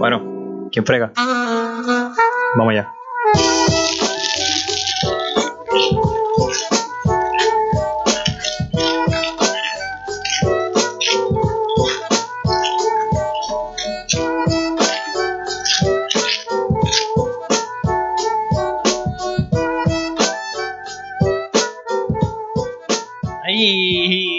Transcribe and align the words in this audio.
Bueno, 0.00 0.70
¿quién 0.72 0.86
frega? 0.86 1.12
Vamos 2.56 2.70
allá. 2.70 2.94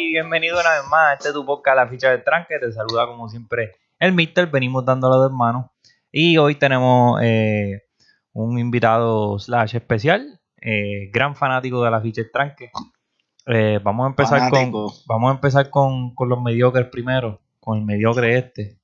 Bienvenido 0.10 0.60
una 0.60 0.72
vez 0.72 0.88
más 0.90 1.10
a 1.10 1.14
este 1.14 1.32
tu 1.32 1.46
podcast 1.46 1.76
La 1.76 1.88
Ficha 1.88 2.10
del 2.10 2.24
Tranque. 2.24 2.58
Te 2.58 2.72
saluda 2.72 3.06
como 3.06 3.30
siempre 3.30 3.76
el 4.02 4.14
Mister. 4.14 4.48
Venimos 4.48 4.84
dándolo 4.84 5.24
de 5.24 5.34
mano. 5.34 5.72
Y 6.12 6.38
hoy 6.38 6.56
tenemos 6.56 7.22
eh, 7.24 7.84
un 8.34 8.60
invitado 8.60 9.40
slash 9.40 9.78
especial, 9.78 10.42
eh, 10.60 11.10
gran 11.14 11.36
fanático 11.36 11.82
de 11.82 11.92
La 11.92 12.02
Ficha 12.02 12.24
Tranque. 12.34 12.72
Eh, 13.46 13.80
vamos 13.82 14.06
a 14.06 14.10
empezar 14.10 14.40
Fanático. 14.40 14.88
con 14.88 14.96
vamos 15.08 15.32
a 15.32 15.36
empezar 15.36 15.70
con, 15.70 16.14
con 16.14 16.28
los 16.28 16.42
mediocres 16.42 16.88
primero, 16.88 17.42
con 17.60 17.78
el 17.78 17.86
mediocre 17.86 18.38
este. 18.38 18.78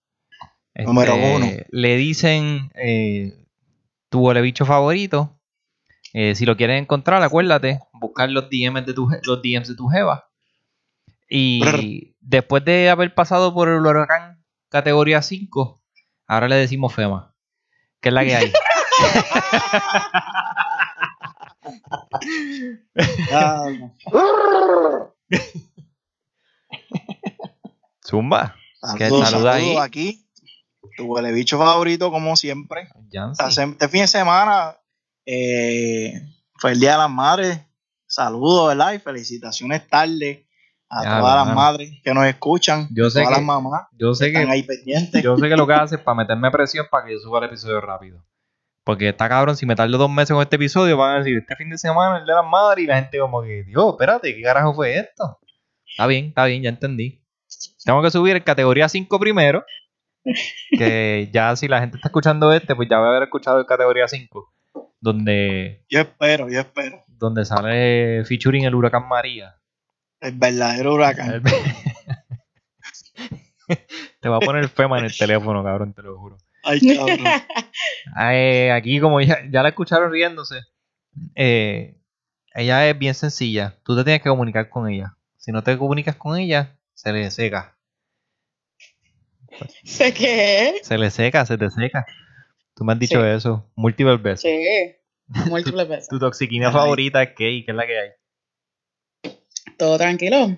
Este, 0.73 0.85
Número 0.85 1.16
uno. 1.16 1.47
Le 1.70 1.97
dicen 1.97 2.72
tu 4.09 4.20
huele 4.20 4.41
bicho 4.41 4.66
favorito. 4.66 5.38
Eh, 6.13 6.36
si 6.36 6.45
lo 6.45 6.55
quieres 6.55 6.81
encontrar, 6.81 7.22
acuérdate, 7.22 7.81
buscar 7.94 8.30
los 8.30 8.49
DMs 8.49 8.86
de 8.86 8.94
tu, 8.94 9.09
los 9.23 9.41
DMs 9.41 9.67
de 9.67 9.75
tu 9.75 9.88
jeva. 9.88 10.30
Y 11.30 11.59
Brr. 11.59 12.16
después 12.22 12.63
de 12.63 12.89
haber 12.89 13.13
pasado 13.13 13.53
por 13.53 13.67
el 13.67 13.86
huracán 13.86 14.37
categoría 14.70 15.21
5, 15.21 15.81
ahora 16.27 16.48
le 16.48 16.55
decimos 16.55 16.94
FEMA. 16.94 17.34
Que 18.02 18.09
es 18.09 18.13
la 18.13 18.23
que 18.23 18.35
hay. 18.35 18.53
Zumba. 28.05 28.55
¿Qué 28.97 29.05
Saludos, 29.05 29.30
saluda 29.30 29.53
ahí? 29.55 29.75
aquí. 29.77 30.25
Tu 30.95 31.05
huele 31.05 31.31
bicho 31.31 31.58
favorito, 31.58 32.11
como 32.11 32.36
siempre. 32.36 32.89
Hace- 33.38 33.64
Este 33.64 33.89
fin 33.89 34.02
de 34.02 34.08
semana 34.08 34.77
eh, 35.25 36.22
fue 36.55 36.72
el 36.72 36.80
Día 36.80 36.94
de 36.94 36.97
las 36.99 37.09
Madres. 37.09 37.59
Saludos, 38.08 38.70
¿verdad? 38.70 38.94
Y 38.94 38.99
felicitaciones 38.99 39.88
tarde 39.88 40.47
a 40.89 41.03
Ya, 41.03 41.19
todas 41.19 41.45
las 41.47 41.55
madres 41.55 41.91
que 42.03 42.13
nos 42.13 42.25
escuchan. 42.25 42.88
Yo 42.91 43.09
sé 43.09 43.19
todas 43.21 43.27
que- 43.35 43.41
las 43.41 43.43
mamás 43.45 43.83
Yo 43.97 44.11
que 44.11 44.16
sé 44.16 44.27
están 44.27 44.45
que 44.45 44.52
ahí 44.52 44.63
pendientes. 44.63 45.23
Yo 45.23 45.38
sé 45.38 45.49
que 45.49 45.55
lo 45.57 45.67
que 45.67 45.73
hace 45.73 45.95
es 45.95 46.02
para 46.02 46.16
meterme 46.16 46.49
presión 46.52 46.85
para 46.89 47.05
que 47.05 47.13
yo 47.13 47.19
suba 47.19 47.39
el 47.39 47.45
episodio 47.45 47.81
rápido. 47.81 48.23
Porque 48.83 49.09
está 49.09 49.27
cabrón, 49.27 49.58
si 49.58 49.65
me 49.65 49.75
tardo 49.75 49.97
dos 49.97 50.09
meses 50.09 50.33
con 50.33 50.41
este 50.41 50.55
episodio, 50.55 50.95
van 50.95 51.15
a 51.15 51.17
decir, 51.19 51.38
este 51.38 51.55
fin 51.58 51.69
de 51.69 51.77
semana 51.77 52.19
el 52.19 52.25
de 52.25 52.33
las 52.33 52.45
madres, 52.45 52.85
y 52.85 52.88
la 52.88 52.95
gente 52.95 53.19
como 53.19 53.41
que, 53.41 53.63
Dios, 53.63 53.85
espérate, 53.91 54.33
¿qué 54.33 54.41
carajo 54.41 54.73
fue 54.73 54.97
esto? 54.97 55.39
Está 55.89 56.08
bien, 56.08 56.27
está 56.27 56.45
bien, 56.45 56.63
ya 56.63 56.69
entendí. 56.69 57.21
Tengo 57.83 58.02
que 58.02 58.11
subir 58.11 58.35
el 58.38 58.43
categoría 58.45 58.88
5 58.88 59.19
primero. 59.19 59.65
Que 60.77 61.30
ya 61.33 61.55
si 61.58 61.67
la 61.67 61.80
gente 61.81 61.97
está 61.97 62.08
escuchando 62.08 62.52
este, 62.53 62.75
pues 62.75 62.88
ya 62.89 62.97
va 62.99 63.08
a 63.08 63.09
haber 63.09 63.23
escuchado 63.23 63.59
el 63.59 63.65
categoría 63.65 64.08
5. 64.08 64.53
Donde, 65.02 65.85
Yo 65.89 65.99
espero, 65.99 66.49
yo 66.49 66.59
espero. 66.59 67.03
donde 67.08 67.45
sale 67.45 68.23
featuring 68.25 68.63
el 68.65 68.75
huracán 68.75 69.08
María. 69.08 69.55
El 70.22 70.32
verdadero 70.34 70.94
huracán. 70.96 71.32
El- 71.34 71.44
Te 74.22 74.30
va 74.30 74.38
a 74.38 74.40
poner 74.40 74.68
FEMA 74.70 75.00
en 75.00 75.06
el 75.06 75.16
teléfono, 75.18 75.64
cabrón, 75.64 75.94
te 75.94 76.02
lo 76.02 76.18
juro. 76.18 76.38
Ay, 76.64 76.80
cabrón. 76.96 77.20
Eh, 78.32 78.72
aquí, 78.72 79.00
como 79.00 79.22
ya, 79.22 79.40
ya 79.52 79.62
la 79.62 79.70
escucharon 79.70 80.12
riéndose, 80.12 80.62
eh, 81.36 81.95
ella 82.56 82.90
es 82.90 82.98
bien 82.98 83.14
sencilla. 83.14 83.76
Tú 83.83 83.95
te 83.95 84.04
tienes 84.04 84.23
que 84.23 84.30
comunicar 84.30 84.70
con 84.70 84.89
ella. 84.89 85.16
Si 85.38 85.52
no 85.52 85.61
te 85.64 85.77
comunicas 85.77 86.16
con 86.16 86.38
ella, 86.38 86.77
se 86.94 87.11
le 87.14 87.30
seca. 87.30 87.77
¿Sé 89.83 90.14
qué? 90.14 90.80
Se 90.83 90.98
le 90.98 91.10
seca, 91.11 91.45
se 91.45 91.58
te 91.58 91.70
seca. 91.70 92.06
Tú 92.76 92.83
me 92.86 92.94
has 92.94 93.00
dicho 93.00 93.22
Sí. 93.22 93.27
eso 93.27 93.70
múltiples 93.76 94.22
veces. 94.22 94.42
Sí. 94.42 94.95
Múltiples 95.50 95.88
veces. 95.88 96.08
Tu 96.10 96.17
toxiquina 96.20 96.67
Ay. 96.67 96.73
favorita 96.73 97.22
es 97.23 97.30
Kay, 97.36 97.66
que 97.66 97.72
es 97.72 97.77
la 97.77 97.86
que 97.86 98.00
hay. 98.00 98.10
Todo 99.77 99.98
tranquilo. 99.98 100.58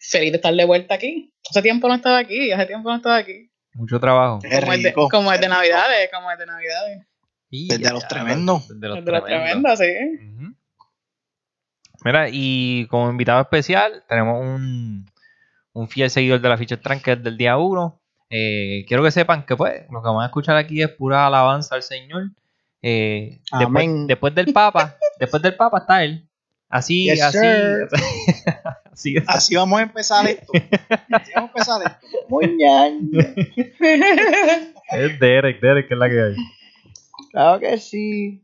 Feliz 0.00 0.32
de 0.32 0.36
estar 0.36 0.54
de 0.54 0.64
vuelta 0.64 0.94
aquí. 0.94 1.32
Hace 1.50 1.62
tiempo 1.62 1.88
no 1.88 1.94
estaba 1.94 2.18
aquí, 2.18 2.52
hace 2.52 2.66
tiempo 2.66 2.88
no 2.90 2.96
estaba 2.96 3.16
aquí. 3.16 3.50
Mucho 3.74 3.98
trabajo. 4.00 4.38
Qué 4.40 4.48
Como 4.60 4.72
es 4.72 4.82
de, 4.82 4.88
rico. 4.90 5.08
como 5.08 5.32
es 5.32 5.40
de 5.40 5.48
Navidades, 5.48 6.10
como 6.12 6.30
es 6.30 6.38
de 6.38 6.46
Navidades. 6.46 7.06
Y 7.50 7.68
Desde 7.68 7.90
los 7.92 8.06
tremendos. 8.08 8.68
Desde 8.68 8.88
los 8.88 8.98
Es 8.98 9.04
tremendos. 9.24 9.78
sí. 9.78 9.86
Mira, 12.04 12.28
y 12.30 12.86
como 12.88 13.10
invitado 13.10 13.40
especial 13.40 14.04
tenemos 14.08 14.40
un, 14.40 15.10
un 15.72 15.88
fiel 15.88 16.10
seguidor 16.10 16.40
de 16.40 16.48
la 16.48 16.56
ficha 16.56 16.80
tranque 16.80 17.16
del 17.16 17.36
día 17.36 17.56
1. 17.56 18.00
quiero 18.28 19.02
que 19.02 19.10
sepan 19.10 19.44
que 19.44 19.56
pues 19.56 19.82
lo 19.90 20.00
que 20.02 20.08
van 20.08 20.22
a 20.22 20.26
escuchar 20.26 20.56
aquí 20.56 20.80
es 20.82 20.90
pura 20.90 21.26
alabanza 21.26 21.74
al 21.74 21.82
Señor. 21.82 22.30
Eh, 22.82 23.40
después 24.06 24.34
del 24.34 24.52
Papa, 24.52 24.96
después 25.18 25.42
del 25.42 25.56
Papa 25.56 25.78
está 25.78 26.04
él. 26.04 26.27
Así, 26.68 27.04
Yes, 27.04 27.22
así, 27.22 27.38
así, 28.92 29.16
Así 29.26 29.54
vamos 29.56 29.78
a 29.80 29.82
empezar 29.84 30.26
esto. 30.28 30.52
Así 31.12 31.32
vamos 31.34 31.50
a 31.50 31.52
empezar 31.54 31.82
esto. 31.86 32.06
Es 34.90 35.18
Derek, 35.20 35.60
Derek 35.60 35.88
que 35.88 35.94
es 35.94 35.98
la 36.00 36.08
que 36.08 36.20
hay. 36.20 36.36
Claro 37.30 37.60
que 37.60 37.78
sí. 37.78 38.42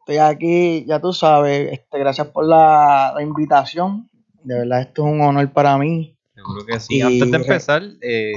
Estoy 0.00 0.16
aquí, 0.18 0.84
ya 0.86 1.00
tú 1.00 1.12
sabes. 1.12 1.72
Este, 1.72 1.98
gracias 1.98 2.28
por 2.28 2.46
la, 2.46 3.12
la 3.14 3.22
invitación. 3.22 4.08
De 4.42 4.58
verdad, 4.60 4.80
esto 4.80 5.06
es 5.06 5.12
un 5.12 5.20
honor 5.20 5.52
para 5.52 5.76
mí. 5.76 6.16
Seguro 6.34 6.64
que 6.64 6.80
sí. 6.80 6.96
Y- 6.98 7.00
Antes 7.02 7.30
de 7.30 7.36
empezar, 7.36 7.82
eh, 8.00 8.32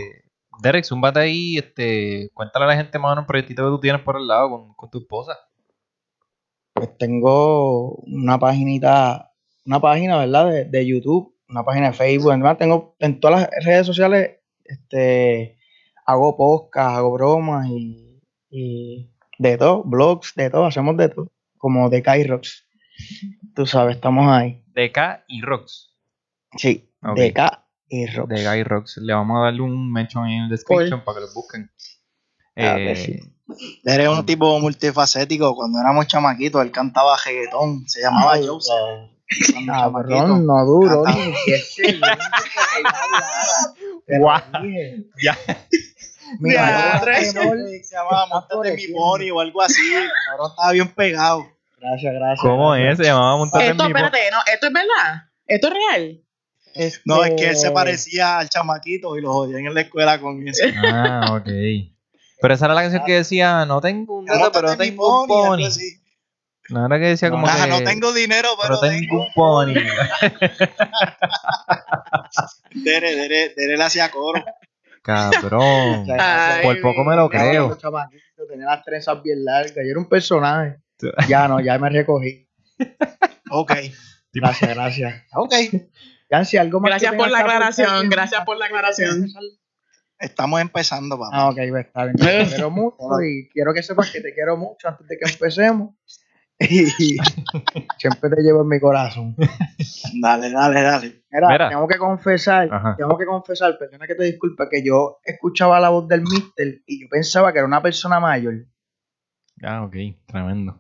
Derek, 0.62 0.84
zúmbate 0.84 1.20
ahí, 1.20 1.58
este, 1.58 2.30
cuéntale 2.34 2.66
a 2.66 2.68
la 2.70 2.76
gente 2.76 3.00
más 3.00 3.08
o 3.08 3.12
menos 3.12 3.24
un 3.24 3.28
proyectito 3.28 3.64
que 3.64 3.70
tú 3.70 3.80
tienes 3.80 4.02
por 4.02 4.18
el 4.18 4.28
lado 4.28 4.50
con, 4.50 4.74
con 4.74 4.90
tu 4.90 5.00
esposa. 5.00 5.38
Pues 6.82 6.98
tengo 6.98 7.92
una 8.08 8.40
paginita, 8.40 9.32
una 9.68 9.80
página, 9.80 10.18
¿verdad? 10.18 10.50
De, 10.50 10.66
de 10.66 10.88
YouTube, 10.88 11.36
una 11.48 11.64
página 11.64 11.88
de 11.88 11.94
Facebook. 11.94 12.32
Además, 12.32 12.58
tengo 12.58 12.96
en 12.98 13.20
todas 13.20 13.42
las 13.42 13.50
redes 13.64 13.86
sociales, 13.86 14.40
este, 14.64 15.60
hago 16.08 16.36
podcast, 16.36 16.98
hago 16.98 17.12
bromas 17.14 17.68
y, 17.70 18.20
y 18.50 19.12
de 19.38 19.58
todo, 19.60 19.84
blogs, 19.84 20.34
de 20.36 20.50
todo, 20.50 20.66
hacemos 20.66 20.98
de 20.98 21.10
todo. 21.10 21.32
Como 21.58 21.88
de 21.92 22.02
Rocks. 22.28 22.68
Tú 23.56 23.68
sabes, 23.68 23.98
estamos 23.98 24.32
ahí. 24.32 24.64
DK 24.74 25.26
y 25.28 25.42
Rox. 25.42 25.96
Sí, 26.58 26.92
Ok. 27.04 27.16
de 27.16 27.34
K 27.34 27.68
y 27.90 28.08
Rocks. 28.08 28.30
de 28.30 28.44
Guy 28.44 28.64
Rocks. 28.64 28.98
Le 28.98 29.14
vamos 29.14 29.38
a 29.38 29.44
darle 29.44 29.62
un 29.62 29.92
mention 29.92 30.26
ahí 30.26 30.34
en 30.34 30.44
el 30.46 30.50
description 30.50 31.04
para 31.04 31.20
que 31.20 31.26
lo 31.28 31.34
busquen. 31.36 31.70
Eh, 32.56 32.96
sí. 32.96 33.20
Eres 33.84 34.08
un 34.10 34.26
tipo 34.26 34.60
multifacético. 34.60 35.56
Cuando 35.56 35.80
éramos 35.80 36.08
chamaquitos, 36.08 36.62
él 36.62 36.72
cantaba 36.72 37.16
reggaetón. 37.26 37.88
Se 37.88 38.02
llamaba 38.02 38.34
Ay, 38.34 38.46
Joseph. 38.48 38.76
Cuando 39.54 39.72
Cabrón, 39.74 40.10
chamaquito. 40.10 40.38
no 40.40 40.66
duro 40.66 41.04
Canta. 41.04 41.20
ni 41.20 41.34
10 41.46 41.74
segundos 41.74 42.10
que 42.10 42.80
ella 42.80 42.90
hablara. 43.04 43.74
Te 44.06 44.14
lo 44.18 44.20
Guau. 44.20 44.42
dije. 44.64 45.04
Ya. 45.24 45.38
Mira, 46.40 47.02
Se 47.02 47.34
llamaba 47.96 48.26
Montate 48.28 48.76
mi 48.76 48.88
pony 48.88 49.30
o 49.34 49.40
algo 49.40 49.62
así. 49.62 49.82
Cabrón, 50.30 50.50
estaba 50.52 50.72
bien 50.72 50.88
pegado. 50.94 51.46
Gracias, 51.80 52.14
gracias. 52.14 52.40
¿Cómo 52.42 52.76
es? 52.76 52.98
Se 52.98 53.04
llamaba 53.06 53.38
Montate 53.38 53.70
Esto, 53.72 53.84
mi 53.86 53.92
po- 53.92 53.98
espérate, 53.98 54.32
no, 54.32 54.38
esto 54.54 54.68
es 54.68 54.74
verdad. 54.74 55.24
Esto 55.48 55.68
es 55.68 55.74
real. 55.74 56.22
Este, 56.74 57.02
No, 57.06 57.24
es 57.26 57.34
que 57.36 57.50
él 57.50 57.58
se 57.58 57.72
parecía 57.72 58.38
al 58.38 58.50
chamaquito 58.50 59.18
y 59.18 59.22
lo 59.22 59.34
jodían 59.34 59.66
en 59.66 59.74
la 59.74 59.82
escuela 59.82 60.22
con 60.22 60.48
eso. 60.48 60.64
Ah, 60.86 61.36
ok. 61.38 61.48
Pero 62.42 62.54
esa 62.56 62.66
era 62.66 62.74
la 62.74 62.82
canción 62.82 63.04
que 63.06 63.14
decía, 63.14 63.66
no 63.66 63.80
tengo 63.82 64.18
un 64.18 64.26
dedo, 64.26 64.52
pero 64.52 64.76
tengo 64.76 65.22
un 65.22 65.28
pony. 65.28 65.70
No 66.70 66.86
era 66.86 67.00
que 67.00 67.06
decía 67.06 67.30
como 67.30 67.46
que... 67.64 67.68
no 67.68 67.84
tengo 67.84 68.12
dinero, 68.14 68.50
pero 68.62 68.80
pero, 68.80 68.94
tengo 68.94 69.22
un 69.22 69.28
pony. 69.34 69.74
Dere, 72.74 73.16
Dere, 73.16 73.54
Dere 73.56 73.78
le 73.78 73.84
hacía 73.84 74.10
coro. 74.10 74.44
Cabrón. 75.04 76.08
Por 76.64 76.82
poco 76.82 77.04
me 77.04 77.16
lo 77.16 77.30
creo. 77.30 77.78
Tenía 78.50 78.66
las 78.66 78.84
trenzas 78.84 79.22
bien 79.22 79.46
largas. 79.46 79.76
Yo 79.76 79.92
era 79.92 80.00
un 80.00 80.10
personaje. 80.10 80.78
Ya 81.28 81.48
no, 81.48 81.60
ya 81.60 81.78
me 81.78 81.90
recogí. 81.90 82.48
Ok, 83.50 83.74
Gracias, 84.34 84.74
gracias. 84.74 85.24
ok. 85.34 85.54
Yancy, 86.30 86.58
algo 86.58 86.80
más. 86.80 86.90
Gracias 86.90 87.14
por 87.16 87.30
la 87.30 87.40
aclaración, 87.40 88.10
gracias 88.10 88.46
por 88.46 88.58
la 88.58 88.66
aclaración. 88.66 89.28
Estamos 90.22 90.62
empezando, 90.62 91.18
papá. 91.18 91.30
Ah, 91.34 91.50
ok, 91.50 91.58
pues, 91.70 91.86
está 91.88 92.04
bien. 92.06 92.16
Te 92.16 92.46
quiero 92.48 92.70
mucho 92.72 93.22
y 93.22 93.50
quiero 93.50 93.74
que 93.74 93.82
sepas 93.84 94.12
que 94.12 94.22
te 94.22 94.34
quiero 94.34 94.56
mucho 94.56 94.88
antes 94.88 95.08
de 95.08 95.18
que 95.18 95.30
empecemos. 95.32 95.96
Y 96.64 96.86
siempre 97.98 98.30
te 98.30 98.42
llevo 98.44 98.62
en 98.62 98.68
mi 98.68 98.80
corazón. 98.80 99.36
Dale, 100.22 100.52
dale, 100.52 100.82
dale. 100.84 101.24
Mira, 101.32 101.48
Mira. 101.48 101.70
tengo 101.70 101.88
que 101.88 101.98
confesar, 101.98 102.70
Ajá. 102.72 102.96
tengo 102.96 103.18
que 103.18 103.26
confesar, 103.26 103.80
perdona 103.80 104.06
que 104.06 104.14
te 104.14 104.26
disculpe, 104.26 104.70
que 104.70 104.84
yo 104.86 105.18
escuchaba 105.24 105.80
la 105.80 105.90
voz 105.90 106.08
del 106.08 106.22
mister 106.22 106.82
y 106.86 107.02
yo 107.02 107.08
pensaba 107.10 107.52
que 107.52 107.58
era 107.58 107.66
una 107.68 107.82
persona 107.82 108.20
mayor. 108.20 108.68
Ah, 109.64 109.84
ok, 109.86 109.96
tremendo. 110.28 110.80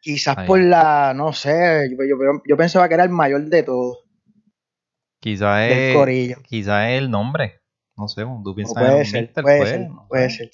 Quizás 0.00 0.38
Ahí. 0.38 0.46
por 0.46 0.60
la, 0.60 1.12
no 1.16 1.32
sé, 1.32 1.88
yo, 1.90 2.04
yo- 2.04 2.42
yo 2.46 2.56
pensaba 2.56 2.86
que 2.86 2.94
era 2.94 3.02
el 3.02 3.10
mayor 3.10 3.42
de 3.46 3.62
todos, 3.64 4.04
Quizás 5.18 5.62
es, 5.68 5.96
corillo. 5.96 6.36
quizás 6.44 6.90
es 6.90 6.98
el 6.98 7.10
nombre. 7.10 7.60
No 7.96 8.08
sé, 8.08 8.22
tú 8.22 8.50
O 8.50 8.54
piensas 8.54 8.76
en 8.76 8.82
puede 8.86 8.98
un 9.00 9.04
ser, 9.06 9.22
mister, 9.22 9.42
puede 9.44 9.58
pues, 9.58 9.70
ser, 9.70 9.80
no 9.80 10.06
puede 10.08 10.30
ser. 10.30 10.50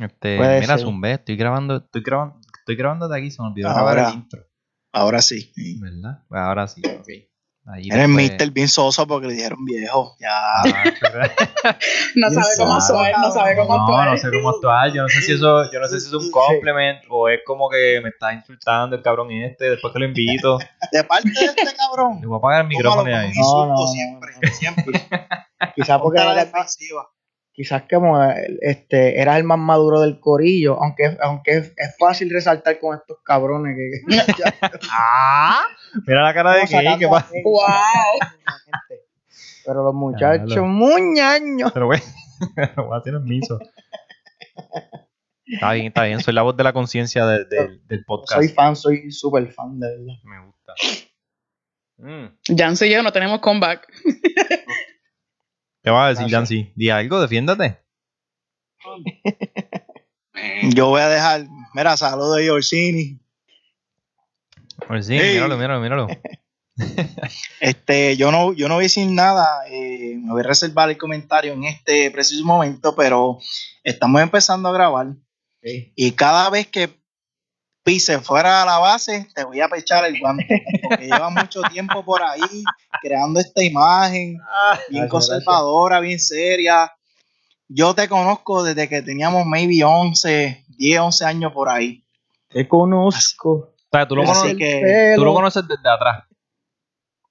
Este, 0.00 0.36
Puede 0.36 0.60
mira, 0.60 0.76
ser. 0.76 0.86
Zumbe, 0.86 1.12
estoy 1.12 1.36
grabando, 1.36 1.76
estoy 1.76 2.02
grabando, 2.02 2.38
estoy 2.58 2.76
grabando 2.76 3.08
de 3.08 3.18
aquí, 3.18 3.30
se 3.32 3.42
me 3.42 3.48
olvidó 3.48 3.68
grabar 3.68 3.98
Ahora. 3.98 4.08
el 4.10 4.14
intro, 4.14 4.42
Ahora 4.92 5.20
sí. 5.22 5.52
¿verdad? 5.80 6.22
Pues 6.28 6.40
ahora 6.40 6.68
sí, 6.68 6.82
ok. 6.86 7.08
Ahí 7.70 7.88
Era 7.90 8.04
el 8.04 8.08
después- 8.08 8.30
mister 8.30 8.50
bien 8.52 8.68
soso 8.68 9.06
porque 9.06 9.26
le 9.26 9.34
dijeron 9.34 9.62
viejo. 9.64 10.16
Ya. 10.20 10.30
Ah. 10.32 10.62
No 12.14 12.30
sabe 12.30 12.46
cómo 12.56 12.74
actuar, 12.76 13.12
no 13.18 13.30
sabe 13.30 13.56
cómo 13.56 13.76
no, 13.76 13.82
actuar. 13.82 14.10
no 14.10 14.16
sé 14.16 14.30
cómo 14.30 14.48
actuar, 14.50 14.92
yo 14.92 15.02
no 15.02 15.08
sé 15.08 15.20
si 15.20 15.32
eso, 15.32 15.70
yo 15.70 15.80
no 15.80 15.86
sé 15.88 16.00
si 16.00 16.06
es 16.06 16.12
un 16.14 16.22
Sí. 16.22 16.30
compliment 16.30 17.00
o 17.10 17.28
es 17.28 17.40
como 17.44 17.68
que 17.68 18.00
me 18.02 18.08
está 18.08 18.32
insultando 18.32 18.96
el 18.96 19.02
cabrón 19.02 19.30
este, 19.32 19.70
después 19.70 19.92
que 19.92 19.98
lo 19.98 20.06
invito, 20.06 20.58
De 20.92 21.04
parte 21.04 21.28
de 21.28 21.44
este 21.46 21.76
cabrón. 21.76 22.20
le 22.22 22.26
voy 22.26 22.36
a 22.36 22.38
apagar 22.38 22.62
el 22.62 22.68
micrófono 22.68 23.14
ahí. 23.14 23.32
No, 23.36 23.66
no, 23.66 23.74
no, 23.74 23.86
siempre, 23.88 24.30
no. 24.40 24.54
siempre. 24.54 25.06
Quizás 25.74 26.00
porque 26.00 26.20
era- 26.20 26.34
defensiva. 26.34 27.08
quizás 27.52 27.82
como 27.90 28.22
este, 28.60 29.20
eras 29.20 29.36
el 29.38 29.44
más 29.44 29.58
maduro 29.58 30.00
del 30.00 30.20
corillo, 30.20 30.80
aunque, 30.80 31.16
aunque 31.20 31.50
es, 31.58 31.72
es 31.76 31.96
fácil 31.98 32.30
resaltar 32.30 32.78
con 32.78 32.96
estos 32.96 33.18
cabrones 33.24 33.76
que, 33.76 34.14
que- 34.34 34.42
Ah, 34.92 35.66
mira 36.06 36.22
la 36.22 36.32
cara 36.34 36.52
de 36.54 36.62
Estamos 36.62 36.84
sacando 36.84 36.98
¿qué 36.98 37.08
pasa? 37.08 37.30
Wow. 37.44 37.60
Pero 39.66 39.82
los 39.84 39.94
muchachos, 39.94 40.46
Claro. 40.46 40.64
muñaños. 40.66 41.72
Pero 41.72 41.86
güey, 41.86 42.00
lo 42.76 42.86
voy 42.86 42.94
a 42.96 43.00
hacer 43.00 43.14
en 43.14 43.24
miso. 43.24 43.58
Está 45.44 45.72
bien, 45.72 45.86
está 45.86 46.04
bien, 46.04 46.20
soy 46.20 46.34
la 46.34 46.42
voz 46.42 46.56
de 46.56 46.62
la 46.64 46.72
conciencia 46.72 47.26
de- 47.26 47.44
de- 47.46 47.80
del 47.86 48.04
podcast. 48.04 48.40
Soy 48.40 48.48
fan, 48.48 48.76
soy 48.76 49.10
súper 49.10 49.50
fan, 49.52 49.78
de 49.80 49.88
verdad. 49.90 50.14
Me 50.24 50.46
gusta. 50.46 50.74
Mm. 51.98 52.56
Jancy 52.56 52.86
y 52.86 52.90
yo 52.92 53.02
no 53.02 53.12
tenemos 53.12 53.40
comeback. 53.40 53.86
¿Qué 55.88 55.92
vas 55.92 56.04
a 56.04 56.20
decir. 56.20 56.30
Jancy? 56.30 56.70
Di 56.76 56.90
algo, 56.90 57.18
defiéndate. 57.18 57.78
Yo 60.74 60.88
voy 60.88 61.00
a 61.00 61.08
dejar. 61.08 61.46
Mira, 61.72 61.96
saludos 61.96 62.38
a 62.46 62.52
Orsini. 62.52 63.18
Hey. 64.90 65.32
míralo, 65.32 65.56
míralo, 65.56 65.80
míralo. 65.80 66.08
Este, 67.60 68.18
yo 68.18 68.30
no, 68.30 68.52
yo 68.52 68.68
no 68.68 68.74
voy 68.74 68.82
a 68.82 68.84
decir 68.84 69.10
nada, 69.10 69.66
eh, 69.68 70.16
me 70.16 70.30
voy 70.30 70.42
a 70.42 70.46
reservar 70.46 70.90
el 70.90 70.98
comentario 70.98 71.54
en 71.54 71.64
este 71.64 72.10
preciso 72.10 72.44
momento, 72.44 72.94
pero 72.94 73.38
estamos 73.82 74.20
empezando 74.22 74.68
a 74.68 74.72
grabar 74.72 75.08
y 75.62 76.12
cada 76.12 76.50
vez 76.50 76.68
que 76.68 76.97
pise 77.88 78.18
fuera 78.20 78.62
a 78.62 78.66
la 78.66 78.78
base, 78.78 79.26
te 79.34 79.44
voy 79.44 79.60
a 79.62 79.68
pechar 79.68 80.04
el 80.04 80.20
guante, 80.20 80.62
porque 80.82 81.06
lleva 81.06 81.30
mucho 81.30 81.62
tiempo 81.62 82.04
por 82.04 82.22
ahí 82.22 82.62
creando 83.00 83.40
esta 83.40 83.62
imagen 83.64 84.34
bien 84.90 85.08
Gracias, 85.08 85.10
conservadora, 85.10 85.98
bien 86.00 86.20
seria. 86.20 86.92
Yo 87.66 87.94
te 87.94 88.06
conozco 88.06 88.62
desde 88.62 88.90
que 88.90 89.00
teníamos 89.00 89.46
maybe 89.46 89.82
11, 89.84 90.66
10, 90.76 91.00
11 91.00 91.24
años 91.24 91.52
por 91.54 91.70
ahí. 91.70 92.04
Te 92.48 92.68
conozco. 92.68 93.50
O 93.50 93.74
sea, 93.90 94.06
tú 94.06 94.16
lo, 94.16 94.22
Así 94.22 94.32
conoces, 94.32 94.56
que- 94.58 95.12
tú 95.16 95.24
lo 95.24 95.32
conoces 95.32 95.66
desde 95.66 95.88
atrás. 95.88 96.24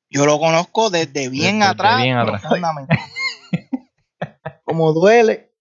Yo 0.09 0.25
lo 0.25 0.39
conozco 0.39 0.89
desde 0.89 1.29
bien 1.29 1.59
Desde 1.59 1.71
atrás. 1.71 2.01
bien 2.01 2.17
atrás. 2.17 2.41
Como 4.63 4.91
duele. 4.93 5.51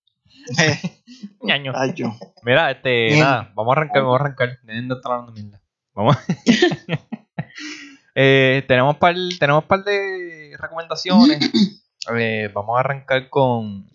Ñaño. 1.43 1.73
Ay, 1.75 1.93
yo. 1.95 2.13
Mira, 2.43 2.71
este, 2.71 3.07
Bien. 3.07 3.21
nada, 3.21 3.53
vamos 3.55 3.77
a 3.77 3.81
arrancar, 3.81 4.03
vamos 4.03 4.21
a 4.21 4.25
arrancar. 4.25 4.59
Dejen 4.63 4.89
de 4.89 4.95
estar 4.95 5.13
hablando 5.13 5.33
mierda. 5.33 5.61
Vamos. 5.95 6.17
eh, 8.15 8.65
tenemos 8.69 8.97
par, 8.97 9.15
tenemos 9.39 9.65
par 9.65 9.85
de 9.85 10.57
recomendaciones. 10.59 11.39
Eh, 12.17 12.53
vamos 12.55 12.77
a 12.77 12.81
arrancar 12.81 13.29
con 13.31 13.91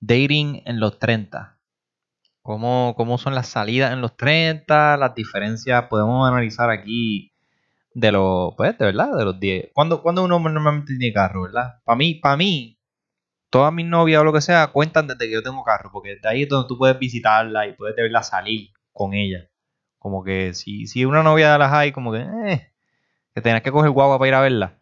dating 0.00 0.62
en 0.64 0.80
los 0.80 0.98
30. 0.98 1.56
¿Cómo, 2.42 2.94
cómo 2.96 3.18
son 3.18 3.36
las 3.36 3.48
salidas 3.48 3.92
en 3.92 4.00
los 4.00 4.16
30? 4.16 4.96
Las 4.96 5.14
diferencias, 5.14 5.84
podemos 5.84 6.28
analizar 6.28 6.70
aquí 6.70 7.32
de 7.94 8.12
los, 8.12 8.54
pues, 8.56 8.76
de 8.78 8.84
verdad, 8.84 9.16
de 9.16 9.24
los 9.24 9.40
10. 9.40 9.70
¿Cuándo, 9.72 10.02
cuándo 10.02 10.24
uno 10.24 10.38
normalmente 10.38 10.96
tiene 10.96 11.12
carro, 11.12 11.42
verdad? 11.42 11.80
Para 11.84 11.96
mí, 11.96 12.14
para 12.14 12.36
mí, 12.36 12.75
todas 13.56 13.72
mis 13.72 13.86
novias 13.86 14.20
o 14.20 14.24
lo 14.24 14.32
que 14.32 14.40
sea 14.40 14.68
cuentan 14.68 15.06
desde 15.06 15.26
que 15.26 15.32
yo 15.32 15.42
tengo 15.42 15.62
carro, 15.64 15.90
porque 15.92 16.10
desde 16.14 16.28
ahí 16.28 16.42
es 16.42 16.48
donde 16.48 16.68
tú 16.68 16.76
puedes 16.78 16.98
visitarla 16.98 17.66
y 17.66 17.72
puedes 17.72 17.96
verla 17.96 18.22
salir 18.22 18.70
con 18.92 19.14
ella. 19.14 19.48
Como 19.98 20.22
que 20.22 20.54
si, 20.54 20.86
si 20.86 21.04
una 21.04 21.22
novia 21.22 21.52
de 21.52 21.58
las 21.58 21.72
hay, 21.72 21.92
como 21.92 22.12
que, 22.12 22.18
eh, 22.20 22.72
que 23.34 23.40
tengas 23.40 23.62
que 23.62 23.72
coger 23.72 23.90
guagua 23.90 24.18
para 24.18 24.28
ir 24.28 24.34
a 24.34 24.40
verla. 24.40 24.78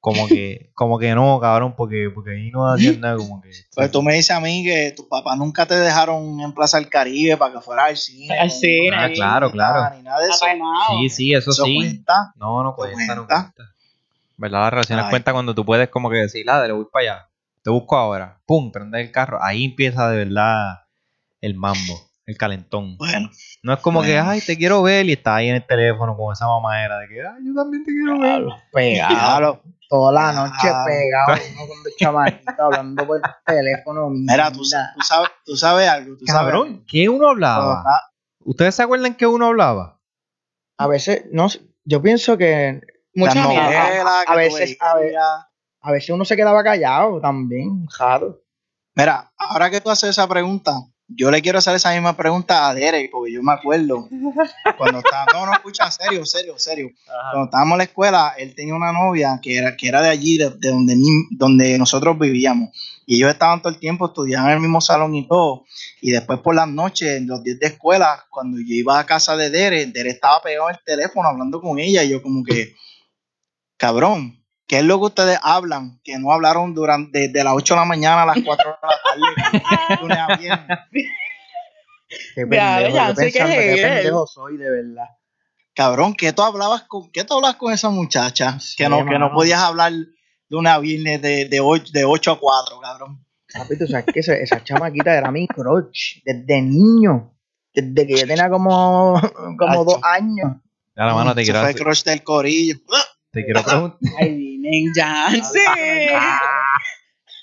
Como 0.00 0.28
que, 0.28 0.70
como 0.74 0.98
que 0.98 1.12
no, 1.14 1.40
cabrón, 1.40 1.74
porque, 1.76 2.08
porque 2.14 2.30
ahí 2.30 2.50
no 2.52 2.70
hacían 2.72 3.00
nada, 3.00 3.16
como 3.16 3.40
que. 3.40 3.50
Pues 3.74 3.90
tú 3.90 4.00
me 4.02 4.14
dices 4.14 4.30
a 4.30 4.40
mí 4.40 4.62
que 4.62 4.92
tus 4.96 5.06
papás 5.06 5.36
nunca 5.36 5.66
te 5.66 5.74
dejaron 5.74 6.38
en 6.40 6.52
Plaza 6.52 6.78
del 6.78 6.88
Caribe 6.88 7.36
para 7.36 7.54
que 7.54 7.60
fuera 7.60 7.86
al 7.86 7.96
cine. 7.96 8.38
Al 8.38 8.50
cine, 8.50 8.94
Ah, 8.96 9.04
ahí. 9.04 9.14
claro, 9.14 9.50
claro. 9.50 9.96
Ni 9.96 10.02
nada 10.02 10.20
de 10.20 10.28
eso. 10.28 10.44
Sí, 11.00 11.08
sí, 11.08 11.32
eso 11.34 11.50
Eso 11.50 11.64
sí. 11.64 11.74
cuenta. 11.76 12.32
No, 12.36 12.62
no 12.62 12.74
cuenta, 12.76 13.14
no 13.16 13.26
cuenta. 13.26 13.52
¿Verdad? 14.36 14.60
Las 14.60 14.70
relaciones 14.70 15.06
cuentan 15.10 15.34
cuando 15.34 15.52
tú 15.52 15.64
puedes 15.64 15.88
como 15.88 16.08
que 16.08 16.18
decir, 16.18 16.48
ah, 16.48 16.64
le 16.64 16.72
voy 16.72 16.86
para 16.92 17.02
allá. 17.14 17.27
Te 17.68 17.72
busco 17.72 17.98
ahora. 17.98 18.40
Pum, 18.46 18.72
prender 18.72 19.02
el 19.02 19.12
carro. 19.12 19.44
Ahí 19.44 19.66
empieza 19.66 20.08
de 20.08 20.24
verdad 20.24 20.86
el 21.42 21.54
mambo, 21.54 22.00
el 22.24 22.38
calentón. 22.38 22.96
Bueno, 22.96 23.28
No 23.62 23.74
es 23.74 23.80
como 23.80 24.00
que, 24.00 24.18
ay, 24.18 24.40
te 24.40 24.56
quiero 24.56 24.82
ver 24.82 25.04
y 25.04 25.12
está 25.12 25.36
ahí 25.36 25.50
en 25.50 25.56
el 25.56 25.66
teléfono 25.66 26.16
con 26.16 26.32
esa 26.32 26.46
mamadera 26.46 26.98
de 27.00 27.08
que, 27.08 27.20
ay, 27.20 27.42
yo 27.44 27.54
también 27.54 27.84
te 27.84 27.92
quiero 27.92 28.18
ver. 28.18 28.42
Pegado. 28.72 29.60
Toda 29.86 30.12
la 30.12 30.32
noche 30.32 30.66
pegado. 30.86 31.42
Uno 31.52 31.68
con 31.68 31.82
dos 31.82 31.92
chamaquitos 31.98 32.54
hablando 32.58 33.06
por 33.06 33.20
teléfono. 33.44 34.08
Mira, 34.12 34.50
tú, 34.50 34.60
tú 34.60 34.64
sabes, 34.64 35.30
tú 35.44 35.54
sabes 35.54 35.90
algo. 35.90 36.16
Tú 36.16 36.24
sabes. 36.24 36.40
Cabrón, 36.40 36.86
¿qué 36.88 37.10
uno 37.10 37.28
hablaba? 37.28 37.84
¿Ustedes 38.46 38.76
se 38.76 38.82
acuerdan 38.82 39.14
que 39.14 39.26
uno 39.26 39.44
hablaba? 39.44 40.00
A 40.78 40.86
veces, 40.86 41.26
no 41.32 41.50
sé, 41.50 41.60
yo 41.84 42.00
pienso 42.00 42.38
que 42.38 42.80
Muchas 43.12 43.36
a 43.36 44.24
que 44.26 44.32
tú 44.32 44.36
veces, 44.38 44.78
a. 44.80 45.47
a 45.88 45.92
veces 45.92 46.10
uno 46.10 46.26
se 46.26 46.36
quedaba 46.36 46.62
callado 46.62 47.18
también, 47.18 47.86
jado. 47.86 48.42
Mira, 48.94 49.32
ahora 49.38 49.70
que 49.70 49.80
tú 49.80 49.88
haces 49.88 50.10
esa 50.10 50.28
pregunta, 50.28 50.74
yo 51.06 51.30
le 51.30 51.40
quiero 51.40 51.58
hacer 51.58 51.74
esa 51.74 51.92
misma 51.92 52.14
pregunta 52.14 52.68
a 52.68 52.74
Derek, 52.74 53.10
porque 53.10 53.32
yo 53.32 53.42
me 53.42 53.52
acuerdo 53.52 54.06
cuando 54.76 54.98
estaba, 54.98 55.24
no, 55.32 55.46
no, 55.46 55.54
escucha, 55.54 55.90
serio, 55.90 56.26
serio, 56.26 56.58
serio. 56.58 56.90
Cuando 57.06 57.46
estábamos 57.46 57.72
en 57.72 57.78
la 57.78 57.84
escuela, 57.84 58.34
él 58.36 58.54
tenía 58.54 58.74
una 58.74 58.92
novia 58.92 59.40
que 59.42 59.56
era, 59.56 59.78
que 59.78 59.88
era 59.88 60.02
de 60.02 60.10
allí, 60.10 60.36
de, 60.36 60.50
de 60.50 60.68
donde, 60.68 60.94
donde 61.30 61.78
nosotros 61.78 62.18
vivíamos. 62.18 62.68
Y 63.06 63.16
ellos 63.16 63.30
estaban 63.30 63.62
todo 63.62 63.72
el 63.72 63.78
tiempo, 63.78 64.08
estudiaban 64.08 64.48
en 64.48 64.56
el 64.56 64.60
mismo 64.60 64.82
salón 64.82 65.14
y 65.14 65.26
todo. 65.26 65.64
Y 66.02 66.10
después 66.10 66.40
por 66.40 66.54
las 66.54 66.68
noches, 66.68 67.16
en 67.16 67.28
los 67.28 67.42
días 67.42 67.58
de 67.60 67.68
escuela, 67.68 68.26
cuando 68.28 68.58
yo 68.58 68.74
iba 68.74 68.98
a 68.98 69.06
casa 69.06 69.38
de 69.38 69.48
Derek, 69.48 69.94
Derek 69.94 70.12
estaba 70.12 70.42
pegado 70.42 70.68
al 70.68 70.78
teléfono 70.84 71.26
hablando 71.30 71.62
con 71.62 71.78
ella. 71.78 72.04
Y 72.04 72.10
yo 72.10 72.20
como 72.20 72.44
que, 72.44 72.74
cabrón, 73.78 74.37
¿qué 74.68 74.78
es 74.78 74.84
lo 74.84 74.98
que 74.98 75.06
ustedes 75.06 75.38
hablan? 75.42 75.98
Que 76.04 76.18
no 76.18 76.30
hablaron 76.30 76.74
durante 76.74 77.28
desde 77.28 77.42
las 77.42 77.54
8 77.54 77.74
de 77.74 77.80
la 77.80 77.86
mañana 77.86 78.22
a 78.22 78.26
las 78.26 78.38
4 78.44 78.70
de 78.70 78.76
la 78.82 79.56
tarde. 79.56 79.98
lunes 80.02 80.18
a 80.18 80.36
viernes. 80.36 80.78
Qué 82.34 82.46
Ya, 82.50 82.76
pendejo, 82.76 82.94
ya 82.94 83.08
yo 83.08 83.14
sé 83.16 83.32
que 83.32 83.38
pensando 83.38 83.60
es 83.60 83.74
qué 83.74 83.82
pendejo 83.82 84.26
soy, 84.26 84.56
de 84.56 84.70
verdad. 84.70 85.04
Cabrón, 85.74 86.14
¿qué 86.14 86.32
tú 86.32 86.42
hablabas 86.42 86.82
con, 86.82 87.10
qué 87.10 87.24
tú 87.24 87.34
hablas 87.34 87.56
con 87.56 87.72
esa 87.72 87.88
muchacha? 87.90 88.58
Sí, 88.60 88.76
que 88.76 88.88
no, 88.88 89.04
que 89.06 89.18
no 89.18 89.32
podías 89.32 89.60
hablar 89.60 89.92
lunes 90.48 90.72
a 90.72 90.78
viernes 90.78 91.22
de, 91.22 91.46
de, 91.46 91.60
8, 91.60 91.92
de 91.92 92.04
8 92.04 92.32
a 92.32 92.38
4, 92.40 92.80
cabrón. 92.80 93.24
Papi, 93.52 93.78
tú 93.78 93.86
sabes 93.86 94.06
que 94.12 94.20
esa, 94.20 94.34
esa 94.34 94.62
chamaquita 94.62 95.16
era 95.16 95.30
mi 95.30 95.46
crush 95.46 96.20
desde 96.24 96.62
niño. 96.62 97.34
Desde 97.72 98.06
que 98.06 98.16
yo 98.18 98.26
tenía 98.26 98.50
como, 98.50 99.20
como 99.58 99.84
dos 99.84 100.00
años. 100.02 100.56
Ya 100.96 101.04
la 101.04 101.14
mano 101.14 101.34
te 101.34 101.44
quiero, 101.44 101.60
fue 101.60 101.74
crush 101.74 102.02
del 102.02 102.22
corillo. 102.24 102.76
Te 103.32 103.44
quiero 103.44 103.62
preguntar. 103.64 103.98
Ay, 104.20 104.36
vienen 104.58 104.92
Jancy. 104.94 105.58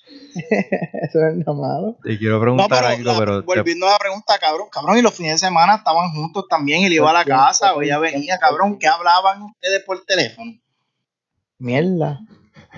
Eso 0.35 1.25
es 1.27 1.35
nada 1.37 1.53
malo. 1.53 1.97
Te 2.03 2.17
quiero 2.17 2.35
No, 2.35 2.41
preguntar 2.41 2.69
pero, 2.69 2.87
algo, 2.87 3.11
la- 3.13 3.17
pero. 3.19 3.39
te- 3.41 3.45
volviendo 3.45 3.87
a 3.87 3.91
la 3.91 3.97
pregunta, 3.97 4.37
cabrón, 4.37 4.67
cabrón, 4.71 4.97
y 4.97 5.01
los 5.01 5.13
fines 5.13 5.33
de 5.33 5.37
semana 5.47 5.75
estaban 5.75 6.11
juntos 6.11 6.45
también 6.49 6.81
y 6.81 6.89
le 6.89 6.95
iba 6.95 7.09
a 7.09 7.13
la 7.13 7.23
casa 7.25 7.73
o 7.73 7.81
ella 7.81 7.97
venía, 7.99 8.37
cabrón, 8.37 8.77
¿qué 8.77 8.87
hablaban 8.87 9.41
ustedes 9.43 9.83
por 9.85 10.03
teléfono? 10.05 10.51
Mierda. 11.57 12.19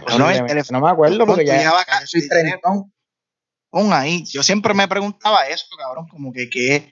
Bueno, 0.04 0.30
el 0.30 0.42
no, 0.42 0.46
teléfono, 0.46 0.82
me 0.82 0.90
acuerdo 0.90 1.26
porque 1.26 1.46
ya, 1.46 1.58
llegabas 1.58 1.86
ya 1.88 1.96
acá 1.98 2.06
soy 2.08 2.22
y 2.22 2.28
trentón. 2.30 2.94
pon 3.72 3.92
ahí. 3.92 4.24
Yo 4.26 4.44
siempre 4.44 4.74
me 4.76 4.88
preguntaba 4.88 5.48
eso, 5.48 5.66
cabrón, 5.78 6.08
como 6.08 6.32
que 6.32 6.50
qué, 6.50 6.92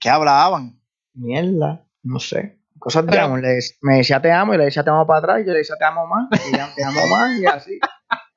qué 0.00 0.08
hablaban. 0.08 0.80
Mierda. 1.14 1.86
No 2.02 2.18
sé. 2.18 2.59
Cosas 2.80 3.06
de 3.06 3.18
amor. 3.18 3.40
Le 3.40 3.58
me 3.82 3.98
decía 3.98 4.20
te 4.20 4.32
amo 4.32 4.54
y 4.54 4.58
le 4.58 4.64
decía 4.64 4.82
te 4.82 4.90
amo 4.90 5.06
para 5.06 5.18
atrás 5.20 5.40
y 5.42 5.46
yo 5.46 5.52
le 5.52 5.58
decía 5.58 5.76
te 5.78 5.84
amo 5.84 6.06
más 6.06 6.28
y 6.44 6.48
ella 6.54 6.68
te 6.74 6.82
amo 6.84 7.06
más 7.06 7.38
y 7.38 7.46
así. 7.46 7.78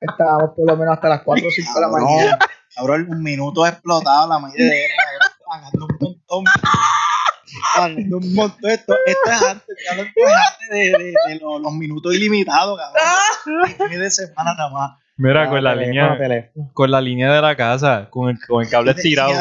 Estábamos 0.00 0.50
por 0.54 0.66
lo 0.68 0.76
menos 0.76 0.94
hasta 0.94 1.08
las 1.08 1.22
4 1.22 1.48
o 1.48 1.50
5 1.50 1.72
de 1.74 1.80
la 1.80 1.88
mañana. 1.88 2.38
cabrón, 2.76 3.06
un 3.10 3.22
minuto 3.22 3.66
explotado 3.66 4.28
la 4.28 4.38
mayoría 4.38 4.66
de 4.70 4.84
él, 4.84 4.90
cabrón, 4.96 5.32
pagando 5.46 5.86
un 5.86 5.96
montón. 6.00 6.44
Pagando 7.74 8.16
un 8.18 8.34
montón. 8.34 8.70
Esto, 8.70 8.94
esto 9.06 9.30
es 9.30 9.42
antes, 9.42 9.76
cabrón, 9.88 10.06
esto 10.06 10.20
es 10.26 10.34
antes 10.34 10.68
de, 10.70 11.04
de- 11.04 11.14
de 11.28 11.40
los, 11.40 11.60
los 11.60 11.72
minutos 11.72 12.14
ilimitados, 12.14 12.78
cabrón. 12.78 13.88
Fin 13.90 13.98
de 14.00 14.10
semana 14.10 14.54
nada 14.54 14.70
más. 14.70 14.90
Mira, 15.16 15.48
con 15.48 15.62
la 15.62 15.74
Teléfono, 15.74 15.92
línea, 15.92 16.18
teléfono. 16.18 16.70
con 16.74 16.90
la 16.90 17.00
línea 17.00 17.32
de 17.32 17.40
la 17.40 17.54
casa, 17.56 18.08
con 18.10 18.30
el, 18.30 18.38
con 18.48 18.64
el 18.64 18.68
cable 18.68 18.90
estirado, 18.90 19.32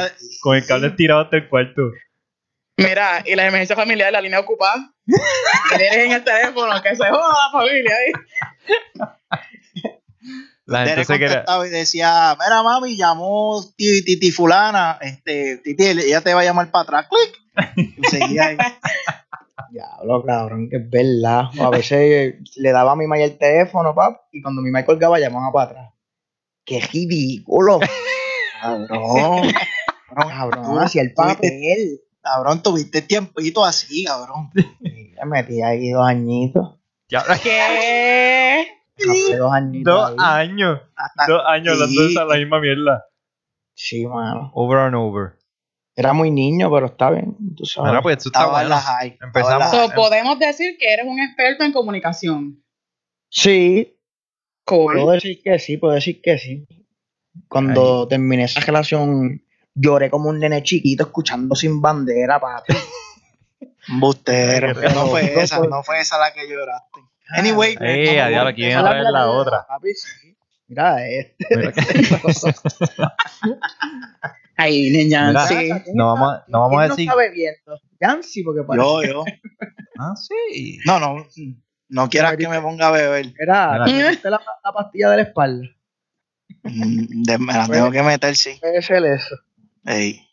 con 0.42 0.56
el 0.56 0.66
cable 0.68 0.88
estirado 0.90 1.22
hasta 1.22 1.38
el 1.38 1.50
cuarto. 1.50 1.82
Mira, 2.78 3.22
y 3.26 3.36
la 3.36 3.46
emergencia 3.46 3.76
familiar, 3.76 4.12
la 4.12 4.22
línea 4.22 4.40
ocupada. 4.40 4.92
Y 5.06 5.78
tienes 5.78 5.98
en 5.98 6.12
el 6.14 6.24
teléfono 6.24 6.82
que 6.82 6.96
se 6.96 7.04
joda 7.10 7.28
la 7.28 7.52
familia 7.52 7.96
ahí. 7.96 8.12
La 10.66 10.86
gente 10.86 11.04
se 11.06 11.14
contestaba 11.28 11.68
y 11.68 11.70
decía, 11.70 12.38
mira 12.40 12.64
mami, 12.64 12.96
llamó 12.96 13.62
ti- 13.76 14.04
Titi 14.04 14.32
fulana, 14.32 14.98
este, 15.02 15.58
Titi, 15.58 15.86
ella 15.88 16.22
te 16.22 16.34
va 16.34 16.40
a 16.42 16.46
llamar 16.46 16.72
para 16.72 16.84
atrás, 16.84 17.08
clic. 17.10 17.92
Y 18.00 18.04
seguía 18.08 18.48
ahí. 18.48 18.58
Diablo, 19.72 20.24
cabrón, 20.26 20.70
que 20.70 20.78
es 20.78 20.90
verdad. 20.90 21.50
O 21.60 21.66
a 21.66 21.70
veces 21.70 22.36
le 22.56 22.72
daba 22.72 22.94
a 22.94 22.96
mi 22.96 23.06
mamá 23.08 23.22
el 23.22 23.38
teléfono, 23.38 23.94
pap, 23.94 24.22
y 24.32 24.42
cuando 24.42 24.62
mi 24.62 24.72
mamá 24.72 24.86
colgaba 24.86 25.20
llamaba 25.20 25.52
para 25.52 25.66
atrás. 25.70 25.90
¡Qué 26.66 26.80
ridículo! 26.80 27.80
Cabrón, 28.62 29.52
Cabrón, 30.08 30.80
hacia 30.82 31.02
el 31.02 31.14
papel. 31.14 32.00
Cabrón, 32.24 32.64
tuviste 32.64 33.02
tiempito 33.04 33.64
así, 33.66 34.06
cabrón. 34.06 34.50
Y 34.82 35.12
Le 35.14 35.26
metí 35.26 35.62
ahí 35.62 35.92
dos 35.92 36.08
añitos. 36.08 36.80
Ya, 37.10 37.24
¿Qué? 37.42 38.68
Hace 39.10 39.38
dos 39.38 39.52
añitos. 39.54 39.94
dos 39.94 40.16
ahí. 40.20 40.50
años. 40.50 40.80
Hasta- 40.96 41.26
Dos 41.32 41.42
años 41.48 41.74
hablando 41.74 42.02
de 42.04 42.10
esa- 42.12 42.26
la 42.26 42.36
misma 42.38 42.60
mierda. 42.60 43.06
Sí, 43.76 44.06
mano. 44.08 44.52
Over 44.54 44.80
and 44.80 44.96
over. 44.96 45.34
Era 45.96 46.14
muy 46.14 46.32
niño, 46.32 46.72
pero 46.72 46.88
está 46.88 47.12
bien. 47.12 47.36
Tú 47.56 47.66
sabes. 47.66 47.90
Ahora 47.90 48.02
pues, 48.02 48.18
está 48.18 48.30
estaba 48.40 48.64
en 48.64 48.70
la 48.70 48.80
high. 48.80 49.18
Empezamos. 49.22 49.70
So, 49.72 49.90
podemos 49.94 50.40
decir 50.40 50.76
que 50.80 50.92
eres 50.94 51.06
un 51.06 51.20
experto 51.20 51.64
en 51.64 51.72
comunicación. 51.72 52.64
Sí, 53.30 53.96
puedo 54.66 55.06
Cool. 55.06 55.14
decir 55.14 55.42
que 55.44 55.60
sí, 55.60 55.78
puedo 55.78 55.94
decir 55.94 56.20
que 56.22 56.38
sí. 56.38 56.68
Cuando 57.48 58.08
terminé 58.08 58.44
esa 58.46 58.60
relación, 58.62 59.43
lloré 59.76 60.10
como 60.10 60.30
un 60.30 60.40
nene 60.40 60.62
chiquito 60.64 61.04
escuchando 61.04 61.56
sin 61.56 61.82
bandera, 61.82 62.40
papi. 62.40 62.74
Embustero. 63.90 64.74
Pero- 64.80 64.94
No 64.94 65.08
fue 65.08 65.42
esa, 65.42 65.60
no 65.60 65.84
fue 65.84 66.00
esa 66.00 66.18
la 66.18 66.32
que 66.34 66.48
lloraste. 66.48 67.02
Anyway, 67.36 67.76
Eh, 67.80 68.20
a 68.22 68.28
diablo, 68.28 68.50
aquí 68.50 68.62
viene 68.62 68.76
a 68.76 68.84
traer 68.84 69.04
la 69.06 69.30
otra. 69.30 69.66
Papi, 69.68 69.94
sí. 69.94 70.38
Mira, 70.68 71.06
este. 71.08 71.58
Mira 71.58 71.72
que- 71.72 71.82
Ahí, 74.56 74.90
niña, 74.92 75.28
Mira. 75.30 75.48
sí. 75.48 75.70
No 75.94 76.08
vamos 76.14 76.34
a- 76.34 76.46
no 76.48 76.60
vamos 76.62 76.78
a 76.78 76.82
¿Quién 76.86 76.90
decir- 76.92 77.06
No 77.08 77.12
está 77.12 77.16
bebiendo. 77.16 77.82
Yancy, 78.00 78.44
porque 78.44 78.64
parece. 78.64 78.86
yo, 78.86 79.04
yo. 79.04 79.24
Ah, 79.98 80.14
sí. 80.16 80.80
No, 80.86 81.00
no. 81.00 81.26
No 81.90 82.10
quieras 82.10 82.38
que 82.38 82.48
me 82.48 82.62
ponga 82.62 82.88
a 82.88 82.92
beber. 82.92 83.34
Mira. 83.38 83.84
¿te 84.22 84.30
la, 84.30 84.42
la 84.64 84.72
pastilla 84.72 85.10
de 85.12 85.18
la 85.18 85.24
espalda. 85.24 85.68
Mm, 86.64 87.24
de- 87.24 87.38
me 87.40 87.54
la 87.54 87.68
tengo 87.68 87.92
que 87.92 88.04
meter, 88.04 88.36
sí. 88.36 88.58
Puede 88.62 88.82
ser 88.82 89.04
eso. 89.06 89.36
Ey. 89.86 90.28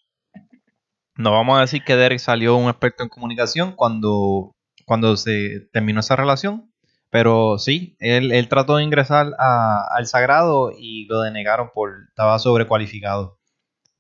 No 1.17 1.33
vamos 1.33 1.59
a 1.59 1.63
decir 1.63 1.83
que 1.85 1.97
Derek 1.97 2.19
salió 2.19 2.57
un 2.57 2.69
experto 2.71 3.03
en 3.03 3.09
comunicación 3.09 3.73
cuando, 3.73 4.53
cuando 4.87 5.17
se 5.17 5.69
terminó 5.73 6.01
esa 6.01 6.17
relación. 6.17 6.73
Pero 7.11 7.59
sí, 7.59 7.97
él, 7.99 8.31
él 8.31 8.49
trató 8.49 8.77
de 8.77 8.85
ingresar 8.85 9.33
a- 9.39 9.85
al 9.91 10.07
sagrado 10.07 10.71
y 10.79 11.07
lo 11.07 11.21
denegaron 11.23 11.71
por 11.75 11.91
estaba 12.09 12.39
sobrecualificado. 12.39 13.39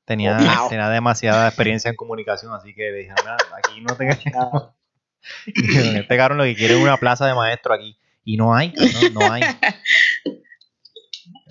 Tenía, 0.04 0.36
Wow. 0.38 0.68
tenía 0.68 0.88
demasiada 0.88 1.48
experiencia 1.48 1.88
en 1.90 1.96
comunicación, 1.96 2.52
así 2.54 2.72
que 2.74 2.82
le 2.90 2.98
dijeron, 2.98 3.24
"Nada, 3.24 3.38
aquí 3.58 3.80
no 3.80 3.96
te 3.96 4.06
Ya. 4.34 4.50
Este 6.00 6.16
cabrón 6.16 6.38
lo 6.38 6.44
que 6.44 6.54
quiere 6.54 6.74
es 6.74 6.80
una 6.82 6.96
plaza 6.96 7.26
de 7.26 7.34
maestro 7.34 7.74
aquí. 7.74 7.98
Y 8.24 8.36
no 8.36 8.54
hay, 8.54 8.72
cabrón, 8.72 9.14
no 9.14 9.32
hay. 9.32 9.42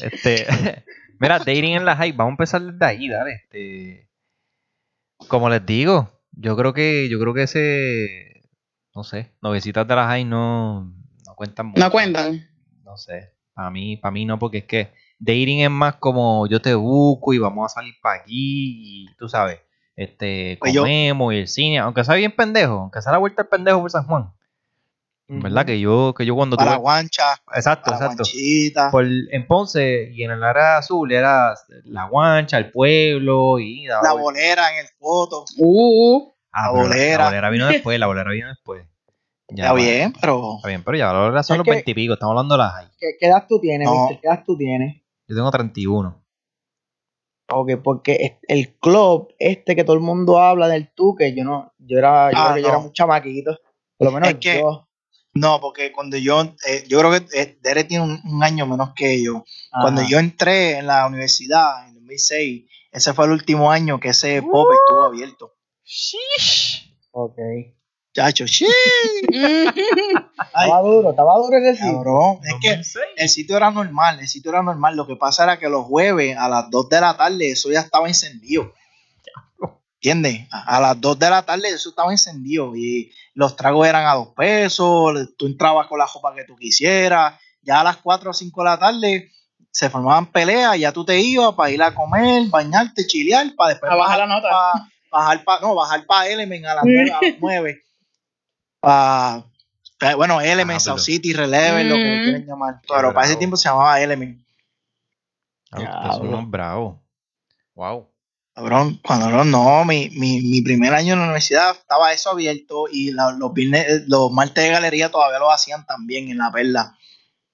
Este, 0.01 0.84
mira, 1.19 1.39
dating 1.39 1.75
en 1.75 1.85
la 1.85 1.95
high, 1.95 2.11
vamos 2.11 2.31
a 2.31 2.33
empezar 2.33 2.61
desde 2.61 2.85
ahí, 2.85 3.09
dale. 3.09 3.33
Este, 3.33 4.09
como 5.27 5.49
les 5.49 5.65
digo, 5.65 6.09
yo 6.31 6.55
creo 6.55 6.73
que, 6.73 7.09
yo 7.09 7.19
creo 7.19 7.33
que 7.33 7.43
ese, 7.43 8.43
no 8.95 9.03
sé, 9.03 9.33
novecitas 9.41 9.88
de 9.88 9.95
la 9.95 10.07
high 10.07 10.25
no, 10.25 10.93
no 11.25 11.35
cuentan 11.35 11.67
mucho. 11.67 11.79
No 11.79 11.91
cuentan. 11.91 12.47
No 12.83 12.97
sé, 12.97 13.33
para 13.53 13.69
mí, 13.69 13.97
para 13.97 14.11
mí 14.11 14.25
no, 14.25 14.39
porque 14.39 14.59
es 14.59 14.65
que 14.65 14.91
dating 15.19 15.59
es 15.61 15.69
más 15.69 15.95
como 15.95 16.47
yo 16.47 16.61
te 16.61 16.73
busco 16.73 17.33
y 17.33 17.38
vamos 17.38 17.71
a 17.71 17.75
salir 17.75 17.93
para 18.01 18.21
aquí 18.21 19.05
y 19.05 19.15
tú 19.17 19.27
sabes, 19.27 19.59
este, 19.95 20.57
Pues 20.61 20.75
comemos 20.75 21.33
y 21.33 21.38
el 21.38 21.47
cine, 21.47 21.79
aunque 21.79 22.03
sea 22.05 22.15
bien 22.15 22.31
pendejo, 22.31 22.73
aunque 22.73 23.01
sea 23.01 23.11
la 23.11 23.17
vuelta 23.17 23.41
al 23.41 23.49
pendejo 23.49 23.81
por 23.81 23.91
San 23.91 24.05
Juan. 24.05 24.31
¿Verdad? 25.31 25.63
Que 25.65 25.79
yo, 25.79 26.13
que 26.17 26.25
yo 26.25 26.36
cuando 26.36 26.57
Para 26.57 26.71
tuve- 26.74 26.79
guancha, 26.81 27.33
Exacto, 27.53 27.91
para 27.91 27.98
exacto. 27.98 28.24
guanchita. 28.24 28.89
Por, 28.89 29.05
en 29.05 29.45
Ponce 29.48 30.09
y 30.12 30.24
en 30.24 30.31
el 30.31 30.43
área 30.43 30.77
azul 30.77 31.12
era 31.12 31.53
la 31.83 32.05
guancha, 32.07 32.57
el 32.57 32.71
pueblo 32.71 33.59
y 33.59 33.86
La 33.86 34.00
vuelta. 34.00 34.13
bolera 34.21 34.74
en 34.74 34.79
el 34.79 34.88
foto. 35.00 35.45
Uh, 35.57 36.31
Ah, 36.51 36.71
la 36.74 36.81
bolera. 36.81 37.17
La 37.19 37.25
bolera 37.29 37.50
vino 37.51 37.67
después, 37.67 38.00
la 38.00 38.07
bolera 38.07 38.31
vino 38.31 38.48
después. 38.48 38.83
Ya, 39.50 39.65
Está 39.65 39.74
bien, 39.75 40.13
pero. 40.19 40.55
Está 40.57 40.67
bien, 40.67 40.83
pero 40.83 40.98
ya 40.98 41.13
la 41.13 41.19
bolera 41.19 41.43
son 41.43 41.57
los 41.59 41.67
veintipico, 41.67 42.13
estamos 42.13 42.31
hablando 42.33 42.55
de 42.55 42.57
las. 42.59 42.89
¿Qué, 43.00 43.07
qué 43.19 43.27
edad 43.27 43.45
tú 43.48 43.59
tienes, 43.59 43.88
No. 43.88 43.93
mister? 44.07 44.19
¿Qué 44.19 44.27
edad 44.27 44.43
tú 44.45 44.57
tienes? 44.57 44.95
Yo 45.27 45.36
tengo 45.36 45.51
31. 45.51 46.24
Ok, 47.51 47.71
porque 47.83 48.39
el 48.48 48.75
club 48.79 49.33
este 49.39 49.75
que 49.75 49.83
todo 49.83 49.95
el 49.95 50.01
mundo 50.01 50.39
habla 50.39 50.67
del 50.67 50.91
tú, 50.93 51.15
que 51.15 51.36
yo 51.36 51.43
no, 51.43 51.74
yo 51.79 51.98
era, 52.00 52.31
yo 52.31 52.38
Ah, 52.38 52.43
creo 52.45 52.55
que 52.55 52.62
yo 52.63 52.67
era 52.69 52.77
un 52.79 52.93
chamaquito. 52.93 53.57
Por 53.98 54.07
lo 54.07 54.12
menos 54.12 54.29
Es 54.29 54.36
que- 54.38 54.59
yo. 54.59 54.88
No, 55.33 55.59
porque 55.62 55.91
cuando 55.91 56.17
yo. 56.17 56.41
eh, 56.67 56.83
yo 56.88 57.00
creo 57.00 57.12
que 57.12 57.25
eh, 57.39 57.57
Derek 57.62 57.88
tiene 57.88 58.03
un, 58.03 58.21
un 58.25 58.43
año 58.43 58.65
menos 58.65 58.91
que 58.95 59.21
yo. 59.24 59.43
Cuando 59.71 60.01
yo 60.03 60.17
entré 60.19 60.77
en 60.79 60.88
la 60.88 61.05
universidad 61.07 61.88
en 61.88 61.93
2006, 61.95 62.65
ese 62.91 63.13
fue 63.13 63.25
el 63.25 63.31
último 63.31 63.71
año 63.71 64.00
que 64.00 64.09
ese 64.09 64.41
pop 64.41 64.67
estuvo 64.74 65.03
abierto. 65.03 65.53
Ok. 67.12 67.38
Chacho, 68.13 68.48
sí. 68.48 68.65
Estaba 69.29 70.81
duro, 70.81 71.12
estaba 71.12 71.38
duro 71.38 71.57
ese 71.57 71.75
sitio. 71.75 71.93
Cabrón. 71.93 72.39
Es 72.43 72.55
que 72.59 72.81
el 73.17 73.29
sitio 73.29 73.55
era 73.57 73.69
normal, 73.71 74.19
el 74.19 74.27
sitio 74.27 74.50
era 74.51 74.63
normal. 74.63 74.95
Lo 74.95 75.05
que 75.05 75.15
pasa 75.15 75.43
era 75.43 75.59
que 75.59 75.69
los 75.69 75.86
jueves 75.86 76.36
a 76.38 76.50
las 76.50 76.69
2 76.71 76.89
de 76.89 77.01
la 77.01 77.15
tarde 77.17 77.51
eso 77.51 77.69
ya 77.71 77.81
estaba 77.81 78.07
encendido. 78.07 78.74
¿Entiendes? 80.01 80.48
A 80.51 80.77
a 80.77 80.79
las 80.79 81.01
2 81.01 81.20
de 81.20 81.29
la 81.29 81.41
tarde 81.44 81.70
eso 81.70 81.89
estaba 81.89 82.12
encendido 82.12 82.74
y 82.75 83.12
los 83.34 83.56
tragos 83.58 83.86
eran 83.86 84.06
a 84.06 84.13
2 84.13 84.29
pesos, 84.29 85.29
tú 85.38 85.46
entrabas 85.48 85.88
con 85.88 86.00
la 86.00 86.06
ropa 86.13 86.34
que 86.34 86.46
tú 86.46 86.56
quisieras. 86.56 87.34
Ya 87.62 87.82
a 87.82 87.84
las 87.84 87.98
4 87.98 88.32
o 88.32 88.34
5 88.34 88.62
de 88.63 88.70
la 88.70 88.79
tarde 88.79 89.32
se 89.72 89.89
formaban 89.89 90.32
peleas, 90.32 90.79
ya 90.79 90.91
tú 90.94 91.03
te 91.03 91.20
ibas 91.20 91.53
para 91.53 91.70
ir 91.72 91.84
a 91.84 91.94
comer, 91.94 92.48
bañarte, 92.50 93.06
chilear, 93.06 93.53
para 93.56 93.72
después 93.72 93.91
A 93.91 93.96
bajar 93.96 94.20
la 94.20 94.27
nota. 94.27 94.50
pa- 94.50 94.89
bajar 95.12 95.44
para 95.44 95.62
no, 95.62 95.75
bajar 95.75 96.06
para 96.06 96.27
Element 96.29 96.65
a 96.65 96.75
las 96.75 96.84
9. 96.86 97.12
A 97.12 97.22
las 97.22 97.36
9 97.39 97.82
pa- 98.79 99.46
pa- 100.00 100.15
bueno, 100.15 100.39
Element, 100.39 100.77
Ah, 100.77 100.79
South 100.79 101.00
City, 101.00 101.34
Releve, 101.34 101.84
lo 101.84 101.96
que 101.96 102.22
quieren 102.24 102.46
llamar. 102.46 102.79
Qué 102.82 102.88
Pero 102.88 103.13
para 103.13 103.25
ese 103.25 103.34
bravo. 103.34 103.39
tiempo 103.39 103.58
se 103.58 103.68
llamaba 103.70 104.00
Element. 104.00 104.41
Ah, 105.72 105.82
ustedes 105.82 106.15
son 106.15 106.27
unos 106.29 106.50
bravos. 106.50 106.98
Wow. 107.75 108.10
Cabrón, 108.59 108.99
cuando 109.03 109.43
no, 109.45 109.85
mi, 109.85 110.09
mi, 110.11 110.41
mi 110.41 110.61
primer 110.61 110.93
año 110.93 111.13
en 111.13 111.19
la 111.19 111.25
universidad 111.25 111.71
estaba 111.71 112.11
eso 112.11 112.31
abierto 112.31 112.85
y 112.91 113.11
la- 113.11 113.31
los 113.31 113.53
viernes, 113.53 114.03
los 114.07 114.29
martes 114.31 114.63
de 114.65 114.69
galería 114.71 115.09
todavía 115.09 115.39
lo 115.39 115.49
hacían 115.51 115.85
también 115.85 116.29
en 116.29 116.37
la 116.39 116.51
perla. 116.51 116.97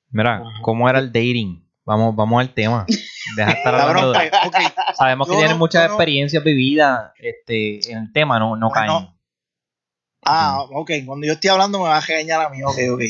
Mira. 0.09 0.41
¿cómo 0.63 0.89
era 0.89 0.97
el 0.99 1.11
dating? 1.11 1.63
Vamos, 1.85 2.15
vamos 2.15 2.41
al 2.41 2.53
tema. 2.55 2.85
Deja 3.35 3.51
de 3.51 3.57
estar 3.57 3.75
hablando 3.81 4.11
de- 4.13 4.31
Sabemos 4.97 5.29
que 5.29 5.35
tienen 5.35 5.57
muchas 5.59 5.83
no- 5.83 5.93
experiencias 5.93 6.43
vividas 6.43 7.11
este, 7.19 7.91
en 7.91 7.99
el 7.99 8.11
tema, 8.11 8.39
no, 8.39 8.55
no 8.55 8.69
Bueno, 8.69 8.93
caen. 8.99 9.15
Ah, 10.27 10.63
ok, 10.71 10.89
cuando 11.05 11.27
yo 11.27 11.33
estoy 11.33 11.51
hablando 11.51 11.77
me 11.77 11.89
vas 11.89 12.03
a 12.03 12.07
regañar 12.07 12.41
a 12.41 12.49
mí, 12.49 12.63
ok, 12.63 12.77
ok. 12.93 13.01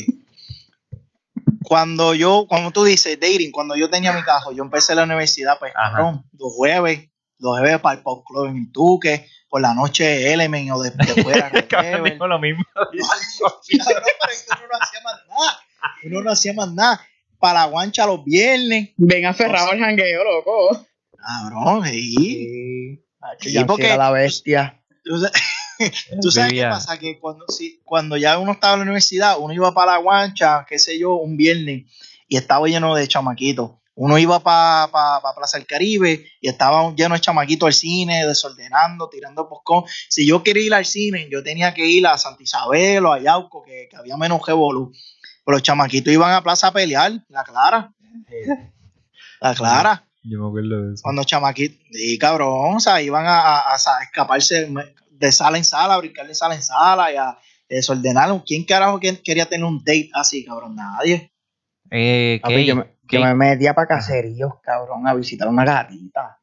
Cuando 1.64 2.14
yo, 2.14 2.46
como 2.46 2.70
tú 2.72 2.84
dices, 2.84 3.18
dating, 3.18 3.50
cuando 3.50 3.74
yo 3.74 3.88
tenía 3.88 4.12
mi 4.12 4.22
cajo, 4.22 4.52
yo 4.52 4.62
empecé 4.62 4.94
la 4.94 5.04
universidad, 5.04 5.58
pues, 5.58 5.72
cabrón, 5.72 6.24
los 6.38 6.52
jueves, 6.52 7.08
los 7.38 7.58
jueves 7.58 7.80
para 7.80 7.96
el 7.98 8.02
pop 8.02 8.24
club 8.26 8.46
en 8.46 8.72
Tuque, 8.72 9.26
por 9.48 9.60
la 9.60 9.74
noche 9.74 10.32
Element 10.32 10.70
o 10.72 10.82
de- 10.82 10.90
después 10.90 11.36
era 11.36 11.50
dijo 12.04 12.26
lo 12.26 12.38
mismo. 12.38 12.64
Uno 13.72 14.66
no 14.72 14.78
hacía 14.80 15.00
más 15.02 15.14
nada. 15.28 15.58
Uno 16.04 16.22
no 16.22 16.30
hacía 16.30 16.52
más 16.54 16.72
nada. 16.72 17.00
Para 17.38 17.60
la 17.60 17.64
guancha 17.66 18.06
los 18.06 18.24
viernes. 18.24 18.90
ven 18.96 19.26
aferrado 19.26 19.70
al 19.70 19.78
jangueo, 19.78 20.24
loco. 20.24 20.86
Cabrón, 21.16 21.84
sí. 21.86 23.02
Sí. 23.40 23.64
Porque- 23.64 23.86
era 23.86 23.96
la 23.96 24.10
bestia. 24.10 24.82
Tú 25.04 25.18
sa- 25.18 25.30
¿Tú 26.22 26.30
sabes 26.30 26.52
qué 26.52 26.62
pasa? 26.70 26.98
Que 26.98 27.18
cuando, 27.20 27.44
sí, 27.48 27.80
cuando 27.84 28.16
ya 28.16 28.38
uno 28.38 28.52
estaba 28.52 28.74
en 28.74 28.80
la 28.80 28.84
universidad, 28.84 29.36
uno 29.38 29.52
iba 29.52 29.74
para 29.74 29.92
la 29.92 29.98
guancha, 29.98 30.64
qué 30.68 30.78
sé 30.78 30.98
yo, 30.98 31.14
un 31.16 31.36
viernes, 31.36 31.84
y 32.28 32.36
estaba 32.38 32.66
lleno 32.66 32.94
de 32.94 33.06
chamaquitos. 33.06 33.72
Uno 33.98 34.18
iba 34.18 34.38
para 34.40 34.92
pa, 34.92 35.20
pa 35.22 35.34
Plaza 35.34 35.56
del 35.58 35.66
Caribe 35.66 36.26
y 36.40 36.48
estaba 36.48 36.92
lleno 36.94 37.14
de 37.14 37.20
chamaquitos 37.20 37.66
al 37.66 37.72
cine, 37.72 38.26
desordenando, 38.26 39.08
tirando 39.08 39.48
poscón. 39.48 39.84
Si 40.08 40.26
yo 40.26 40.42
quería 40.42 40.62
ir 40.66 40.74
al 40.74 40.84
cine, 40.84 41.28
yo 41.30 41.42
tenía 41.42 41.72
que 41.74 41.86
ir 41.86 42.06
a 42.06 42.18
Santa 42.18 42.42
Isabel 42.42 43.06
o 43.06 43.12
a 43.12 43.20
Yauco, 43.20 43.62
que, 43.62 43.88
que 43.90 43.96
había 43.96 44.16
menos 44.18 44.40
revolú. 44.46 44.92
Pero 45.44 45.56
los 45.56 45.62
chamaquitos 45.62 46.12
iban 46.12 46.32
a 46.32 46.42
plaza 46.42 46.68
a 46.68 46.72
pelear, 46.72 47.12
la 47.28 47.42
clara. 47.44 47.92
La 49.40 49.54
clara. 49.54 50.04
Yo 50.22 50.40
me 50.40 50.48
acuerdo 50.48 50.82
de 50.88 50.94
eso. 50.94 51.02
Cuando 51.02 51.22
chamaquitos, 51.24 51.78
y 51.92 52.18
cabrón, 52.18 52.76
o 52.76 52.80
sea, 52.80 53.00
iban 53.02 53.26
a, 53.26 53.40
a- 53.60 53.74
a 53.74 54.02
escaparse 54.02 54.68
de 55.10 55.32
sala 55.32 55.56
en 55.58 55.64
sala, 55.64 55.94
a 55.94 55.98
brincar 55.98 56.26
de 56.26 56.34
sala 56.34 56.54
en 56.54 56.62
sala 56.62 57.12
y 57.12 57.16
a 57.16 57.38
desordenar. 57.68 58.42
¿Quién 58.46 58.64
carajo 58.64 58.98
que- 58.98 59.20
quería 59.22 59.46
tener 59.46 59.64
un 59.64 59.78
date 59.78 60.10
así, 60.14 60.44
cabrón? 60.44 60.74
Nadie. 60.74 61.32
Eh, 61.90 62.40
Papi, 62.42 62.54
Key, 62.54 62.66
yo, 62.66 62.76
me, 62.76 62.82
yo 62.82 62.90
Key, 63.08 63.24
me 63.24 63.34
metía 63.34 63.74
para 63.74 63.86
caseríos, 63.86 64.52
cabrón, 64.62 65.06
a 65.06 65.14
visitar 65.14 65.48
una 65.48 65.64
gatita. 65.64 66.38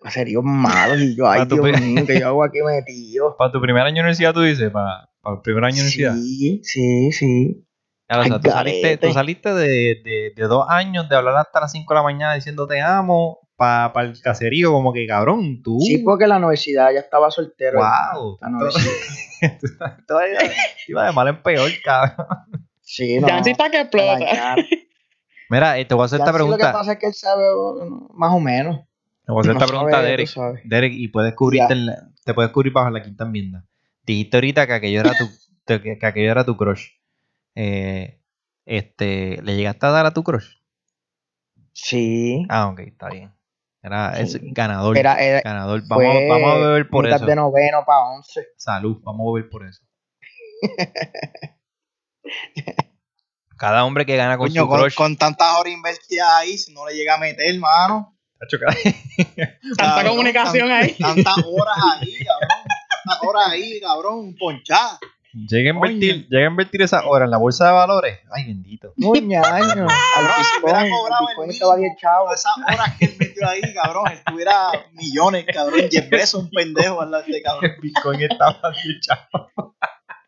Caseríos 0.00 0.44
malos. 0.44 1.00
Y 1.00 1.16
yo, 1.16 1.28
ay, 1.28 1.40
Pa' 1.40 1.46
Dios 1.46 1.80
mío, 1.80 2.06
que 2.06 2.20
yo 2.20 2.28
hago 2.28 2.44
aquí 2.44 2.58
metido. 2.64 3.36
para 3.36 3.50
tu 3.50 3.60
primer 3.60 3.82
año 3.82 3.96
de 3.96 4.00
universidad, 4.00 4.32
tú 4.32 4.42
dices, 4.42 4.70
para, 4.70 5.10
para 5.20 5.36
el 5.36 5.42
primer 5.42 5.64
año 5.64 5.76
de 5.76 5.82
universidad. 5.82 6.14
Sí, 6.14 6.60
sí, 6.62 7.12
sí. 7.12 7.64
Ya, 8.08 8.20
o 8.20 8.24
sea, 8.24 8.40
tú 8.40 8.50
saliste, 8.50 8.82
garete. 8.82 9.06
tú 9.06 9.12
saliste 9.12 9.54
de, 9.54 10.00
de, 10.02 10.32
de 10.34 10.42
dos 10.44 10.64
años 10.68 11.08
de 11.10 11.16
hablar 11.16 11.36
hasta 11.36 11.60
las 11.60 11.72
5 11.72 11.92
de 11.92 11.98
la 11.98 12.02
mañana 12.02 12.34
diciendo 12.34 12.66
te 12.66 12.80
amo 12.80 13.40
para 13.58 14.02
el 14.02 14.18
caserío, 14.22 14.70
como 14.70 14.92
que 14.92 15.06
cabrón, 15.06 15.62
tú. 15.62 15.78
Sí, 15.80 15.98
porque 15.98 16.26
la 16.28 16.36
universidad 16.36 16.92
ya 16.92 17.00
estaba 17.00 17.30
soltero. 17.30 17.80
Wow. 17.80 18.38
La 18.40 18.48
universidad. 18.48 18.92
Todavía 20.06 20.38
iba 20.86 21.06
de 21.06 21.12
mal 21.12 21.28
en 21.28 21.42
peor, 21.42 21.70
cabrón. 21.84 22.26
Sí, 22.80 23.18
no. 23.18 23.28
Jancy 23.28 23.50
está 23.50 23.68
que 23.68 23.80
explota. 23.80 24.56
Mira, 25.50 25.78
eh, 25.78 25.84
te 25.84 25.94
voy 25.94 26.02
a 26.02 26.06
hacer 26.06 26.20
esta 26.20 26.32
Jancy 26.32 26.48
Lo 26.50 26.56
que 26.56 26.58
pregunta. 26.58 26.78
pasa 26.78 26.92
es 26.92 26.98
que 26.98 27.06
él 27.06 27.14
sabe 27.14 27.44
más 28.14 28.32
o 28.34 28.40
menos. 28.40 28.80
Te 29.24 29.32
voy 29.32 29.38
a 29.38 29.40
hacer 29.40 29.54
No 29.54 29.60
esta 29.60 29.66
pregunta, 29.66 29.96
sabe, 29.96 30.24
tú 30.24 30.40
Derek. 30.40 30.62
Derek, 30.64 30.92
y 30.94 31.08
puedes 31.08 31.34
cubrirte, 31.34 31.72
en 31.72 31.86
la- 31.86 32.08
te 32.24 32.34
puedes 32.34 32.50
cubrir 32.52 32.72
bajo 32.72 32.90
la 32.90 33.02
quinta 33.02 33.24
enmienda. 33.24 33.64
Dijiste 34.04 34.36
ahorita 34.36 34.66
que 34.66 34.72
aquello 34.74 35.00
era 35.00 35.14
tu, 35.16 35.28
que, 35.66 35.98
que 35.98 36.06
aquello 36.06 36.30
era 36.30 36.44
tu 36.44 36.56
crush. 36.56 36.88
Eh, 37.54 38.20
este, 38.66 39.40
¿le 39.42 39.56
llegaste 39.56 39.86
a 39.86 39.90
dar 39.90 40.06
a 40.06 40.12
tu 40.12 40.22
crush? 40.22 40.56
Sí. 41.72 42.44
Ah, 42.48 42.68
ok, 42.68 42.80
está 42.80 43.08
bien. 43.08 43.32
Era 43.82 44.18
es 44.18 44.38
ganador. 44.52 44.98
Era, 44.98 45.14
era, 45.16 45.40
ganador. 45.40 45.82
Vamos, 45.86 46.14
vamos 46.28 46.50
a 46.50 46.54
beber 46.58 46.88
por 46.90 47.06
eso. 47.06 47.24
de 47.24 47.36
noveno 47.36 47.84
para 47.86 48.10
once. 48.10 48.48
Salud, 48.56 48.98
vamos 49.02 49.28
a 49.28 49.32
beber 49.34 49.50
por 49.50 49.66
eso. 49.66 49.82
Cada 53.58 53.84
hombre 53.84 54.06
que 54.06 54.16
gana 54.16 54.38
con 54.38 54.48
Coño, 54.48 54.62
su 54.62 54.68
con, 54.68 54.80
crush. 54.80 54.94
con 54.94 55.16
tantas 55.16 55.56
horas 55.58 55.72
invertidas 55.72 56.28
ahí, 56.32 56.56
si 56.56 56.72
no 56.72 56.86
le 56.86 56.94
llega 56.94 57.14
a 57.14 57.18
meter, 57.18 57.58
cada- 58.58 58.74
Tanta 59.76 60.08
comunicación 60.08 60.70
ahí. 60.70 60.92
Tantas 60.98 61.34
horas 61.44 61.76
ahí, 62.00 62.14
cabrón. 62.24 62.48
Tantas 63.04 63.22
horas 63.28 63.48
ahí, 63.48 63.80
cabrón. 63.80 64.34
Ponchada. 64.38 64.98
Llega 65.32 65.70
a 65.70 65.74
invertir, 65.74 66.26
llega 66.28 66.46
a 66.46 66.50
invertir 66.50 66.82
esas 66.82 67.02
horas 67.04 67.26
en 67.26 67.30
la 67.32 67.36
bolsa 67.36 67.66
de 67.66 67.72
valores. 67.72 68.18
Ay, 68.32 68.46
bendito. 68.46 68.92
Muñaño. 68.96 69.42
Al 70.16 70.26
Cabrón, 70.26 70.44
si 70.44 70.60
Bitcoin, 70.60 70.90
Bitcoin 71.28 71.50
estaba 71.50 71.76
10 71.76 71.82
mínimo, 71.82 71.96
chavos. 72.00 72.24
todas 72.24 72.40
esas 72.40 72.74
horas 72.80 72.96
que 72.98 73.04
él 73.04 73.16
metió 73.18 73.48
ahí, 73.48 73.74
cabrón, 73.74 74.04
él 74.10 74.18
tuviera 74.24 74.56
millones, 74.92 75.44
cabrón. 75.52 75.80
Jeff 75.90 76.08
Bezos, 76.08 76.42
un 76.44 76.50
pendejo 76.50 77.02
al 77.02 77.10
lado 77.10 77.24
de 77.24 77.30
este 77.30 77.42
cabrón. 77.42 77.70
El 77.74 77.80
Bitcoin 77.80 78.22
estaba 78.22 78.58
luchado. 78.84 79.74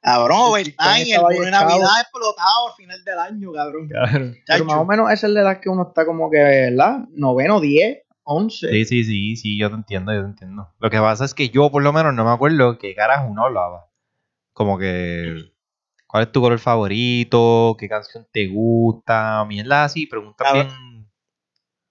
Cabrón, 0.03 0.39
overtime, 0.41 1.03
el 1.03 1.43
de. 1.43 1.51
Navidad 1.51 2.01
explotado 2.01 2.69
al 2.69 2.75
final 2.75 3.05
del 3.05 3.19
año, 3.19 3.53
cabrón. 3.53 3.89
Pero 3.89 4.35
Chacho. 4.47 4.65
más 4.65 4.77
o 4.77 4.85
menos 4.87 5.11
esa 5.11 5.27
es 5.27 5.33
la 5.33 5.41
edad 5.43 5.61
que 5.61 5.69
uno 5.69 5.89
está 5.89 6.07
como 6.07 6.31
que, 6.31 6.39
¿verdad? 6.39 7.01
Noveno, 7.11 7.61
10, 7.61 7.99
11. 8.23 8.71
Sí, 8.71 8.85
sí, 8.87 9.05
sí, 9.05 9.37
sí, 9.37 9.59
yo 9.59 9.69
te 9.69 9.75
entiendo, 9.75 10.13
yo 10.15 10.23
te 10.23 10.29
entiendo. 10.29 10.73
Lo 10.79 10.89
que 10.89 10.99
pasa 10.99 11.25
es 11.25 11.35
que 11.35 11.51
yo 11.51 11.71
por 11.71 11.83
lo 11.83 11.93
menos 11.93 12.15
no 12.15 12.25
me 12.25 12.31
acuerdo 12.31 12.79
qué 12.79 12.95
carajo 12.95 13.27
uno 13.29 13.45
hablaba. 13.45 13.89
Como 14.55 14.79
que, 14.79 15.53
¿cuál 16.07 16.23
es 16.23 16.33
tu 16.33 16.41
color 16.41 16.59
favorito? 16.59 17.77
¿Qué 17.79 17.89
canción 17.89 18.27
te 18.33 18.49
gusta? 18.49 19.45
Mierda 19.47 19.85
así, 19.85 20.07
preguntas 20.07 20.47
Cabrón. 20.47 20.69
bien... 20.69 21.00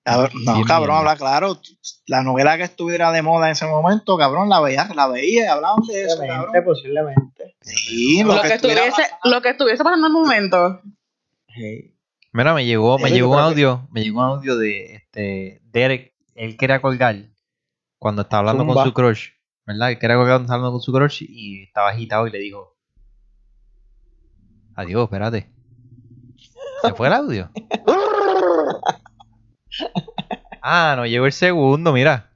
No, 0.05 0.27
Bien 0.55 0.63
cabrón, 0.65 0.97
habla 0.97 1.15
claro. 1.15 1.59
La 2.07 2.23
novela 2.23 2.57
que 2.57 2.63
estuviera 2.63 3.11
de 3.11 3.21
moda 3.21 3.47
en 3.47 3.51
ese 3.51 3.67
momento, 3.67 4.17
cabrón, 4.17 4.49
la 4.49 4.59
veía, 4.59 4.87
la 4.95 5.07
veía 5.07 5.43
y 5.43 5.47
hablaban 5.47 5.81
de 5.87 6.03
eso, 6.03 6.15
Posiblemente, 6.17 6.45
cabrón. 6.47 6.63
posiblemente. 6.65 7.55
Sí, 7.61 8.23
Lo, 8.23 8.33
lo, 8.35 8.41
que 8.41 8.47
que 8.47 8.53
estuviera 8.55 8.85
estuviese, 8.85 9.11
pasando. 9.11 9.35
lo 9.35 9.41
que 9.41 9.49
estuviese 9.49 9.83
pasando 9.83 10.07
en 10.07 10.11
el 10.15 10.19
momento. 10.21 10.81
Sí. 11.53 11.95
Mira, 12.31 12.53
me 12.53 12.65
llegó, 12.65 12.97
me 12.97 13.11
llegó 13.11 13.29
un 13.31 13.35
que- 13.37 13.41
audio, 13.41 13.87
me 13.91 14.03
llegó 14.03 14.19
un 14.19 14.25
audio 14.25 14.57
de 14.57 14.95
este 14.95 15.61
Derek, 15.65 16.13
él 16.35 16.57
quería 16.57 16.81
colgar 16.81 17.15
cuando 17.99 18.21
estaba 18.23 18.49
hablando 18.51 18.73
con 18.73 18.83
su 18.85 18.93
crush, 18.93 19.29
¿verdad? 19.65 19.91
Él 19.91 19.99
quería 19.99 20.15
colgar 20.15 20.33
cuando 20.37 20.45
estaba 20.45 20.55
hablando 20.57 20.71
con 20.73 20.81
su 20.81 20.91
crush 20.91 21.23
y 21.27 21.63
estaba 21.63 21.89
agitado 21.89 22.25
y 22.27 22.31
le 22.31 22.39
dijo, 22.39 22.75
adiós, 24.75 25.03
espérate. 25.03 25.49
¿Se 26.81 26.93
fue 26.93 27.07
el 27.07 27.13
audio? 27.13 27.49
Ah, 30.61 30.93
no 30.97 31.05
llegó 31.05 31.25
el 31.25 31.31
segundo, 31.31 31.93
mira. 31.93 32.29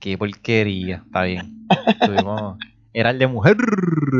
Qué 0.00 0.18
porquería, 0.18 1.02
está 1.06 1.22
bien. 1.22 1.66
Tuvimos- 2.00 2.58
Era 2.92 3.10
el 3.10 3.18
de 3.18 3.26
mujer, 3.26 3.56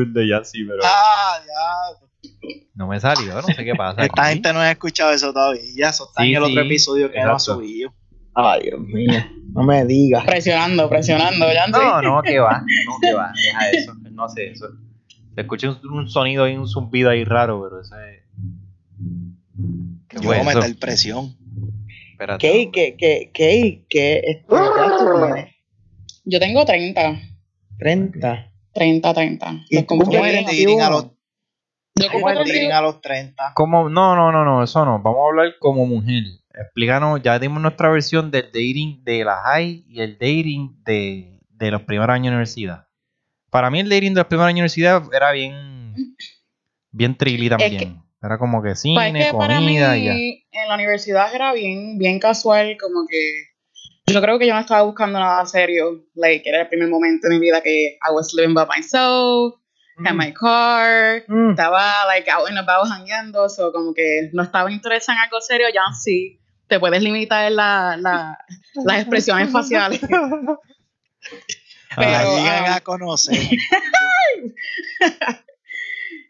el 0.01 0.13
de 0.13 0.29
Yancy, 0.29 0.65
pero 0.65 0.83
Ah, 0.85 1.39
ya. 1.47 2.31
no 2.75 2.89
me 2.89 2.99
salió, 2.99 3.35
no 3.35 3.43
sé 3.43 3.65
qué 3.65 3.75
pasa. 3.75 4.03
Esta 4.03 4.23
aquí. 4.23 4.33
gente 4.35 4.53
no 4.53 4.59
ha 4.61 4.71
escuchado 4.71 5.13
eso 5.13 5.33
todavía. 5.33 5.89
Eso 5.91 6.09
está 6.09 6.23
Sí, 6.23 6.31
en 6.31 6.37
el 6.37 6.43
otro 6.43 6.61
episodio 6.63 7.11
que 7.13 7.21
no 7.23 7.35
ha 7.37 7.39
subido. 7.39 7.95
Ay, 8.35 8.63
Dios 8.65 8.81
mío. 8.81 9.13
No 9.53 9.63
me 9.63 9.85
digas. 9.85 10.25
Presionando, 10.25 10.89
presionando, 10.89 11.47
Jancy. 11.47 11.71
No, 11.73 12.03
no, 12.03 12.23
que 12.23 12.41
va, 12.41 12.61
no, 12.87 12.97
que 13.01 13.15
va, 13.15 13.33
deja 13.33 13.71
eso, 13.71 13.93
él 14.05 14.13
no 14.15 14.25
hace 14.25 14.51
eso. 14.51 14.67
Se 15.37 15.41
escucha 15.41 15.71
un, 15.71 15.91
un 15.93 16.09
sonido 16.09 16.49
y 16.49 16.57
un 16.57 16.67
zumbido 16.67 17.11
ahí 17.11 17.23
raro, 17.25 17.63
pero 17.63 17.81
ese... 17.81 18.25
¿Qué 20.09 20.17
Yo 20.17 20.23
voy 20.23 20.39
a 20.39 20.43
meter 20.45 20.77
presión. 20.79 21.37
Espérate, 22.25 22.47
¿Qué, 22.49 22.71
qué, 22.73 22.97
qué, 22.97 23.31
qué, 23.33 23.85
qué, 23.89 24.17
este, 24.25 24.47
¿qué 24.49 24.55
edad 24.57 24.99
tú 24.99 25.27
tienes? 25.27 25.55
Yo 26.25 26.41
tengo 26.41 26.65
30. 26.65 27.21
30. 27.79 28.51
30, 28.73 29.15
30. 29.15 29.65
¿Y 29.71 29.83
¿Cómo 29.85 30.09
qué 30.11 30.17
es 30.17 30.23
que- 30.23 30.29
el 30.39 30.45
tienes? 30.47 30.47
dating 30.65 30.81
a 30.81 30.91
los, 30.91 31.05
Yo 31.05 32.07
cómo 32.11 32.13
cumplo 32.13 32.29
es 32.31 32.33
el 32.33 32.39
dating 32.39 32.69
31. 32.71 32.77
a 32.77 32.81
los 32.83 33.01
30? 33.01 33.53
¿Cómo? 33.55 33.89
No, 33.91 34.17
no, 34.17 34.33
no, 34.33 34.45
no, 34.45 34.63
eso 34.65 34.85
no. 34.85 34.99
Vamos 35.01 35.21
a 35.23 35.29
hablar 35.29 35.55
como 35.61 35.87
mujer. 35.87 36.23
Explícanos, 36.55 37.21
ya 37.23 37.39
dimos 37.39 37.61
nuestra 37.61 37.89
versión 37.91 38.31
del 38.31 38.45
dating 38.47 39.03
de 39.05 39.25
la 39.25 39.37
high 39.45 39.85
y 39.89 40.01
el 40.01 40.13
dating 40.19 40.83
de, 40.85 41.41
de 41.51 41.71
los 41.71 41.83
primeros 41.83 42.15
años 42.15 42.27
de 42.27 42.37
universidad. 42.37 42.87
Para 43.51 43.71
mí 43.71 43.81
el 43.81 43.89
dating 43.89 44.15
de 44.15 44.21
los 44.21 44.27
primeros 44.27 44.49
años 44.49 44.55
de 44.57 44.61
universidad 44.63 45.03
era 45.13 45.31
bien, 45.33 45.95
bien 46.91 47.17
trilly 47.17 47.49
también. 47.49 47.77
que- 47.79 48.04
era 48.25 48.39
como 48.39 48.63
que 48.63 48.71
Pues 48.71 48.81
cine, 48.81 49.21
es 49.21 49.27
que 49.27 49.33
para 49.37 49.61
mí 49.61 49.67
comida 49.67 49.97
y 49.97 50.05
ya. 50.05 50.13
en 50.63 50.69
la 50.69 50.75
universidad 50.75 51.35
era 51.35 51.53
bien, 51.53 51.99
bien 51.99 52.19
casual, 52.19 52.77
como 52.81 53.07
que 53.09 53.19
yo 54.07 54.21
creo 54.21 54.39
que 54.39 54.47
yo 54.47 54.55
no 54.55 54.61
estaba 54.61 54.83
buscando 54.83 55.19
nada 55.19 55.45
serio. 55.47 56.05
Like, 56.15 56.49
era 56.49 56.63
el 56.63 56.69
primer 56.69 56.89
momento 56.89 57.29
de 57.29 57.35
mi 57.35 57.41
vida 57.41 57.61
que 57.63 57.99
I 58.07 58.13
was 58.13 58.35
living 58.35 58.55
by 58.55 58.67
myself, 58.67 59.55
had 60.05 60.15
my 60.15 60.33
car, 60.33 61.23
Mm. 61.29 61.51
estaba 61.51 62.05
like 62.07 62.31
out 62.31 62.49
and 62.49 62.59
about 62.59 62.87
jangueando, 62.89 63.49
so 63.49 63.73
como 63.73 63.95
que 63.95 64.31
no 64.33 64.43
estaba 64.43 64.71
interesada 64.71 65.19
en 65.19 65.23
algo 65.25 65.41
serio, 65.41 65.67
ya 65.73 65.83
sí. 66.03 66.41
Te 66.69 66.81
puedes 66.81 67.03
limitar 67.03 67.51
la, 67.53 67.97
la, 67.99 68.39
las 68.85 69.01
expresiones 69.01 69.51
faciales. 69.51 70.01
La 71.97 72.19
Pero, 72.19 72.37
llegan 72.37 72.65
ah, 72.67 72.75
a 72.75 72.81
conocer. 72.81 73.39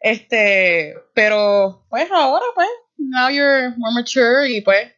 Este, 0.04 0.94
pero 1.14 1.86
pues 1.88 2.10
ahora 2.12 2.44
pues, 2.54 2.68
now 2.98 3.30
you're 3.30 3.74
more 3.78 3.94
mature 3.94 4.46
y 4.46 4.60
pues, 4.60 4.92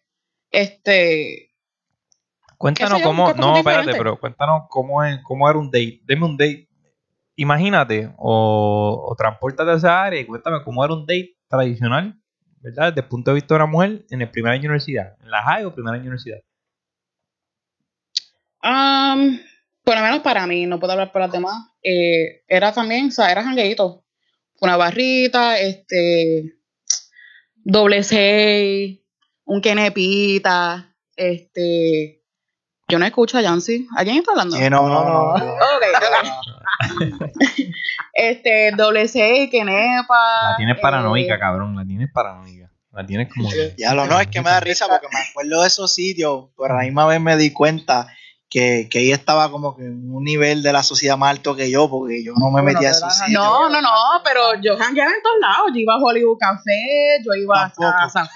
este, 0.51 1.53
Cuéntanos 2.59 3.03
cómo, 3.03 3.33
no, 3.35 3.57
espérate, 3.57 3.92
pero 3.92 4.19
cuéntanos 4.19 4.62
cómo, 4.69 5.05
es, 5.05 5.21
cómo 5.23 5.49
era 5.49 5.59
un 5.59 5.71
date. 5.71 6.01
Deme 6.05 6.25
un 6.25 6.37
date. 6.37 6.69
Imagínate, 7.37 8.11
o, 8.16 9.09
o 9.09 9.14
transportate 9.14 9.71
a 9.71 9.75
esa 9.75 10.03
área 10.03 10.21
y 10.21 10.27
cuéntame 10.27 10.64
cómo 10.64 10.85
era 10.85 10.95
un 10.95 11.03
date 11.03 11.37
tradicional, 11.49 12.19
¿verdad? 12.61 12.88
Desde 12.88 13.03
el 13.03 13.09
punto 13.09 13.31
de 13.31 13.37
vista 13.37 13.55
de 13.55 13.62
una 13.62 13.71
mujer 13.71 14.07
en 14.11 14.23
el 14.23 14.31
primer 14.31 14.53
año 14.53 14.62
de 14.62 14.69
universidad. 14.69 15.14
¿En 15.23 15.31
la 15.31 15.42
high 15.42 15.66
o 15.66 15.75
primer 15.75 15.95
año 15.95 16.03
de 16.03 16.09
universidad? 16.09 16.38
um, 18.64 19.38
por 19.85 19.95
lo 19.95 20.03
menos 20.03 20.21
para 20.21 20.47
mí, 20.49 20.66
no 20.66 20.81
puedo 20.81 20.95
hablar 20.95 21.12
por 21.12 21.21
las 21.21 21.31
demás, 21.31 21.69
eh, 21.81 22.42
era 22.49 22.73
también, 22.73 23.09
o 23.09 23.11
sea, 23.12 23.31
era 23.31 23.45
jangueito. 23.45 24.06
Una 24.61 24.77
barrita, 24.77 25.59
este, 25.59 26.55
doble 27.57 28.03
seis, 28.03 29.01
un 29.45 29.61
kenepita, 29.61 30.95
este, 31.16 32.16
yo 32.88 33.01
no 33.01 33.05
escucho 33.05 33.38
a 33.38 33.42
Yancy. 33.42 33.88
¿A 33.97 34.05
quién 34.05 34.19
está 34.19 34.31
hablando? 34.31 34.57
Sí, 34.57 34.71
no, 34.71 34.88
no, 34.88 35.05
no. 35.05 35.31
Ok, 35.35 35.42
ok. 35.42 36.37
este, 38.14 38.71
doble 38.77 39.09
C, 39.09 39.49
Kenepa. 39.51 40.51
La 40.51 40.57
tienes 40.57 40.77
eh, 40.77 40.81
paranoica, 40.81 41.38
cabrón. 41.38 41.75
La 41.75 41.85
tienes 41.85 42.11
paranoica. 42.12 42.71
La 42.92 43.05
tienes 43.05 43.29
como. 43.33 43.51
Ya 43.77 43.92
lo 43.92 44.07
no, 44.07 44.21
es 44.21 44.29
que 44.29 44.40
me 44.40 44.51
da 44.51 44.61
risa 44.61 44.87
porque 44.88 45.09
me 45.12 45.19
acuerdo 45.19 45.62
de 45.62 45.66
esos 45.66 45.92
sitios, 45.92 46.47
pero 46.57 46.75
a 46.75 46.77
la 46.79 46.85
misma 46.85 47.07
vez 47.07 47.21
me 47.21 47.37
di 47.37 47.53
cuenta 47.53 48.07
que, 48.48 48.88
que 48.90 49.00
ella 49.00 49.16
estaba 49.16 49.50
como 49.50 49.76
que 49.76 49.82
en 49.82 50.11
un 50.14 50.22
nivel 50.22 50.62
de 50.62 50.72
la 50.72 50.82
sociedad 50.82 51.16
más 51.18 51.30
alto 51.30 51.56
que 51.56 51.70
yo, 51.70 51.90
porque 51.90 52.22
yo 52.24 52.32
no 52.38 52.46
me 52.46 52.62
Bueno, 52.62 52.74
metía 52.78 52.88
a 52.88 52.92
esos 52.92 53.12
sitios. 53.16 53.32
No, 53.42 53.68
no, 53.68 53.80
no, 53.82 53.90
pero 54.24 54.54
yo 54.62 54.76
jangueaba 54.78 55.11
en 55.12 55.22
todos 55.22 55.37
lados. 55.40 55.66
Yo 55.74 55.80
iba 55.80 55.94
a 55.94 55.98
Hollywood 55.98 56.38
Café, 56.38 57.22
yo 57.24 57.35
iba 57.35 57.64
a 57.64 57.72
casa. 57.72 58.30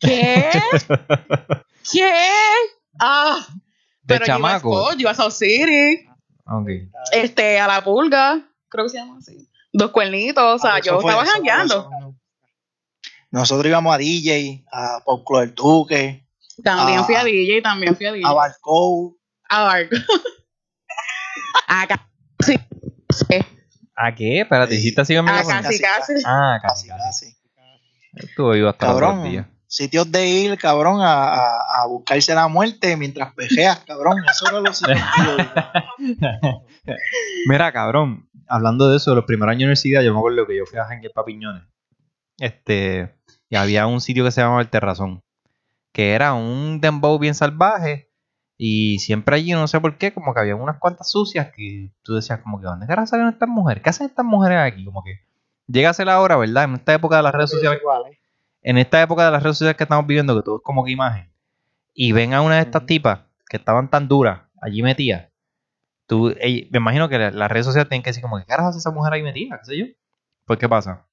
¿Qué? 0.00 0.50
¿Qué? 1.92 2.12
Ah, 3.00 3.46
De 4.02 4.18
pero 4.18 4.26
yo 4.26 4.38
iba 4.38 4.48
a 4.48 4.52
chamaco. 4.58 4.72
Scott, 4.82 4.94
yo 4.94 5.00
iba 5.00 5.10
a 5.10 5.14
South 5.14 5.32
City, 5.32 6.06
Ok. 6.46 6.68
este, 7.12 7.58
a 7.58 7.66
la 7.66 7.82
pulga, 7.82 8.42
creo 8.68 8.84
que 8.84 8.90
se 8.90 8.98
llama 8.98 9.18
así. 9.18 9.48
Dos 9.72 9.90
cuernitos, 9.90 10.44
o 10.44 10.58
sea, 10.58 10.76
Ah, 10.76 10.80
yo 10.80 10.92
eso 10.92 11.00
fue- 11.00 11.10
estaba 11.12 11.26
jangueando. 11.26 11.90
Nosotros 13.30 13.66
íbamos 13.66 13.94
a 13.94 13.98
DJ, 13.98 14.64
a 14.72 15.00
Pop 15.04 15.22
Club 15.26 15.40
del 15.40 15.54
Duque, 15.54 16.24
También 16.64 16.98
Ah. 17.00 17.04
fui 17.04 17.14
a 17.14 17.22
DJ, 17.22 17.62
también 17.62 17.94
fui 17.94 18.06
a 18.06 18.12
DJ. 18.12 18.26
a 18.28 18.32
Barco. 18.32 19.16
A 19.48 19.62
Barco. 19.64 19.96
Acá. 21.68 22.08
Sí. 22.44 22.58
sí. 23.10 23.38
¿A 23.96 24.14
qué? 24.14 24.40
Espérate, 24.42 24.74
dijiste 24.74 25.00
así 25.00 25.16
con 25.16 25.28
A 25.28 25.32
micrófono? 25.32 25.62
casi, 25.62 25.80
Casi, 25.80 26.12
casi. 26.14 26.22
Ah, 26.26 26.58
casi, 26.62 26.88
Casi, 26.88 27.00
casi. 27.02 27.36
casi. 28.14 28.28
Estuvo 28.28 28.50
vivo 28.52 28.68
hasta 28.68 28.86
los 28.88 28.96
otros 28.96 29.24
días. 29.24 29.44
Cabrón, 29.46 29.58
sitios 29.66 30.10
de 30.10 30.26
ir, 30.26 30.58
cabrón, 30.58 31.00
a, 31.02 31.34
a, 31.34 31.82
a 31.82 31.86
buscarse 31.86 32.34
la 32.34 32.48
muerte 32.48 32.96
mientras 32.96 33.34
pejeas, 33.34 33.80
cabrón. 33.80 34.16
Eso 34.30 34.48
era 34.48 34.60
lo 34.60 34.72
sitios 34.72 34.96
Mira, 37.46 37.72
cabrón, 37.72 38.28
hablando 38.46 38.88
de 38.88 38.96
eso, 38.96 39.10
de 39.10 39.16
los 39.16 39.24
primeros 39.24 39.50
años 39.52 39.60
de 39.60 39.64
universidad, 39.66 40.02
yo 40.02 40.12
me 40.12 40.18
acuerdo 40.18 40.46
que 40.46 40.56
yo 40.56 40.64
fui 40.66 40.78
a 40.78 40.84
janguear 40.84 41.12
pa' 41.12 41.24
Piñones. 41.24 41.62
Este, 42.38 43.14
y 43.50 43.56
había 43.56 43.86
un 43.86 44.00
sitio 44.00 44.24
que 44.24 44.30
se 44.30 44.40
llamaba 44.40 44.60
El 44.62 44.70
Terrazón, 44.70 45.22
que 45.92 46.12
era 46.12 46.34
un 46.34 46.80
dembow 46.80 47.18
bien 47.18 47.34
salvaje. 47.34 48.07
Y 48.58 48.98
siempre 49.00 49.36
allí, 49.36 49.52
no 49.52 49.68
sé 49.68 49.80
por 49.80 49.98
qué, 49.98 50.12
como 50.12 50.34
que 50.34 50.40
había 50.40 50.56
unas 50.56 50.78
cuantas 50.78 51.10
sucias 51.10 51.52
que 51.54 51.92
tú 52.02 52.14
decías, 52.16 52.40
como 52.42 52.60
que, 52.60 52.66
¿dónde 52.66 52.86
carajo 52.88 53.06
salieron 53.06 53.32
estas 53.32 53.48
mujeres? 53.48 53.82
¿Qué 53.84 53.90
hacen 53.90 54.06
estas 54.08 54.26
mujeres 54.26 54.58
aquí? 54.60 54.84
Como 54.84 55.04
que 55.04 55.20
llega 55.68 55.90
a 55.90 55.94
ser 55.94 56.06
la 56.06 56.20
hora, 56.20 56.36
¿verdad? 56.36 56.64
En 56.64 56.74
esta 56.74 56.94
época 56.94 57.16
de 57.18 57.22
las 57.24 57.32
redes 57.34 57.50
sociales, 57.50 57.80
en 58.62 58.78
esta 58.78 59.02
época 59.02 59.24
de 59.24 59.30
las 59.32 59.42
redes 59.42 59.56
sociales 59.58 59.76
que 59.76 59.84
estamos 59.84 60.06
viviendo, 60.06 60.36
que 60.36 60.42
todo 60.44 60.56
es 60.58 60.62
como 60.64 60.84
que 60.84 60.92
imagen, 60.92 61.30
y 61.94 62.12
ven 62.12 62.34
a 62.34 62.42
una 62.42 62.56
de 62.56 62.62
estas 62.62 62.86
tipas 62.86 63.20
que 63.48 63.58
estaban 63.58 63.90
tan 63.90 64.08
duras 64.08 64.42
allí 64.62 64.82
metidas, 64.82 65.28
tú, 66.06 66.30
ey- 66.40 66.68
me 66.72 66.78
imagino 66.78 67.08
que 67.08 67.18
la- 67.18 67.30
las 67.32 67.50
redes 67.50 67.66
sociales 67.66 67.88
tienen 67.88 68.02
que 68.04 68.10
decir 68.10 68.22
como 68.22 68.38
que 68.38 68.46
carajo 68.46 68.70
hace 68.70 68.78
esa 68.80 68.90
mujer 68.92 69.12
ahí 69.14 69.22
metida, 69.22 69.58
qué 69.60 69.64
sé 69.66 69.78
yo. 69.78 69.86
Pues 70.46 70.58
qué 70.60 70.68
pasa. 70.68 71.06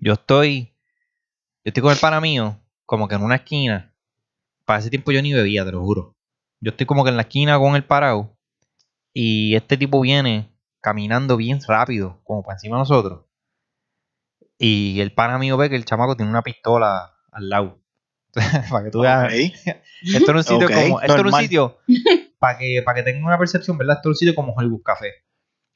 Yo 0.00 0.12
estoy, 0.14 0.74
yo 1.64 1.70
estoy 1.70 1.82
con 1.82 1.92
el 1.92 1.98
pana 1.98 2.20
mío, 2.20 2.58
como 2.86 3.08
que 3.08 3.14
en 3.16 3.22
una 3.22 3.36
esquina. 3.36 3.94
Para 4.66 4.80
ese 4.80 4.90
tiempo 4.90 5.12
yo 5.12 5.22
ni 5.22 5.32
bebía, 5.34 5.64
te 5.64 5.72
lo 5.72 5.82
juro. 5.82 6.16
Yo 6.62 6.70
estoy 6.70 6.86
como 6.86 7.02
que 7.02 7.10
en 7.10 7.16
la 7.16 7.22
esquina 7.22 7.58
con 7.58 7.74
el 7.74 7.84
parado 7.84 8.38
y 9.12 9.56
este 9.56 9.76
tipo 9.76 10.00
viene 10.00 10.56
caminando 10.80 11.36
bien 11.36 11.58
rápido, 11.66 12.20
como 12.22 12.44
para 12.44 12.54
encima 12.54 12.76
de 12.76 12.82
nosotros. 12.82 13.24
Y 14.58 15.00
el 15.00 15.12
pana 15.12 15.38
mío 15.38 15.56
ve 15.56 15.68
que 15.68 15.74
el 15.74 15.84
chamaco 15.84 16.16
tiene 16.16 16.30
una 16.30 16.42
pistola 16.42 17.16
al 17.32 17.48
lado. 17.48 17.82
para 18.70 18.84
que 18.84 18.90
tú 18.92 19.00
veas. 19.00 19.32
Esto 20.02 20.30
era 20.30 20.38
un 20.38 20.44
sitio 20.44 20.68
como. 20.68 21.00
Esto 21.00 21.14
era 21.18 21.28
un 21.28 21.34
sitio. 21.34 21.78
Para 22.38 22.58
que, 22.58 22.82
para 22.84 22.96
que 22.96 23.04
tengan 23.04 23.22
una 23.22 23.38
percepción, 23.38 23.78
¿verdad? 23.78 23.98
Esto 23.98 24.08
era 24.08 24.10
un 24.10 24.16
sitio 24.16 24.34
como 24.34 24.52
Hollywood 24.52 24.82
Café. 24.82 25.12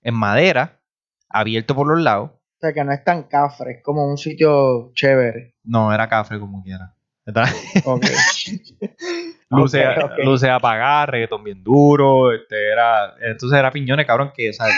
En 0.03 0.15
madera, 0.17 0.81
abierto 1.29 1.77
por 1.77 1.87
los 1.87 2.03
lados. 2.03 2.33
O 2.33 2.59
sea, 2.59 2.73
que 2.73 2.83
no 2.83 2.91
es 2.91 3.05
tan 3.05 3.29
cafre, 3.29 3.75
es 3.75 3.83
como 3.85 4.05
un 4.05 4.19
sitio 4.19 4.91
chévere. 4.93 5.55
No, 5.63 5.95
era 5.95 6.09
café 6.09 6.41
como 6.41 6.65
quiera. 6.65 6.96
Estaba- 7.27 7.49
Ok. 7.85 8.05
luces, 9.51 9.85
Ok, 9.99 10.05
ok. 10.05 10.25
luces 10.25 10.49
apagadas, 10.51 11.09
reggaetón 11.09 11.45
bien 11.45 11.63
duro. 11.63 12.33
Este, 12.33 12.71
era, 12.73 13.15
entonces 13.21 13.59
era 13.59 13.71
piñones, 13.71 14.07
cabrón, 14.07 14.33
que, 14.35 14.53
¿sabes? 14.53 14.75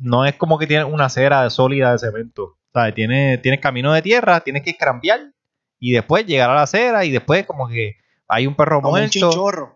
No 0.00 0.24
es 0.24 0.34
como 0.34 0.58
que 0.58 0.66
tiene 0.66 0.84
una 0.84 1.06
acera 1.06 1.48
sólida 1.50 1.92
de 1.92 1.98
cemento. 1.98 2.56
¿Sabes? 2.72 2.94
Tienes, 2.94 3.40
tienes 3.42 3.60
camino 3.60 3.92
de 3.92 4.02
tierra, 4.02 4.40
tienes 4.40 4.62
que 4.62 4.70
escrambear 4.70 5.20
y 5.80 5.92
después 5.92 6.26
llegar 6.26 6.50
a 6.50 6.54
la 6.54 6.62
acera 6.62 7.04
y 7.04 7.10
después 7.10 7.46
como 7.46 7.66
que 7.68 7.96
hay 8.28 8.46
un 8.46 8.54
perro 8.54 8.82
Como 8.82 8.90
muerto. 8.90 9.30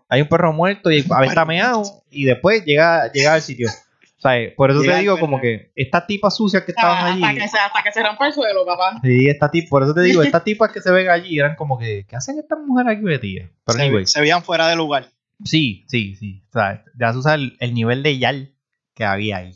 hay 0.09 0.21
un 0.21 0.27
perro 0.27 0.53
muerto 0.53 0.91
y 0.91 1.03
a 1.09 1.19
ver 1.19 1.29
está 1.29 1.43
meado 1.43 1.81
y 2.11 2.25
después 2.25 2.63
llega, 2.65 3.11
llega 3.11 3.33
al 3.33 3.41
sitio. 3.41 3.69
Por 4.55 4.71
eso 4.71 4.81
te 4.81 4.95
digo 4.97 5.19
como 5.19 5.39
que 5.41 5.71
estas 5.75 6.07
tipas 6.07 6.35
sucias 6.35 6.63
que 6.63 6.71
estaban 6.71 6.97
Ah, 6.97 7.13
hasta, 7.13 7.27
allí. 7.27 7.39
que 7.39 7.47
se, 7.47 7.57
hasta 7.59 7.83
que 7.83 7.91
se 7.91 8.03
rompa 8.03 8.27
el 8.27 8.33
suelo, 8.33 8.65
papá. 8.65 8.99
Sí, 9.03 9.27
esta 9.27 9.49
tip, 9.51 9.69
por 9.69 9.83
eso 9.83 9.93
te 9.93 10.01
digo, 10.01 10.21
estas 10.23 10.43
tipas 10.43 10.71
que 10.71 10.81
se 10.81 10.91
ven 10.91 11.09
allí 11.09 11.37
eran 11.39 11.55
como 11.55 11.77
que, 11.77 12.05
¿qué 12.07 12.15
hacen 12.15 12.39
estas 12.39 12.59
mujeres 12.59 12.93
aquí 12.97 13.01
metidas? 13.03 13.49
Pero 13.65 13.77
Se, 13.77 13.83
anyway, 13.85 14.05
se 14.07 14.21
veían 14.21 14.43
fuera 14.43 14.67
de 14.67 14.75
lugar. 14.75 15.07
sí, 15.43 15.85
sí, 15.87 16.15
sí. 16.15 16.43
O 16.49 16.53
sea, 16.53 16.83
ya 16.99 17.11
tú 17.13 17.21
sabes 17.21 17.39
el, 17.41 17.57
el 17.59 17.73
nivel 17.73 18.03
de 18.03 18.17
yal 18.17 18.53
que 18.93 19.05
había 19.05 19.37
ahí. 19.37 19.51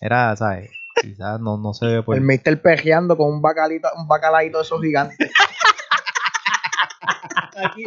Era, 0.00 0.34
¿sabes? 0.36 0.70
Quizás 1.00 1.38
no, 1.40 1.58
no 1.58 1.74
se 1.74 1.86
ve 1.86 2.02
por... 2.02 2.16
El 2.16 2.22
mister 2.22 2.60
pejeando 2.62 3.16
con 3.16 3.28
un 3.32 3.42
bacalito, 3.42 3.88
un 3.96 4.08
bacalaito 4.08 4.58
de 4.58 4.64
esos 4.64 4.80
gigantes. 4.82 5.30
Aquí, 7.58 7.84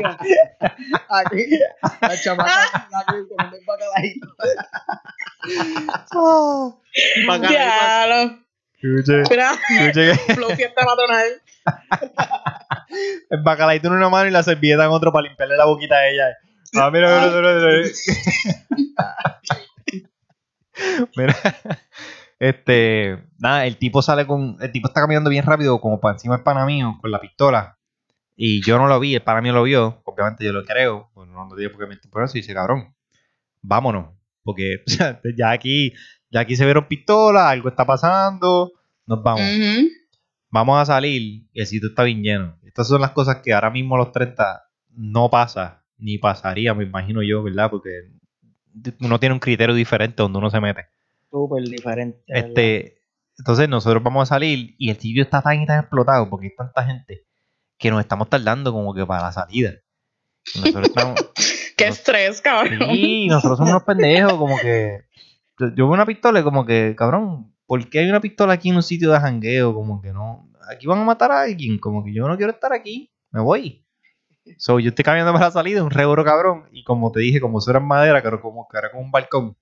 aquí, 1.10 1.46
la 2.02 2.18
chamaca 2.20 2.88
aquí 2.92 3.18
con 3.30 3.52
bacalaito. 7.28 7.48
Diablo. 7.48 8.40
Escuche, 8.82 9.24
Mira, 9.30 9.52
flow 10.36 10.56
fiesta 10.56 10.86
el 13.30 13.44
bacalaito 13.44 13.88
en 13.88 13.94
una 13.94 14.10
mano 14.10 14.30
y 14.30 14.32
la 14.32 14.42
servilleta 14.42 14.86
en 14.86 14.92
otro 14.92 15.12
para 15.12 15.28
limpiarle 15.28 15.58
la 15.58 15.66
boquita 15.66 15.96
a 15.96 16.08
ella. 16.08 16.38
Ah, 16.76 16.90
mira, 16.90 17.10
mira, 17.10 17.30
mira, 17.42 17.60
mira. 17.60 17.90
Mira, 21.18 21.36
este, 22.40 23.22
nada, 23.38 23.66
el 23.66 23.76
tipo 23.76 24.02
sale 24.02 24.26
con, 24.26 24.56
el 24.62 24.72
tipo 24.72 24.88
está 24.88 25.02
caminando 25.02 25.30
bien 25.30 25.46
rápido 25.46 25.82
como 25.82 26.00
para 26.00 26.14
encima 26.14 26.36
del 26.36 26.44
pana 26.44 26.66
mío 26.66 26.98
con 27.02 27.12
la 27.12 27.20
pistola 27.20 27.78
y 28.38 28.64
yo 28.64 28.78
no 28.78 28.88
lo 28.88 28.98
vi, 28.98 29.16
el 29.16 29.22
pana 29.22 29.42
mío 29.42 29.52
lo 29.52 29.64
vio, 29.64 30.02
obviamente 30.06 30.46
yo 30.46 30.54
lo 30.54 30.64
creo, 30.64 31.10
pues 31.14 31.28
no, 31.28 31.46
no 31.46 31.54
tiene 31.56 31.70
por 31.70 31.82
qué 31.82 31.88
mentir 31.88 32.10
por 32.10 32.24
eso 32.24 32.38
y 32.38 32.42
dice, 32.42 32.54
cabrón, 32.54 32.96
vámonos, 33.62 34.14
porque 34.44 34.84
o 34.88 34.90
sea, 34.90 35.20
ya 35.38 35.52
aquí, 35.52 35.94
ya 36.30 36.42
aquí 36.42 36.56
se 36.56 36.66
vieron 36.66 36.88
pistolas, 36.88 37.46
algo 37.46 37.70
está 37.70 37.86
pasando, 37.86 38.72
nos 39.06 39.24
vamos, 39.24 39.42
vamos 40.50 40.80
a 40.80 40.86
salir 40.86 41.48
y 41.52 41.60
el 41.60 41.68
sitio 41.68 41.90
está 41.90 42.04
bien 42.04 42.22
lleno. 42.22 42.60
Estas 42.64 42.88
son 42.88 43.02
las 43.02 43.12
cosas 43.12 43.38
que 43.38 43.54
ahora 43.54 43.70
mismo 43.70 43.96
a 43.96 44.00
los 44.00 44.12
30 44.12 44.64
no 44.96 45.30
pasa, 45.30 45.84
ni 45.98 46.18
pasaría, 46.18 46.74
me 46.74 46.84
imagino 46.84 47.22
yo, 47.24 47.44
¿verdad? 47.44 47.70
Porque 47.70 48.12
uno 49.02 49.20
tiene 49.20 49.34
un 49.34 49.40
criterio 49.40 49.76
diferente 49.76 50.22
donde 50.22 50.38
uno 50.38 50.50
se 50.50 50.60
mete. 50.60 50.86
Súper 51.30 51.64
diferente. 51.64 52.24
¿verdad? 52.28 52.48
Este, 52.50 53.02
entonces 53.38 53.70
nosotros 53.70 54.04
vamos 54.04 54.24
a 54.24 54.36
salir 54.36 54.76
y 54.78 54.90
el 54.90 54.98
sitio 54.98 55.24
está 55.24 55.42
tan 55.42 55.62
y 55.62 55.66
tan 55.66 55.80
explotado 55.80 56.30
porque 56.30 56.48
hay 56.48 56.56
tanta 56.56 56.84
gente 56.86 57.26
que 57.78 57.90
nos 57.90 58.02
estamos 58.02 58.30
tardando 58.30 58.74
como 58.74 58.94
que 58.94 59.06
para 59.06 59.24
la 59.24 59.32
salida. 59.32 59.74
Nosotros 60.56 60.88
estamos, 60.90 61.16
Qué 61.80 61.88
estrés, 61.88 62.42
cabrón. 62.42 62.78
sí, 62.92 63.28
nosotros 63.28 63.58
somos 63.58 63.72
unos 63.72 63.84
pendejos, 63.84 64.34
como 64.34 64.58
que 64.58 65.06
yo, 65.60 65.68
yo 65.70 65.86
veo 65.86 65.94
una 65.94 66.06
pistola 66.06 66.40
y 66.40 66.44
como 66.44 66.66
que, 66.66 66.96
cabrón, 66.98 67.54
¿por 67.66 67.90
qué 67.90 68.00
hay 68.00 68.10
una 68.10 68.22
pistola 68.22 68.54
aquí 68.54 68.70
en 68.70 68.78
un 68.78 68.84
sitio 68.84 69.12
de 69.12 69.20
jangueo? 69.20 69.74
Como 69.74 70.02
que 70.02 70.14
no, 70.14 70.50
aquí 70.72 70.88
van 70.88 71.00
a 71.00 71.04
matar 71.04 71.32
a 71.32 71.42
alguien, 71.42 71.80
como 71.80 72.04
que 72.04 72.14
yo 72.14 72.28
no 72.28 72.38
quiero 72.38 72.52
estar 72.52 72.74
aquí, 72.74 73.12
me 73.32 73.42
voy. 73.42 73.86
So, 74.58 74.80
yo 74.80 74.90
estoy 74.90 75.04
caminando 75.04 75.34
para 75.34 75.46
la 75.46 75.52
salida, 75.52 75.84
un 75.84 75.92
reboro 75.92 76.24
cabrón, 76.24 76.68
y 76.72 76.84
como 76.84 77.12
te 77.12 77.20
dije, 77.20 77.40
como 77.40 77.60
eso 77.60 77.70
era 77.70 77.80
en 77.80 77.86
madera, 77.86 78.22
pero 78.24 78.42
como 78.42 78.68
que 78.68 78.78
era 78.78 78.90
como 78.90 79.04
un 79.04 79.12
balcón, 79.12 79.56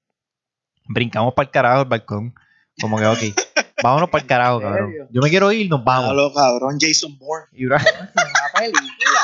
brincamos 0.88 1.34
para 1.34 1.46
el 1.48 1.52
carajo 1.52 1.82
el 1.82 1.90
balcón, 1.90 2.34
como 2.80 2.98
que, 2.98 3.06
ok, 3.06 3.18
vámonos 3.84 4.10
para 4.10 4.22
el 4.22 4.28
carajo, 4.28 4.62
¿En 4.62 4.68
cabrón. 4.68 4.94
Yo 5.12 5.22
me 5.22 5.30
quiero 5.30 5.52
ir, 5.52 5.70
nos 5.70 5.84
vamos. 5.84 6.10
Hablo, 6.10 6.34
cabrón, 6.34 6.78
Jason 6.80 7.18
Bourne. 7.18 7.48
Y 7.52 7.66
Una 7.66 7.78
película. 8.54 9.22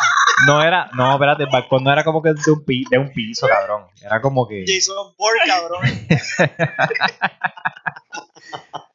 No 0.47 0.61
era, 0.63 0.89
no, 0.95 1.13
espérate, 1.13 1.43
el 1.43 1.49
balcón 1.51 1.83
no 1.83 1.91
era 1.91 2.03
como 2.03 2.21
que 2.21 2.29
de 2.33 2.51
un, 2.51 2.63
pi- 2.65 2.85
de 2.89 2.97
un 2.97 3.11
piso, 3.11 3.47
cabrón. 3.47 3.87
Era 4.01 4.21
como 4.21 4.47
que... 4.47 4.63
Jason 4.67 5.13
Bourne, 5.17 5.39
cabrón. 5.47 5.81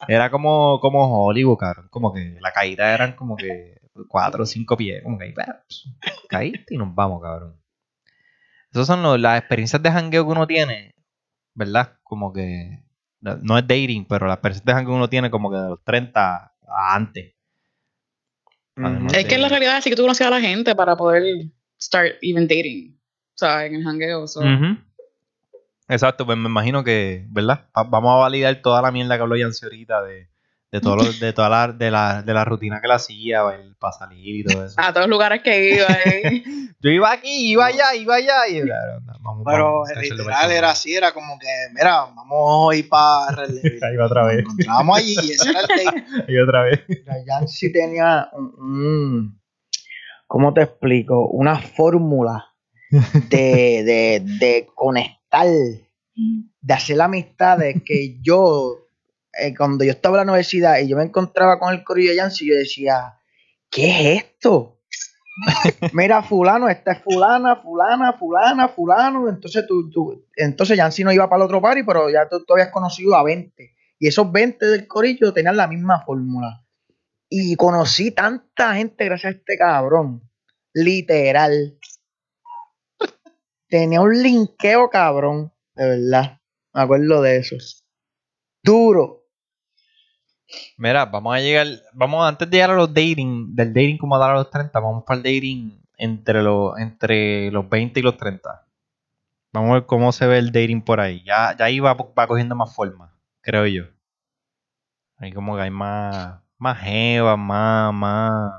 Era 0.07 0.31
como, 0.31 0.81
como 0.81 1.27
Hollywood, 1.27 1.59
cabrón. 1.59 1.89
Como 1.91 2.13
que 2.13 2.37
la 2.41 2.53
caída 2.53 2.95
eran 2.95 3.13
como 3.13 3.37
que 3.37 3.81
cuatro 4.09 4.45
o 4.45 4.47
cinco 4.47 4.77
pies. 4.77 5.03
Como 5.03 5.19
que 5.19 5.25
ahí, 5.27 5.35
caíste 6.29 6.75
y 6.75 6.79
nos 6.79 6.95
vamos, 6.95 7.21
cabrón. 7.23 7.61
Esas 8.73 8.87
son 8.87 9.21
las 9.23 9.39
experiencias 9.39 9.83
de 9.83 9.91
jangueo 9.91 10.25
que 10.25 10.33
uno 10.33 10.47
tiene, 10.47 10.95
¿verdad? 11.55 11.99
Como 12.03 12.33
que 12.33 12.85
no 13.21 13.37
no 13.43 13.59
es 13.59 13.67
dating, 13.67 14.07
pero 14.07 14.27
las 14.27 14.37
experiencias 14.37 14.65
de 14.65 14.73
jangueo 14.73 14.93
que 14.95 14.97
uno 14.97 15.09
tiene 15.09 15.31
como 15.31 15.51
que 15.51 15.57
de 15.57 15.69
los 15.71 15.85
30 15.85 16.37
a 16.67 16.95
antes. 16.95 17.35
Además 18.87 19.15
Es 19.15 19.25
que 19.27 19.35
en 19.35 19.43
la 19.43 19.49
realidad 19.49 19.81
sí 19.83 19.91
que 19.91 19.97
tú 19.97 20.03
conoces 20.03 20.27
a 20.27 20.31
la 20.31 20.41
gente 20.41 20.75
para 20.75 20.97
poder 20.97 21.23
start 21.81 22.17
even 22.23 22.47
dating. 22.49 22.99
O 23.35 23.39
sea, 23.39 23.67
en 23.67 23.75
el 23.77 23.87
hangueo. 23.87 24.27
so. 24.27 24.41
Exacto, 25.89 26.27
pues 26.27 26.37
me 26.37 26.49
imagino 26.49 26.85
que, 26.85 27.25
¿verdad? 27.31 27.67
Va- 27.77 27.85
vamos 27.85 28.13
a 28.13 28.17
validar 28.19 28.61
toda 28.61 28.83
la 28.83 28.91
mierda 28.91 29.17
que 29.17 29.23
habló 29.23 29.37
Yancy 29.37 29.65
ahorita 29.65 30.03
de, 30.03 30.29
de, 30.71 30.81
todo 30.81 30.97
lo- 30.97 31.13
de 31.21 31.33
toda 31.33 31.49
la, 31.49 31.73
de, 31.73 31.91
la, 31.91 32.23
de 32.23 32.35
la 32.35 32.45
rutina 32.45 32.81
que 32.81 32.89
la 32.89 32.97
hacía 32.97 33.43
para 33.79 33.93
salir 33.93 34.37
y 34.37 34.45
todo 34.45 34.65
eso. 34.67 34.75
A 34.79 34.93
todos 34.93 35.07
los 35.07 35.11
lugares 35.11 35.43
que 35.43 35.77
iba. 35.77 35.87
eh. 36.05 36.43
Yo 36.81 36.91
iba 36.91 37.11
aquí, 37.11 37.51
iba 37.53 37.67
allá, 37.67 37.95
iba 37.95 38.17
allá. 38.17 38.49
Y, 38.49 38.61
claro, 38.63 39.01
vamos, 39.29 39.45
Pero 39.47 39.65
vamos 39.73 39.91
a 39.91 40.01
literal 40.01 40.51
era 40.53 40.71
así, 40.71 40.95
era 40.95 41.13
como 41.13 41.39
que, 41.39 41.47
mira, 41.75 42.07
vamos 42.15 42.27
hoy 42.41 42.83
para... 42.83 43.43
Ahí 43.83 43.97
va 43.97 44.07
otra 44.07 44.27
vez. 44.27 44.45
Nos 44.45 44.53
encontramos 44.55 44.99
allí 44.99 45.15
y 45.23 45.31
ese 45.33 45.51
era 45.51 45.61
el. 45.61 46.35
Y 46.35 46.39
otra 46.43 46.63
vez. 46.65 46.81
Tenía 47.73 48.29
un, 48.33 48.55
un- 48.59 49.41
¿cómo 50.27 50.53
te 50.55 50.63
explico? 50.63 51.29
Una 51.29 51.59
fórmula 51.59 52.47
de, 53.31 53.83
de, 53.85 54.23
de 54.41 54.69
conectar, 54.75 55.47
de 55.47 56.75
hacer 56.75 57.01
amistades 57.01 57.77
que 57.85 58.19
yo, 58.23 58.79
eh, 59.33 59.55
cuando 59.57 59.85
yo 59.85 59.91
estaba 59.91 60.21
en 60.21 60.27
la 60.27 60.33
universidad 60.33 60.79
y 60.81 60.89
yo 60.89 60.97
me 60.97 61.05
encontraba 61.05 61.59
con 61.59 61.73
el 61.75 61.85
corillo 61.85 62.11
de 62.11 62.17
Yancy, 62.17 62.49
yo 62.49 62.55
decía, 62.57 63.19
¿qué 63.71 63.91
es 64.17 64.25
esto? 64.25 64.78
Mira, 65.93 66.23
fulano, 66.23 66.69
esta 66.69 66.93
es 66.93 67.03
fulana, 67.03 67.57
fulana, 67.57 68.13
fulana, 68.15 68.69
fulano. 68.69 69.29
Entonces 69.29 69.67
tú, 69.67 69.91
tú, 69.91 70.27
entonces 70.37 70.77
Yancy 70.77 71.05
no 71.05 71.13
iba 71.13 71.29
para 71.29 71.43
el 71.43 71.47
otro 71.47 71.61
party, 71.61 71.83
pero 71.83 72.11
ya 72.11 72.29
tú, 72.29 72.45
tú 72.45 72.55
habías 72.55 72.71
conocido 72.71 73.15
a 73.17 73.23
20. 73.23 73.75
Y 73.99 74.09
esos 74.09 74.31
20 74.31 74.67
del 74.67 74.87
corillo 74.87 75.33
tenían 75.33 75.57
la 75.57 75.67
misma 75.67 76.05
fórmula. 76.05 76.65
Y 77.29 77.57
conocí 77.57 78.11
tanta 78.11 78.75
gente 78.75 79.05
gracias 79.05 79.35
a 79.35 79.37
este 79.37 79.59
cabrón. 79.59 80.23
Literal. 80.73 81.79
Tenía 83.69 84.01
un 84.01 84.23
linkeo 84.23 84.89
cabrón. 84.89 85.53
De 85.75 85.87
verdad. 85.89 86.41
Me 86.73 86.83
acuerdo 86.83 87.23
de 87.23 87.39
eso. 87.39 87.57
Duro. 88.63 89.18
Mira, 90.77 91.05
vamos 91.07 91.35
a 91.35 91.41
llegar, 91.41 91.67
vamos 91.93 92.27
antes 92.27 92.49
de 92.49 92.57
llegar 92.57 92.71
a 92.71 92.77
los 92.77 92.89
dating, 92.89 93.55
del 93.55 93.73
dating 93.73 93.99
como 93.99 94.19
dar 94.19 94.31
a 94.31 94.35
los 94.35 94.51
30, 94.51 94.81
vamos 94.81 95.05
para 95.07 95.19
el 95.19 95.23
dating 95.23 95.83
entre 95.99 96.43
los, 96.43 96.79
entre 96.79 97.51
los 97.51 97.69
20 97.69 98.01
y 98.01 98.03
los 98.03 98.17
30. 98.17 98.67
Vamos 99.53 99.71
a 99.71 99.75
ver 99.75 99.87
cómo 99.87 100.13
se 100.13 100.27
ve 100.27 100.39
el 100.39 100.53
dating 100.53 100.83
por 100.83 101.01
ahí. 101.01 101.23
Ya, 101.25 101.57
ya 101.57 101.67
ahí 101.67 101.81
va, 101.81 101.95
va 101.95 102.27
cogiendo 102.27 102.55
más 102.55 102.75
forma, 102.75 103.15
creo 103.43 103.67
yo. 103.67 103.85
Ahí 105.17 105.33
como 105.33 105.57
que 105.57 105.63
hay 105.63 105.71
más, 105.71 106.41
más 106.59 106.79
jevas, 106.79 107.39
más, 107.39 107.93
más, 107.93 108.53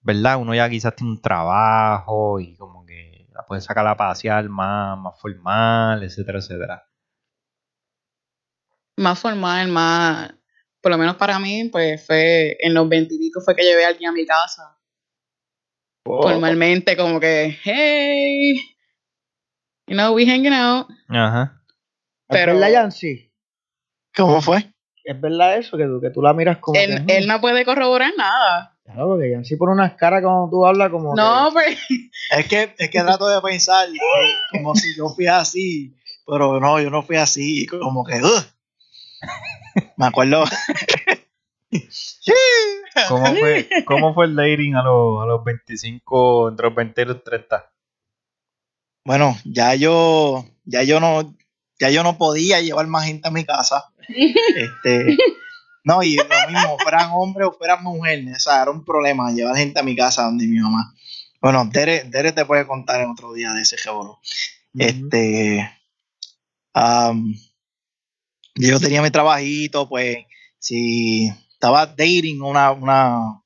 ¿verdad? 0.00 0.38
Uno 0.38 0.54
ya 0.54 0.68
quizás 0.68 0.94
tiene 0.96 1.12
un 1.12 1.20
trabajo 1.20 2.40
y 2.40 2.56
como 2.56 2.84
que 2.86 3.28
la 3.34 3.44
puede 3.44 3.60
sacar 3.60 3.86
a 3.86 3.96
pasear 3.96 4.48
más, 4.48 4.98
más 4.98 5.20
formal, 5.20 6.02
etcétera, 6.02 6.38
etcétera. 6.38 6.86
Más 8.96 9.18
formal, 9.18 9.68
más. 9.68 10.32
Por 10.80 10.92
lo 10.92 10.98
menos 10.98 11.16
para 11.16 11.38
mí, 11.38 11.68
pues 11.70 12.06
fue 12.06 12.56
en 12.60 12.74
los 12.74 12.88
veintipico 12.88 13.40
fue 13.40 13.56
que 13.56 13.62
llevé 13.62 13.84
a 13.84 13.88
alguien 13.88 14.10
a 14.10 14.12
mi 14.12 14.26
casa. 14.26 14.78
Formalmente, 16.06 16.96
como 16.96 17.18
que, 17.18 17.56
hey, 17.62 18.56
you 19.86 19.94
know, 19.96 20.14
we 20.14 20.26
hanging 20.26 20.52
out. 20.52 20.86
Ajá. 21.08 21.62
Pero- 22.28 22.52
¿Es 22.52 22.58
verdad, 22.60 22.72
Yancy? 22.72 23.32
¿Cómo 24.16 24.40
fue? 24.42 24.70
¿Es 25.02 25.20
verdad 25.20 25.56
eso? 25.56 25.76
Que 25.76 25.84
tú, 25.84 26.00
que 26.00 26.10
tú 26.10 26.22
la 26.22 26.32
miras 26.34 26.58
como. 26.58 26.74
que, 26.74 26.84
Él, 26.84 27.04
él 27.08 27.26
no 27.26 27.40
puede 27.40 27.64
corroborar 27.64 28.12
nada. 28.16 28.76
Claro, 28.84 29.08
porque 29.08 29.30
Yancy 29.30 29.56
pone 29.56 29.72
unas 29.72 29.94
caras 29.94 30.22
cuando 30.22 30.48
tú 30.50 30.66
hablas 30.66 30.90
como. 30.90 31.14
No, 31.14 31.50
pues. 31.52 31.78
Es 32.36 32.46
que, 32.48 32.74
es 32.78 32.90
que 32.90 33.00
trato 33.00 33.26
de 33.28 33.40
pensar 33.40 33.88
como 34.52 34.74
si 34.74 34.94
yo 34.96 35.08
fui 35.08 35.26
así, 35.26 35.94
pero 36.26 36.60
no, 36.60 36.80
yo 36.80 36.90
no 36.90 37.02
fui 37.02 37.16
así, 37.16 37.66
como 37.66 38.04
que, 38.04 38.16
ugh. 38.22 38.44
Me 39.96 40.06
acuerdo. 40.06 40.44
¿Cómo 43.08 43.26
fue, 43.34 43.68
cómo 43.84 44.14
fue 44.14 44.26
el 44.26 44.36
dating 44.36 44.76
a 44.76 44.82
los, 44.82 45.22
a 45.22 45.26
los 45.26 45.44
25, 45.44 46.50
entre 46.50 46.66
los 46.66 46.74
20 46.74 47.02
y 47.02 47.04
los 47.04 47.24
30? 47.24 47.72
Bueno, 49.04 49.36
ya 49.44 49.74
yo, 49.74 50.46
ya 50.64 50.82
yo 50.82 51.00
no, 51.00 51.34
ya 51.78 51.90
yo 51.90 52.02
no 52.02 52.16
podía 52.16 52.60
llevar 52.60 52.86
más 52.86 53.06
gente 53.06 53.28
a 53.28 53.32
mi 53.32 53.44
casa. 53.44 53.90
Este, 54.56 55.16
no, 55.82 56.02
y 56.02 56.16
lo 56.16 56.24
mismo, 56.24 56.78
fueran 56.78 57.10
hombre 57.12 57.44
o 57.44 57.52
fueran 57.52 57.82
mujer, 57.82 58.24
o 58.34 58.38
sea, 58.38 58.62
era 58.62 58.70
un 58.70 58.84
problema 58.84 59.32
llevar 59.32 59.56
gente 59.56 59.80
a 59.80 59.82
mi 59.82 59.94
casa 59.94 60.24
donde 60.24 60.46
mi 60.46 60.58
mamá. 60.58 60.94
Bueno, 61.40 61.68
Dere, 61.70 62.04
Dere 62.04 62.32
te 62.32 62.46
puede 62.46 62.66
contar 62.66 63.02
en 63.02 63.10
otro 63.10 63.34
día 63.34 63.52
de 63.52 63.62
ese 63.62 63.76
revolú. 63.84 64.16
Este, 64.78 65.70
am, 66.72 67.34
yo 68.54 68.80
tenía 68.80 69.02
mi 69.02 69.10
trabajito, 69.10 69.88
pues, 69.88 70.18
si 70.58 71.28
estaba 71.52 71.86
dating 71.86 72.40
una, 72.42 72.72
una, 72.72 73.42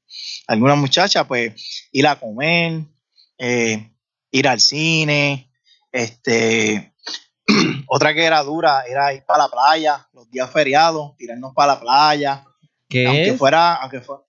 alguna 0.47 0.75
muchacha, 0.75 1.27
pues, 1.27 1.89
ir 1.93 2.07
a 2.07 2.17
comer, 2.17 2.83
eh, 3.39 3.93
ir 4.31 4.49
al 4.49 4.61
cine, 4.61 5.51
este, 5.93 6.95
otra 7.87 8.15
que 8.15 8.25
era 8.25 8.43
dura 8.43 8.83
era 8.89 9.15
ir 9.15 9.25
para 9.25 9.45
la 9.45 9.49
playa, 9.49 10.09
los 10.13 10.31
días 10.31 10.51
feriados, 10.51 11.17
tirarnos 11.17 11.55
para 11.55 11.75
la 11.75 11.81
playa, 11.81 12.45
¿Qué 12.89 13.07
aunque 13.07 13.31
es? 13.31 13.39
fuera, 13.39 13.75
aunque 13.77 14.01
fuera, 14.01 14.23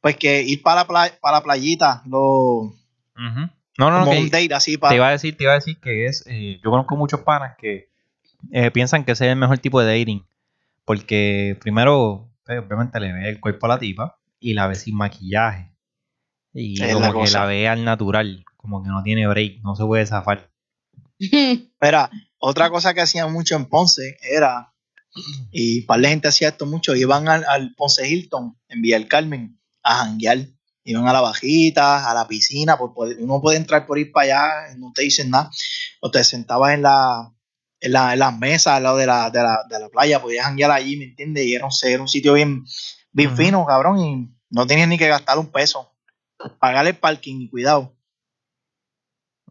pues 0.00 0.16
que 0.16 0.42
ir 0.42 0.62
para 0.62 0.82
la, 0.82 0.86
playa, 0.86 1.18
para 1.20 1.38
la 1.38 1.42
playita, 1.42 2.02
lo, 2.06 2.74
Ujú. 3.16 3.50
No, 3.78 3.90
no, 3.90 4.04
no, 4.04 4.10
que 4.10 4.18
un 4.18 4.30
date 4.30 4.54
así 4.54 4.72
te 4.72 4.78
para... 4.78 4.94
iba 4.94 5.08
a 5.08 5.10
decir, 5.10 5.36
te 5.36 5.44
iba 5.44 5.52
a 5.52 5.56
decir 5.56 5.78
que 5.80 6.06
es, 6.06 6.24
eh, 6.26 6.58
yo 6.62 6.70
conozco 6.70 6.96
muchos 6.96 7.20
panas 7.20 7.56
que 7.58 7.90
eh, 8.52 8.70
piensan 8.70 9.04
que 9.04 9.12
ese 9.12 9.26
es 9.26 9.32
el 9.32 9.38
mejor 9.38 9.58
tipo 9.58 9.80
de 9.80 9.98
dating, 9.98 10.26
porque 10.84 11.56
primero, 11.60 12.30
pues, 12.44 12.58
obviamente 12.60 13.00
le 13.00 13.12
ve 13.12 13.28
el 13.28 13.40
cuerpo 13.40 13.66
a 13.66 13.70
la 13.70 13.78
tipa 13.78 14.18
y 14.38 14.54
la 14.54 14.66
ve 14.66 14.74
sin 14.74 14.96
maquillaje, 14.96 15.72
y 16.52 16.80
Es 16.82 16.92
como 16.94 17.06
la 17.06 17.12
que 17.12 17.18
cosa. 17.20 17.40
la 17.40 17.46
ve 17.46 17.68
al 17.68 17.84
natural, 17.84 18.44
como 18.56 18.82
que 18.82 18.88
no 18.88 19.02
tiene 19.02 19.26
break, 19.26 19.62
no 19.62 19.74
se 19.76 19.84
puede 19.84 20.06
zafar. 20.06 20.50
Mira, 21.18 22.10
otra 22.38 22.70
cosa 22.70 22.94
que 22.94 23.00
hacían 23.00 23.32
mucho 23.32 23.56
en 23.56 23.66
Ponce 23.66 24.16
era, 24.22 24.72
y 25.50 25.82
par 25.82 26.00
de 26.00 26.08
gente 26.08 26.28
hacía 26.28 26.48
esto 26.48 26.66
mucho, 26.66 26.94
iban 26.94 27.28
al, 27.28 27.44
al 27.48 27.74
Ponce 27.74 28.08
Hilton, 28.08 28.58
en 28.68 28.82
Villa 28.82 28.98
del 28.98 29.08
Carmen, 29.08 29.58
a 29.82 30.04
janguear. 30.04 30.38
Iban 30.88 31.08
a 31.08 31.12
la 31.12 31.20
bajita, 31.20 32.08
a 32.08 32.14
la 32.14 32.28
piscina, 32.28 32.78
pues, 32.78 32.92
puede- 32.94 33.16
uno 33.20 33.40
puede 33.40 33.56
entrar 33.56 33.86
por 33.86 33.98
ir 33.98 34.12
para 34.12 34.24
allá, 34.66 34.76
no 34.76 34.92
te 34.94 35.02
dicen 35.02 35.30
nada. 35.30 35.50
O 36.00 36.12
te 36.12 36.22
sentabas 36.22 36.74
en 36.74 36.82
la, 36.82 37.32
en 37.86 37.92
la, 37.92 38.12
en 38.12 38.18
las 38.18 38.36
mesas 38.36 38.74
al 38.74 38.82
lado 38.82 38.96
de 38.96 39.06
la, 39.06 39.30
de 39.30 39.42
la, 39.42 39.64
de 39.68 39.78
la 39.78 39.88
playa, 39.88 40.20
podías 40.20 40.44
janguear 40.44 40.72
allí, 40.72 40.96
¿me 40.96 41.04
entiendes? 41.04 41.44
Y 41.46 41.54
era 41.54 41.64
un, 41.64 41.70
era 41.84 42.02
un 42.02 42.08
sitio 42.08 42.34
bien, 42.34 42.64
bien 43.12 43.36
fino, 43.36 43.64
cabrón, 43.64 43.98
y 44.00 44.28
no 44.50 44.66
tenías 44.66 44.88
ni 44.88 44.98
que 44.98 45.08
gastar 45.08 45.38
un 45.38 45.50
peso. 45.50 45.92
Pagar 46.58 46.86
el 46.86 46.96
parking 46.96 47.40
y 47.40 47.48
cuidado. 47.48 47.94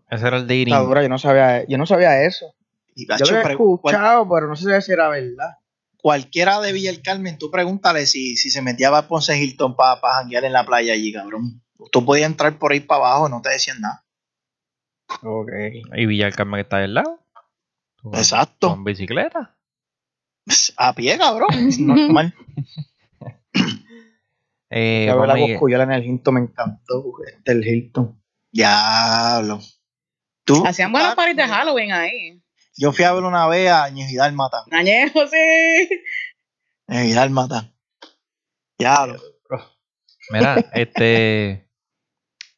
Ese 0.09 0.27
era 0.27 0.37
el 0.37 0.43
dating. 0.43 0.67
Está 0.67 0.79
dura, 0.79 1.01
yo 1.01 1.09
no 1.09 1.17
sabía, 1.17 1.65
yo 1.67 1.77
no 1.77 1.85
sabía 1.85 2.23
eso. 2.23 2.53
Y, 2.93 3.07
Yo 3.07 3.25
lo 3.25 3.37
he 3.37 3.51
escuchado, 3.51 4.29
pero 4.29 4.47
no 4.47 4.55
sé 4.55 4.81
si 4.81 4.91
era 4.91 5.09
verdad. 5.09 5.57
cualquiera 5.97 6.61
de 6.61 6.71
Villa 6.71 6.91
del 6.91 7.01
Carmen, 7.01 7.37
tú 7.37 7.49
pregúntale 7.49 8.05
si, 8.05 8.37
si 8.37 8.49
se 8.49 8.61
metía 8.61 8.95
a 8.95 9.07
Ponce 9.07 9.37
Hilton 9.37 9.75
para 9.75 9.99
pa 9.99 10.15
janguear 10.15 10.45
en 10.45 10.53
la 10.53 10.65
playa 10.65 10.93
allí, 10.93 11.11
cabrón. 11.11 11.61
Tú 11.91 12.05
podías 12.05 12.29
entrar 12.29 12.57
por 12.57 12.71
ahí 12.71 12.81
para 12.81 13.01
abajo, 13.01 13.29
no 13.29 13.41
te 13.41 13.49
decían 13.49 13.81
nada. 13.81 14.05
Ok. 15.23 15.51
Y 15.95 16.05
Villa 16.05 16.25
del 16.25 16.35
Carmen 16.35 16.57
que 16.57 16.61
está 16.61 16.77
del 16.77 16.93
lado. 16.93 17.24
Con- 18.05 18.15
Exacto. 18.15 18.69
Con 18.69 18.83
bicicleta. 18.83 19.57
A 20.77 20.93
pie, 20.93 21.17
cabrón. 21.17 21.49
Normal. 21.79 22.33
Eh, 24.71 25.05
la 25.07 25.37
Coscuyola 25.37 25.83
en 25.83 25.91
el 25.91 26.03
Hilton 26.03 26.33
me 26.33 26.41
encantó. 26.41 27.03
Este 27.25 27.51
el 27.51 27.65
Hilton. 27.65 28.21
Diablo. 28.51 29.59
¿Tú? 30.43 30.65
Hacían 30.65 30.91
buenos 30.91 31.11
Ah, 31.11 31.15
parties 31.15 31.37
de 31.37 31.43
Halloween 31.47 31.91
ahí. 31.93 32.43
Yo 32.75 32.91
fui 32.91 33.05
a 33.05 33.13
ver 33.13 33.23
una 33.23 33.47
vez 33.47 33.71
a 33.71 33.87
Ñejo 33.89 34.11
y 34.11 34.15
Dálmata. 34.15 34.65
Añejo, 34.71 35.25
sí. 35.27 35.87
Ñejo 36.87 37.05
y 37.05 37.13
Dálmata. 37.13 37.73
Diablo. 38.77 39.21
Mira, 40.31 40.55
este. 40.73 41.69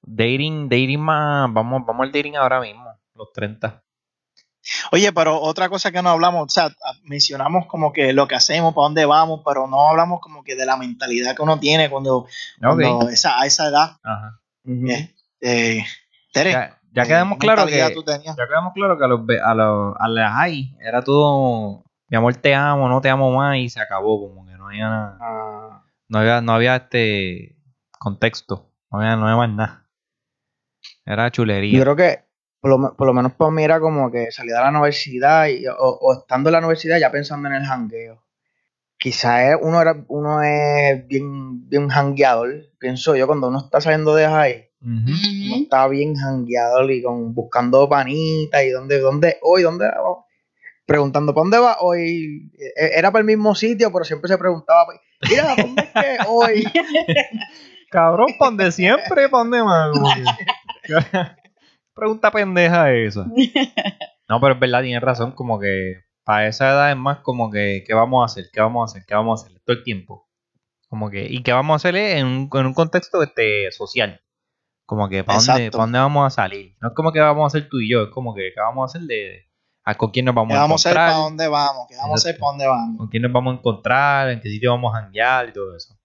Dating, 0.02 0.70
dating 0.70 1.02
más. 1.02 1.54
Vamos, 1.54 1.84
vamos 1.86 2.06
al 2.06 2.12
dating 2.12 2.36
ahora 2.38 2.62
mismo, 2.62 2.86
los 3.14 3.32
30. 3.34 3.84
Oye, 4.92 5.12
pero 5.14 5.40
otra 5.42 5.70
cosa 5.70 5.92
que 5.92 6.02
no 6.02 6.10
hablamos, 6.10 6.44
o 6.46 6.50
sea, 6.50 6.70
mencionamos 7.04 7.66
como 7.68 7.92
que 7.94 8.14
lo 8.14 8.28
que 8.28 8.36
hacemos, 8.36 8.74
para 8.74 8.86
dónde 8.86 9.06
vamos, 9.06 9.42
pero 9.46 9.68
no 9.68 9.90
hablamos 9.90 10.20
como 10.22 10.44
que 10.44 10.56
de 10.56 10.66
la 10.66 10.78
mentalidad 10.78 11.36
que 11.36 11.42
uno 11.42 11.60
tiene 11.60 11.90
cuando, 11.90 12.28
cuando 12.60 13.10
esa, 13.10 13.40
a 13.40 13.46
esa 13.46 13.68
edad. 13.68 13.98
Ajá. 14.04 14.40
Eh, 14.66 15.14
eh, 15.42 15.84
Tere, 16.34 16.52
Ya, 16.52 16.80
ya 16.92 17.06
quedamos 17.06 17.38
¿qué 17.40 17.48
claro 17.48 17.66
que. 17.66 17.90
tú 17.94 18.04
tenías? 18.04 18.36
Ya 18.36 18.48
quedamos 18.48 18.74
claro 18.74 18.98
que 18.98 19.06
a 19.06 19.08
los, 19.08 19.22
a 19.44 19.54
los 19.54 19.96
a 19.98 20.08
las 20.08 20.34
high 20.34 20.76
era 20.82 21.02
todo. 21.04 21.84
Mi 22.10 22.18
amor, 22.18 22.36
te 22.36 22.56
amo, 22.56 22.88
no 22.90 23.02
te 23.02 23.10
amo 23.10 23.32
más 23.32 23.58
y 23.58 23.70
se 23.70 23.80
acabó. 23.82 24.28
Como 24.30 24.46
que 24.46 24.54
no 24.54 24.68
había 24.68 24.90
nada. 24.90 25.18
Ah, 25.22 25.84
No 26.10 26.20
había, 26.20 26.42
no 26.42 26.54
había 26.54 26.76
este 26.78 27.58
contexto. 28.00 28.70
No 28.92 29.00
había, 29.00 29.16
no 29.16 29.26
había 29.26 29.38
más 29.38 29.50
nada. 29.50 29.88
Era 31.06 31.28
yo 31.28 31.32
chulería. 31.32 31.82
creo 31.82 31.96
que 31.96 32.27
por 32.60 32.70
lo, 32.72 32.96
por 32.96 33.08
lo 33.08 33.14
menos 33.14 33.34
para 33.34 33.52
mí 33.52 33.64
era 33.64 33.80
como 33.80 34.10
que 34.12 34.32
salir 34.32 34.54
de 34.54 34.60
la 34.60 34.70
universidad 34.70 35.48
y, 35.48 35.68
o, 35.68 35.76
o 35.78 36.14
estando 36.14 36.50
en 36.50 36.54
la 36.54 36.60
universidad 36.60 36.98
ya 37.00 37.12
pensando 37.12 37.48
en 37.50 37.56
el 37.56 37.66
jangueo. 37.66 38.24
Quizás 39.00 39.58
uno, 39.62 39.80
era, 39.82 39.96
uno 40.08 40.42
es 40.42 41.08
bien, 41.08 41.70
bien 41.70 41.88
jangueador, 41.88 42.52
pienso 42.80 43.16
yo, 43.16 43.28
cuando 43.28 43.48
uno 43.50 43.60
está 43.60 43.80
saliendo 43.80 44.16
de 44.16 44.28
high, 44.28 44.70
Ujú. 44.82 44.90
uno 44.90 45.54
Ujú. 45.56 45.64
está 45.64 45.88
bien 45.88 46.16
jangueador 46.16 46.92
y 46.92 47.04
con, 47.04 47.34
buscando 47.36 47.88
panitas 47.88 48.64
y 48.64 48.70
dónde, 48.72 49.00
dónde, 49.00 49.38
hoy, 49.44 49.62
dónde, 49.62 49.86
vamos? 49.88 50.26
preguntando, 50.88 51.34
¿para 51.34 51.44
dónde 51.44 51.58
va 51.60 51.78
hoy? 51.82 52.50
E- 52.58 52.98
Era 52.98 53.12
para 53.12 53.20
el 53.20 53.26
mismo 53.28 53.54
sitio, 53.54 53.92
pero 53.92 54.06
siempre 54.06 54.30
se 54.30 54.38
preguntaba, 54.38 54.88
mira, 55.30 55.44
¿para 55.56 55.68
dónde 55.68 55.84
es 55.84 55.90
que 55.90 56.18
hoy? 56.28 56.64
Cabrón, 57.92 58.28
¿pa' 58.40 58.46
dónde 58.46 58.72
siempre? 58.72 59.30
¿Pa' 59.30 59.38
dónde 59.40 59.64
más? 59.64 59.90
Pregunta 61.98 62.32
pendeja 62.32 62.92
esa. 62.94 63.26
No, 64.30 64.40
pero 64.40 64.54
es 64.54 64.60
verdad, 64.60 64.82
tienes 64.82 65.02
razón, 65.02 65.32
como 65.32 65.60
que 65.60 66.04
para 66.24 66.48
esa 66.48 66.70
edad 66.70 66.92
es 66.92 66.98
más 66.98 67.20
como 67.20 67.50
que, 67.50 67.84
¿qué 67.88 67.94
vamos 67.94 68.22
a 68.22 68.26
hacer? 68.26 68.50
¿Qué 68.52 68.62
vamos 68.62 68.82
a 68.82 68.86
hacer? 68.92 69.06
¿Qué 69.08 69.16
vamos 69.16 69.42
a 69.42 69.46
hacer? 69.46 69.62
Todo 69.66 69.78
el 69.78 69.84
tiempo. 69.84 70.30
Como 70.90 71.10
que, 71.10 71.26
y 71.26 71.42
qué 71.44 71.54
vamos 71.54 71.74
a 71.74 71.78
hacer 71.78 71.96
en 71.96 72.26
un, 72.26 72.50
en 72.54 72.66
un 72.66 72.74
contexto 72.74 73.24
este, 73.24 73.72
social. 73.72 74.22
Como 74.86 75.10
que, 75.10 75.24
¿para 75.24 75.40
dónde. 75.40 75.72
¿para 75.72 75.84
dónde 75.84 76.00
vamos 76.00 76.28
a 76.28 76.30
salir? 76.30 76.76
No 76.82 76.90
es 76.90 76.94
como 76.94 77.12
que 77.12 77.20
vamos 77.20 77.44
a 77.44 77.48
hacer 77.48 77.70
tú 77.70 77.80
y 77.80 77.90
yo, 77.90 78.04
es 78.04 78.10
como 78.10 78.36
que, 78.36 78.52
¿qué 78.54 78.60
vamos 78.62 78.84
a 78.84 78.86
hacer 78.98 79.08
de, 79.08 79.48
a 79.84 79.96
con 79.96 80.12
quién 80.12 80.26
nos 80.26 80.36
vamos 80.36 80.52
¿Qué 80.52 80.58
a 80.58 80.62
vamos 80.62 80.86
a 80.86 80.90
hacer 80.90 80.92
encontrar? 80.92 81.12
para 81.12 81.24
dónde 81.24 81.48
vamos? 81.48 81.86
¿Qué 81.90 81.96
vamos 81.96 82.12
a 82.12 82.16
hacer 82.16 82.38
para 82.38 82.52
dónde 82.52 82.68
vamos? 82.68 82.98
con 82.98 83.08
quién 83.08 83.24
nos 83.24 83.32
vamos 83.32 83.54
a 83.54 83.58
encontrar, 83.58 84.30
en 84.30 84.40
qué 84.42 84.50
sitio 84.50 84.72
vamos 84.72 84.94
a 84.94 85.02
janguear 85.02 85.50
y 85.50 85.54
todo 85.54 85.76
eso. 85.76 85.98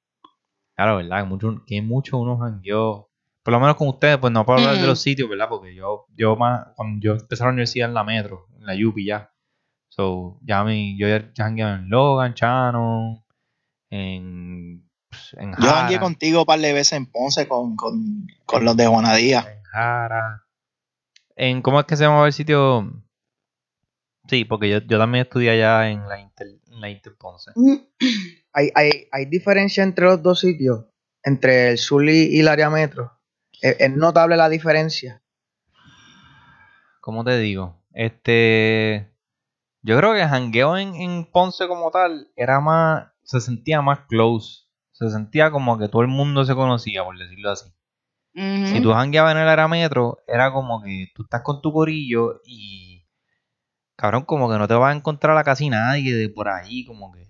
Claro, 0.76 0.96
¿verdad? 0.96 1.26
Mucho, 1.26 1.62
que 1.66 1.82
mucho 1.82 2.18
uno 2.18 2.38
jangueó. 2.38 3.11
Por 3.42 3.52
lo 3.52 3.60
menos 3.60 3.76
con 3.76 3.88
ustedes, 3.88 4.18
pues 4.18 4.32
no 4.32 4.44
puedo 4.46 4.60
hablar 4.60 4.76
de 4.76 4.82
Mm. 4.82 4.86
los 4.86 5.00
sitios, 5.00 5.28
¿verdad? 5.28 5.48
Porque 5.48 5.74
yo, 5.74 6.06
yo 6.14 6.36
más, 6.36 6.68
cuando 6.76 7.00
yo 7.02 7.12
empecé 7.14 7.42
la 7.44 7.50
universidad 7.50 7.88
en 7.88 7.94
la 7.94 8.04
metro, 8.04 8.46
en 8.58 8.66
la 8.66 8.74
UPI 8.88 9.06
ya. 9.06 9.32
So, 9.88 10.38
ya 10.42 10.62
mi, 10.64 10.96
yo 10.98 11.08
ya 11.08 11.30
jangueaba 11.36 11.74
en 11.74 11.88
Logan, 11.90 12.34
Chano, 12.34 13.24
en, 13.90 14.88
pues, 15.10 15.34
en 15.38 15.50
Yo 15.50 15.56
Jara, 15.58 15.72
jangué 15.80 15.98
contigo 16.00 16.40
un 16.40 16.46
par 16.46 16.60
de 16.60 16.72
veces 16.72 16.92
en 16.94 17.06
Ponce 17.06 17.46
con, 17.48 17.76
con, 17.76 18.26
con 18.46 18.64
los 18.64 18.76
de 18.76 18.86
Juanadía. 18.86 19.40
en 19.40 19.62
Jara. 19.64 20.44
En, 21.36 21.62
¿cómo 21.62 21.80
es 21.80 21.86
que 21.86 21.96
se 21.96 22.04
llama 22.04 22.24
el 22.26 22.32
sitio? 22.32 22.90
Sí, 24.28 24.44
porque 24.44 24.70
yo, 24.70 24.78
yo 24.78 24.98
también 24.98 25.24
estudié 25.24 25.50
allá 25.50 25.90
en 25.90 26.08
la 26.08 26.20
Inter, 26.20 26.46
en 26.70 26.80
la 26.80 26.88
Inter 26.88 27.14
Ponce. 27.18 27.50
¿Hay, 28.52 28.70
hay, 28.74 28.90
hay 29.10 29.26
diferencia 29.26 29.82
entre 29.82 30.04
los 30.06 30.22
dos 30.22 30.40
sitios? 30.40 30.84
Entre 31.24 31.70
el 31.70 31.78
sur 31.78 32.08
y, 32.08 32.36
y 32.36 32.40
el 32.40 32.48
área 32.48 32.70
metro. 32.70 33.12
¿Es, 33.62 33.80
es 33.80 33.96
notable 33.96 34.36
la 34.36 34.50
diferencia? 34.50 35.22
¿Cómo 37.00 37.24
te 37.24 37.38
digo? 37.38 37.82
Este. 37.92 39.10
Yo 39.80 39.96
creo 39.96 40.12
que 40.12 40.22
el 40.22 40.28
jangueo 40.28 40.76
en, 40.76 40.94
en 40.94 41.24
Ponce 41.24 41.66
como 41.66 41.90
tal 41.90 42.28
era 42.36 42.60
más. 42.60 43.08
Se 43.22 43.40
sentía 43.40 43.80
más 43.80 44.00
close. 44.08 44.64
Se 44.92 45.08
sentía 45.10 45.50
como 45.50 45.78
que 45.78 45.88
todo 45.88 46.02
el 46.02 46.08
mundo 46.08 46.44
se 46.44 46.54
conocía, 46.54 47.02
por 47.02 47.16
decirlo 47.16 47.50
así. 47.50 47.72
Si 48.34 48.80
tú 48.80 48.92
jangueabas 48.92 49.32
en 49.34 49.42
el 49.42 49.48
área 49.48 49.68
metro, 49.68 50.18
era 50.26 50.52
como 50.52 50.82
que 50.82 51.08
tú 51.14 51.24
estás 51.24 51.42
con 51.42 51.60
tu 51.60 51.72
corillo 51.72 52.40
y. 52.44 53.06
Cabrón, 53.96 54.24
como 54.24 54.50
que 54.50 54.58
no 54.58 54.66
te 54.66 54.74
vas 54.74 54.94
a 54.94 54.96
encontrar 54.96 55.36
a 55.36 55.44
casi 55.44 55.68
nadie 55.68 56.14
de 56.14 56.28
por 56.28 56.48
ahí, 56.48 56.84
como 56.86 57.12
que. 57.12 57.28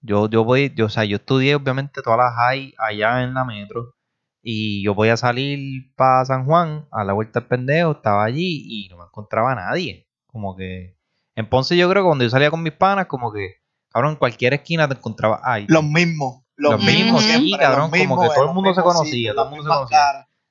Yo, 0.00 0.28
yo 0.28 0.44
voy, 0.44 0.72
yo, 0.74 0.86
o 0.86 0.88
sea, 0.88 1.04
yo 1.04 1.16
estudié 1.16 1.54
obviamente 1.54 2.02
todas 2.02 2.18
las 2.18 2.34
high 2.34 2.74
allá 2.78 3.22
en 3.22 3.34
la 3.34 3.44
metro. 3.44 3.94
Y 4.42 4.82
yo 4.82 4.94
podía 4.94 5.16
salir 5.16 5.94
para 5.94 6.24
San 6.24 6.44
Juan 6.46 6.86
a 6.90 7.04
la 7.04 7.12
vuelta 7.12 7.40
del 7.40 7.48
pendejo, 7.48 7.92
estaba 7.92 8.24
allí 8.24 8.64
y 8.66 8.88
no 8.88 8.96
me 8.98 9.04
encontraba 9.04 9.52
a 9.52 9.54
nadie. 9.54 10.08
Como 10.26 10.56
que. 10.56 10.96
En 11.36 11.48
Ponce 11.48 11.76
yo 11.76 11.88
creo 11.88 12.02
que 12.02 12.06
cuando 12.08 12.24
yo 12.24 12.30
salía 12.30 12.50
con 12.50 12.62
mis 12.62 12.72
panas, 12.72 13.06
como 13.06 13.32
que. 13.32 13.56
Cabrón, 13.90 14.12
en 14.12 14.16
cualquier 14.16 14.54
esquina 14.54 14.88
te 14.88 14.94
encontraba. 14.94 15.40
Ay, 15.44 15.66
Los 15.68 15.84
mismos. 15.84 16.42
Los, 16.56 16.72
Los 16.72 16.84
mismos, 16.84 17.22
siempre, 17.22 17.42
sí, 17.44 17.50
los 17.50 17.60
cabrón, 17.60 17.90
como 17.90 17.96
mismos, 17.96 18.20
que 18.28 18.34
todo 18.34 18.48
el 18.48 18.54
mundo 18.54 18.74
se 18.74 18.82
conocía, 18.82 19.32
todo 19.32 19.44
el 19.44 19.50
mundo 19.50 19.62
se 19.64 19.68
conocía. 19.68 19.98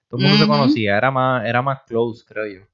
todo 0.10 0.20
el 0.20 0.28
mundo 0.28 0.38
se 0.44 0.48
conocía, 0.50 0.98
era 0.98 1.12
más, 1.12 1.46
era 1.46 1.62
más 1.62 1.80
close, 1.88 2.24
creo 2.28 2.46
yo. 2.48 2.68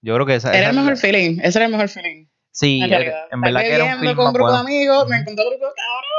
Yo 0.00 0.14
creo 0.14 0.26
que 0.26 0.34
esa, 0.36 0.50
Era 0.50 0.58
esa 0.58 0.70
el 0.70 0.76
es 0.76 0.82
mejor 0.82 0.94
la- 0.94 1.00
feeling. 1.00 1.40
Ese 1.42 1.58
era 1.58 1.66
el 1.66 1.72
mejor 1.72 1.88
feeling. 1.88 2.26
Sí, 2.50 2.80
en 2.82 2.90
verdad 3.40 3.60
que 3.62 3.74
era 3.74 3.84
un 3.84 4.00
bebiendo 4.00 4.00
film 4.00 4.16
con 4.16 4.26
un 4.26 4.32
grupo 4.32 4.52
de 4.52 4.58
amigos, 4.58 5.08
me 5.08 5.16
encontré 5.16 5.44
otro 5.44 5.58
grupo, 5.58 5.74
cabrón. 5.74 6.11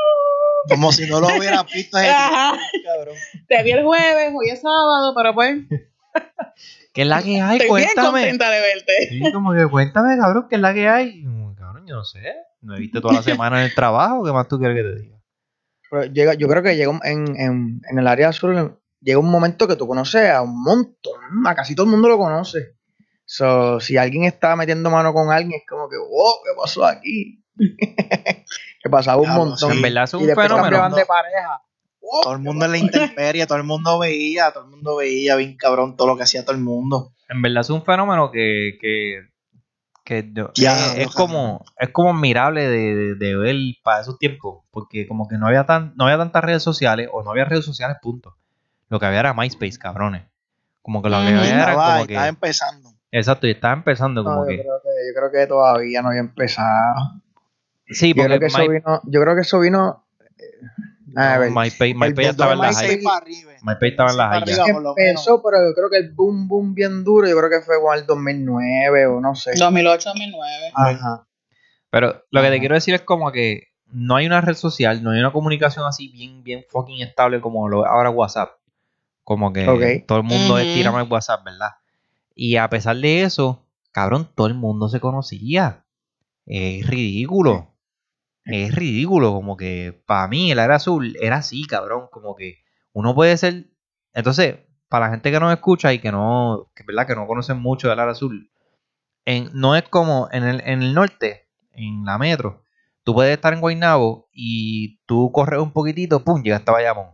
Como 0.70 0.92
si 0.92 1.08
no 1.08 1.20
lo 1.20 1.28
hubiera 1.38 1.64
visto 1.64 1.98
ese 1.98 2.10
Ajá. 2.10 2.58
cabrón. 2.84 3.16
Te 3.48 3.64
vi 3.64 3.72
el 3.72 3.84
jueves, 3.84 4.32
hoy 4.36 4.50
es 4.50 4.62
sábado, 4.62 5.14
pero 5.16 5.34
pues 5.34 5.58
¿Qué 6.94 7.02
es 7.02 7.08
la 7.08 7.24
que 7.24 7.42
hay? 7.42 7.58
estoy 7.60 7.78
bien 7.78 7.90
Cuéntame. 7.94 8.20
contenta 8.22 8.50
de 8.52 8.62
verte. 8.62 8.94
Sí, 9.10 9.32
como 9.34 9.54
que 9.54 9.68
cuéntame, 9.68 10.18
cabrón, 10.18 10.48
¿qué 10.50 10.56
es 10.56 10.62
la 10.62 10.74
que 10.74 10.88
hay? 10.88 11.24
Cabrón, 11.58 11.86
yo 11.88 11.96
no 11.96 12.04
sé. 12.06 12.22
Me 12.62 12.78
viste 12.80 13.02
toda 13.02 13.16
la 13.16 13.24
semana 13.24 13.60
en 13.60 13.66
el 13.66 13.74
trabajo, 13.76 14.24
¿qué 14.24 14.32
más 14.32 14.48
tú 14.48 14.58
quieres 14.60 14.78
que 14.78 14.84
te 14.84 15.02
diga? 15.02 15.18
Pero 15.90 16.06
llega, 16.06 16.34
yo 16.36 16.48
creo 16.48 16.64
que 16.64 16.76
llega 16.76 16.92
en, 17.04 17.36
en, 17.40 17.82
en 17.90 18.00
el 18.00 18.08
área 18.08 18.32
sur, 18.32 18.80
llega 19.02 19.20
un 19.20 19.30
momento 19.30 19.68
que 19.68 19.76
tú 19.76 19.88
conoces 19.88 20.30
a 20.30 20.42
un 20.42 20.62
montón, 20.64 21.46
a 21.46 21.56
casi 21.56 21.76
todo 21.76 21.86
el 21.86 21.92
mundo 21.92 22.08
lo 22.10 22.18
conoce. 22.18 22.76
So, 23.26 23.80
si 23.80 23.98
alguien 23.98 24.26
está 24.26 24.56
metiendo 24.56 24.90
mano 24.92 25.14
con 25.14 25.32
alguien, 25.32 25.60
es 25.62 25.68
como 25.68 25.90
que, 25.90 25.98
wow, 25.98 26.36
¿qué 26.44 26.52
pasó 26.62 26.86
aquí? 26.86 27.44
que 28.84 28.90
pasaba 28.90 29.22
un 29.22 29.30
montón. 29.34 29.58
sí. 29.72 29.78
En 29.78 29.82
verdad 29.82 30.04
es 30.04 30.14
y 30.14 30.18
un 30.18 30.26
después 30.28 30.46
fenómeno. 30.48 30.64
cambiaban 30.78 30.94
de 30.94 31.06
pareja. 31.06 31.62
Wow, 32.02 32.22
Todo 32.22 32.34
el 32.34 32.40
mundo 32.40 32.66
en 32.66 32.72
la 32.72 32.78
intemperie, 32.78 33.48
todo 33.48 33.58
el 33.58 33.64
mundo 33.64 33.98
veía, 33.98 34.52
todo 34.52 34.66
el 34.66 34.70
mundo 34.70 34.98
veía 34.98 35.36
bien 35.38 35.56
cabrón 35.56 35.96
todo 35.96 36.10
lo 36.10 36.18
que 36.18 36.24
hacía 36.24 36.44
todo 36.44 36.54
el 36.56 36.62
mundo. 36.62 37.14
En 37.30 37.42
verdad 37.42 37.62
es 37.62 37.70
un 37.70 37.84
fenómeno 37.86 38.30
que, 38.30 38.78
que, 38.82 39.22
que 40.04 40.30
yo- 40.34 40.52
Ya, 40.56 40.94
es, 40.96 41.08
es 41.08 41.16
como 41.16 41.64
es 41.80 41.90
como 41.90 42.10
admirable 42.12 42.68
de, 42.68 42.96
de- 42.96 43.16
de 43.16 43.36
ver 43.38 43.56
para 43.84 44.02
esos 44.02 44.20
tiempos, 44.20 44.66
porque 44.70 45.08
como 45.08 45.30
que 45.30 45.38
no 45.38 45.48
había 45.48 45.66
tan 45.66 45.94
no 45.96 46.04
había 46.04 46.18
tantas 46.18 46.44
redes 46.44 46.62
sociales 46.62 47.08
o 47.12 47.24
no 47.24 47.32
había 47.32 47.46
redes 47.46 47.64
sociales, 47.64 47.96
punto. 48.02 48.36
Lo 48.90 49.00
que 49.00 49.06
había 49.06 49.22
era 49.22 49.34
MySpace, 49.34 49.80
cabrones. 49.80 50.24
Como 50.82 51.02
que 51.02 51.10
lo 51.10 51.18
que 51.22 51.28
Ujú. 51.30 51.38
había 51.40 51.54
era 51.56 51.72
Estaba, 51.72 51.94
como 51.94 52.06
que 52.08 52.14
estaba 52.14 52.28
empezando. 52.28 52.90
exacto, 53.12 53.48
y 53.48 53.52
estaba 53.52 53.74
empezando 53.76 54.24
No, 54.24 54.30
como 54.30 54.42
yo, 54.44 54.50
que 54.50 54.56
creo 54.62 54.82
que, 54.84 54.90
yo 55.08 55.20
creo 55.20 55.32
que 55.32 55.48
todavía 55.48 56.02
no 56.02 56.10
había 56.10 56.20
empezado. 56.20 56.96
Sí, 57.94 58.10
Yo 58.10 58.16
porque 58.16 58.28
creo 58.28 58.40
que 58.40 58.46
eso 58.48 58.58
My- 58.60 58.68
vino, 58.70 59.02
yo 59.06 59.22
creo 59.22 59.36
que 59.36 59.42
eso 59.42 59.60
vino. 59.60 60.06
eh, 60.38 60.44
a 61.16 61.34
no, 61.36 61.40
ver, 61.42 61.50
el 61.52 61.58
estaba 62.28 62.54
en 62.54 62.60
la 62.60 62.70
MySpace- 62.70 62.76
high. 62.76 62.88
MySpace 62.98 63.04
para 63.04 63.18
arriba. 63.18 63.52
MySpace 63.62 63.88
estaba 63.88 64.10
en 64.12 64.18
la 64.18 64.24
para 64.30 64.40
high 64.40 64.46
ya. 64.56 64.62
arriba, 64.64 64.74
por 64.74 64.84
lo 64.84 64.96
menos. 64.96 65.10
empezó, 65.10 65.44
pero 65.44 65.58
yo 65.70 65.74
creo 65.76 65.90
que 65.90 65.98
el 65.98 66.12
boom 66.14 66.48
boom 66.48 66.74
bien 66.74 67.04
duro, 67.04 67.28
yo 67.28 67.38
creo 67.38 67.50
que 67.50 67.62
fue 67.66 67.76
el 67.98 68.06
2009 68.06 69.06
o 69.08 69.20
no 69.22 69.36
sé. 69.36 69.52
2008, 69.58 70.10
2009. 70.10 70.72
Ajá. 70.74 71.28
Pero 71.90 72.24
lo 72.32 72.42
que 72.42 72.50
te 72.50 72.60
quiero 72.60 72.74
decir 72.76 72.96
es 72.96 73.02
como 73.02 73.32
que 73.32 73.68
no 73.92 74.16
hay 74.16 74.26
una 74.26 74.42
red 74.42 74.56
social, 74.56 75.04
no 75.04 75.12
hay 75.12 75.20
una 75.20 75.32
comunicación 75.32 75.86
así 75.86 76.08
bien, 76.10 76.44
bien 76.44 76.66
fucking 76.68 77.02
estable 77.04 77.40
como 77.42 77.70
lo 77.70 77.86
es 77.86 77.92
ahora 77.92 78.10
WhatsApp. 78.10 78.50
Como 79.24 79.54
que 79.54 80.04
todo 80.08 80.18
el 80.18 80.24
mundo 80.24 80.58
es 80.58 80.66
Ujú. 80.66 80.74
tírame 80.74 81.02
el 81.04 81.08
WhatsApp, 81.12 81.46
¿verdad? 81.46 81.70
Y 82.36 82.56
a 82.58 82.68
pesar 82.70 82.98
de 82.98 83.22
eso, 83.22 83.64
cabrón, 83.92 84.28
todo 84.34 84.48
el 84.48 84.56
mundo 84.56 84.90
se 84.90 85.00
conocía. 85.00 85.86
Es 86.48 86.88
ridículo. 86.88 87.73
Es 88.46 88.76
ridículo. 88.76 89.32
Como 89.34 89.58
que 89.58 90.02
para 90.06 90.28
mí 90.28 90.52
el 90.52 90.60
área 90.60 90.78
azul 90.78 91.16
era 91.22 91.38
así, 91.38 91.66
cabrón. 91.66 92.08
Como 92.12 92.36
que 92.36 92.64
uno 92.92 93.16
puede 93.16 93.38
ser. 93.38 93.68
Entonces, 94.14 94.58
para 94.90 95.08
la 95.08 95.12
gente 95.12 95.32
que 95.32 95.40
nos 95.40 95.54
escucha 95.54 95.94
y 95.94 96.00
que 96.00 96.12
no, 96.12 96.72
que 96.76 96.84
verdad 96.84 97.08
que 97.08 97.16
no 97.16 97.26
conocen 97.28 97.60
mucho 97.60 97.90
del 97.90 98.00
área 98.00 98.12
azul, 98.12 98.52
en, 99.26 99.50
no 99.54 99.76
es 99.76 99.84
como 99.84 100.30
en 100.32 100.44
el, 100.44 100.62
en 100.62 100.84
el 100.84 100.94
norte, 100.94 101.48
en 101.72 102.06
la 102.06 102.18
metro. 102.18 102.64
Tú 103.04 103.14
puedes 103.14 103.34
estar 103.34 103.54
en 103.54 103.60
Guaynabo 103.60 104.30
y 104.32 105.00
tú 105.06 105.32
corres 105.34 105.60
un 105.60 105.72
poquitito, 105.72 106.24
pum, 106.24 106.44
llegaste 106.44 106.70
a 106.72 106.76
Bayamón. 106.76 107.08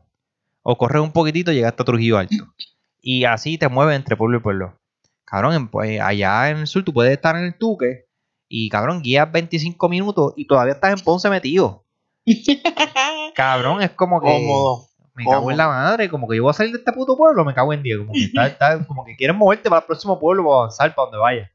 O 0.61 0.77
corres 0.77 1.01
un 1.01 1.11
poquitito, 1.11 1.51
llegaste 1.51 1.81
a 1.81 1.85
Trujillo 1.85 2.17
Alto. 2.17 2.53
Y 3.01 3.23
así 3.23 3.57
te 3.57 3.69
mueves 3.69 3.95
entre 3.95 4.17
pueblo 4.17 4.37
y 4.37 4.41
pueblo. 4.41 4.77
Cabrón, 5.23 5.69
pues, 5.69 6.01
allá 6.01 6.49
en 6.49 6.57
el 6.57 6.67
sur 6.67 6.83
tú 6.83 6.93
puedes 6.93 7.13
estar 7.13 7.35
en 7.37 7.45
el 7.45 7.57
Tuque 7.57 8.08
y, 8.49 8.67
cabrón, 8.69 9.01
guías 9.01 9.31
25 9.31 9.87
minutos 9.87 10.33
y 10.35 10.45
todavía 10.47 10.73
estás 10.73 10.91
en 10.99 11.05
Ponce 11.05 11.29
metido. 11.29 11.85
Cabrón, 13.35 13.81
es 13.81 13.91
como 13.91 14.19
que... 14.21 14.27
Cómodo. 14.27 14.85
Me 15.15 15.23
cago 15.25 15.35
cómodo. 15.37 15.51
en 15.51 15.57
la 15.57 15.67
madre, 15.67 16.09
como 16.09 16.27
que 16.27 16.37
yo 16.37 16.43
voy 16.43 16.49
a 16.51 16.53
salir 16.53 16.71
de 16.71 16.79
este 16.79 16.93
puto 16.93 17.17
pueblo, 17.17 17.43
me 17.43 17.53
cago 17.53 17.73
en 17.73 17.83
10. 17.83 17.97
Como 17.99 18.13
que, 18.13 18.23
está- 18.25 18.47
está- 18.47 18.85
como 18.87 19.03
que 19.03 19.15
quieres 19.17 19.35
moverte 19.35 19.69
para 19.69 19.81
el 19.81 19.85
próximo 19.85 20.17
pueblo 20.19 20.43
para 20.45 20.55
avanzar, 20.57 20.95
para 20.95 21.05
donde 21.05 21.17
vayas. 21.17 21.49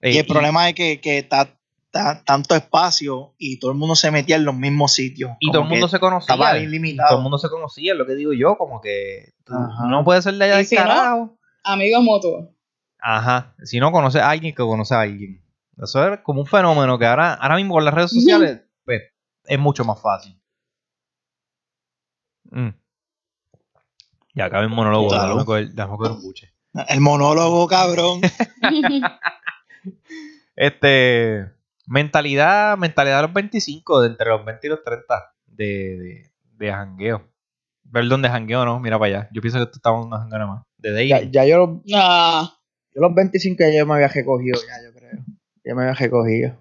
Eh, 0.00 0.12
Y 0.14 0.18
el 0.18 0.26
problema 0.26 0.68
es 0.68 0.74
que, 0.74 1.00
que 1.00 1.18
está, 1.18 1.48
está 1.86 2.22
tanto 2.24 2.56
espacio 2.56 3.34
y 3.38 3.58
todo 3.60 3.70
el 3.70 3.76
mundo 3.78 3.94
se 3.94 4.10
metía 4.10 4.34
en 4.36 4.44
los 4.44 4.54
mismos 4.56 4.92
sitios. 4.94 5.30
Y 5.38 5.50
todo 5.52 5.62
el 5.62 5.68
mundo 5.68 5.86
se 5.88 6.00
conocía. 6.00 6.34
estaba 6.34 6.58
y 6.58 6.64
ilimitado. 6.64 7.08
todo 7.10 7.18
el 7.18 7.22
mundo 7.22 7.38
se 7.38 7.48
conocía, 7.48 7.92
es 7.92 7.98
lo 7.98 8.04
que 8.06 8.14
digo 8.14 8.32
yo, 8.32 8.56
como 8.58 8.80
que 8.80 9.32
Ajá. 9.46 9.86
no 9.86 10.02
puedes 10.04 10.24
ser 10.24 10.34
de 10.34 10.44
allá 10.46 10.56
del 10.56 10.66
si 10.66 10.74
no- 10.74 10.82
carajo. 10.82 11.38
Amigos 11.62 12.02
mutuos. 12.02 12.46
Ajá. 13.00 13.54
Si 13.62 13.78
no 13.78 13.92
conoces 13.92 14.20
a 14.22 14.30
alguien 14.30 14.54
que 14.54 14.62
conoce 14.62 14.94
a 14.94 15.00
alguien. 15.02 15.40
Eso 15.82 16.12
es 16.14 16.20
como 16.20 16.40
un 16.40 16.46
fenómeno 16.46 16.98
que 16.98 17.06
ahora, 17.06 17.34
ahora 17.34 17.56
mismo 17.56 17.74
con 17.74 17.84
las 17.84 17.94
redes 17.94 18.10
sociales 18.10 18.62
pues, 18.84 19.02
es 19.44 19.58
mucho 19.58 19.84
más 19.84 20.00
fácil. 20.00 20.40
Mm. 22.50 22.68
Ya 24.34 24.46
acabé 24.46 24.64
el 24.64 24.70
monólogo, 24.70 25.10
Salud. 25.10 25.24
déjame 25.26 25.44
coger, 25.44 25.68
déjame 25.70 25.96
coger 25.96 26.12
un 26.12 26.22
buche. 26.22 26.54
El 26.88 27.00
monólogo, 27.00 27.66
cabrón. 27.68 28.20
Este. 30.56 31.50
Mentalidad, 31.86 32.76
mentalidad 32.76 33.16
de 33.16 33.22
los 33.22 33.32
25, 33.32 34.02
de 34.02 34.08
entre 34.08 34.28
los 34.28 34.44
20 34.44 34.66
y 34.66 34.70
los 34.70 34.84
30, 34.84 35.34
de, 35.46 35.64
de, 35.64 36.32
de 36.58 36.70
jangueo. 36.72 37.26
Perdón, 37.90 38.20
de 38.20 38.28
jangueo 38.28 38.66
no, 38.66 38.78
mira 38.78 38.98
para 38.98 39.20
allá. 39.20 39.28
Yo 39.32 39.40
pienso 39.40 39.56
que 39.58 39.64
esto 39.64 39.76
estaba 39.78 39.98
una 40.04 40.18
jangueo 40.18 40.38
nada 40.38 40.50
más. 40.50 40.64
De. 40.76 41.08
Ya, 41.08 41.22
ya 41.22 41.46
yo, 41.46 41.56
los- 41.58 41.78
Ah, 41.94 42.58
yo 42.94 43.00
los 43.00 43.14
25 43.14 43.56
ya 43.60 43.78
yo 43.78 43.86
me 43.86 43.94
había 43.94 44.08
recogido, 44.08 44.60
ya 44.60 44.84
yo 44.84 44.92
Ya 45.68 45.74
me 45.74 45.82
había 45.82 45.94
recogido. 45.94 46.58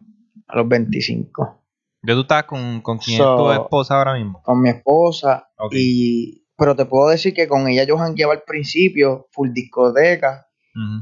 A 0.47 0.57
los 0.57 0.67
25. 0.67 1.63
Yo 2.03 2.13
tú 2.15 2.21
estás 2.21 2.43
con, 2.43 2.81
con 2.81 2.97
quién 2.97 3.17
So- 3.17 3.51
es 3.51 3.57
tu 3.57 3.63
esposa 3.63 3.95
ahora 3.97 4.13
mismo. 4.15 4.41
Con 4.43 4.61
mi 4.61 4.69
esposa. 4.69 5.49
Y, 5.71 6.45
pero 6.57 6.75
te 6.75 6.85
puedo 6.85 7.09
decir 7.09 7.33
que 7.33 7.47
con 7.47 7.67
ella 7.67 7.83
yo 7.85 7.97
jangueaba 7.97 8.33
al 8.33 8.43
principio, 8.43 9.27
full 9.31 9.51
discoteca. 9.53 10.47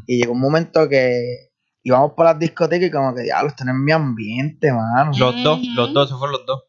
Y 0.07 0.19
llegó 0.19 0.31
un 0.33 0.39
momento 0.39 0.87
que 0.87 1.49
íbamos 1.83 2.13
por 2.13 2.25
las 2.25 2.39
discotecas 2.39 2.87
y 2.87 2.91
como 2.91 3.13
que 3.13 3.27
ya 3.27 3.43
los 3.43 3.55
tenés 3.55 3.73
en 3.75 3.83
mi 3.83 3.91
ambiente, 3.91 4.71
mano. 4.71 5.11
Los 5.17 5.43
dos, 5.43 5.59
los 5.75 5.93
dos, 5.93 6.07
esos 6.07 6.17
fueron 6.19 6.31
los 6.33 6.45
dos. 6.45 6.63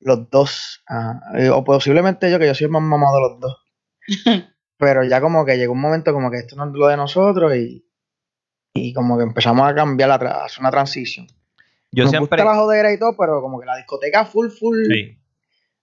Los 0.00 0.28
dos. 0.30 0.82
ajá. 0.86 1.20
Eh, 1.38 1.50
O 1.50 1.62
posiblemente 1.62 2.30
yo, 2.30 2.38
que 2.40 2.46
yo 2.46 2.54
soy 2.54 2.64
el 2.64 2.70
más 2.72 2.82
mamado 2.82 3.14
de 3.16 3.20
los 3.22 3.40
dos. 3.40 3.56
Pero 4.78 5.04
ya 5.04 5.20
como 5.20 5.44
que 5.44 5.56
llegó 5.56 5.72
un 5.72 5.80
momento 5.80 6.12
como 6.12 6.30
que 6.30 6.38
esto 6.38 6.56
no 6.56 6.64
es 6.66 6.72
lo 6.72 6.88
de 6.88 6.96
nosotros 6.96 7.54
y, 7.54 7.86
y 8.74 8.92
como 8.92 9.16
que 9.18 9.24
empezamos 9.24 9.68
a 9.70 9.74
cambiar, 9.74 10.08
la 10.08 10.18
tra- 10.18 10.32
a 10.32 10.44
hacer 10.44 10.60
una 10.60 10.70
transición. 10.70 11.26
Yo 11.90 12.04
Nos 12.04 12.10
siempre. 12.10 12.38
gusta 12.42 12.50
la 12.52 12.58
jodera 12.58 12.92
y 12.92 12.98
todo, 12.98 13.14
pero 13.18 13.42
como 13.42 13.60
que 13.60 13.66
la 13.66 13.76
discoteca 13.76 14.24
full, 14.24 14.48
full. 14.48 14.78
Sí. 14.90 15.18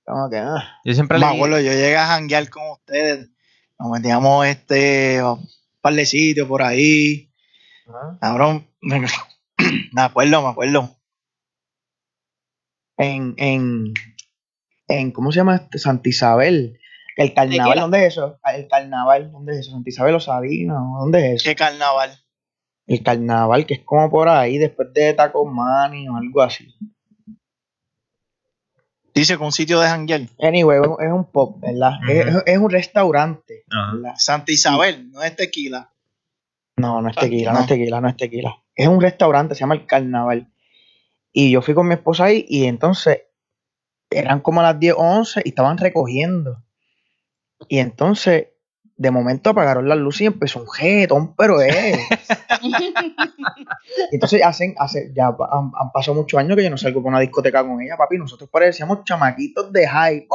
Como 0.05 0.29
que, 0.29 0.37
ah. 0.37 0.79
Yo 0.83 0.93
siempre 0.93 1.19
Me 1.19 1.25
acuerdo, 1.25 1.57
yo 1.59 1.71
llegué 1.71 1.95
a 1.97 2.07
janguear 2.07 2.49
con 2.49 2.63
ustedes. 2.71 3.29
Nos 3.77 3.91
metíamos 3.91 4.45
este, 4.47 5.21
un 5.23 5.47
par 5.81 5.93
de 5.93 6.05
sitios 6.05 6.47
por 6.47 6.63
ahí. 6.63 7.31
Cabrón, 8.19 8.67
me 8.81 8.99
me 9.93 10.01
acuerdo, 10.01 10.41
me 10.41 10.49
acuerdo. 10.49 10.95
En, 12.97 13.35
en, 13.37 13.93
en, 14.87 15.11
¿cómo 15.11 15.31
se 15.31 15.37
llama 15.37 15.55
este? 15.57 15.77
Santa 15.77 16.09
Isabel. 16.09 16.79
El 17.15 17.33
carnaval. 17.33 17.79
¿dónde 17.79 18.05
es 18.05 18.13
eso? 18.13 18.39
El 18.53 18.67
carnaval, 18.67 19.31
¿dónde 19.31 19.53
es 19.53 19.59
eso? 19.59 19.71
Santa 19.71 19.89
Isabel 19.89 20.15
o 20.15 20.19
Sabina, 20.19 20.73
¿dónde 20.99 21.29
es 21.29 21.41
eso? 21.41 21.49
Qué 21.49 21.55
carnaval. 21.55 22.11
El 22.89 23.03
carnaval, 23.03 23.65
que 23.67 23.75
es 23.75 23.81
como 23.85 24.09
por 24.09 24.27
ahí, 24.29 24.57
después 24.57 24.91
de 24.93 25.13
Taco 25.13 25.45
Money 25.45 26.07
o 26.07 26.17
algo 26.17 26.41
así. 26.41 26.75
Dice 29.13 29.37
que 29.37 29.43
un 29.43 29.51
sitio 29.51 29.79
de 29.79 29.87
janguear. 29.87 30.21
Anyway, 30.41 30.79
es 30.99 31.11
un 31.11 31.25
pop, 31.25 31.59
¿verdad? 31.59 31.91
es, 32.45 32.57
un 32.57 32.69
restaurante. 32.69 33.63
Santa 34.17 34.51
Isabel, 34.51 35.11
no 35.11 35.21
es 35.21 35.35
tequila. 35.35 35.91
No, 36.77 37.01
no 37.01 37.09
es 37.09 37.17
Ah, 37.17 37.21
tequila, 37.21 37.51
no. 37.51 37.57
no. 37.57 37.63
es 37.63 37.67
tequila, 37.67 38.01
no 38.01 38.07
es 38.09 38.17
tequila. 38.17 38.55
Es 38.73 38.87
un 38.87 39.01
restaurante, 39.01 39.53
se 39.53 39.59
llama 39.59 39.75
El 39.75 39.85
Carnaval. 39.85 40.51
Y 41.31 41.51
yo 41.51 41.61
fui 41.61 41.73
con 41.75 41.87
mi 41.87 41.93
esposa 41.93 42.25
ahí 42.25 42.45
y 42.49 42.65
entonces 42.65 43.23
eran 44.09 44.39
como 44.39 44.63
las 44.63 44.79
10 44.79 44.95
o 44.95 45.01
11 45.01 45.41
y 45.45 45.49
estaban 45.49 45.77
recogiendo. 45.77 46.63
Y 47.67 47.79
entonces, 47.79 48.47
de 48.99 49.11
momento 49.11 49.51
apagaron 49.51 49.87
las 49.87 49.97
luces 49.97 50.21
y 50.21 50.25
empezó 50.25 50.59
un 50.59 50.69
jetón, 50.69 51.33
pero 51.35 51.61
es. 51.61 51.97
Y 54.11 54.15
entonces 54.15 54.43
hacen, 54.43 54.75
hace, 54.77 55.11
ya 55.15 55.27
han, 55.27 55.71
han 55.79 55.91
pasado 55.93 56.15
muchos 56.15 56.37
años 56.39 56.57
que 56.57 56.63
yo 56.63 56.69
no 56.69 56.77
salgo 56.77 57.01
con 57.01 57.13
una 57.13 57.21
discoteca 57.21 57.63
con 57.63 57.81
ella, 57.81 57.95
papi. 57.97 58.17
Nosotros 58.17 58.49
parecíamos 58.51 59.03
chamaquitos 59.05 59.71
de 59.71 59.87
hype. 59.87 60.27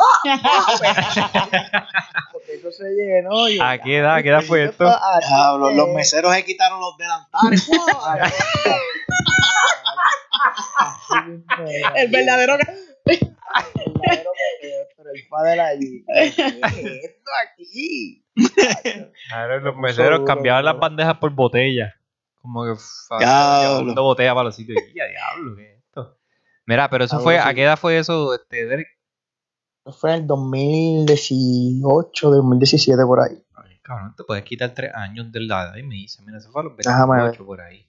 Porque 2.32 2.54
eso 2.54 2.70
se 2.72 2.84
llenó. 2.94 3.48
y- 3.48 3.58
¿A 3.60 3.78
qué 3.78 3.98
edad? 3.98 4.14
¿A 4.16 4.22
qué 4.22 4.30
edad 4.30 4.42
fue 4.42 4.64
esto? 4.64 4.86
Ah, 4.88 5.56
los 5.58 5.72
eh, 5.72 5.92
meseros 5.94 6.34
se 6.34 6.44
quitaron 6.44 6.80
los 6.80 6.96
delantales. 6.96 7.68
el 11.96 12.10
verdadero. 12.10 12.56
Pero 13.04 13.20
el 15.14 15.28
padre 15.28 15.60
allí. 15.60 16.04
¿Qué 16.06 16.26
es 16.26 16.38
esto 16.38 17.30
aquí? 17.52 18.24
Ahora 19.32 19.60
los 19.60 19.76
meseros 19.76 20.22
cambiaban 20.26 20.64
las 20.64 20.78
bandejas 20.78 21.18
por 21.18 21.30
botellas. 21.30 21.94
Como 22.40 22.64
que 22.64 22.72
llevando 23.20 24.02
botellas 24.02 24.34
para 24.34 24.44
los 24.44 24.56
sitios. 24.56 24.82
Y 24.94 25.00
a 25.00 25.06
diablo, 25.06 25.56
¿qué 25.56 25.72
es 25.72 25.78
esto? 25.78 26.18
Mira, 26.66 26.90
pero 26.90 27.04
eso 27.04 27.20
fue. 27.20 27.38
¿a 27.38 27.54
qué 27.54 27.62
edad 27.62 27.78
fue 27.78 27.98
eso, 27.98 28.34
este, 28.34 28.66
Derek? 28.66 28.88
Eso 29.84 29.98
fue 29.98 30.14
en 30.14 30.22
el 30.22 30.26
2018, 30.26 32.30
2017 32.30 33.04
por 33.04 33.20
ahí. 33.20 33.44
Ay, 33.54 33.78
cabrón, 33.82 34.14
te 34.16 34.24
puedes 34.24 34.42
quitar 34.44 34.72
tres 34.72 34.94
años 34.94 35.30
de 35.30 35.40
la 35.40 35.64
edad 35.64 35.76
y 35.76 35.82
me 35.82 35.94
dice, 35.94 36.22
mira, 36.24 36.38
eso 36.38 36.50
fue 36.50 36.62
a 36.62 36.64
los 36.64 36.76
Déjame 36.76 37.16
ver. 37.16 37.24
28 37.24 37.46
por 37.46 37.60
ahí. 37.60 37.86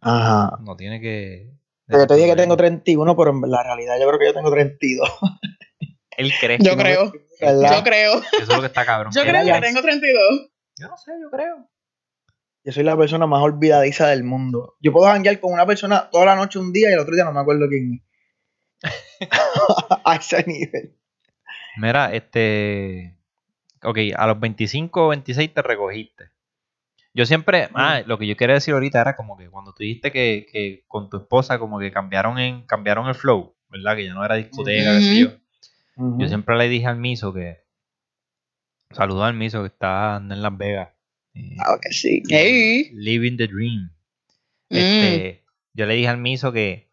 Ajá. 0.00 0.58
No 0.60 0.76
tiene 0.76 1.00
que... 1.00 1.50
Yo 1.88 2.06
te 2.06 2.14
dije 2.14 2.30
que 2.30 2.36
tengo 2.36 2.56
31, 2.56 3.16
pero 3.16 3.30
en 3.30 3.50
la 3.50 3.62
realidad 3.62 3.94
yo 4.00 4.08
creo 4.08 4.18
que 4.18 4.26
yo 4.26 4.34
tengo 4.34 4.50
32. 4.50 5.08
Él 6.16 6.32
cree. 6.40 6.58
Yo 6.60 6.76
creo. 6.76 7.12
¿verdad? 7.40 7.76
Yo 7.76 7.84
creo. 7.84 8.18
Eso 8.18 8.42
es 8.42 8.48
lo 8.48 8.60
que 8.60 8.66
está 8.66 8.84
cabrón. 8.84 9.12
Yo 9.14 9.22
creo 9.22 9.44
ya. 9.44 9.54
que 9.54 9.66
tengo 9.66 9.82
32. 9.82 10.50
Yo 10.78 10.88
no 10.88 10.96
sé, 10.96 11.12
yo 11.20 11.30
creo. 11.30 11.68
Yo 12.64 12.72
soy 12.72 12.82
la 12.82 12.96
persona 12.96 13.26
más 13.26 13.42
olvidadiza 13.42 14.08
del 14.08 14.24
mundo. 14.24 14.74
Yo 14.80 14.92
puedo 14.92 15.06
janguear 15.06 15.38
con 15.38 15.52
una 15.52 15.66
persona 15.66 16.10
toda 16.10 16.26
la 16.26 16.34
noche 16.34 16.58
un 16.58 16.72
día 16.72 16.90
y 16.90 16.94
el 16.94 16.98
otro 16.98 17.14
día 17.14 17.24
no 17.24 17.32
me 17.32 17.40
acuerdo 17.40 17.68
quién 17.68 18.02
es. 18.82 18.90
A 20.04 20.16
ese 20.16 20.44
nivel. 20.46 20.96
Mira, 21.76 22.12
este. 22.12 23.16
Ok, 23.82 23.98
a 24.16 24.26
los 24.26 24.40
25 24.40 25.06
o 25.06 25.08
26 25.10 25.54
te 25.54 25.62
recogiste. 25.62 26.30
Yo 27.16 27.24
siempre. 27.24 27.70
Ah, 27.72 28.02
lo 28.04 28.18
que 28.18 28.26
yo 28.26 28.36
quería 28.36 28.56
decir 28.56 28.74
ahorita 28.74 29.00
era 29.00 29.16
como 29.16 29.38
que 29.38 29.48
cuando 29.48 29.72
tú 29.72 29.78
dijiste 29.82 30.12
que, 30.12 30.46
que 30.52 30.84
con 30.86 31.08
tu 31.08 31.16
esposa, 31.16 31.58
como 31.58 31.78
que 31.78 31.90
cambiaron 31.90 32.38
en 32.38 32.66
cambiaron 32.66 33.08
el 33.08 33.14
flow, 33.14 33.56
¿verdad? 33.70 33.96
Que 33.96 34.04
ya 34.04 34.12
no 34.12 34.22
era 34.22 34.34
discoteca, 34.34 34.92
qué 34.92 35.00
sé 35.00 35.20
yo. 35.20 35.30
Yo 36.18 36.28
siempre 36.28 36.58
le 36.58 36.68
dije 36.68 36.86
al 36.86 36.98
miso 36.98 37.32
que. 37.32 37.64
Saludo 38.90 39.24
al 39.24 39.32
miso 39.32 39.62
que 39.62 39.68
está 39.68 40.18
en 40.18 40.42
Las 40.42 40.58
Vegas. 40.58 40.90
eh, 41.32 41.54
Claro 41.54 41.80
que 41.80 41.90
sí. 41.90 42.22
Hey. 42.28 42.90
living 42.92 43.38
the 43.38 43.46
dream. 43.46 43.90
Mm. 44.68 44.76
Este, 44.76 45.44
yo 45.72 45.86
le 45.86 45.94
dije 45.94 46.08
al 46.08 46.18
miso 46.18 46.52
que 46.52 46.90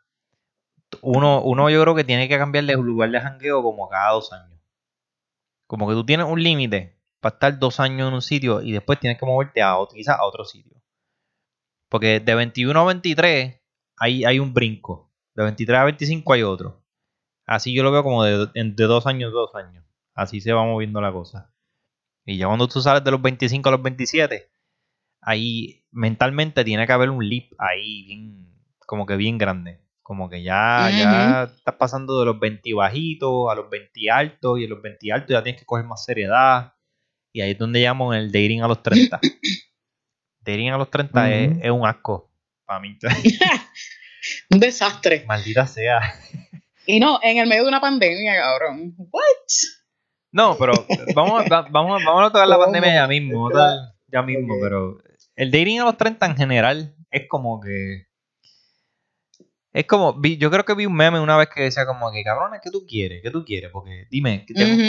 uno, 1.02 1.42
uno 1.42 1.70
yo 1.70 1.82
creo 1.82 1.96
que 1.96 2.06
tiene 2.06 2.30
que 2.30 2.38
cambiar 2.38 2.64
de 2.64 2.76
lugar 2.76 3.12
de 3.12 3.20
jangueo 3.20 3.62
como 3.62 3.90
cada 3.90 4.12
dos 4.14 4.32
años. 4.32 4.58
Como 5.68 5.86
que 5.90 5.96
tú 5.96 6.06
tienes 6.06 6.28
un 6.28 6.42
límite 6.42 6.96
para 7.24 7.36
estar 7.36 7.58
dos 7.58 7.80
años 7.80 8.10
en 8.10 8.14
un 8.14 8.22
sitio 8.22 8.62
y 8.62 8.74
después 8.74 9.00
tienes 9.00 9.18
que 9.18 9.26
moverte 9.26 9.62
a 9.64 9.78
otro, 9.78 9.96
quizás 9.96 10.20
a 10.20 10.26
otro 10.26 10.46
sitio. 10.46 10.80
Porque 11.90 12.20
de 12.20 12.36
21 12.36 12.80
a 12.80 12.86
23 12.86 13.62
hay, 13.98 14.26
hay 14.26 14.40
un 14.40 14.54
brinco. 14.54 15.12
De 15.34 15.44
23 15.44 15.80
a 15.80 15.84
25 15.86 16.34
hay 16.34 16.44
otro. 16.44 16.84
Así 17.46 17.74
yo 17.74 17.82
lo 17.84 17.92
veo 17.92 18.04
como 18.04 18.24
de, 18.24 18.48
de 18.54 18.84
dos 18.84 19.08
años 19.08 19.32
a 19.32 19.34
dos 19.34 19.56
años. 19.56 19.86
Así 20.14 20.42
se 20.42 20.54
va 20.54 20.64
moviendo 20.64 21.02
la 21.02 21.12
cosa. 21.12 21.54
Y 22.26 22.38
ya 22.38 22.48
cuando 22.48 22.68
tú 22.68 22.82
sales 22.82 23.04
de 23.04 23.12
los 23.12 23.22
25 23.22 23.70
a 23.70 23.72
los 23.72 23.82
27, 23.82 24.50
ahí 25.22 25.86
mentalmente 25.92 26.64
tiene 26.64 26.86
que 26.86 26.94
haber 26.94 27.10
un 27.10 27.28
leap 27.28 27.54
ahí 27.58 28.04
bien, 28.06 28.54
como 28.86 29.06
que 29.06 29.16
bien 29.16 29.38
grande. 29.38 29.80
Como 30.02 30.30
que 30.30 30.44
ya, 30.44 30.90
ya 30.92 31.44
estás 31.44 31.76
pasando 31.76 32.20
de 32.20 32.26
los 32.26 32.38
20 32.38 32.74
bajitos 32.74 33.50
a 33.50 33.56
los 33.56 33.70
20 33.70 34.12
altos 34.12 34.60
y 34.60 34.66
en 34.66 34.70
los 34.70 34.82
20 34.82 35.12
altos 35.14 35.30
ya 35.30 35.42
tienes 35.42 35.62
que 35.62 35.66
coger 35.66 35.86
más 35.86 36.04
seriedad. 36.04 36.73
Y 37.34 37.42
ahí 37.42 37.52
es 37.52 37.58
donde 37.58 37.82
llaman 37.82 38.14
el 38.18 38.32
dating 38.32 38.62
a 38.62 38.68
los 38.68 38.82
30. 38.84 39.20
dating 40.42 40.70
a 40.70 40.78
los 40.78 40.90
30 40.90 41.32
es, 41.32 41.72
un 41.72 41.86
asco 41.86 42.32
para 42.66 42.80
mí. 42.80 42.98
Un 44.52 44.60
desastre. 44.60 45.26
Maldita 45.28 45.68
sea. 45.68 46.00
Y 46.86 47.00
no, 47.00 47.18
en 47.24 47.38
el 47.38 47.48
medio 47.48 47.62
de 47.64 47.70
una 47.70 47.80
pandemia, 47.80 48.36
cabrón. 48.36 48.94
What? 48.98 49.22
No, 50.34 50.58
pero 50.58 50.74
vamos, 51.16 51.50
a- 51.50 51.62
vamos, 51.72 52.02
a- 52.02 52.06
vamos 52.06 52.24
a 52.26 52.32
tocar 52.34 52.46
la 52.46 52.58
pandemia 52.58 52.94
ya 52.94 53.08
mismo. 53.08 53.50
Ya 54.08 54.22
mismo, 54.22 54.56
pero 54.62 54.98
el 55.38 55.50
dating 55.50 55.80
a 55.80 55.86
los 55.86 55.96
30 55.96 56.26
en 56.26 56.36
general 56.36 56.96
es 57.10 57.28
como 57.30 57.62
que. 57.62 58.08
Es 59.74 59.86
como, 59.88 60.14
vi- 60.14 60.38
yo 60.38 60.52
creo 60.52 60.64
que 60.64 60.76
vi 60.76 60.86
un 60.86 60.94
meme 60.96 61.20
una 61.20 61.36
vez 61.36 61.50
que 61.50 61.64
decía 61.64 61.88
como 61.88 62.12
que, 62.12 62.24
cabrón, 62.24 62.52
¿qué 62.64 62.70
tú 62.70 62.86
quieres? 62.88 63.24
¿Qué 63.24 63.32
tú 63.32 63.44
quieres? 63.44 63.72
Porque 63.72 64.06
dime, 64.12 64.46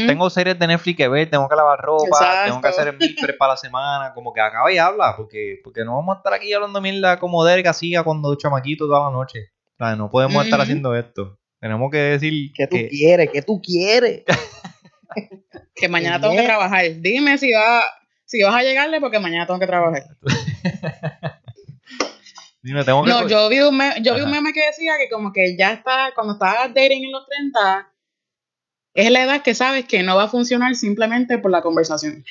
tengo, 0.07 0.29
series 0.29 0.59
de 0.59 0.67
Netflix 0.67 0.97
que 0.99 1.09
ver, 1.09 1.31
tengo 1.31 1.49
que 1.49 1.57
lavar 1.57 1.81
ropa, 1.81 2.05
Exacto. 2.07 2.45
tengo 2.51 2.61
que 2.61 2.69
hacer 2.69 2.89
el 2.89 2.99
meal 2.99 3.15
prep 3.19 3.39
para 3.39 3.55
la 3.55 3.57
semana, 3.57 4.13
como 4.13 4.33
que 4.35 4.43
acaba 4.43 4.71
y 4.71 4.77
habla, 4.77 5.15
porque, 5.17 5.59
porque 5.65 5.85
no 5.87 5.95
vamos 5.97 6.15
a 6.15 6.19
estar 6.19 6.35
aquí 6.35 6.53
hablando 6.53 6.83
mierda 6.83 7.19
como 7.19 7.43
Derek 7.45 7.67
hacía 7.67 8.03
cuando 8.03 8.35
chamaquito 8.37 8.87
toda 8.87 9.07
la 9.07 9.11
noche. 9.11 9.53
O 9.79 9.85
sea, 9.85 9.97
no 9.97 10.11
podemos 10.11 10.45
estar 10.45 10.61
haciendo 10.61 10.95
esto. 10.95 11.39
Tenemos 11.61 11.91
que 11.91 11.97
decir 11.97 12.53
¿Qué 12.55 12.67
tú 12.67 12.77
que, 12.77 12.89
quieres? 12.89 13.31
¿Qué 13.33 13.41
tú 13.43 13.61
quieres? 13.63 14.23
Que 15.75 15.89
mañana 15.89 16.21
tengo 16.21 16.35
que 16.37 16.43
trabajar. 16.43 16.85
Dime 16.99 17.39
si, 17.39 17.53
va, 17.53 17.83
si 18.25 18.43
vas 18.43 18.55
a 18.55 18.63
llegarle 18.63 19.01
porque 19.01 19.19
mañana 19.19 19.47
tengo 19.47 19.59
que 19.61 19.67
trabajar. 19.67 20.03
dime, 22.65 22.85
tengo 22.85 23.05
que 23.05 23.11
No, 23.11 23.29
yo 23.29 23.49
vi 23.49 23.61
un 23.61 23.77
meme, 23.77 24.03
yo 24.03 24.15
vi 24.15 24.23
un 24.23 24.31
meme 24.31 24.53
que 24.53 24.67
decía 24.67 24.95
que 24.99 25.09
como 25.09 25.33
que 25.33 25.57
ya 25.57 25.73
está, 25.73 26.13
cuando 26.15 26.33
estás 26.33 26.75
dating 26.75 27.05
en 27.05 27.13
los 27.13 27.27
30, 27.27 27.93
es 28.95 29.11
la 29.11 29.23
edad 29.23 29.43
que 29.43 29.55
sabes 29.55 29.85
que 29.85 30.03
no 30.03 30.17
va 30.17 30.25
a 30.25 30.29
funcionar 30.29 30.75
simplemente 30.75 31.39
por 31.39 31.51
la 31.51 31.63
conversación. 31.63 32.25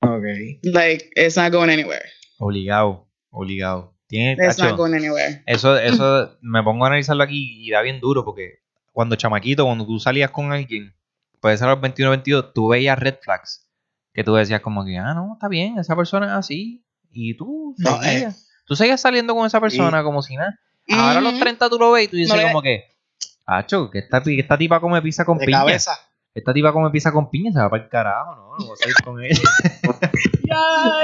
Ok. 0.00 0.24
Like, 0.64 1.10
it's 1.14 1.36
not 1.36 1.52
going 1.52 1.70
anywhere. 1.70 2.02
Obligado, 2.38 3.08
obligado. 3.30 3.96
Tiene, 4.08 4.32
It's 4.32 4.56
tacho, 4.56 4.70
not 4.70 4.76
going 4.76 4.94
anywhere. 4.94 5.42
eso, 5.46 5.78
eso 5.78 6.36
me 6.42 6.62
pongo 6.62 6.84
a 6.84 6.88
analizarlo 6.88 7.22
aquí 7.22 7.64
y 7.66 7.70
da 7.70 7.80
bien 7.82 8.00
duro 8.00 8.24
porque 8.24 8.58
cuando 8.92 9.16
chamaquito, 9.16 9.64
cuando 9.64 9.86
tú 9.86 9.98
salías 9.98 10.30
con 10.30 10.52
alguien, 10.52 10.94
puede 11.40 11.56
ser 11.56 11.68
a 11.68 11.72
los 11.72 11.80
21 11.80 12.10
22, 12.10 12.52
tú 12.52 12.68
veías 12.68 12.98
red 12.98 13.16
flags 13.22 13.70
que 14.12 14.22
tú 14.24 14.34
decías 14.34 14.60
como 14.60 14.84
que, 14.84 14.98
ah, 14.98 15.14
no, 15.14 15.32
está 15.34 15.48
bien, 15.48 15.78
esa 15.78 15.96
persona 15.96 16.26
es 16.26 16.32
así. 16.32 16.84
Y 17.10 17.34
tú 17.36 17.74
No, 17.78 18.02
seguías, 18.02 18.48
tú 18.72 18.76
seguías 18.76 19.00
saliendo 19.00 19.34
con 19.34 19.46
esa 19.46 19.60
persona 19.60 20.02
como 20.02 20.22
si 20.22 20.34
nada. 20.36 20.58
Ahora 20.90 21.18
a 21.18 21.20
los 21.20 21.32
Ujú. 21.34 21.42
30 21.42 21.68
tú 21.70 21.78
lo 21.78 21.92
ves 21.92 22.04
y 22.04 22.08
tú 22.08 22.16
dices 22.16 22.30
No 22.34 22.36
le- 22.40 22.48
como 22.48 22.62
que, 22.62 22.84
acho, 23.46 23.90
que 23.90 23.98
esta, 24.00 24.22
que 24.22 24.40
esta 24.40 24.56
tipa 24.58 24.80
come 24.80 25.00
pizza 25.02 25.24
con 25.24 25.38
De 25.38 25.46
piña. 25.46 25.58
cabeza. 25.58 25.98
Esta 26.34 26.54
tipa 26.54 26.72
come 26.72 26.90
pizza 26.90 27.12
con 27.12 27.28
piña, 27.30 27.52
se 27.52 27.58
va 27.58 27.68
para 27.68 27.82
el 27.84 27.88
carajo, 27.90 28.34
no, 28.34 28.56
no 28.58 28.64
voy 28.66 28.72
a 28.72 28.76
salir 28.76 28.94
con 29.04 29.22
ella. 29.22 29.40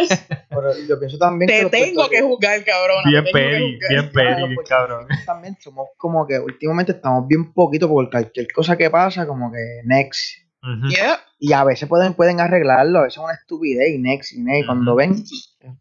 Yes. 0.09 0.27
Pero 0.49 0.73
yo 0.89 0.99
pienso 0.99 1.19
también 1.19 1.49
Te 1.49 1.63
los 1.63 1.71
tengo 1.71 2.09
que 2.09 2.23
juzgar, 2.23 2.65
cabrón. 2.65 3.05
bien 3.05 3.25
que 3.25 3.31
peri, 3.31 3.79
bien 3.89 4.11
peri, 4.11 4.35
bien 4.47 4.57
cabrón. 4.69 5.07
También 5.27 5.57
somos 5.61 5.89
como 5.97 6.27
que 6.27 6.39
últimamente 6.39 6.93
estamos 6.93 7.27
bien 7.29 7.53
poquito 7.53 7.89
por 7.89 8.11
cualquier 8.11 8.47
cosa 8.53 8.77
que 8.77 8.91
pasa, 8.91 9.27
como 9.27 9.53
que 9.53 9.81
next. 9.85 10.39
Yeah. 10.91 11.21
Y 11.39 11.53
a 11.53 11.63
veces 11.65 11.89
pueden, 11.89 12.15
pueden 12.15 12.41
arreglarlo, 12.41 12.99
a 12.99 13.03
veces 13.03 13.19
es 13.19 13.25
una 13.25 13.35
estupidez 13.35 13.91
y 13.95 13.99
next 13.99 14.33
y 14.33 14.41
next. 14.41 14.67
Cuando 14.67 14.95
ven 14.97 15.25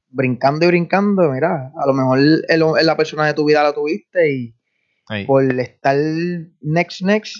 brincando 0.09 0.65
y 0.65 0.67
brincando, 0.67 1.31
mira, 1.31 1.71
a 1.75 1.87
lo 1.87 1.93
mejor 1.93 2.19
el- 2.19 2.45
el- 2.47 2.85
la 2.85 2.95
persona 2.95 3.25
de 3.25 3.33
tu 3.33 3.45
vida 3.45 3.63
la 3.63 3.73
tuviste 3.73 4.31
y 4.31 4.55
Ahí. 5.07 5.25
por 5.25 5.43
estar 5.59 5.95
next, 6.61 7.01
next, 7.01 7.35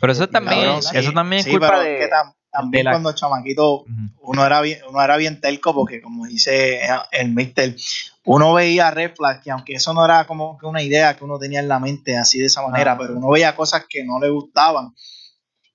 Pero 0.00 0.12
eso 0.12 0.28
también, 0.28 0.60
Cabrón, 0.62 0.78
eso 0.78 1.08
sí. 1.10 1.14
también 1.14 1.40
es 1.40 1.44
Sí, 1.44 1.50
culpa 1.52 1.68
pero 1.68 1.80
de... 1.82 1.98
que 1.98 2.08
tam- 2.08 2.34
también 2.50 2.80
de 2.80 2.84
la- 2.84 2.90
cuando 2.92 3.12
chamaquito 3.12 3.84
uno 4.22 4.44
era 4.46 4.60
bien, 4.62 4.80
uno 4.88 5.00
era 5.02 5.16
bien 5.18 5.40
telco 5.40 5.72
porque 5.74 6.00
como 6.00 6.26
dice 6.26 6.80
el 7.12 7.32
mister, 7.32 7.76
uno 8.24 8.54
veía 8.54 8.90
red 8.90 9.12
flags 9.14 9.42
que 9.44 9.50
aunque 9.50 9.74
eso 9.74 9.92
no 9.94 10.04
era 10.04 10.26
como 10.26 10.58
que 10.58 10.66
una 10.66 10.82
idea 10.82 11.14
que 11.16 11.24
uno 11.24 11.38
tenía 11.38 11.60
en 11.60 11.68
la 11.68 11.78
mente 11.78 12.16
así 12.16 12.38
de 12.40 12.46
esa 12.46 12.66
manera, 12.66 12.96
pero 12.98 13.14
uno 13.16 13.28
veía 13.30 13.54
cosas 13.54 13.84
que 13.88 14.02
no 14.04 14.18
le 14.18 14.30
gustaban 14.30 14.94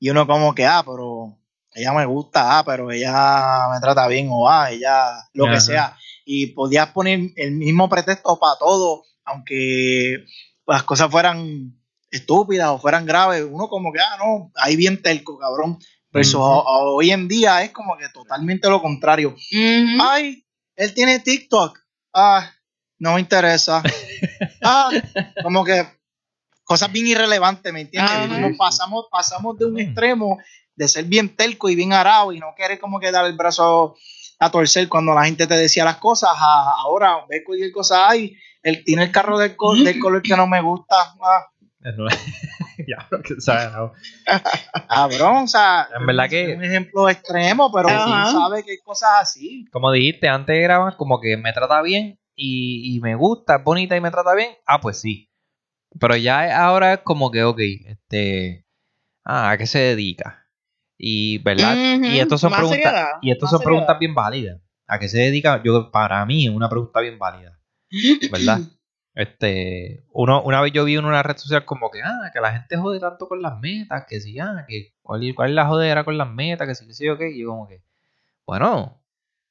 y 0.06 0.10
uno 0.12 0.28
como 0.28 0.54
que, 0.54 0.66
ah, 0.66 0.84
pero 0.86 1.36
ella 1.74 1.92
me 1.94 2.06
gusta, 2.06 2.60
ah, 2.60 2.64
pero 2.66 2.92
ella 2.92 3.68
me 3.74 3.80
trata 3.80 4.08
bien 4.08 4.28
o 4.32 4.50
ah, 4.50 4.70
ella 4.72 5.16
lo 5.34 5.46
Ajá. 5.46 5.56
que 5.56 5.62
sea. 5.62 5.98
Y 6.26 6.48
podías 6.48 6.88
poner 6.90 7.32
el 7.36 7.52
mismo 7.52 7.90
pretexto 7.90 8.38
para 8.40 8.58
todo, 8.60 9.04
aunque 9.26 10.24
las 10.68 10.84
cosas 10.84 11.10
fueran 11.12 11.76
estúpidas 12.12 12.70
o 12.70 12.80
fueran 12.80 13.06
graves, 13.06 13.46
uno 13.50 13.68
como 13.68 13.92
que, 13.92 14.00
ah, 14.00 14.18
no, 14.20 14.52
ahí 14.56 14.76
bien 14.76 15.02
telco, 15.02 15.38
cabrón. 15.38 15.78
Pero 16.12 16.40
ho- 16.42 16.64
ho- 16.64 16.96
hoy 16.96 17.12
en 17.12 17.28
día 17.28 17.62
es 17.64 17.72
como 17.72 17.98
que 17.98 18.08
totalmente 18.10 18.70
lo 18.70 18.82
contrario. 18.82 19.36
Ay, 20.02 20.46
él 20.76 20.94
tiene 20.94 21.20
TikTok. 21.20 21.78
Ah, 22.14 22.52
no 23.00 23.16
me 23.16 23.20
interesa. 23.22 23.82
Ah, 24.64 24.90
como 25.44 25.64
que 25.64 25.86
cosas 26.66 26.92
bien 26.92 27.08
irrelevantes, 27.08 27.72
¿me 27.72 27.82
entiendes? 27.82 28.12
Ajá. 28.12 28.28
Como 28.42 28.58
pasamos, 28.58 29.06
pasamos 29.10 29.58
de 29.58 29.66
un 29.66 29.76
Mm. 29.76 29.80
extremo 29.80 30.38
de 30.76 30.88
ser 30.90 31.06
bien 31.06 31.34
telco 31.36 31.70
y 31.70 31.76
bien 31.76 31.94
arado 31.94 32.34
y 32.34 32.40
no 32.40 32.48
querer 32.58 32.78
como 32.80 33.00
que 33.00 33.10
dar 33.12 33.26
el 33.26 33.38
brazo 33.38 33.96
a 34.40 34.52
torcer 34.52 34.90
cuando 34.90 35.14
la 35.14 35.24
gente 35.24 35.48
te 35.48 35.54
decía 35.56 35.86
las 35.86 35.96
cosas. 35.98 36.32
a 36.36 36.72
ahora 36.82 37.20
ves 37.30 37.44
cualquier 37.46 37.72
cosa, 37.72 38.10
ay, 38.10 38.36
él 38.62 38.84
tiene 38.84 39.04
el 39.04 39.12
carro 39.12 39.38
del, 39.38 39.56
col- 39.56 39.84
del 39.86 40.00
color 40.00 40.22
que 40.22 40.36
no 40.36 40.48
me 40.48 40.60
gusta. 40.62 40.96
Ah, 41.22 41.46
ya, 42.88 43.08
que 43.24 43.40
sabe, 43.40 43.70
no. 43.72 43.94
cabrón, 44.90 45.44
o 45.44 45.48
sea, 45.48 45.88
En 45.98 46.06
verdad 46.06 46.28
que- 46.30 46.52
es 46.52 46.58
un 46.58 46.64
ejemplo 46.64 47.08
extremo, 47.10 47.72
pero 47.72 47.90
sí 47.90 48.12
sabe 48.32 48.64
que 48.64 48.72
hay 48.72 48.78
cosas 48.84 49.10
así. 49.22 49.66
Como 49.72 49.92
dijiste, 49.92 50.28
antes 50.28 50.56
era 50.58 50.80
más 50.80 50.96
como 50.96 51.20
que 51.22 51.38
me 51.38 51.54
trata 51.54 51.82
bien 51.82 52.20
y, 52.36 52.96
y 52.96 53.00
me 53.02 53.16
gusta, 53.16 53.58
es 53.58 53.64
bonita 53.64 53.96
y 53.96 54.02
me 54.02 54.12
trata 54.12 54.34
bien. 54.36 54.50
Ah, 54.66 54.80
pues 54.82 55.00
sí. 55.00 55.30
Pero 56.00 56.16
ya 56.18 56.66
ahora 56.66 56.94
es 56.94 57.00
como 57.00 57.32
que, 57.32 57.44
ok, 57.44 57.60
este. 57.86 58.66
Ah, 59.24 59.52
¿a 59.52 59.58
qué 59.58 59.66
se 59.68 59.80
dedica? 59.80 60.48
Y, 60.98 61.40
¿verdad? 61.40 61.76
Y 62.04 62.20
estas 62.20 62.42
son 62.42 62.52
preguntas. 62.54 62.80
seriedad, 62.82 63.08
Y 63.22 63.32
estas 63.32 63.44
más 63.44 63.50
son 63.52 63.60
seriedad. 63.60 63.64
preguntas 63.80 64.00
bien 64.00 64.16
válidas. 64.16 64.62
¿A 64.88 65.00
qué 65.00 65.10
se 65.10 65.18
dedica? 65.20 65.62
Yo, 65.64 65.92
para 65.92 66.26
mí, 66.26 66.48
es 66.48 66.54
una 66.54 66.70
pregunta 66.70 67.00
bien 67.02 67.18
válida. 67.20 67.60
¿Verdad? 68.32 68.60
Este, 69.18 70.04
uno, 70.12 70.44
una 70.44 70.60
vez 70.60 70.74
yo 70.74 70.84
vi 70.84 70.96
en 70.98 71.06
una 71.06 71.24
red 71.24 71.38
social 71.38 71.64
como 71.64 71.90
que, 71.90 72.02
ah, 72.04 72.32
que 72.34 72.42
la 72.42 72.52
gente 72.52 72.76
jode 72.76 73.00
tanto 73.00 73.30
con 73.30 73.42
las 73.42 73.58
metas, 73.62 74.06
que 74.10 74.20
sí, 74.20 74.38
ah, 74.40 74.66
que 74.68 74.94
cuál, 75.02 75.22
cuál 75.34 75.52
es 75.52 75.56
la 75.56 75.66
jodera 75.68 76.04
con 76.04 76.18
las 76.18 76.30
metas, 76.30 76.68
que 76.68 76.76
sí, 76.76 76.86
que 76.86 76.94
sí, 76.94 77.08
ok, 77.08 77.22
y 77.34 77.40
yo 77.44 77.48
como 77.52 77.66
que, 77.66 77.82
bueno, 78.46 79.02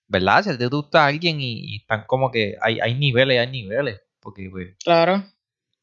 ¿verdad? 0.06 0.42
Si 0.42 0.50
a 0.50 0.58
te 0.58 0.66
gusta 0.66 1.06
alguien 1.06 1.40
y, 1.40 1.60
y 1.60 1.76
están 1.76 2.04
como 2.06 2.30
que 2.30 2.56
hay, 2.60 2.78
hay 2.80 2.94
niveles, 2.94 3.40
hay 3.40 3.50
niveles, 3.50 4.02
porque, 4.20 4.50
pues, 4.50 4.76
Claro. 4.84 5.24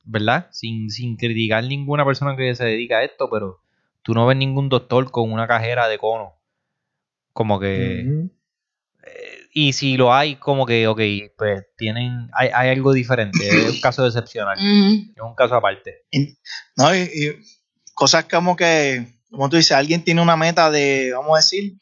¿Verdad? 0.04 0.48
Sin, 0.52 0.90
sin 0.90 1.18
criticar 1.18 1.64
ninguna 1.64 2.06
persona 2.06 2.36
que 2.36 2.56
se 2.56 2.66
dedica 2.66 2.98
a 2.98 3.04
esto, 3.04 3.30
pero 3.30 3.60
tú 4.02 4.14
no 4.14 4.26
ves 4.26 4.38
ningún 4.38 4.70
doctor 4.70 5.12
con 5.12 5.32
una 5.32 5.48
cajera 5.48 5.88
de 5.88 5.98
cono, 5.98 6.34
como 7.34 7.60
que... 7.60 8.02
Eh, 9.04 9.38
y 9.54 9.74
si 9.74 9.98
lo 9.98 10.14
hay, 10.14 10.36
como 10.36 10.66
que, 10.66 10.88
ok, 10.88 11.02
pues 11.38 11.66
tienen, 11.76 12.30
hay, 12.34 12.50
hay 12.54 12.70
algo 12.70 12.94
diferente, 12.94 13.48
es 13.48 13.70
un 13.72 13.82
caso 13.82 14.06
excepcional, 14.06 14.58
Ujú. 14.60 15.12
es 15.16 15.22
un 15.22 15.36
caso 15.36 15.56
aparte. 15.56 16.06
¿no? 16.78 16.96
Y, 16.96 17.00
y 17.00 17.42
cosas 17.94 18.26
como 18.26 18.56
que, 18.56 19.08
como 19.30 19.50
tú 19.50 19.58
dices, 19.58 19.72
alguien 19.72 20.04
tiene 20.04 20.22
una 20.22 20.38
meta 20.38 20.72
de, 20.72 21.12
vamos 21.14 21.34
a 21.34 21.38
decir, 21.38 21.78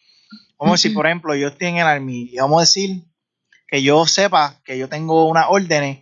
vamos 0.58 0.74
a 0.74 0.78
decir, 0.78 0.94
por 0.94 1.06
ejemplo, 1.06 1.36
yo 1.36 1.48
estoy 1.50 1.68
en 1.68 1.78
el 1.78 1.88
Army 1.88 2.30
y 2.32 2.38
vamos 2.38 2.58
a 2.58 2.62
decir 2.62 3.04
que 3.68 3.84
yo 3.84 4.06
sepa 4.06 4.62
que 4.64 4.78
yo 4.78 4.90
tengo 4.90 5.28
unas 5.28 5.46
órdenes 5.50 6.00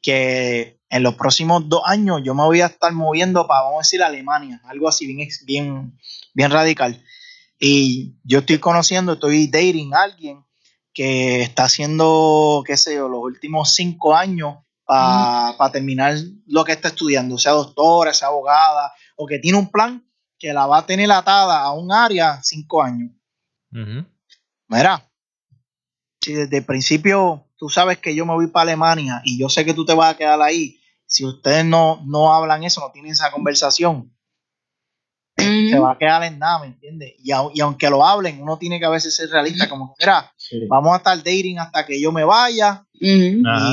que 0.00 0.79
en 0.90 1.04
los 1.04 1.14
próximos 1.14 1.68
dos 1.68 1.82
años 1.86 2.20
yo 2.24 2.34
me 2.34 2.42
voy 2.42 2.60
a 2.60 2.66
estar 2.66 2.92
moviendo 2.92 3.46
para, 3.46 3.62
vamos 3.62 3.78
a 3.78 3.86
decir, 3.86 4.02
Alemania, 4.02 4.60
algo 4.64 4.88
así 4.88 5.06
bien, 5.06 5.28
bien, 5.44 5.98
bien 6.34 6.50
radical. 6.50 7.02
Y 7.58 8.16
yo 8.24 8.40
estoy 8.40 8.58
conociendo, 8.58 9.12
estoy 9.12 9.46
dating 9.46 9.94
a 9.94 10.02
alguien 10.02 10.44
que 10.92 11.42
está 11.42 11.64
haciendo, 11.64 12.64
qué 12.66 12.76
sé 12.76 12.96
yo, 12.96 13.08
los 13.08 13.22
últimos 13.22 13.74
cinco 13.74 14.14
años 14.14 14.56
para 14.84 15.70
terminar 15.70 16.16
lo 16.46 16.64
que 16.64 16.72
está 16.72 16.88
estudiando, 16.88 17.38
sea 17.38 17.52
doctora, 17.52 18.12
sea 18.12 18.28
abogada, 18.28 18.92
o 19.14 19.24
que 19.24 19.38
tiene 19.38 19.56
un 19.56 19.70
plan 19.70 20.04
que 20.36 20.52
la 20.52 20.66
va 20.66 20.78
a 20.78 20.86
tener 20.86 21.12
atada 21.12 21.60
a 21.60 21.72
un 21.72 21.92
área 21.92 22.40
cinco 22.42 22.82
años. 22.82 23.12
Mira, 24.66 25.08
si 26.20 26.32
desde 26.32 26.58
el 26.58 26.64
principio 26.64 27.46
tú 27.56 27.68
sabes 27.68 27.98
que 27.98 28.16
yo 28.16 28.26
me 28.26 28.32
voy 28.32 28.48
para 28.48 28.62
Alemania 28.62 29.20
y 29.24 29.38
yo 29.38 29.48
sé 29.48 29.64
que 29.64 29.74
tú 29.74 29.84
te 29.84 29.94
vas 29.94 30.14
a 30.14 30.16
quedar 30.16 30.40
ahí, 30.42 30.79
si 31.10 31.24
ustedes 31.24 31.64
no, 31.64 32.00
no 32.06 32.32
hablan 32.32 32.62
eso, 32.62 32.80
no 32.80 32.92
tienen 32.92 33.10
esa 33.12 33.32
conversación, 33.32 34.16
se 35.70 35.78
va 35.78 35.92
a 35.92 35.98
quedar 35.98 36.22
en 36.22 36.38
nada, 36.38 36.60
¿me 36.60 36.66
entiendes? 36.66 37.14
Y, 37.18 37.30
au- 37.32 37.50
y 37.54 37.60
aunque 37.60 37.88
lo 37.90 38.04
hablen, 38.06 38.40
uno 38.42 38.58
tiene 38.58 38.78
que 38.78 38.84
a 38.86 38.90
veces 38.90 39.16
ser 39.16 39.28
realista, 39.30 39.68
como 39.68 39.88
que, 39.94 40.04
mira, 40.04 40.32
Sí. 40.36 40.66
vamos 40.68 40.92
a 40.92 40.98
estar 40.98 41.16
dating 41.18 41.58
hasta 41.58 41.84
que 41.86 42.00
yo 42.00 42.12
me 42.12 42.24
vaya, 42.24 42.86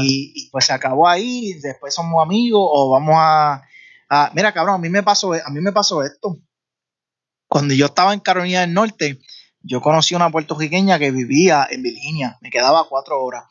y, 0.01 0.31
y, 0.35 0.49
pues 0.49 0.65
se 0.65 0.73
acabó 0.73 1.07
ahí, 1.07 1.49
y 1.51 1.53
después 1.59 1.93
somos 1.93 2.23
amigos 2.23 2.61
o 2.63 2.89
vamos 2.89 3.15
a, 3.17 3.61
a- 4.09 4.31
mira 4.33 4.51
cabrón, 4.53 4.75
a 4.75 4.77
mí 4.79 4.89
me 4.89 5.03
pasó, 5.03 5.33
a 5.33 5.49
mí 5.51 5.59
me 5.61 5.71
pasó 5.73 6.01
esto. 6.03 6.39
Cuando 7.49 7.73
yo 7.73 7.85
estaba 7.87 8.13
en 8.13 8.19
Carolina 8.21 8.61
del 8.61 8.73
Norte, 8.73 9.19
yo 9.61 9.81
conocí 9.81 10.13
a 10.13 10.17
una 10.17 10.31
puertorriqueña 10.31 10.97
que 10.99 11.11
vivía 11.11 11.67
en 11.69 11.83
Virginia, 11.83 12.37
me 12.41 12.49
quedaba 12.49 12.87
cuatro 12.89 13.21
horas. 13.23 13.43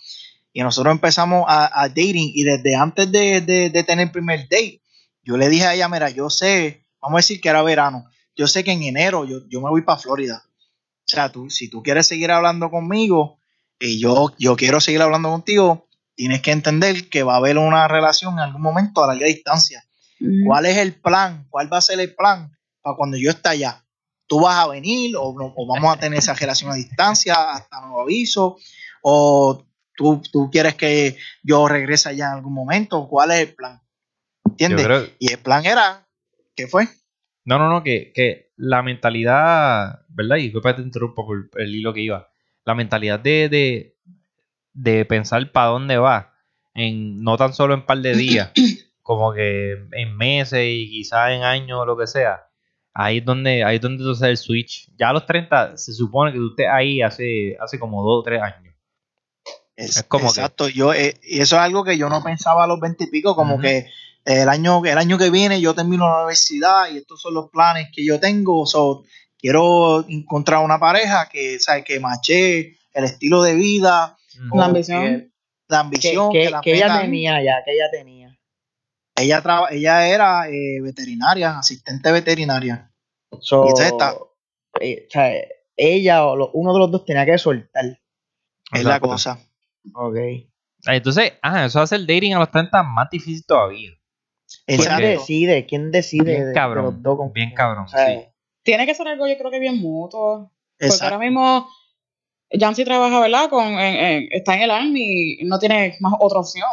Y 0.58 0.62
nosotros 0.62 0.90
empezamos 0.92 1.44
a, 1.46 1.82
a 1.82 1.88
dating 1.88 2.30
y 2.34 2.42
desde 2.44 2.74
antes 2.76 3.12
de, 3.12 3.42
de- 3.42 3.68
de 3.68 3.82
tener 3.84 4.06
el 4.06 4.10
primer 4.10 4.40
date, 4.48 4.80
yo 5.22 5.36
le 5.36 5.50
dije 5.50 5.66
a 5.66 5.74
ella, 5.74 5.86
mira, 5.90 6.08
yo 6.08 6.30
sé, 6.30 6.86
vamos 6.98 7.16
a 7.16 7.18
decir 7.18 7.42
que 7.42 7.50
era 7.50 7.60
verano, 7.60 8.06
yo 8.34 8.46
sé 8.46 8.64
que 8.64 8.72
en 8.72 8.82
enero 8.82 9.26
yo, 9.26 9.46
yo 9.50 9.60
me 9.60 9.68
voy 9.68 9.82
para 9.82 9.98
Florida. 10.00 10.42
O 10.46 11.08
sea, 11.08 11.30
tú, 11.30 11.50
si 11.50 11.68
tú 11.68 11.82
quieres 11.82 12.06
seguir 12.06 12.30
hablando 12.30 12.70
conmigo 12.70 13.38
y 13.78 13.98
yo, 14.00 14.32
yo 14.38 14.56
quiero 14.56 14.80
seguir 14.80 15.02
hablando 15.02 15.28
contigo, 15.28 15.88
tienes 16.14 16.40
que 16.40 16.52
entender 16.52 17.10
que 17.10 17.22
va 17.22 17.34
a 17.34 17.36
haber 17.36 17.58
una 17.58 17.86
relación 17.86 18.32
en 18.32 18.38
algún 18.38 18.62
momento 18.62 19.04
a 19.04 19.08
larga 19.08 19.26
distancia. 19.26 19.84
¿Cuál 20.46 20.64
es 20.64 20.78
el 20.78 20.94
plan? 20.94 21.46
¿Cuál 21.50 21.70
va 21.70 21.76
a 21.76 21.82
ser 21.82 22.00
el 22.00 22.14
plan 22.14 22.50
para 22.80 22.96
cuando 22.96 23.18
yo 23.18 23.28
esté 23.28 23.50
allá? 23.50 23.84
¿Tú 24.26 24.40
vas 24.40 24.56
a 24.56 24.68
venir 24.68 25.14
o, 25.18 25.34
o 25.36 25.66
vamos 25.66 25.94
a 25.94 26.00
tener 26.00 26.18
esa 26.18 26.32
relación 26.32 26.70
a 26.72 26.76
distancia 26.76 27.34
hasta 27.52 27.82
nuevo 27.82 28.00
aviso? 28.00 28.56
¿O 29.02 29.65
tú, 29.96 30.22
tú 30.32 30.50
quieres 30.50 30.74
que 30.74 31.16
yo 31.42 31.66
regrese 31.68 32.10
allá 32.10 32.26
en 32.26 32.32
algún 32.34 32.54
momento? 32.54 33.08
¿Cuál 33.08 33.32
es 33.32 33.48
el 33.48 33.54
plan? 33.54 33.80
¿Entiendes? 34.44 34.84
creo, 34.84 35.06
Y 35.18 35.32
el 35.32 35.38
plan 35.38 35.66
era, 35.66 36.06
¿qué 36.54 36.66
fue? 36.66 36.88
no, 37.44 37.58
no, 37.58 37.68
no, 37.68 37.82
que, 37.82 38.12
que 38.12 38.50
la 38.56 38.82
mentalidad, 38.82 40.00
¿verdad? 40.08 40.36
Y 40.36 40.44
disculpa 40.44 40.70
que 40.70 40.82
te 40.82 40.86
interrumpo 40.86 41.24
por 41.24 41.48
el 41.54 41.74
hilo 41.74 41.94
que 41.94 42.00
iba. 42.00 42.28
La 42.64 42.74
mentalidad 42.74 43.20
de, 43.20 43.48
de, 43.48 43.96
de 44.72 45.04
pensar 45.04 45.52
para 45.52 45.68
dónde 45.68 45.96
va, 45.96 46.34
en, 46.74 47.22
no 47.22 47.36
tan 47.36 47.54
solo 47.54 47.74
en 47.74 47.86
par 47.86 47.98
de 47.98 48.16
días, 48.16 48.50
como 49.02 49.32
que 49.32 49.72
en 49.92 50.16
meses 50.16 50.60
y 50.64 50.90
quizás 50.90 51.30
en 51.30 51.44
años 51.44 51.78
o 51.80 51.86
lo 51.86 51.96
que 51.96 52.08
sea. 52.08 52.48
Ahí 52.92 53.18
es 53.18 53.24
donde, 53.24 53.62
ahí 53.62 53.76
es 53.76 53.82
donde 53.82 54.02
tú 54.02 54.10
haces 54.10 54.28
el 54.28 54.36
switch. 54.36 54.90
Ya 54.96 55.10
a 55.10 55.12
los 55.12 55.26
30 55.26 55.76
se 55.76 55.92
supone 55.92 56.32
que 56.32 56.38
tú 56.38 56.48
estés 56.50 56.66
ahí 56.68 57.02
hace, 57.02 57.56
hace 57.60 57.78
como 57.78 58.02
dos 58.02 58.20
o 58.20 58.22
tres 58.24 58.42
años. 58.42 58.74
Es, 59.76 59.98
Es 59.98 60.02
como 60.04 60.24
que- 60.32 60.40
exacto, 60.40 60.68
yo, 60.68 60.92
eh, 60.94 61.14
y 61.22 61.40
eso 61.40 61.56
es 61.56 61.62
algo 61.62 61.84
que 61.84 61.98
yo 61.98 62.08
no 62.08 62.22
pensaba 62.22 62.64
a 62.64 62.66
los 62.66 62.80
20 62.80 63.04
y 63.04 63.06
pico, 63.08 63.34
como 63.36 63.54
Ujú. 63.54 63.62
que 63.62 63.86
el 64.24 64.48
año, 64.48 64.84
el 64.84 64.98
año 64.98 65.18
que 65.18 65.30
viene 65.30 65.60
yo 65.60 65.74
termino 65.74 66.08
la 66.08 66.16
universidad 66.18 66.90
y 66.90 66.96
estos 66.98 67.20
son 67.20 67.34
los 67.34 67.50
planes 67.50 67.88
que 67.94 68.04
yo 68.04 68.18
tengo. 68.18 68.66
So, 68.66 69.04
quiero 69.38 70.04
encontrar 70.08 70.64
una 70.64 70.80
pareja 70.80 71.28
que, 71.30 71.58
¿sabes? 71.60 71.84
que 71.84 72.00
mache 72.00 72.76
el 72.92 73.04
estilo 73.04 73.42
de 73.42 73.54
vida. 73.54 74.16
La 74.52 74.64
ambición. 74.66 75.02
que- 75.02 75.30
la 75.68 75.78
que, 75.78 75.80
ambición, 75.80 76.32
que- 76.32 76.42
que, 76.44 76.50
la 76.50 76.60
que 76.60 76.74
ella 76.74 77.00
tenía 77.00 77.42
ya, 77.42 77.62
que 77.64 77.72
ella 77.72 77.90
tenía. 77.90 78.38
ella, 79.16 79.42
traba- 79.42 79.68
ella 79.70 80.06
era 80.08 80.48
eh, 80.48 80.80
veterinaria, 80.82 81.58
asistente 81.58 82.12
veterinaria. 82.12 82.90
So, 83.40 83.66
Y 83.66 83.82
está- 83.82 84.14
eh, 84.80 85.06
o 85.08 85.10
sea, 85.10 85.32
ella 85.76 86.24
o 86.26 86.36
lo- 86.36 86.50
uno 86.52 86.72
de 86.72 86.78
los 86.78 86.90
dos 86.90 87.04
tenía 87.04 87.24
que 87.26 87.36
soltar. 87.38 87.98
Es 88.72 88.84
la 88.84 89.00
cosa. 89.00 89.38
Ok. 89.94 90.16
Entonces, 90.86 91.32
ah, 91.42 91.64
eso 91.66 91.80
hace 91.80 91.96
el 91.96 92.06
dating 92.06 92.34
a 92.34 92.38
los 92.38 92.50
30 92.50 92.82
más 92.82 93.08
difícil 93.10 93.44
todavía. 93.46 93.90
¿Quién 94.66 94.80
Exacto. 94.80 95.02
decide? 95.06 95.66
¿Quién 95.66 95.90
decide? 95.90 96.24
Bien 96.24 96.40
de- 96.40 96.46
de 96.48 96.54
cabrón, 96.54 96.84
los 96.84 97.02
dos 97.02 97.16
con- 97.16 97.32
bien 97.32 97.52
cabrón, 97.54 97.84
o 97.84 97.88
sea, 97.88 98.06
sí. 98.06 98.26
Tiene 98.62 98.86
que 98.86 98.94
ser 98.94 99.08
algo, 99.08 99.26
yo 99.26 99.36
creo 99.38 99.50
que 99.50 99.58
bien 99.60 99.78
mutuo. 99.78 100.52
Porque 100.78 100.86
Exacto. 100.86 101.14
ahora 101.14 101.18
mismo, 101.26 101.68
Jancy 102.50 102.84
trabaja, 102.84 103.20
¿verdad? 103.20 103.48
Con, 103.50 103.64
en- 103.66 103.96
en- 103.96 104.28
está 104.30 104.54
en 104.56 104.62
el 104.62 104.70
Army 104.70 105.36
y 105.40 105.44
no 105.44 105.58
tiene 105.58 105.96
más 106.00 106.14
otra 106.20 106.40
opción. 106.40 106.68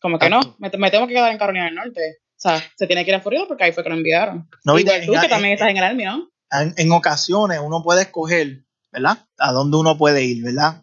Como 0.00 0.18
que 0.18 0.28
no, 0.28 0.40
me, 0.58 0.70
me 0.76 0.90
tengo 0.90 1.06
que 1.06 1.14
quedar 1.14 1.30
en 1.32 1.38
Carolina 1.38 1.66
del 1.66 1.74
Norte. 1.76 2.18
O 2.36 2.40
sea, 2.44 2.60
se 2.76 2.86
tiene 2.86 3.04
que 3.04 3.10
ir 3.12 3.14
a 3.16 3.20
Florida 3.20 3.44
porque 3.46 3.64
ahí 3.64 3.72
fue 3.72 3.82
que 3.84 3.88
lo 3.90 3.96
enviaron. 3.96 4.48
No, 4.64 4.78
Igual 4.78 5.06
tú, 5.06 5.12
que 5.12 5.18
en- 5.18 5.28
también 5.30 5.54
estás 5.54 5.70
en 5.70 5.76
el 5.76 5.84
Army, 5.84 6.04
¿no? 6.04 6.28
en, 6.50 6.74
en 6.76 6.92
ocasiones 6.92 7.58
uno 7.62 7.82
puede 7.82 8.02
escoger, 8.02 8.64
¿verdad? 8.92 9.18
A 9.38 9.50
dónde 9.52 9.76
uno 9.76 9.96
puede 9.96 10.22
ir, 10.24 10.44
¿verdad? 10.44 10.82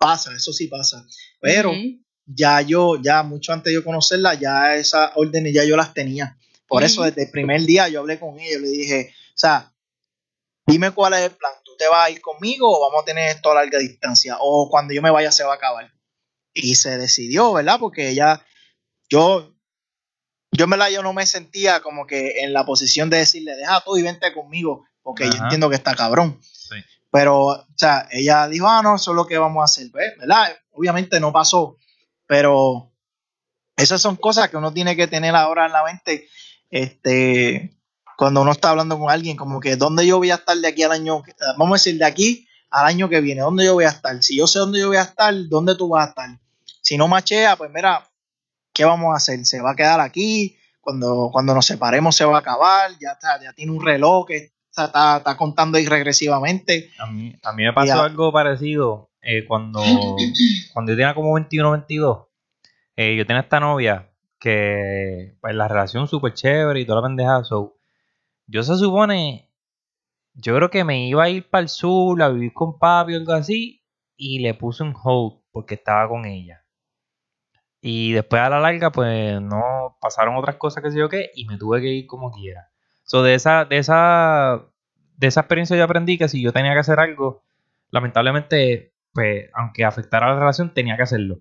Pasa, 0.00 0.32
eso 0.34 0.50
sí 0.54 0.66
pasa. 0.66 1.06
Pero 1.40 1.74
ya 2.24 2.62
yo, 2.62 2.96
ya 3.02 3.22
mucho 3.22 3.52
antes 3.52 3.66
de 3.66 3.74
yo 3.74 3.84
conocerla, 3.84 4.32
ya 4.32 4.74
esas 4.76 5.10
órdenes 5.14 5.52
ya 5.52 5.62
yo 5.64 5.76
las 5.76 5.92
tenía. 5.92 6.38
Por 6.66 6.82
eso 6.84 7.02
desde 7.02 7.24
el 7.24 7.30
primer 7.30 7.60
día 7.62 7.86
yo 7.88 8.00
hablé 8.00 8.18
con 8.18 8.40
ella, 8.40 8.52
yo 8.54 8.60
le 8.60 8.68
dije, 8.68 9.12
o 9.34 9.38
sea, 9.38 9.74
dime 10.66 10.92
cuál 10.92 11.12
es 11.12 11.20
el 11.20 11.32
plan, 11.32 11.52
¿tú 11.64 11.76
te 11.76 11.86
vas 11.86 12.06
a 12.06 12.10
ir 12.10 12.22
conmigo 12.22 12.66
o 12.66 12.80
vamos 12.80 13.02
a 13.02 13.04
tener 13.04 13.28
esto 13.28 13.50
a 13.50 13.56
larga 13.56 13.78
distancia? 13.78 14.38
O 14.40 14.70
cuando 14.70 14.94
yo 14.94 15.02
me 15.02 15.10
vaya 15.10 15.30
se 15.32 15.44
va 15.44 15.52
a 15.52 15.56
acabar. 15.56 15.92
Y 16.54 16.76
se 16.76 16.96
decidió, 16.96 17.52
¿verdad? 17.52 17.78
Porque 17.78 18.08
ella, 18.08 18.42
yo, 19.10 19.54
yo 20.50 20.64
en 20.64 20.70
verdad 20.70 20.88
yo 20.88 21.02
no 21.02 21.12
me 21.12 21.26
sentía 21.26 21.80
como 21.80 22.06
que 22.06 22.40
en 22.42 22.54
la 22.54 22.64
posición 22.64 23.10
de 23.10 23.18
decirle, 23.18 23.54
deja 23.54 23.82
tú 23.84 23.98
y 23.98 24.02
vente 24.02 24.32
conmigo, 24.32 24.86
porque 25.02 25.24
yo 25.24 25.42
entiendo 25.42 25.68
que 25.68 25.76
está 25.76 25.94
cabrón. 25.94 26.40
Pero, 27.10 27.46
o 27.46 27.66
sea, 27.76 28.08
ella 28.10 28.46
dijo, 28.48 28.68
ah, 28.68 28.82
no, 28.82 28.96
eso 28.96 29.10
es 29.10 29.16
lo 29.16 29.26
que 29.26 29.38
vamos 29.38 29.62
a 29.62 29.64
hacer, 29.64 29.90
pues, 29.90 30.16
¿verdad? 30.18 30.56
Obviamente 30.72 31.18
no 31.18 31.32
pasó, 31.32 31.76
pero 32.26 32.92
esas 33.76 34.00
son 34.00 34.16
cosas 34.16 34.48
que 34.48 34.56
uno 34.56 34.72
tiene 34.72 34.94
que 34.94 35.08
tener 35.08 35.34
ahora 35.34 35.66
en 35.66 35.72
la 35.72 35.82
mente, 35.84 36.28
este, 36.70 37.76
cuando 38.16 38.42
uno 38.42 38.52
está 38.52 38.70
hablando 38.70 38.98
con 38.98 39.10
alguien, 39.10 39.36
como 39.36 39.60
que, 39.60 39.76
¿dónde 39.76 40.06
yo 40.06 40.18
voy 40.18 40.30
a 40.30 40.36
estar 40.36 40.56
de 40.56 40.68
aquí 40.68 40.82
al 40.82 40.92
año? 40.92 41.22
Vamos 41.56 41.70
a 41.70 41.80
decir, 41.80 41.98
de 41.98 42.04
aquí 42.04 42.46
al 42.70 42.86
año 42.86 43.08
que 43.08 43.20
viene, 43.20 43.40
¿dónde 43.40 43.64
yo 43.64 43.74
voy 43.74 43.84
a 43.84 43.88
estar? 43.88 44.22
Si 44.22 44.36
yo 44.36 44.46
sé 44.46 44.58
dónde 44.60 44.78
yo 44.78 44.88
voy 44.88 44.98
a 44.98 45.02
estar, 45.02 45.34
¿dónde 45.48 45.74
tú 45.74 45.88
vas 45.88 46.06
a 46.06 46.10
estar? 46.10 46.28
Si 46.82 46.96
no 46.96 47.08
machea, 47.08 47.56
pues 47.56 47.70
mira, 47.72 48.08
¿qué 48.72 48.84
vamos 48.84 49.12
a 49.12 49.16
hacer? 49.16 49.44
¿Se 49.44 49.60
va 49.60 49.72
a 49.72 49.74
quedar 49.74 50.00
aquí? 50.00 50.56
Cuando, 50.80 51.30
cuando 51.32 51.54
nos 51.54 51.66
separemos 51.66 52.14
se 52.14 52.24
va 52.24 52.36
a 52.36 52.40
acabar, 52.40 52.90
ya, 53.00 53.18
ya 53.42 53.52
tiene 53.52 53.72
un 53.72 53.84
reloj 53.84 54.26
está, 54.70 54.86
está, 54.86 55.16
está 55.18 55.36
contando 55.36 55.78
ahí 55.78 55.86
regresivamente. 55.86 56.90
A 56.98 57.06
mí, 57.06 57.34
a 57.42 57.52
mí 57.52 57.64
me 57.64 57.72
pasó 57.72 57.86
Ya. 57.96 58.04
algo 58.04 58.32
parecido 58.32 59.10
eh, 59.22 59.44
cuando, 59.46 59.82
cuando 60.72 60.92
yo 60.92 60.96
tenía 60.96 61.14
como 61.14 61.34
21 61.34 61.70
22. 61.72 62.26
eh, 62.96 63.16
yo 63.16 63.26
tenía 63.26 63.42
esta 63.42 63.60
novia 63.60 64.10
que, 64.38 65.36
pues, 65.40 65.54
la 65.54 65.68
relación 65.68 66.08
súper 66.08 66.32
chévere 66.34 66.80
y 66.80 66.86
toda 66.86 67.02
la 67.02 67.08
pendeja. 67.08 67.44
So, 67.44 67.76
yo 68.46 68.62
se 68.62 68.76
supone, 68.76 69.50
yo 70.34 70.54
creo 70.56 70.70
que 70.70 70.82
me 70.84 71.06
iba 71.06 71.24
a 71.24 71.28
ir 71.28 71.48
para 71.50 71.62
el 71.62 71.68
sur 71.68 72.22
a 72.22 72.28
vivir 72.30 72.52
con 72.54 72.78
papi 72.78 73.14
o 73.14 73.16
algo 73.18 73.32
así. 73.34 73.84
Y 74.16 74.40
le 74.40 74.52
puse 74.54 74.82
un 74.82 74.94
hold 75.02 75.42
porque 75.50 75.74
estaba 75.74 76.08
con 76.08 76.24
ella. 76.26 76.64
Y 77.82 78.12
después 78.12 78.42
a 78.42 78.50
la 78.50 78.60
larga, 78.60 78.90
pues 78.92 79.40
no 79.40 79.96
pasaron 80.00 80.36
otras 80.36 80.56
cosas 80.56 80.82
que 80.82 80.90
sé 80.90 80.98
yo 80.98 81.08
qué, 81.08 81.30
y 81.34 81.46
me 81.46 81.56
tuve 81.56 81.80
que 81.80 81.88
ir 81.88 82.06
como 82.06 82.30
quiera. 82.30 82.69
So, 83.10 83.24
de 83.24 83.34
esa, 83.34 83.64
de 83.64 83.78
esa, 83.78 84.62
de 85.16 85.26
esa 85.26 85.40
experiencia 85.40 85.76
yo 85.76 85.82
aprendí 85.82 86.16
que 86.16 86.28
si 86.28 86.40
yo 86.40 86.52
tenía 86.52 86.74
que 86.74 86.78
hacer 86.78 87.00
algo, 87.00 87.42
lamentablemente, 87.90 88.92
pues, 89.12 89.50
aunque 89.52 89.84
afectara 89.84 90.26
a 90.26 90.34
la 90.34 90.38
relación, 90.38 90.72
tenía 90.72 90.96
que 90.96 91.02
hacerlo. 91.02 91.40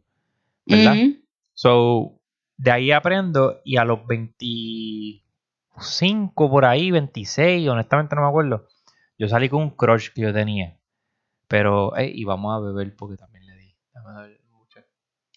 ¿Verdad? 0.66 0.94
Ujú. 0.94 1.18
So, 1.54 2.20
de 2.58 2.72
ahí 2.72 2.92
aprendo 2.92 3.62
y 3.64 3.78
a 3.78 3.86
los 3.86 4.04
25 4.08 6.50
por 6.50 6.66
ahí, 6.66 6.90
26, 6.90 7.70
honestamente 7.70 8.16
no 8.16 8.24
me 8.24 8.30
acuerdo, 8.30 8.66
yo 9.20 9.28
salí 9.28 9.48
con 9.48 9.62
un 9.62 9.70
crush 9.70 10.10
que 10.12 10.22
yo 10.22 10.34
tenía. 10.34 10.76
Pero, 11.48 11.96
eh, 11.98 12.12
y 12.12 12.24
vamos 12.24 12.58
a 12.58 12.62
beber 12.66 12.96
porque 12.96 13.16
también 13.16 13.46
le 13.46 13.56
di. 13.58 13.76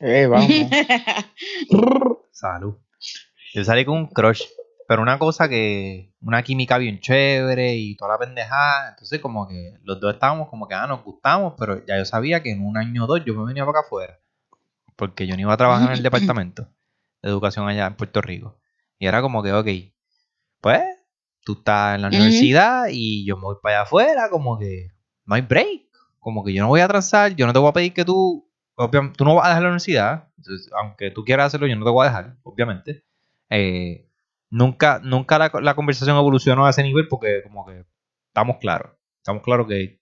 Eh, 0.00 0.26
vamos. 0.26 0.48
Salud. 2.30 2.78
Yo 3.52 3.64
salí 3.64 3.84
con 3.84 3.98
un 3.98 4.06
crush, 4.06 4.44
pero 4.92 5.00
una 5.00 5.18
cosa 5.18 5.48
que, 5.48 6.12
una 6.20 6.42
química 6.42 6.76
bien 6.76 7.00
chévere 7.00 7.76
y 7.76 7.96
toda 7.96 8.10
la 8.10 8.18
pendejada. 8.18 8.90
Entonces, 8.90 9.20
como 9.20 9.48
que 9.48 9.78
los 9.84 9.98
dos 9.98 10.12
estábamos 10.12 10.50
como 10.50 10.68
que, 10.68 10.74
ah, 10.74 10.86
nos 10.86 11.02
gustamos, 11.02 11.54
pero 11.58 11.82
ya 11.86 11.96
yo 11.96 12.04
sabía 12.04 12.42
que 12.42 12.50
en 12.50 12.62
un 12.62 12.76
año 12.76 13.04
o 13.04 13.06
dos 13.06 13.24
yo 13.24 13.32
me 13.32 13.46
venía 13.46 13.64
para 13.64 13.78
acá 13.78 13.86
afuera. 13.86 14.20
Porque 14.94 15.26
yo 15.26 15.34
no 15.34 15.40
iba 15.40 15.54
a 15.54 15.56
trabajar 15.56 15.88
en 15.88 15.96
el 15.96 16.02
departamento 16.02 16.68
de 17.22 17.30
educación 17.30 17.66
allá 17.66 17.86
en 17.86 17.94
Puerto 17.94 18.20
Rico. 18.20 18.58
Y 18.98 19.06
era 19.06 19.22
como 19.22 19.42
que, 19.42 19.54
ok, 19.54 19.66
pues, 20.60 20.82
tú 21.42 21.54
estás 21.54 21.94
en 21.94 22.02
la 22.02 22.08
universidad 22.08 22.88
y 22.90 23.24
yo 23.24 23.38
me 23.38 23.44
voy 23.44 23.56
para 23.62 23.76
allá 23.76 23.82
afuera, 23.84 24.28
como 24.28 24.58
que 24.58 24.90
no 25.24 25.36
hay 25.36 25.40
break. 25.40 25.84
Como 26.18 26.44
que 26.44 26.52
yo 26.52 26.62
no 26.62 26.68
voy 26.68 26.82
a 26.82 26.84
atrasar, 26.84 27.34
yo 27.34 27.46
no 27.46 27.54
te 27.54 27.58
voy 27.60 27.70
a 27.70 27.72
pedir 27.72 27.94
que 27.94 28.04
tú, 28.04 28.46
obviamente, 28.74 29.16
tú 29.16 29.24
no 29.24 29.36
vas 29.36 29.46
a 29.46 29.48
dejar 29.48 29.62
la 29.62 29.68
universidad. 29.70 30.28
Entonces, 30.36 30.70
aunque 30.78 31.10
tú 31.10 31.24
quieras 31.24 31.46
hacerlo, 31.46 31.66
yo 31.66 31.76
no 31.76 31.84
te 31.86 31.90
voy 31.90 32.04
a 32.04 32.10
dejar, 32.10 32.36
obviamente. 32.42 33.06
Eh, 33.48 34.11
nunca 34.52 35.00
nunca 35.02 35.38
la, 35.38 35.50
la 35.60 35.74
conversación 35.74 36.16
evolucionó 36.16 36.66
a 36.66 36.70
ese 36.70 36.82
nivel 36.82 37.08
porque 37.08 37.42
como 37.42 37.66
que 37.66 37.84
estamos 38.28 38.58
claros. 38.58 38.92
Estamos 39.16 39.42
claros 39.42 39.66
que 39.66 40.00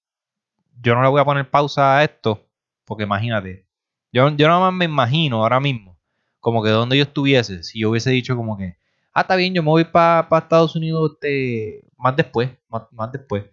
yo 0.82 0.94
no 0.94 1.02
le 1.02 1.08
voy 1.08 1.20
a 1.20 1.24
poner 1.24 1.48
pausa 1.48 1.98
a 1.98 2.04
esto 2.04 2.46
porque 2.84 3.04
imagínate. 3.04 3.66
Yo, 4.12 4.28
yo 4.30 4.48
nada 4.48 4.60
más 4.60 4.72
me 4.74 4.86
imagino 4.86 5.36
ahora 5.42 5.60
mismo 5.60 5.96
como 6.40 6.62
que 6.62 6.70
donde 6.70 6.96
yo 6.96 7.04
estuviese 7.04 7.62
si 7.62 7.80
yo 7.80 7.90
hubiese 7.90 8.10
dicho 8.10 8.36
como 8.36 8.58
que 8.58 8.76
ah, 9.12 9.20
está 9.22 9.36
bien, 9.36 9.54
yo 9.54 9.62
me 9.62 9.68
voy 9.68 9.84
para 9.84 10.26
Estados 10.38 10.74
Unidos 10.74 11.12
este, 11.14 11.84
más 11.96 12.16
después, 12.16 12.50
más, 12.68 12.82
más 12.90 13.12
después. 13.12 13.44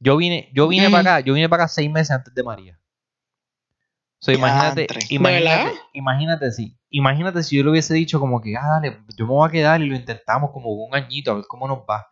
Yo 0.00 0.16
vine, 0.16 0.50
yo 0.52 0.66
vine 0.66 0.90
para 0.90 1.16
acá, 1.16 1.20
yo 1.20 1.34
vine 1.34 1.48
para 1.48 1.64
acá 1.64 1.68
seis 1.72 1.88
meses 1.88 2.10
antes 2.10 2.34
de 2.34 2.42
María. 2.42 2.80
O 4.20 4.24
sea, 4.24 4.34
imagínate, 4.34 4.86
imagínate, 5.10 5.78
imagínate 5.92 6.52
si, 6.52 6.76
imagínate 6.92 7.42
si 7.42 7.56
yo 7.56 7.64
le 7.64 7.70
hubiese 7.70 7.94
dicho 7.94 8.20
como 8.20 8.40
que, 8.40 8.56
ah, 8.56 8.80
dale, 8.80 8.98
yo 9.16 9.26
me 9.26 9.32
voy 9.32 9.48
a 9.48 9.50
quedar 9.50 9.80
y 9.80 9.86
lo 9.86 9.96
intentamos 9.96 10.50
como 10.52 10.70
un 10.70 10.94
añito 10.94 11.32
a 11.32 11.34
ver 11.34 11.44
cómo 11.48 11.66
nos 11.66 11.78
va. 11.78 12.08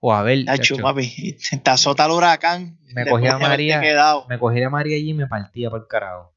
O 0.00 0.12
a 0.12 0.22
ver, 0.22 0.44
chacho, 0.44 0.78
papi, 0.78 1.36
te 1.62 1.70
azota 1.70 2.06
el 2.06 2.12
huracán. 2.12 2.78
Me 2.92 3.04
después 3.04 3.22
cogí 3.22 3.28
a 3.28 3.38
María. 3.38 3.80
me 4.28 4.38
cogería 4.38 4.66
a 4.66 4.70
María 4.70 4.96
allí 4.96 5.10
y 5.10 5.14
me 5.14 5.28
partía 5.28 5.70
por 5.70 5.80
el 5.80 5.86
carajo. 5.86 6.32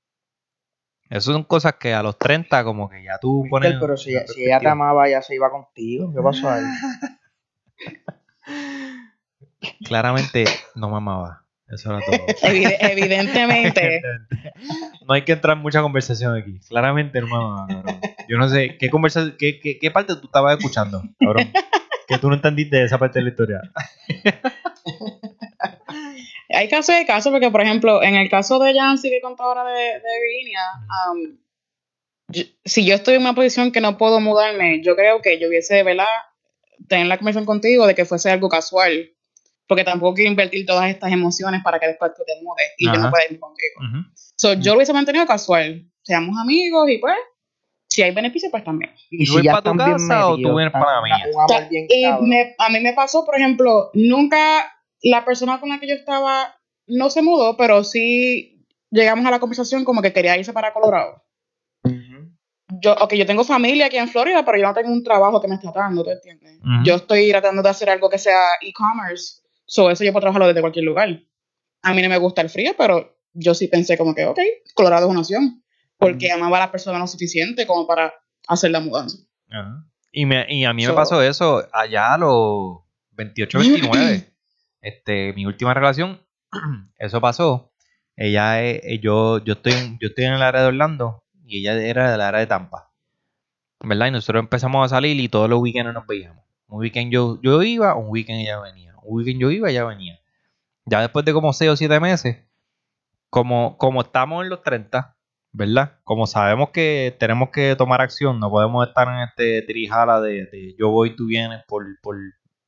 Esas 1.09 1.25
son 1.25 1.43
cosas 1.43 1.75
que 1.75 1.93
a 1.93 2.03
los 2.03 2.17
30 2.17 2.63
como 2.63 2.89
que 2.89 3.03
ya 3.03 3.19
tú 3.19 3.45
pones... 3.49 3.75
Pero 3.79 3.95
si, 3.95 4.15
si 4.27 4.45
ella 4.45 4.59
te 4.59 4.67
amaba, 4.67 5.07
ya 5.09 5.21
se 5.21 5.35
iba 5.35 5.51
contigo. 5.51 6.11
¿Qué 6.13 6.21
pasó 6.21 6.49
ahí? 6.49 6.63
Claramente 9.85 10.45
no 10.75 10.89
me 10.89 10.97
amaba. 10.97 11.44
Eso 11.67 11.97
era 11.97 12.05
todo. 12.05 12.25
Evide- 12.43 12.77
evidentemente. 12.79 14.01
no 15.07 15.13
hay 15.13 15.23
que 15.23 15.31
entrar 15.33 15.57
en 15.57 15.63
mucha 15.63 15.81
conversación 15.81 16.35
aquí. 16.35 16.59
Claramente 16.69 17.19
no 17.21 17.27
me 17.27 17.35
amaba, 17.35 17.67
cabrón. 17.67 18.01
Yo 18.29 18.37
no 18.37 18.47
sé, 18.49 18.77
¿qué, 18.77 18.89
conversa 18.89 19.33
qué, 19.37 19.59
qué, 19.59 19.77
qué 19.79 19.91
parte 19.91 20.15
tú 20.15 20.25
estabas 20.27 20.57
escuchando, 20.57 21.01
cabrón? 21.19 21.51
Que 22.07 22.17
tú 22.19 22.29
no 22.29 22.35
entendiste 22.35 22.83
esa 22.83 22.99
parte 22.99 23.19
de 23.19 23.23
la 23.23 23.29
historia. 23.31 23.61
Hay 26.49 26.69
casos 26.69 26.95
de 26.95 27.05
casos, 27.05 27.31
porque 27.31 27.49
por 27.49 27.61
ejemplo, 27.61 28.03
en 28.03 28.15
el 28.15 28.29
caso 28.29 28.59
de 28.59 28.73
Jancy 28.77 29.09
que 29.09 29.21
contó 29.21 29.43
ahora 29.43 29.63
de, 29.65 29.83
de 29.83 30.21
Virginia, 30.23 30.59
um, 31.11 31.37
yo- 32.27 32.43
si 32.63 32.85
yo 32.85 32.95
estoy 32.95 33.15
en 33.15 33.21
una 33.21 33.33
posición 33.33 33.71
que 33.71 33.81
no 33.81 33.97
puedo 33.97 34.19
mudarme, 34.19 34.81
yo 34.83 34.95
creo 34.95 35.21
que 35.21 35.39
yo 35.39 35.47
hubiese, 35.47 35.83
¿verdad? 35.83 36.05
Tener 36.87 37.07
la 37.07 37.17
conversación 37.17 37.45
contigo 37.45 37.87
de 37.87 37.95
que 37.95 38.05
fuese 38.05 38.29
algo 38.31 38.49
casual. 38.49 39.11
Porque 39.67 39.83
tampoco 39.83 40.13
quiero 40.13 40.29
invertir 40.29 40.65
todas 40.65 40.89
estas 40.89 41.11
emociones 41.11 41.61
para 41.63 41.79
que 41.79 41.87
después 41.87 42.11
tú 42.15 42.23
te 42.25 42.33
mudes 42.43 42.65
y 42.77 42.85
yo 42.85 42.91
Ajá. 42.91 42.99
no 43.01 43.09
pueda 43.09 43.23
ir 43.29 43.39
contigo. 43.39 43.75
Ujú. 43.79 44.05
So, 44.35 44.53
yo 44.53 44.71
lo 44.73 44.77
hubiese 44.77 44.93
mantenido 44.93 45.25
casual. 45.25 45.89
Seamos 46.03 46.35
amigos 46.39 46.87
y 46.89 46.99
pues, 46.99 47.15
si 47.89 48.03
hay 48.03 48.11
beneficios, 48.13 48.51
pues 48.51 48.63
también. 48.63 48.91
Y 49.09 49.25
¿Tú 49.25 49.33
vienes 49.35 49.53
pa' 49.53 49.61
tu 49.63 49.75
casa 49.75 50.27
o 50.27 50.35
tú 50.35 50.41
vienes 50.55 50.67
están 50.67 50.81
pa' 50.83 50.93
la 50.93 50.99
una- 50.99 51.15
mía? 51.17 51.25
un 51.27 51.33
amor 51.33 51.45
O 51.45 51.47
sea, 51.47 51.67
bien 51.69 51.85
y 51.89 52.03
cabrón. 52.03 52.29
me- 52.29 52.55
a 52.57 52.69
mí 52.69 52.79
me 52.79 52.93
pasó, 52.93 53.25
por 53.25 53.35
ejemplo, 53.37 53.89
nunca 53.93 54.71
la 55.01 55.25
persona 55.25 55.59
con 55.59 55.69
la 55.69 55.79
que 55.79 55.87
yo 55.87 55.93
estaba 55.95 56.55
no 56.87 57.09
se 57.09 57.21
mudó, 57.23 57.57
pero 57.57 57.83
sí 57.83 58.63
llegamos 58.91 59.25
a 59.25 59.31
la 59.31 59.39
conversación 59.39 59.83
como 59.83 60.01
que 60.03 60.13
quería 60.13 60.37
irse 60.37 60.53
para 60.53 60.73
Colorado. 60.73 61.23
Yo, 62.81 62.93
ok, 62.93 63.13
yo 63.13 63.25
tengo 63.25 63.43
familia 63.43 63.85
aquí 63.85 63.97
en 63.97 64.07
Florida, 64.09 64.43
pero 64.43 64.57
yo 64.57 64.65
no 64.65 64.73
tengo 64.73 64.91
un 64.91 65.03
trabajo 65.03 65.39
que 65.39 65.47
me 65.47 65.55
está 65.55 65.71
dando, 65.71 66.03
¿te 66.03 66.13
entiendes? 66.13 66.57
Ujú. 66.59 66.83
Yo 66.83 66.95
estoy 66.95 67.29
tratando 67.29 67.61
de 67.61 67.69
hacer 67.69 67.89
algo 67.89 68.09
que 68.09 68.17
sea 68.17 68.41
e-commerce, 68.61 69.41
so 69.65 69.89
eso 69.89 70.03
yo 70.03 70.11
puedo 70.11 70.21
trabajarlo 70.21 70.47
desde 70.47 70.61
cualquier 70.61 70.85
lugar. 70.85 71.21
A 71.81 71.93
mí 71.93 72.01
no 72.01 72.09
me 72.09 72.17
gusta 72.17 72.41
el 72.41 72.49
frío, 72.49 72.71
pero 72.77 73.17
yo 73.33 73.53
sí 73.53 73.67
pensé 73.67 73.97
como 73.97 74.15
que, 74.15 74.25
ok, 74.25 74.39
Colorado 74.73 75.05
es 75.05 75.11
una 75.11 75.21
opción, 75.21 75.63
porque 75.97 76.31
amaba 76.31 76.57
a 76.57 76.61
la 76.61 76.71
persona 76.71 76.99
lo 76.99 77.07
suficiente 77.07 77.67
como 77.67 77.85
para 77.87 78.13
hacer 78.47 78.71
la 78.71 78.79
mudanza. 78.79 79.17
Ajá. 79.49 79.85
Y, 80.15 80.25
me, 80.25 80.45
y 80.47 80.63
a 80.63 80.71
mí 80.73 80.87
me 80.87 80.93
pasó 80.93 81.21
eso 81.21 81.67
allá 81.73 82.13
a 82.13 82.17
los 82.17 82.77
28, 83.11 83.59
29. 83.59 84.33
este, 84.81 85.33
mi 85.33 85.45
última 85.45 85.73
relación, 85.73 86.25
eso 86.97 87.19
pasó. 87.19 87.73
Ella 88.15 88.63
eh, 88.63 88.99
yo, 89.03 89.43
yo 89.43 89.53
estoy 89.53 89.73
en, 89.73 89.99
yo 89.99 90.07
estoy 90.07 90.23
en 90.23 90.33
el 90.33 90.41
área 90.41 90.61
de 90.61 90.67
Orlando 90.67 91.25
y 91.45 91.59
ella 91.59 91.73
era 91.73 92.11
del 92.11 92.21
área 92.21 92.39
de 92.39 92.47
Tampa. 92.47 92.93
¿Verdad? 93.81 94.07
Y 94.07 94.11
nosotros 94.11 94.41
empezamos 94.41 94.85
a 94.85 94.95
salir 94.95 95.19
y 95.19 95.27
todos 95.27 95.49
los 95.49 95.59
weekends 95.59 95.93
nos 95.93 96.07
veíamos. 96.07 96.45
Un 96.67 96.79
weekend 96.79 97.11
yo, 97.11 97.37
yo 97.41 97.61
iba, 97.61 97.93
un 97.95 98.05
weekend 98.07 98.39
ella 98.39 98.61
venía. 98.61 98.94
Un 99.05 99.17
weekend 99.17 99.41
yo 99.41 99.51
iba, 99.51 99.69
ella 99.69 99.85
venía. 99.85 100.19
Ya 100.85 101.01
después 101.01 101.25
de 101.25 101.33
como 101.33 101.53
6 101.53 101.71
o 101.71 101.75
7 101.77 101.99
meses, 101.99 102.45
como, 103.29 103.77
como 103.77 104.01
estamos 104.01 104.43
en 104.43 104.49
los 104.49 104.63
30, 104.63 105.17
¿verdad? 105.51 105.99
Como 106.03 106.27
sabemos 106.27 106.69
que 106.71 107.15
tenemos 107.19 107.49
que 107.49 107.75
tomar 107.75 108.01
acción, 108.01 108.39
no 108.39 108.49
podemos 108.49 108.87
estar 108.87 109.07
en 109.07 109.27
este 109.27 109.61
trijala 109.63 110.21
de, 110.21 110.45
de 110.47 110.75
yo 110.77 110.89
voy, 110.89 111.15
tú 111.15 111.27
vienes 111.27 111.63
por, 111.67 111.85
por, 112.01 112.17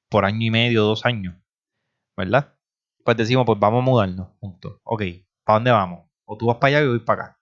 por 0.09 0.25
año 0.25 0.45
y 0.47 0.51
medio, 0.51 0.83
dos 0.83 1.05
años, 1.05 1.35
¿verdad? 2.17 2.55
Pues 3.03 3.17
decimos, 3.17 3.45
pues 3.45 3.59
vamos 3.59 3.81
a 3.81 3.85
mudarnos 3.85 4.27
juntos. 4.39 4.79
Ok, 4.83 5.03
¿para 5.43 5.57
dónde 5.57 5.71
vamos? 5.71 6.05
O 6.25 6.37
tú 6.37 6.47
vas 6.47 6.57
para 6.57 6.77
allá 6.77 6.81
y 6.81 6.85
yo 6.85 6.89
voy 6.91 6.99
para 6.99 7.23
acá. 7.23 7.39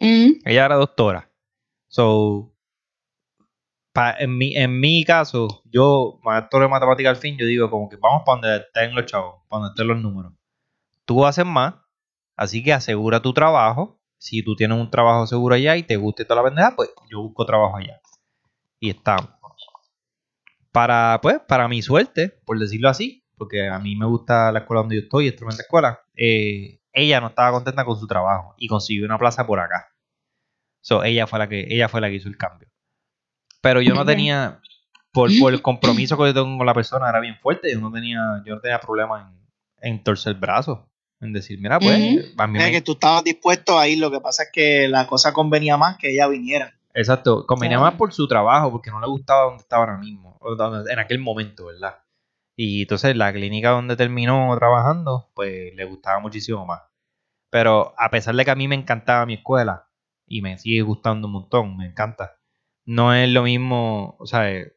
Ujú. 0.00 0.38
Ella 0.44 0.66
era 0.66 0.76
doctora. 0.76 1.30
So, 1.88 2.53
pa- 3.94 4.14
en, 4.18 4.36
mi, 4.36 4.54
en 4.56 4.78
mi 4.78 5.04
caso, 5.04 5.62
yo, 5.72 6.18
maestro 6.22 6.60
de 6.60 6.68
matemática 6.68 7.08
al 7.08 7.16
fin, 7.16 7.38
yo 7.38 7.46
digo 7.46 7.70
como 7.70 7.88
que 7.88 7.96
vamos 7.96 8.22
para 8.26 8.40
donde 8.40 8.56
estén 8.66 8.94
los 8.94 9.06
chavos, 9.06 9.36
para 9.48 9.60
donde 9.62 9.72
estén 9.72 9.88
los 9.88 10.02
números. 10.02 10.34
Tú 11.06 11.24
haces 11.24 11.46
más, 11.46 11.74
así 12.36 12.62
que 12.62 12.72
asegura 12.74 13.20
tu 13.22 13.32
trabajo. 13.32 14.00
Si 14.18 14.42
tú 14.42 14.56
tienes 14.56 14.78
un 14.78 14.90
trabajo 14.90 15.26
seguro 15.26 15.54
allá 15.54 15.76
y 15.76 15.82
te 15.84 15.96
gusta 15.96 16.24
toda 16.24 16.42
la 16.42 16.48
pendeja, 16.48 16.76
pues 16.76 16.90
yo 17.10 17.22
busco 17.22 17.46
trabajo 17.46 17.76
allá. 17.76 18.00
Y 18.80 18.90
estamos. 18.90 19.30
Para, 20.72 21.20
pues, 21.22 21.40
para 21.46 21.68
mi 21.68 21.82
suerte, 21.82 22.40
por 22.44 22.58
decirlo 22.58 22.88
así, 22.88 23.24
porque 23.36 23.68
a 23.68 23.78
mí 23.78 23.96
me 23.96 24.06
gusta 24.06 24.50
la 24.50 24.60
escuela 24.60 24.80
donde 24.80 24.96
yo 24.96 25.02
estoy, 25.02 25.28
es 25.28 25.36
tremenda 25.36 25.62
escuela, 25.62 26.00
eh, 26.16 26.80
ella 26.92 27.20
no 27.20 27.28
estaba 27.28 27.52
contenta 27.52 27.84
con 27.84 27.96
su 27.98 28.06
trabajo 28.06 28.54
y 28.58 28.66
consiguió 28.66 29.04
una 29.04 29.18
plaza 29.18 29.46
por 29.46 29.60
acá. 29.60 29.88
So, 30.80 31.04
ella 31.04 31.26
fue 31.26 31.38
la 31.38 31.48
que, 31.48 31.66
ella 31.68 31.88
fue 31.88 32.00
la 32.00 32.08
que 32.08 32.16
hizo 32.16 32.28
el 32.28 32.36
cambio. 32.36 32.68
Pero 33.64 33.80
yo 33.80 33.94
no 33.94 34.04
tenía, 34.04 34.60
por, 35.10 35.30
por 35.40 35.52
el 35.52 35.62
compromiso 35.62 36.16
que 36.16 36.26
yo 36.26 36.34
tengo 36.34 36.56
con 36.56 36.66
la 36.66 36.74
persona, 36.74 37.08
era 37.08 37.18
bien 37.18 37.36
fuerte. 37.42 37.72
Yo 37.72 37.80
no 37.80 37.90
tenía, 37.90 38.42
yo 38.44 38.54
no 38.54 38.60
tenía 38.60 38.78
problema 38.78 39.32
en, 39.82 39.90
en 39.90 40.04
torcer 40.04 40.34
el 40.34 40.40
brazo. 40.40 40.88
En 41.20 41.32
decir, 41.32 41.58
mira, 41.60 41.80
pues, 41.80 41.98
Ujú. 41.98 42.20
a 42.36 42.46
mí 42.46 42.58
Es 42.58 42.64
me, 42.66 42.70
que 42.70 42.82
tú 42.82 42.92
estabas 42.92 43.24
dispuesto 43.24 43.78
a 43.78 43.88
ir, 43.88 43.98
lo 43.98 44.10
que 44.10 44.20
pasa 44.20 44.42
es 44.44 44.50
que 44.52 44.86
la 44.88 45.06
cosa 45.06 45.32
convenía 45.32 45.76
más 45.78 45.96
que 45.96 46.12
ella 46.12 46.28
viniera. 46.28 46.78
Exacto, 46.92 47.46
convenía 47.46 47.78
Claro. 47.78 47.90
más 47.90 47.98
por 47.98 48.12
su 48.12 48.28
trabajo, 48.28 48.70
porque 48.70 48.90
no 48.90 49.00
le 49.00 49.06
gustaba 49.06 49.44
donde 49.46 49.62
estaba 49.62 49.84
ahora 49.84 49.96
mismo, 49.96 50.38
en 50.88 50.98
aquel 50.98 51.18
momento, 51.18 51.66
¿verdad? 51.66 51.96
Y 52.56 52.82
entonces 52.82 53.16
la 53.16 53.32
clínica 53.32 53.70
donde 53.70 53.96
terminó 53.96 54.54
trabajando, 54.58 55.30
pues 55.34 55.74
le 55.74 55.84
gustaba 55.86 56.20
muchísimo 56.20 56.66
más. 56.66 56.82
Pero 57.50 57.94
a 57.96 58.10
pesar 58.10 58.34
de 58.34 58.44
que 58.44 58.50
a 58.50 58.54
mí 58.54 58.68
me 58.68 58.74
encantaba 58.74 59.26
mi 59.26 59.34
escuela, 59.34 59.88
y 60.26 60.42
me 60.42 60.58
sigue 60.58 60.82
gustando 60.82 61.26
un 61.26 61.32
montón, 61.32 61.76
me 61.76 61.86
encanta, 61.86 62.36
no 62.86 63.14
es 63.14 63.28
lo 63.28 63.42
mismo, 63.42 64.16
o 64.18 64.26
sea, 64.26 64.50
eh, 64.50 64.72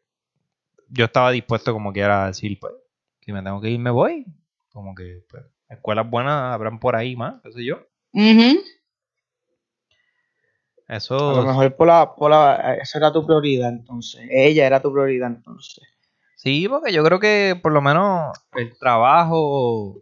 yo 0.90 1.06
estaba 1.06 1.32
dispuesto 1.32 1.74
como 1.74 1.92
quiera 1.94 2.26
a 2.26 2.28
decir, 2.28 2.58
pues, 2.60 2.74
si 3.22 3.32
me 3.34 3.42
tengo 3.44 3.60
que 3.62 3.70
ir, 3.70 3.80
me 3.80 3.90
voy. 3.90 4.26
Como 4.72 4.96
que, 4.96 5.24
pues, 5.30 5.44
escuelas 5.70 6.10
buenas 6.10 6.54
habrán 6.54 6.80
por 6.80 6.96
ahí 6.96 7.16
más, 7.16 7.42
qué 7.44 7.52
sé 7.52 7.66
yo. 7.66 7.80
Eso... 10.88 11.32
A 11.32 11.42
lo 11.42 11.46
mejor 11.46 11.76
por 11.76 11.88
la, 11.88 12.16
por 12.16 12.32
la, 12.32 12.76
esa 12.76 12.98
era 12.98 13.12
tu 13.12 13.26
prioridad 13.26 13.70
entonces. 13.70 14.22
Ella 14.30 14.66
era 14.66 14.82
tu 14.82 14.92
prioridad 14.92 15.28
entonces. 15.28 15.84
Sí, 16.38 16.68
porque 16.70 16.94
yo 16.94 17.04
creo 17.04 17.20
que 17.20 17.60
por 17.62 17.74
lo 17.74 17.82
menos 17.82 18.32
el 18.54 18.78
trabajo, 18.78 20.02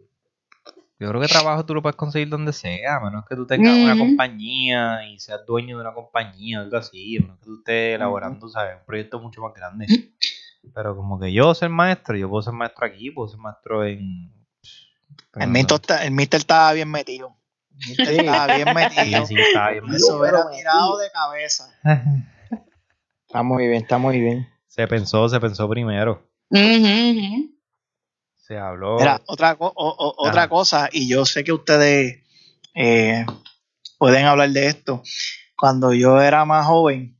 yo 0.98 1.08
creo 1.10 1.20
que 1.20 1.28
trabajo 1.28 1.64
tú 1.66 1.74
lo 1.74 1.82
puedes 1.82 1.96
conseguir 1.96 2.28
donde 2.28 2.52
sea, 2.52 2.96
a 2.96 3.00
menos 3.00 3.24
que 3.28 3.36
tú 3.36 3.46
tengas 3.46 3.76
una 3.76 3.98
compañía 3.98 5.06
y 5.08 5.18
seas 5.18 5.44
dueño 5.46 5.76
de 5.76 5.82
una 5.82 5.92
compañía 5.94 6.60
o 6.60 6.62
algo 6.62 6.76
así, 6.78 7.16
a 7.18 7.20
menos 7.20 7.38
que 7.40 7.44
tú 7.46 7.56
estés 7.58 7.94
elaborando, 7.96 8.48
¿sabes? 8.48 8.76
Un 8.80 8.86
proyecto 8.86 9.20
mucho 9.20 9.40
más 9.42 9.52
grande. 9.54 9.86
Pero 10.74 10.96
como 10.96 11.20
que 11.20 11.32
yo 11.32 11.54
ser 11.54 11.68
maestro, 11.68 12.16
yo 12.16 12.28
puedo 12.28 12.42
ser 12.42 12.52
maestro 12.54 12.86
aquí, 12.86 13.10
puedo 13.10 13.28
ser 13.28 13.38
maestro 13.38 13.84
en... 13.84 14.32
El 15.36 15.48
Mister, 15.48 15.76
está- 15.76 16.04
el 16.04 16.10
Mister 16.12 16.40
estaba 16.40 16.72
bien 16.72 16.90
metido. 16.90 17.36
El 17.70 17.88
Mister 17.88 18.14
estaba 18.20 18.46
bien 18.54 18.68
Sí, 18.68 18.74
metido. 18.74 19.26
sí, 19.26 19.34
está 19.38 19.70
bien. 19.70 19.84
Eso 19.94 20.20
Pero 20.20 20.26
era 20.26 20.50
tirado 20.50 20.98
de 20.98 21.10
cabeza. 21.12 21.68
Está 23.26 23.42
muy 23.42 23.66
bien, 23.68 23.82
está 23.82 23.98
muy 23.98 24.20
bien. 24.20 24.48
Se 24.66 24.86
pensó, 24.88 25.28
se 25.28 25.38
pensó 25.40 25.68
primero. 25.68 26.26
Ujú, 26.50 26.62
ujú. 26.62 27.55
Se 28.46 28.56
habló. 28.58 28.98
Mira, 28.98 29.20
otra, 29.26 29.56
o- 29.58 29.66
o- 29.76 30.14
otra 30.28 30.42
cosa, 30.48 30.88
y 30.92 31.08
yo 31.08 31.24
sé 31.24 31.42
que 31.42 31.52
ustedes 31.52 32.22
eh, 32.74 33.24
pueden 33.98 34.26
hablar 34.26 34.50
de 34.50 34.66
esto. 34.66 35.02
Cuando 35.56 35.92
yo 35.94 36.20
era 36.20 36.44
más 36.44 36.66
joven, 36.66 37.18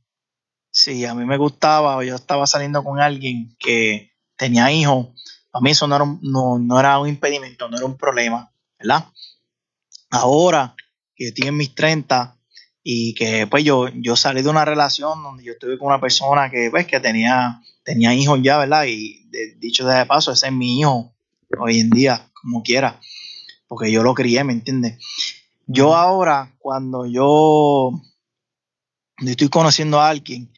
si 0.71 1.03
a 1.05 1.13
mí 1.15 1.25
me 1.25 1.37
gustaba 1.37 1.97
o 1.97 2.03
yo 2.03 2.15
estaba 2.15 2.45
saliendo 2.47 2.83
con 2.83 2.99
alguien 2.99 3.55
que 3.59 4.11
tenía 4.35 4.71
hijos, 4.71 5.07
a 5.51 5.59
mí 5.59 5.71
eso 5.71 5.87
no 5.87 5.95
era, 5.95 6.03
un, 6.03 6.19
no, 6.21 6.59
no 6.59 6.79
era 6.79 6.99
un 6.99 7.09
impedimento, 7.09 7.67
no 7.67 7.77
era 7.77 7.85
un 7.87 7.97
problema, 7.97 8.51
¿verdad? 8.79 9.05
Ahora 10.11 10.75
que 11.15 11.25
yo 11.25 11.27
estoy 11.29 11.47
en 11.47 11.57
mis 11.57 11.73
30 11.75 12.37
y 12.83 13.13
que 13.15 13.47
pues 13.47 13.63
yo, 13.63 13.87
yo 13.89 14.15
salí 14.15 14.41
de 14.43 14.49
una 14.49 14.63
relación 14.63 15.21
donde 15.23 15.43
yo 15.43 15.53
estuve 15.53 15.77
con 15.77 15.87
una 15.87 15.99
persona 15.99 16.49
que 16.49 16.69
pues 16.69 16.85
que 16.87 16.99
tenía, 16.99 17.61
tenía 17.83 18.13
hijos 18.13 18.39
ya, 18.41 18.59
¿verdad? 18.59 18.85
Y 18.87 19.25
de- 19.29 19.55
dicho 19.55 19.85
de 19.85 20.05
paso, 20.05 20.31
ese 20.31 20.47
es 20.47 20.53
mi 20.53 20.79
hijo 20.79 21.13
hoy 21.59 21.79
en 21.79 21.89
día, 21.89 22.29
como 22.33 22.63
quiera, 22.63 22.99
porque 23.67 23.91
yo 23.91 24.03
lo 24.03 24.13
crié, 24.13 24.43
¿me 24.43 24.53
entiendes? 24.53 24.97
Yo 25.65 25.95
ahora, 25.95 26.55
cuando 26.59 27.05
yo, 27.05 27.91
estoy 29.25 29.49
conociendo 29.49 29.99
a 29.99 30.09
alguien 30.09 30.51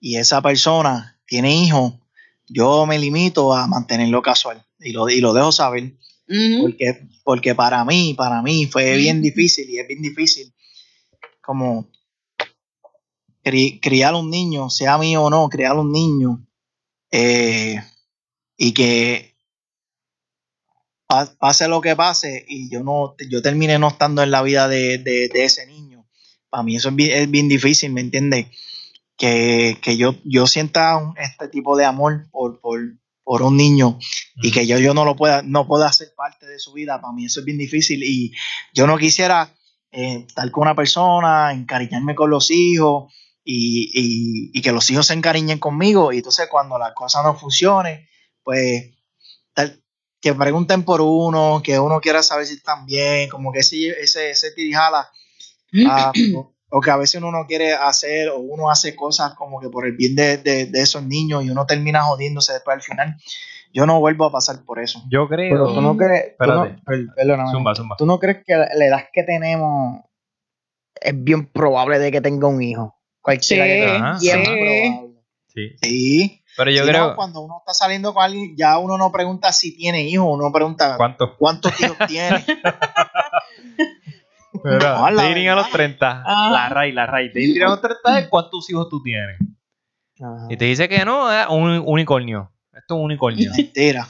y 0.00 0.16
esa 0.16 0.40
persona 0.42 1.20
tiene 1.26 1.54
hijos, 1.54 1.94
yo 2.48 2.86
me 2.86 2.98
limito 2.98 3.54
a 3.54 3.66
mantenerlo 3.66 4.22
casual 4.22 4.64
y 4.78 4.92
lo, 4.92 5.08
y 5.08 5.20
lo 5.20 5.32
dejo 5.32 5.52
saber. 5.52 5.96
Porque, 6.62 7.08
porque 7.24 7.54
para 7.54 7.84
mí, 7.84 8.14
para 8.14 8.42
mí 8.42 8.66
fue 8.66 8.96
bien 8.96 9.22
difícil 9.22 9.68
y 9.70 9.78
es 9.78 9.86
bien 9.86 10.02
difícil 10.02 10.52
como 11.40 11.88
cri- 13.44 13.78
criar 13.80 14.14
un 14.14 14.30
niño, 14.30 14.68
sea 14.70 14.98
mío 14.98 15.22
o 15.24 15.30
no, 15.30 15.48
criar 15.48 15.76
un 15.76 15.92
niño 15.92 16.44
eh, 17.12 17.76
y 18.56 18.72
que 18.72 19.35
pase 21.06 21.68
lo 21.68 21.80
que 21.80 21.94
pase 21.96 22.44
y 22.48 22.68
yo 22.70 22.82
no 22.82 23.14
yo 23.30 23.42
termine 23.42 23.78
no 23.78 23.88
estando 23.88 24.22
en 24.22 24.30
la 24.30 24.42
vida 24.42 24.68
de, 24.68 24.98
de- 24.98 25.28
de 25.28 25.44
ese 25.44 25.66
niño. 25.66 26.06
Para 26.50 26.62
mí 26.62 26.76
eso 26.76 26.88
es 26.90 26.94
bien, 26.96 27.10
es 27.22 27.30
bien 27.30 27.48
difícil, 27.48 27.92
¿me 27.92 28.00
entiendes? 28.00 28.46
Que, 29.16 29.78
que 29.80 29.96
yo, 29.96 30.14
yo 30.24 30.46
sienta 30.46 30.96
un- 30.96 31.16
este 31.18 31.48
tipo 31.48 31.76
de 31.76 31.84
amor 31.84 32.26
por, 32.30 32.60
por, 32.60 32.80
por 33.24 33.42
un 33.42 33.56
niño 33.56 33.98
y 34.36 34.50
que 34.52 34.66
yo, 34.66 34.78
yo 34.78 34.94
no 34.94 35.04
lo 35.04 35.16
pueda, 35.16 35.42
no 35.42 35.66
pueda 35.66 35.90
ser 35.92 36.14
parte 36.14 36.46
de 36.46 36.58
su 36.58 36.72
vida, 36.72 37.00
para 37.00 37.12
mí 37.14 37.24
eso 37.24 37.40
es 37.40 37.46
bien 37.46 37.58
difícil 37.58 38.02
y 38.04 38.32
yo 38.74 38.86
no 38.86 38.98
quisiera 38.98 39.54
eh, 39.92 40.24
estar 40.28 40.50
con 40.50 40.62
una 40.62 40.74
persona, 40.74 41.52
encariñarme 41.52 42.14
con 42.14 42.30
los 42.30 42.50
hijos 42.50 43.12
y, 43.44 43.90
y- 43.94 44.50
y 44.58 44.62
que 44.62 44.72
los 44.72 44.90
hijos 44.90 45.06
se 45.06 45.14
encariñen 45.14 45.58
conmigo 45.58 46.12
y 46.12 46.18
entonces 46.18 46.48
cuando 46.50 46.78
la 46.78 46.92
cosa 46.94 47.22
no 47.22 47.34
funcione, 47.38 48.08
pues 48.42 48.90
tal- 49.54 49.82
que 50.20 50.34
pregunten 50.34 50.82
por 50.84 51.00
uno, 51.00 51.60
que 51.62 51.78
uno 51.78 52.00
quiera 52.00 52.22
saber 52.22 52.46
si 52.46 52.54
están 52.54 52.86
bien, 52.86 53.28
como 53.28 53.52
que 53.52 53.60
ese, 53.60 53.88
ese, 54.00 54.30
ese 54.30 54.50
tirijala, 54.52 55.08
ah, 55.88 56.12
o, 56.36 56.52
o 56.70 56.80
que 56.80 56.90
a 56.90 56.96
veces 56.96 57.16
uno 57.20 57.30
no 57.30 57.46
quiere 57.46 57.74
hacer 57.74 58.28
o 58.30 58.38
uno 58.38 58.70
hace 58.70 58.96
cosas 58.96 59.34
como 59.34 59.60
que 59.60 59.68
por 59.68 59.86
el 59.86 59.92
bien 59.92 60.16
de, 60.16 60.38
de- 60.38 60.66
de 60.66 60.80
esos 60.80 61.02
niños 61.04 61.44
y 61.44 61.50
uno 61.50 61.66
termina 61.66 62.02
jodiéndose 62.02 62.52
después 62.54 62.74
al 62.76 62.82
final. 62.82 63.16
Yo 63.72 63.84
no 63.84 64.00
vuelvo 64.00 64.24
a 64.24 64.32
pasar 64.32 64.64
por 64.64 64.78
eso. 64.80 65.02
Yo 65.10 65.28
creo. 65.28 65.50
Pero 65.52 65.74
tú 65.74 65.80
no 65.82 65.96
crees, 65.96 66.34
tú 66.38 66.46
no- 66.46 66.64
Espérate. 66.64 66.82
per- 66.86 67.14
perdóname. 67.14 67.50
Zumba, 67.52 67.74
zumba. 67.74 67.96
¿Tú 67.96 68.06
no 68.06 68.18
crees 68.18 68.38
que 68.44 68.54
la 68.56 68.68
la 68.74 68.86
edad 68.86 69.04
que 69.12 69.22
tenemos 69.22 70.00
es 70.98 71.12
bien 71.22 71.46
probable 71.46 71.98
de 71.98 72.10
que 72.10 72.20
tenga 72.22 72.46
un 72.48 72.62
hijo? 72.62 72.96
Cualquiera 73.20 73.64
Sí, 73.64 73.70
que 73.70 73.76
te- 73.86 73.90
Ajá, 73.96 74.18
sí. 74.18 74.28
es 74.30 74.36
más 74.36 74.48
probable. 74.48 75.12
Sí. 75.48 75.70
Sí. 75.82 76.42
Pero 76.56 76.70
yo 76.70 76.84
creo. 76.84 77.08
no, 77.08 77.16
cuando 77.16 77.40
uno 77.40 77.58
está 77.58 77.74
saliendo 77.74 78.14
con 78.14 78.24
alguien, 78.24 78.56
ya 78.56 78.78
uno 78.78 78.96
no 78.96 79.12
pregunta 79.12 79.52
si 79.52 79.76
tiene 79.76 80.04
hijos, 80.04 80.26
uno 80.30 80.50
pregunta 80.52 80.96
¿Cuántos? 80.96 81.32
cuántos 81.38 81.78
hijos 81.80 81.96
tiene. 82.08 82.44
Mira, 84.64 84.98
No, 84.98 85.10
la 85.10 85.22
dating 85.22 85.48
a 85.48 85.54
los 85.54 85.66
verdad. 85.66 85.76
30. 85.76 86.22
Ah. 86.26 86.50
La 86.50 86.68
Ray, 86.70 86.92
la 86.92 87.06
Ray. 87.06 87.28
Dating 87.28 87.62
a 87.62 87.66
los 87.66 87.80
30 87.80 88.20
es 88.20 88.28
cuántos 88.28 88.68
hijos 88.70 88.88
tú 88.88 89.02
tienes. 89.02 89.38
Ajá. 90.18 90.46
Y 90.48 90.56
te 90.56 90.64
dice 90.64 90.88
que 90.88 91.04
no, 91.04 91.30
es 91.30 91.46
un 91.48 91.82
unicornio. 91.84 92.50
Esto 92.72 92.94
es 92.94 92.98
un 92.98 93.04
unicornio. 93.04 93.50
Mentira, 93.54 94.08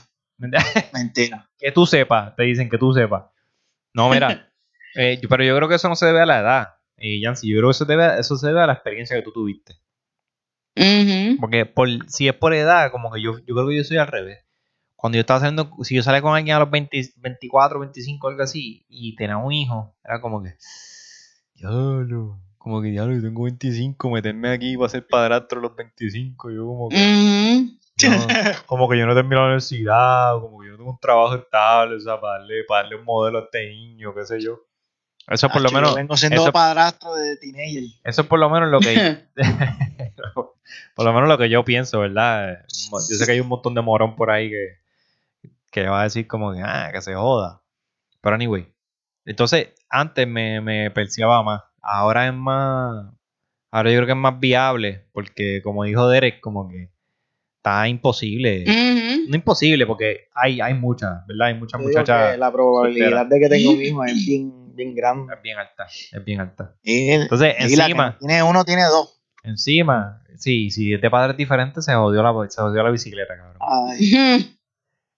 mentira. 0.92 1.48
que 1.58 1.72
tú 1.72 1.84
sepas, 1.86 2.34
te 2.36 2.44
dicen 2.44 2.68
que 2.70 2.78
tú 2.78 2.92
sepas. 2.92 3.24
No, 3.92 4.08
mira, 4.08 4.50
eh, 4.94 5.20
pero 5.28 5.42
yo 5.44 5.56
creo 5.56 5.68
que 5.68 5.74
eso 5.76 5.88
no 5.88 5.96
se 5.96 6.06
debe 6.06 6.20
a 6.20 6.26
la 6.26 6.38
edad. 6.38 6.68
Y 6.98 7.20
Yancy, 7.20 7.48
yo 7.48 7.58
creo 7.58 7.68
que 7.68 7.72
eso, 7.72 7.84
debe, 7.84 8.18
eso 8.18 8.36
se 8.36 8.46
debe 8.46 8.62
a 8.62 8.66
la 8.66 8.72
experiencia 8.74 9.16
que 9.16 9.22
tú 9.22 9.32
tuviste. 9.32 9.76
Porque 11.40 11.64
por, 11.66 11.88
si 12.08 12.28
es 12.28 12.34
por 12.34 12.52
edad, 12.54 12.90
como 12.90 13.10
que 13.10 13.22
yo, 13.22 13.38
yo 13.38 13.54
creo 13.54 13.68
que 13.68 13.76
yo 13.76 13.84
soy 13.84 13.96
al 13.96 14.08
revés. 14.08 14.44
Cuando 14.94 15.16
yo 15.16 15.20
estaba 15.20 15.38
haciendo, 15.38 15.70
si 15.82 15.94
yo 15.94 16.02
salía 16.02 16.22
con 16.22 16.34
alguien 16.34 16.56
a 16.56 16.60
los 16.60 16.70
20 16.70 17.12
24, 17.16 17.80
25, 17.80 18.28
algo 18.28 18.42
así, 18.42 18.84
y 18.88 19.14
tenía 19.14 19.36
un 19.36 19.52
hijo, 19.52 19.94
era 20.04 20.20
como 20.20 20.42
que, 20.42 20.56
diablo, 21.54 22.40
como 22.58 22.82
que 22.82 22.88
diablo, 22.88 23.14
yo 23.14 23.22
tengo 23.22 23.44
25, 23.44 24.10
meterme 24.10 24.50
aquí 24.50 24.76
para 24.76 24.88
ser 24.88 25.06
padrastro 25.06 25.60
a 25.60 25.62
los 25.62 25.76
25, 25.76 26.50
yo 26.50 26.66
como 26.66 26.88
que, 26.88 26.96
no, 28.08 28.26
como 28.66 28.88
que 28.88 28.98
yo 28.98 29.06
no 29.06 29.14
termino 29.14 29.36
la 29.36 29.46
universidad, 29.46 30.40
como 30.40 30.60
que 30.60 30.66
yo 30.66 30.72
no 30.72 30.78
tengo 30.78 30.90
un 30.90 30.98
trabajo 30.98 31.34
estable, 31.36 31.96
o 31.96 32.00
sea, 32.00 32.20
para 32.20 32.38
darle, 32.38 32.64
para 32.66 32.82
darle 32.82 32.96
un 32.96 33.04
modelo 33.04 33.38
a 33.38 33.42
este 33.42 33.68
niño, 33.68 34.14
qué 34.14 34.24
sé 34.24 34.40
yo. 34.40 34.60
Eso 35.28 35.46
es 35.48 35.52
por 35.52 35.62
lo 35.62 35.70
menos, 35.70 35.94
vengo 35.94 36.16
siendo 36.16 36.42
eso- 36.42 36.52
padrastro 36.52 37.14
de 37.14 37.36
teenager. 37.38 37.82
eso 38.04 38.22
es 38.22 38.28
por 38.28 38.38
lo 38.38 38.48
menos 38.48 38.70
lo 38.70 38.78
que 38.80 39.18
por 40.94 41.04
lo 41.04 41.12
menos 41.12 41.28
lo 41.28 41.38
que 41.38 41.48
yo 41.48 41.64
pienso, 41.64 42.00
¿verdad? 42.00 42.64
Yo 42.68 42.98
sé 43.00 43.26
que 43.26 43.32
hay 43.32 43.40
un 43.40 43.48
montón 43.48 43.74
de 43.74 43.82
morón 43.82 44.16
por 44.16 44.30
ahí 44.30 44.50
que, 44.50 45.48
que 45.70 45.88
va 45.88 46.00
a 46.00 46.04
decir 46.04 46.26
como 46.26 46.52
que, 46.52 46.60
ah, 46.62 46.90
que 46.92 47.00
se 47.02 47.14
joda. 47.14 47.62
Pero 48.20 48.34
anyway. 48.36 48.66
Entonces, 49.24 49.68
antes 49.88 50.26
me, 50.26 50.60
me 50.60 50.90
perseaba 50.90 51.42
más. 51.42 51.62
Ahora 51.82 52.26
es 52.28 52.32
más. 52.34 53.06
Ahora 53.72 53.90
yo 53.90 53.96
creo 53.98 54.06
que 54.06 54.12
es 54.12 54.18
más 54.18 54.38
viable. 54.40 55.06
Porque 55.12 55.60
como 55.62 55.84
dijo 55.84 56.08
Derek, 56.08 56.40
como 56.40 56.68
que 56.68 56.90
está 57.58 57.88
imposible. 57.88 58.64
No 59.28 59.34
imposible, 59.36 59.86
porque 59.86 60.28
hay, 60.34 60.60
hay 60.60 60.74
muchas, 60.74 61.26
¿verdad? 61.26 61.48
Hay 61.48 61.54
muchas 61.54 61.80
muchachas. 61.80 62.38
la 62.38 62.52
probabilidad 62.52 63.26
de 63.26 63.40
que 63.40 63.48
tenga 63.48 63.70
un 63.70 63.82
hijo 63.82 64.04
es 64.04 64.14
bien, 64.26 64.65
bien 64.76 64.94
grande. 64.94 65.34
Es 65.34 65.42
bien 65.42 65.58
alta. 65.58 65.86
Es 65.86 66.24
bien 66.24 66.40
alta. 66.40 66.76
Y, 66.82 67.10
Entonces, 67.10 67.54
y 67.58 67.74
encima. 67.74 68.16
tiene 68.18 68.42
uno, 68.42 68.64
tiene 68.64 68.84
dos. 68.84 69.20
Encima, 69.42 70.22
sí, 70.36 70.70
si 70.70 70.96
de 70.96 71.10
padres 71.10 71.36
diferentes 71.36 71.84
se 71.84 71.94
jodió 71.94 72.22
la, 72.22 72.32
se 72.50 72.60
jodió 72.60 72.82
la 72.82 72.90
bicicleta, 72.90 73.36
cabrón. 73.36 73.56
Ay. 73.60 74.58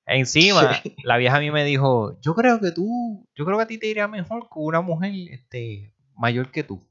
Encima, 0.06 0.80
la 1.04 1.16
vieja 1.16 1.36
a 1.36 1.40
mí 1.40 1.50
me 1.50 1.64
dijo, 1.64 2.18
yo 2.20 2.34
creo 2.34 2.60
que 2.60 2.70
tú, 2.70 3.26
yo 3.34 3.44
creo 3.44 3.56
que 3.58 3.64
a 3.64 3.66
ti 3.66 3.78
te 3.78 3.88
iría 3.88 4.08
mejor 4.08 4.48
con 4.48 4.64
una 4.64 4.80
mujer 4.80 5.12
este, 5.30 5.94
mayor 6.14 6.50
que 6.50 6.62
tú. 6.62 6.86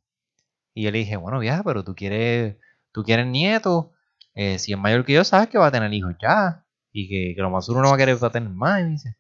Y 0.74 0.84
yo 0.84 0.92
le 0.92 1.00
dije, 1.00 1.16
bueno, 1.18 1.40
vieja, 1.40 1.64
pero 1.64 1.84
tú 1.84 1.96
quieres, 1.96 2.58
tú 2.92 3.04
quieres 3.04 3.26
nietos, 3.26 3.88
eh, 4.36 4.60
si 4.60 4.74
es 4.74 4.78
mayor 4.78 5.04
que 5.04 5.14
yo, 5.14 5.24
sabes 5.24 5.50
que 5.50 5.58
va 5.58 5.68
a 5.68 5.72
tener 5.72 5.92
hijos 5.94 6.16
ya. 6.22 6.64
Y 6.92 7.08
que, 7.10 7.36
que 7.36 7.42
lo 7.42 7.50
más 7.50 7.66
seguro 7.66 7.84
no 7.84 7.90
va 7.90 7.96
a 7.96 7.98
querer 7.98 8.22
va 8.22 8.28
a 8.28 8.32
tener 8.32 8.50
más. 8.50 8.82
Y 8.82 8.84
me 8.84 8.90
dice, 8.92 9.16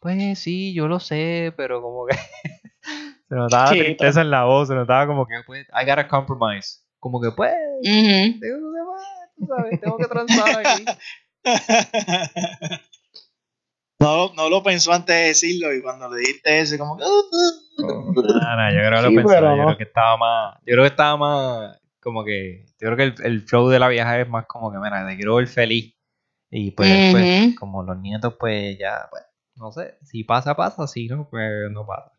pues 0.00 0.38
sí, 0.38 0.72
yo 0.74 0.88
lo 0.88 1.00
sé, 1.00 1.52
pero 1.56 1.82
como 1.82 2.06
que 2.06 2.16
se 3.32 3.36
notaba 3.36 3.70
Sí, 3.70 3.78
tristeza 3.78 4.20
en 4.20 4.30
la 4.30 4.44
voz, 4.44 4.68
se 4.68 4.74
notaba 4.74 5.06
como 5.06 5.26
que, 5.26 5.36
pues, 5.46 5.66
I 5.70 5.86
gotta 5.88 6.06
compromise. 6.06 6.80
Como 6.98 7.18
que, 7.18 7.30
pues, 7.30 7.54
Ujú. 7.80 8.38
tengo 8.40 8.72
que, 8.74 8.80
tú 9.38 9.46
sabes, 9.46 9.80
tengo 9.80 9.96
que 9.96 10.06
transar 10.06 10.54
aquí. 10.56 10.84
no, 14.00 14.16
lo- 14.16 14.34
no 14.34 14.48
lo 14.50 14.62
pensó 14.62 14.92
antes 14.92 15.16
de 15.16 15.22
decirlo 15.28 15.72
y 15.74 15.80
cuando 15.80 16.10
le 16.10 16.18
diste 16.20 16.60
ese, 16.60 16.76
como 16.78 16.98
que. 16.98 17.04
No, 17.04 18.70
yo 18.70 18.78
creo 18.78 18.96
que 18.96 19.02
lo 19.02 19.08
Sí, 19.08 19.14
pensó, 19.16 19.34
pero 19.34 19.46
yo 19.48 19.56
no. 19.56 19.64
creo 19.64 19.76
que 19.78 19.82
estaba 19.84 20.16
más, 20.18 20.54
yo 20.66 20.72
creo 20.74 20.82
que 20.84 20.88
estaba 20.88 21.16
más, 21.16 21.80
como 22.00 22.24
que, 22.24 22.66
yo 22.78 22.94
creo 22.94 22.96
que 22.96 23.02
el, 23.04 23.14
el 23.24 23.40
flow 23.42 23.68
de 23.68 23.78
la 23.78 23.88
vieja 23.88 24.20
es 24.20 24.28
más 24.28 24.44
como 24.46 24.70
que, 24.70 24.78
mira, 24.78 25.06
te 25.08 25.16
quiero 25.16 25.36
ver 25.36 25.46
feliz. 25.46 25.94
Y 26.50 26.72
pues 26.72 26.98
Ujú. 27.14 27.54
como 27.58 27.82
los 27.82 27.96
nietos, 27.98 28.34
pues 28.38 28.78
ya, 28.78 29.08
pues, 29.10 29.22
no 29.56 29.72
sé, 29.72 29.96
si 30.02 30.22
pasa, 30.24 30.54
pasa, 30.54 30.86
si 30.86 31.08
no, 31.08 31.28
pues 31.30 31.70
no 31.70 31.86
pasa. 31.86 32.12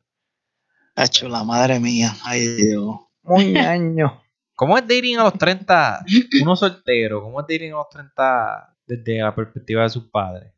Hacho, 0.95 1.27
la 1.27 1.43
madre 1.43 1.79
mía. 1.79 2.13
Ay, 2.23 2.47
Dios. 2.55 2.95
Un 3.23 3.57
año. 3.57 4.21
¿Cómo 4.55 4.77
es 4.77 4.83
dating 4.87 5.17
a 5.17 5.23
los 5.23 5.33
30, 5.33 6.05
uno 6.43 6.55
soltero? 6.55 7.23
¿Cómo 7.23 7.39
es 7.41 7.47
dating 7.47 7.71
a 7.73 7.77
los 7.77 7.89
30 7.89 8.75
desde 8.85 9.17
la 9.19 9.33
perspectiva 9.33 9.81
de 9.83 9.89
sus 9.89 10.03
padres? 10.09 10.53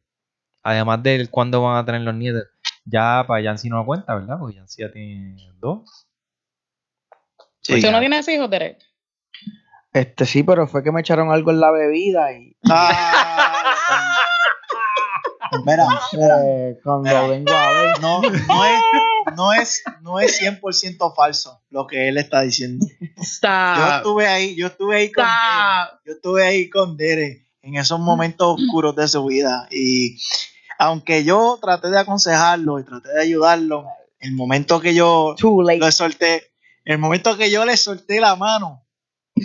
Además 0.63 1.01
de 1.01 1.27
cuándo 1.29 1.61
van 1.61 1.77
a 1.77 1.85
tener 1.85 2.01
los 2.01 2.13
nietos. 2.13 2.43
Ya 2.83 3.23
para 3.25 3.41
Yancy 3.41 3.69
no 3.69 3.77
lo 3.77 3.85
cuenta, 3.85 4.13
¿verdad? 4.13 4.37
Porque 4.37 4.57
Yancy 4.57 4.81
ya 4.81 4.91
tiene 4.91 5.37
dos. 5.59 6.07
Sí. 7.61 7.81
¿Tú 7.81 7.89
no 7.91 7.99
tienes 7.99 8.27
hijos, 8.27 8.49
Derek? 8.49 8.79
Este 9.93 10.25
sí, 10.25 10.43
pero 10.43 10.67
fue 10.67 10.83
que 10.83 10.91
me 10.91 10.99
echaron 10.99 11.31
algo 11.31 11.51
en 11.51 11.59
la 11.61 11.71
bebida 11.71 12.33
y 12.33 12.55
Ah, 12.69 13.61
Mira, 15.65 15.85
eh, 16.43 16.79
cuando 16.83 17.03
Mira. 17.03 17.27
vengo 17.27 17.53
a 17.53 17.71
ver. 17.71 18.01
no, 18.01 18.21
no, 18.21 18.65
es, 18.65 18.81
no, 19.35 19.53
es, 19.53 19.83
no 20.01 20.19
es 20.19 20.41
100% 20.41 21.15
falso 21.15 21.61
lo 21.69 21.87
que 21.87 22.07
él 22.07 22.17
está 22.17 22.41
diciendo. 22.41 22.85
Yo 23.77 23.95
estuve 23.97 24.27
ahí, 24.27 24.55
yo 24.55 24.67
estuve 24.67 24.97
ahí 24.97 25.11
con 25.11 25.25
Stop. 25.25 25.99
yo 26.05 26.13
estuve 26.13 26.45
ahí 26.45 26.69
con 26.69 26.97
Derek 26.97 27.45
en 27.61 27.75
esos 27.75 27.99
momentos 27.99 28.59
oscuros 28.59 28.95
de 28.95 29.07
su 29.07 29.25
vida 29.25 29.67
y 29.71 30.17
aunque 30.77 31.23
yo 31.23 31.57
traté 31.61 31.89
de 31.89 31.99
aconsejarlo 31.99 32.79
y 32.79 32.83
traté 32.83 33.09
de 33.09 33.21
ayudarlo, 33.21 33.85
el 34.19 34.33
momento 34.33 34.79
que 34.79 34.93
yo 34.93 35.35
lo 35.39 35.91
solté, 35.91 36.51
el 36.83 36.97
momento 36.97 37.37
que 37.37 37.49
yo 37.49 37.65
le 37.65 37.77
solté 37.77 38.19
la 38.19 38.35
mano 38.35 38.85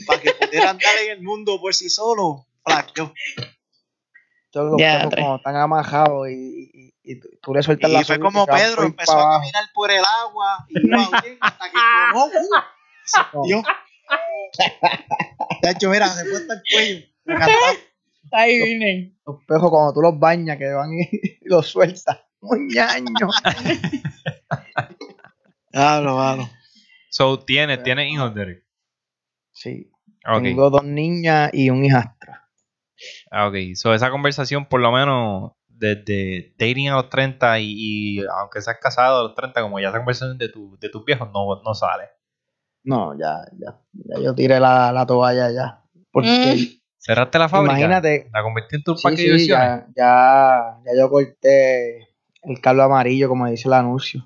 para 0.06 0.20
que 0.20 0.32
pudiera 0.32 0.70
andar 0.70 0.92
en 1.04 1.18
el 1.18 1.22
mundo 1.22 1.60
por 1.60 1.74
sí 1.74 1.88
solo, 1.88 2.46
flaqueó. 2.64 3.12
Todos 4.50 4.72
los 4.72 4.80
Ya, 4.80 5.08
como 5.08 5.36
están 5.36 5.56
amajados 5.56 6.28
y, 6.28 6.70
y- 6.74 6.94
y 7.02 7.20
tú- 7.40 7.54
le 7.54 7.62
sueltas 7.62 7.88
Y 7.90 7.92
la 7.94 8.04
fue 8.04 8.16
y 8.16 8.18
como 8.18 8.44
se 8.44 8.50
van 8.50 8.60
Pedro, 8.60 8.82
empezó 8.84 9.12
a 9.12 9.20
abajo. 9.22 9.38
caminar 9.40 9.64
por 9.74 9.90
el 9.90 10.02
agua 10.04 10.66
y 10.68 10.74
iba 10.86 11.20
bien 11.22 11.38
hasta 11.40 11.64
que 11.70 11.76
no, 12.12 12.24
uh, 12.26 12.30
se 13.04 13.20
hundió. 13.38 13.62
De 15.62 15.70
hecho, 15.70 15.88
mira, 15.90 16.08
se 16.08 16.24
fue 16.24 16.36
hasta 16.38 16.54
el 16.54 16.62
cuello. 16.72 17.06
Ahí 18.32 18.60
vine. 18.60 19.16
Los 19.26 19.44
pejos 19.46 19.70
cuando 19.70 19.92
tú 19.92 20.00
los 20.02 20.18
bañas 20.18 20.56
que 20.58 20.68
van 20.72 20.90
y, 20.92 21.08
los 21.42 21.66
sueltas. 21.68 22.20
Un 22.40 22.68
año. 22.78 23.28
Claro, 25.70 26.16
claro. 26.16 26.48
So, 27.10 27.38
tiene, 27.40 27.78
tiene 27.78 28.08
hijos, 28.10 28.34
Derek. 28.34 28.64
Sí. 29.52 29.90
Ok. 30.26 30.42
Tengo 30.42 30.70
dos 30.70 30.84
niñas 30.84 31.50
y 31.52 31.70
un 31.70 31.84
hijastro. 31.84 32.32
Ah, 33.30 33.48
Ok, 33.48 33.54
so 33.74 33.94
esa 33.94 34.10
conversación 34.10 34.66
por 34.66 34.80
lo 34.80 34.92
menos 34.92 35.52
desde 35.68 36.54
dating 36.58 36.88
a 36.90 36.96
los 36.96 37.08
30 37.08 37.58
y, 37.60 37.72
y 38.18 38.24
aunque 38.38 38.60
seas 38.60 38.76
casado 38.80 39.20
a 39.20 39.22
los 39.24 39.34
30, 39.34 39.62
como 39.62 39.80
ya 39.80 39.88
esa 39.88 39.98
conversación 39.98 40.36
de, 40.38 40.48
tu, 40.50 40.76
de 40.78 40.88
tus 40.90 41.04
viejos 41.04 41.28
no, 41.32 41.62
no 41.64 41.74
sale. 41.74 42.04
No, 42.84 43.18
ya, 43.18 43.40
ya. 43.58 43.78
Ya 43.92 44.22
yo 44.22 44.34
tiré 44.34 44.58
la, 44.60 44.92
la 44.92 45.06
toalla 45.06 45.50
ya. 45.50 45.82
Porque 46.12 46.80
Cerraste 46.98 47.38
la 47.38 47.48
fábrica. 47.48 47.74
imagínate. 47.78 48.28
La 48.32 48.42
convertí 48.42 48.76
en 48.76 48.82
tu 48.82 48.94
Sí, 48.96 49.02
parque 49.02 49.22
de 49.22 49.22
sí, 49.22 49.44
diversiones. 49.46 49.86
ya, 49.96 50.04
ya, 50.04 50.80
ya 50.84 51.00
yo 51.00 51.08
corté 51.08 52.08
el 52.42 52.60
cable 52.60 52.82
amarillo, 52.82 53.28
como 53.28 53.46
dice 53.48 53.68
el 53.68 53.74
anuncio. 53.74 54.22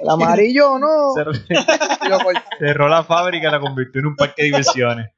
El 0.00 0.08
amarillo 0.08 0.78
no. 0.78 1.12
Cerró, 1.14 1.32
cerró 2.58 2.88
la 2.88 3.04
fábrica 3.04 3.48
y 3.48 3.50
la 3.50 3.60
convirtió 3.60 4.00
en 4.00 4.06
un 4.06 4.16
parque 4.16 4.42
de 4.42 4.46
diversiones. 4.46 5.10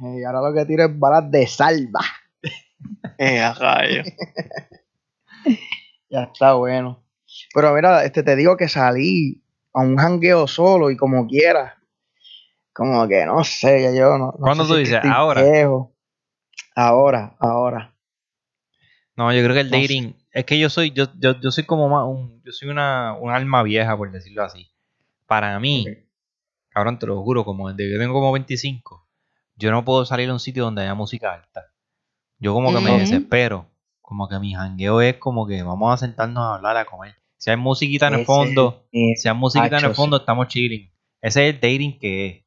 Y 0.00 0.24
ahora 0.24 0.40
lo 0.48 0.54
que 0.54 0.64
tiro 0.66 0.84
es 0.84 0.98
balas 0.98 1.30
de 1.30 1.46
salva. 1.46 2.00
Eh. 3.18 3.38
Ya 6.10 6.22
está 6.24 6.54
bueno. 6.54 7.04
Pero 7.54 7.72
mira, 7.74 8.04
este 8.04 8.22
te 8.22 8.34
digo 8.36 8.56
que 8.56 8.68
salí 8.68 9.42
a 9.72 9.80
un 9.80 9.96
jangueo 9.96 10.46
solo 10.48 10.90
y 10.90 10.96
como 10.96 11.26
quiera. 11.26 11.78
Como 12.72 13.06
que 13.06 13.24
no 13.24 13.44
sé, 13.44 13.82
ya 13.82 13.92
yo 13.92 14.18
no. 14.18 14.26
no 14.26 14.32
¿Cuándo 14.38 14.66
tú 14.66 14.74
si 14.74 14.80
dices? 14.80 15.00
¿Ahora? 15.04 15.42
viejo. 15.42 15.94
Ahora, 16.74 17.36
ahora. 17.38 17.94
No, 19.16 19.32
yo 19.32 19.42
creo 19.42 19.54
que 19.54 19.60
el 19.60 19.70
No 19.70 19.76
sé. 19.76 19.82
dating, 19.82 20.16
es 20.32 20.44
que 20.44 20.58
yo 20.58 20.70
soy, 20.70 20.90
yo, 20.92 21.06
yo, 21.18 21.38
yo 21.40 21.50
soy 21.50 21.64
como 21.64 21.88
más 21.88 22.04
un, 22.06 22.42
yo 22.44 22.50
soy 22.52 22.70
una, 22.70 23.14
un 23.14 23.30
alma 23.30 23.62
vieja, 23.62 23.96
por 23.96 24.10
decirlo 24.10 24.42
así. 24.42 24.70
Para 25.26 25.58
mí, 25.60 25.86
Ok. 25.88 25.98
cabrón, 26.70 26.98
te 26.98 27.06
lo 27.06 27.22
juro, 27.22 27.44
como 27.44 27.68
desde 27.70 27.84
que 27.84 27.92
yo 27.92 27.98
tengo 27.98 28.14
como 28.14 28.32
25, 28.32 29.01
yo 29.56 29.70
no 29.70 29.84
puedo 29.84 30.04
salir 30.04 30.28
a 30.30 30.32
un 30.32 30.40
sitio 30.40 30.64
donde 30.64 30.82
haya 30.82 30.94
música 30.94 31.32
alta. 31.32 31.66
Yo 32.38 32.52
como 32.52 32.72
que 32.72 32.80
me 32.80 32.98
desespero. 32.98 33.68
Como 34.00 34.28
que 34.28 34.38
mi 34.38 34.52
jangueo 34.52 35.00
es 35.00 35.16
como 35.16 35.46
que 35.46 35.62
vamos 35.62 35.94
a 35.94 35.96
sentarnos 35.96 36.42
a 36.44 36.54
hablar, 36.56 36.76
a 36.76 36.84
comer. 36.84 37.14
Si 37.38 37.50
hay 37.50 37.56
musiquita 37.56 38.08
en 38.08 38.14
el 38.14 38.26
fondo, 38.26 38.86
si 38.90 39.28
hay 39.28 39.34
musiquita 39.34 39.78
en 39.78 39.86
el 39.86 39.94
fondo, 39.94 40.18
estamos 40.18 40.48
chilling. 40.48 40.92
Ese 41.20 41.48
es 41.48 41.54
el 41.54 41.60
dating 41.60 41.98
que 41.98 42.26
es. 42.26 42.44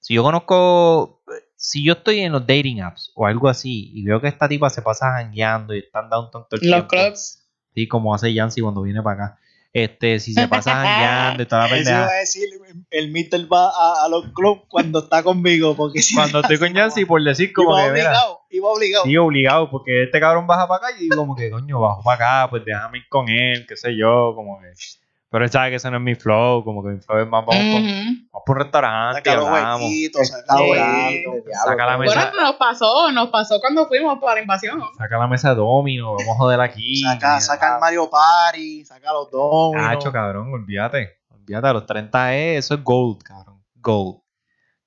Si 0.00 0.14
yo 0.14 0.22
conozco, 0.22 1.22
si 1.56 1.84
yo 1.84 1.94
estoy 1.94 2.20
en 2.20 2.32
los 2.32 2.46
dating 2.46 2.82
apps 2.82 3.10
o 3.14 3.26
algo 3.26 3.48
así 3.48 3.90
y 3.94 4.04
veo 4.04 4.20
que 4.20 4.28
esta 4.28 4.48
tipa 4.48 4.70
se 4.70 4.80
pasa 4.80 5.12
jangueando 5.12 5.74
y 5.74 5.80
están 5.80 6.08
dando 6.08 6.26
un 6.26 6.30
tonto 6.30 6.56
el 6.56 6.70
Los 6.70 6.88
tiempo, 6.88 6.88
clubs. 6.88 7.46
Sí, 7.74 7.88
como 7.88 8.14
hace 8.14 8.32
Yancy 8.32 8.60
cuando 8.60 8.82
viene 8.82 9.02
para 9.02 9.24
acá. 9.24 9.38
Este, 9.72 10.18
si 10.18 10.32
se 10.32 10.48
pasa 10.48 10.72
jangueando 10.74 11.42
y 11.44 11.46
toda 11.46 11.62
la 11.62 11.66
Eso 11.66 11.74
iba 11.76 11.84
pendeja. 11.84 12.08
a 12.08 12.18
decir, 12.20 12.48
el 12.90 13.10
Mister 13.12 13.52
va 13.52 13.68
a, 13.68 14.04
a 14.06 14.08
los 14.08 14.24
clubs 14.32 14.62
cuando 14.68 15.00
está 15.00 15.22
conmigo, 15.22 15.76
porque 15.76 16.00
si 16.02 16.14
Cuando 16.14 16.40
estoy 16.40 16.58
con 16.58 16.72
Yancy, 16.72 17.04
por 17.04 17.22
decir 17.22 17.52
como 17.52 17.78
iba 17.78 17.86
que, 17.88 17.92
mira, 17.92 18.08
obligado, 18.10 18.40
iba 18.50 18.68
obligado. 18.68 19.04
sí, 19.04 19.16
obligado, 19.18 19.70
porque 19.70 20.04
este 20.04 20.20
cabrón 20.20 20.46
baja 20.46 20.66
para 20.66 20.86
acá 20.88 20.96
y 20.98 21.02
digo 21.02 21.16
como 21.16 21.36
que, 21.36 21.50
coño, 21.50 21.80
bajo 21.80 22.02
para 22.02 22.40
acá, 22.44 22.50
pues 22.50 22.64
déjame 22.64 22.98
ir 22.98 23.08
con 23.08 23.28
él, 23.28 23.66
qué 23.68 23.76
sé 23.76 23.94
yo, 23.96 24.32
como 24.34 24.58
que... 24.60 24.68
Pero 25.30 25.44
él 25.44 25.50
sabe 25.50 25.70
que 25.70 25.76
ese 25.76 25.90
no 25.90 25.98
es 25.98 26.02
mi 26.02 26.14
flow, 26.14 26.64
como 26.64 26.82
que 26.82 26.88
mi 26.90 27.00
flow 27.00 27.18
es 27.18 27.28
más, 27.28 27.44
vamos, 27.44 27.62
vamos 27.62 28.42
por 28.46 28.56
un 28.56 28.62
restaurante, 28.62 29.18
Saca 29.18 29.36
los 29.36 29.46
hablamos, 29.48 29.82
huequitos, 29.82 30.28
saca 30.28 30.56
Sí. 30.56 30.62
los 30.62 30.70
huequitos. 30.70 31.52
saca 31.64 31.86
la 31.86 31.98
mesa, 31.98 32.30
Bueno, 32.32 32.40
nos 32.46 32.56
pasó, 32.56 33.12
nos 33.12 33.28
pasó 33.28 33.60
cuando 33.60 33.86
fuimos 33.86 34.18
para 34.20 34.36
la 34.36 34.40
invasión. 34.40 34.80
saca 34.96 35.18
la 35.18 35.26
mesa 35.26 35.50
de 35.50 35.56
domino, 35.56 36.14
vamos 36.16 36.34
a 36.34 36.38
joder 36.38 36.60
aquí. 36.62 37.02
Saca, 37.02 37.40
saca 37.40 37.74
el 37.74 37.80
Mario 37.80 38.08
Party, 38.08 38.84
saca 38.86 39.12
los 39.12 39.30
dominos. 39.30 39.86
Hacho, 39.90 40.10
cabrón, 40.12 40.50
olvídate. 40.52 41.18
Olvídate, 41.30 41.66
a 41.68 41.72
los 41.74 41.84
30 41.84 42.34
es, 42.34 42.64
eso 42.64 42.74
es 42.76 42.82
gold, 42.82 43.22
cabrón. 43.22 43.62
Gold. 43.76 44.20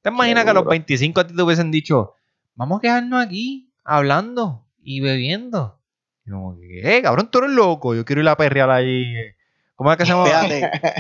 ¿Te 0.02 0.10
imaginas 0.10 0.44
que 0.44 0.50
a 0.50 0.54
los 0.54 0.62
Seguro. 0.62 0.72
25 0.72 1.22
a 1.22 1.28
ti 1.28 1.36
te 1.36 1.42
hubiesen 1.44 1.70
dicho, 1.70 2.16
vamos 2.56 2.80
a 2.80 2.82
quedarnos 2.82 3.24
aquí, 3.24 3.72
hablando 3.84 4.66
y 4.82 5.02
bebiendo? 5.02 5.80
Y 6.26 6.32
como 6.32 6.56
que, 6.56 6.98
eh, 6.98 7.02
cabrón, 7.04 7.30
tú 7.30 7.38
eres 7.40 7.52
loco, 7.52 7.94
yo 7.94 8.04
quiero 8.06 8.24
ir 8.24 8.28
a 8.30 8.36
perrear 8.38 8.72
ahí. 8.72 9.06
¿Cómo 9.82 9.92
es 9.94 9.98
que 9.98 10.06
se 10.06 10.12
llama? 10.12 10.30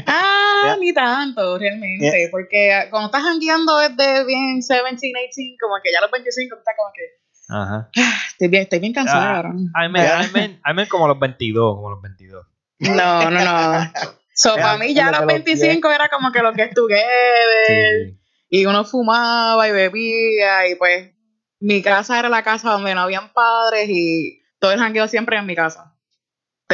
Ah, 0.07 0.75
ni 0.79 0.91
tanto, 0.91 1.59
realmente. 1.59 2.29
Porque 2.31 2.87
cuando 2.89 3.09
estás 3.09 3.21
jangueando 3.21 3.77
desde 3.77 4.25
bien 4.25 4.55
17, 4.55 4.89
18, 4.89 5.55
como 5.61 5.75
que 5.83 5.91
ya 5.91 5.99
a 5.99 6.01
los 6.01 6.09
25 6.09 6.57
estás 6.57 6.73
como 6.75 6.91
que. 6.91 7.03
Ajá. 7.47 7.89
Estoy 8.31 8.47
bien, 8.47 8.63
estoy 8.63 8.79
bien 8.79 8.91
cansado, 8.91 9.49
Ah. 9.75 9.85
I 9.85 9.87
mean, 9.87 10.23
I 10.23 10.33
mean, 10.33 10.61
I 10.65 10.73
mean 10.73 10.87
como 10.87 11.07
los 11.07 11.19
22, 11.19 11.75
como 11.75 11.91
los 11.91 12.01
22. 12.01 12.43
No, 12.79 13.29
no, 13.29 13.39
no. 13.39 13.91
So, 14.33 14.55
Ya, 14.55 14.63
para 14.63 14.77
mí 14.79 14.95
ya 14.95 15.09
a 15.09 15.11
los 15.11 15.19
los 15.19 15.27
25 15.27 15.91
era 15.91 16.09
como 16.09 16.31
que 16.31 16.39
lo 16.39 16.51
que 16.53 16.63
es 16.63 16.73
together. 16.73 17.67
Sí. 17.67 18.19
Y 18.49 18.65
uno 18.65 18.83
fumaba 18.83 19.67
y 19.67 19.71
bebía. 19.73 20.67
Y 20.67 20.73
pues 20.73 21.11
mi 21.59 21.83
casa 21.83 22.17
era 22.17 22.29
la 22.29 22.41
casa 22.41 22.71
donde 22.71 22.95
no 22.95 23.01
habían 23.01 23.31
padres 23.31 23.87
y 23.89 24.41
todo 24.57 24.71
el 24.71 24.79
jangueo 24.79 25.07
siempre 25.07 25.37
en 25.37 25.45
mi 25.45 25.55
casa. 25.55 25.90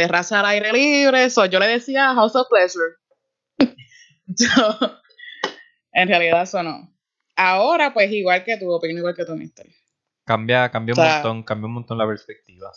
Terraza 0.01 0.39
al 0.39 0.45
aire 0.45 0.71
libre. 0.71 1.29
So, 1.29 1.45
yo 1.45 1.59
le 1.59 1.67
decía 1.67 2.13
House 2.13 2.35
of 2.35 2.47
Pleasure. 2.49 2.95
En 5.93 6.07
realidad 6.09 6.43
eso 6.43 6.61
no. 6.61 6.93
Ahora, 7.35 7.91
pues 7.93 8.11
igual 8.11 8.43
que 8.43 8.57
tú, 8.57 8.69
opino 8.71 8.99
igual 8.99 9.15
que 9.15 9.25
tú, 9.25 9.35
mister. 9.35 9.65
Cambia, 10.25 10.69
cambia 10.69 10.93
un 10.93 10.99
O 10.99 11.03
sea- 11.03 11.13
montón, 11.15 11.43
cambia 11.43 11.65
un 11.67 11.73
montón 11.73 11.97
la 11.97 12.05
perspectiva. 12.05 12.71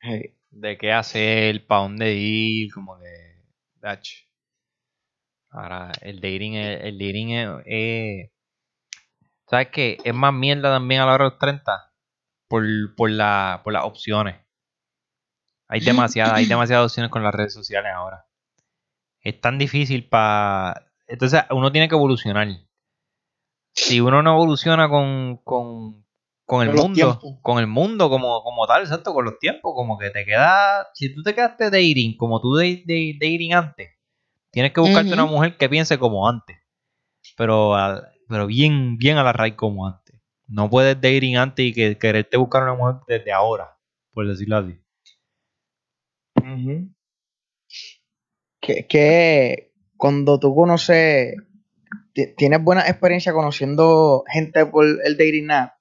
Hey. 0.00 0.34
De 0.50 0.76
qué 0.76 0.92
hacer, 0.92 1.64
para 1.66 1.82
dónde 1.82 2.12
ir, 2.14 2.72
como 2.72 2.98
que. 2.98 3.44
Dach. 3.76 4.08
Ahora, 5.50 5.92
el 6.00 6.16
dating 6.20 6.54
es. 6.54 6.80
El 6.82 6.98
dating 6.98 7.30
es, 7.30 7.48
es- 7.66 8.30
¿Sabes 9.48 9.68
qué? 9.72 9.98
Es 10.02 10.14
más 10.14 10.32
mierda 10.34 10.70
también 10.72 11.02
a 11.02 11.06
la 11.06 11.14
hora 11.14 11.24
de 11.26 11.30
los 11.30 11.38
30 11.38 11.92
por, 12.48 12.64
por, 12.96 13.10
la, 13.10 13.60
por 13.62 13.72
las 13.72 13.84
opciones. 13.84 14.36
Hay 15.72 15.80
demasiadas, 15.86 16.34
hay 16.34 16.44
demasiadas 16.46 16.86
opciones 16.90 17.10
con 17.10 17.22
las 17.22 17.34
redes 17.34 17.54
sociales 17.54 17.90
ahora. 17.94 18.26
Es 19.20 19.40
tan 19.40 19.56
difícil 19.58 20.08
para. 20.08 20.86
Entonces, 21.06 21.42
uno 21.50 21.72
tiene 21.72 21.88
que 21.88 21.94
evolucionar. 21.94 22.48
Si 23.74 24.00
uno 24.00 24.22
no 24.22 24.32
evoluciona 24.34 24.88
con, 24.88 25.38
con, 25.44 26.04
con 26.44 26.62
el 26.62 26.68
Con 26.68 26.76
mundo, 26.76 27.20
con 27.40 27.58
el 27.58 27.66
mundo 27.66 28.10
como, 28.10 28.42
como 28.42 28.66
tal, 28.66 28.82
exacto, 28.82 29.14
con 29.14 29.24
los 29.24 29.38
tiempos, 29.38 29.72
como 29.74 29.96
que 29.98 30.10
te 30.10 30.24
queda. 30.24 30.88
Si 30.94 31.14
tú 31.14 31.22
te 31.22 31.34
quedaste 31.34 31.64
dating 31.64 32.16
como 32.16 32.40
tú 32.40 32.54
de, 32.54 32.82
de- 32.84 33.14
dating 33.18 33.54
antes, 33.54 33.90
tienes 34.50 34.72
que 34.72 34.80
buscarte 34.80 35.14
una 35.14 35.24
mujer 35.24 35.56
que 35.56 35.68
piense 35.70 35.98
como 35.98 36.28
antes. 36.28 36.58
Pero, 37.36 37.74
al- 37.74 38.08
pero 38.28 38.46
bien, 38.46 38.98
bien 38.98 39.16
a 39.16 39.22
la 39.24 39.32
raíz 39.32 39.54
como 39.54 39.86
antes. 39.86 40.20
No 40.48 40.68
puedes 40.68 41.00
dating 41.00 41.36
antes 41.38 41.64
y 41.66 41.72
que, 41.72 41.96
quererte 41.96 42.36
buscar 42.36 42.62
una 42.64 42.74
mujer 42.74 42.96
desde 43.08 43.32
ahora, 43.32 43.78
por 44.12 44.28
decirlo 44.28 44.58
así. 44.58 44.78
Que, 48.60 48.86
que 48.86 49.72
cuando 49.96 50.38
tú 50.38 50.54
conoces, 50.54 51.34
ti- 52.12 52.34
tienes 52.36 52.62
buena 52.62 52.82
experiencia 52.82 53.32
conociendo 53.32 54.24
gente 54.32 54.66
por 54.66 54.84
el 54.86 55.16
dating 55.16 55.50
app. 55.50 55.74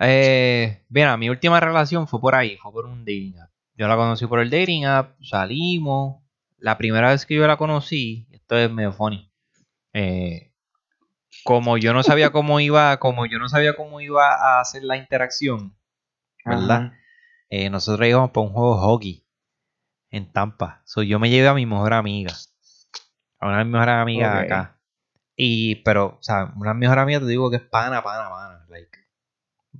Eh, 0.00 0.82
mira, 0.88 1.16
mi 1.16 1.28
última 1.30 1.60
relación 1.60 2.08
fue 2.08 2.20
por 2.20 2.34
ahí, 2.34 2.56
fue 2.56 2.72
por 2.72 2.86
un 2.86 3.00
dating 3.04 3.38
app. 3.38 3.50
Yo 3.76 3.88
la 3.88 3.96
conocí 3.96 4.26
por 4.26 4.40
el 4.40 4.50
dating 4.50 4.84
app, 4.86 5.16
salimos. 5.22 6.22
La 6.58 6.76
primera 6.78 7.10
vez 7.10 7.24
que 7.26 7.34
yo 7.34 7.46
la 7.46 7.56
conocí, 7.56 8.26
esto 8.30 8.56
es 8.56 8.70
medio 8.70 8.92
funny. 8.92 9.30
eh, 9.92 10.48
como 11.44 11.78
yo 11.78 11.92
no 11.92 12.02
sabía 12.02 12.30
cómo 12.30 12.60
iba, 12.60 12.98
como 12.98 13.26
yo 13.26 13.38
no 13.38 13.48
sabía 13.48 13.74
cómo 13.74 14.00
iba 14.00 14.32
a 14.34 14.60
hacer 14.60 14.84
la 14.84 14.96
interacción, 14.96 15.76
¿verdad? 16.44 16.92
Eh, 17.54 17.68
nosotros 17.68 18.08
íbamos 18.08 18.30
para 18.30 18.46
un 18.46 18.52
juego 18.54 18.76
de 18.76 18.80
hockey 18.80 19.26
en 20.10 20.32
Tampa. 20.32 20.80
So, 20.86 21.02
yo 21.02 21.18
me 21.18 21.28
llevé 21.28 21.48
a 21.48 21.52
mi 21.52 21.66
mejor 21.66 21.92
amiga. 21.92 22.32
A 23.38 23.46
una 23.46 23.58
de 23.58 23.64
mis 23.64 23.72
mejores 23.74 23.94
amigas 23.94 24.38
Ok. 24.38 24.44
acá. 24.46 24.80
Y, 25.36 25.74
pero, 25.84 26.16
o 26.18 26.22
sea, 26.22 26.50
una 26.56 26.70
de 26.70 26.74
mis 26.76 26.80
mejores 26.80 27.02
amigas 27.02 27.20
te 27.20 27.28
digo 27.28 27.50
que 27.50 27.56
es 27.56 27.62
pana, 27.62 28.02
pana, 28.02 28.30
pana. 28.30 28.64
Like, 28.70 28.88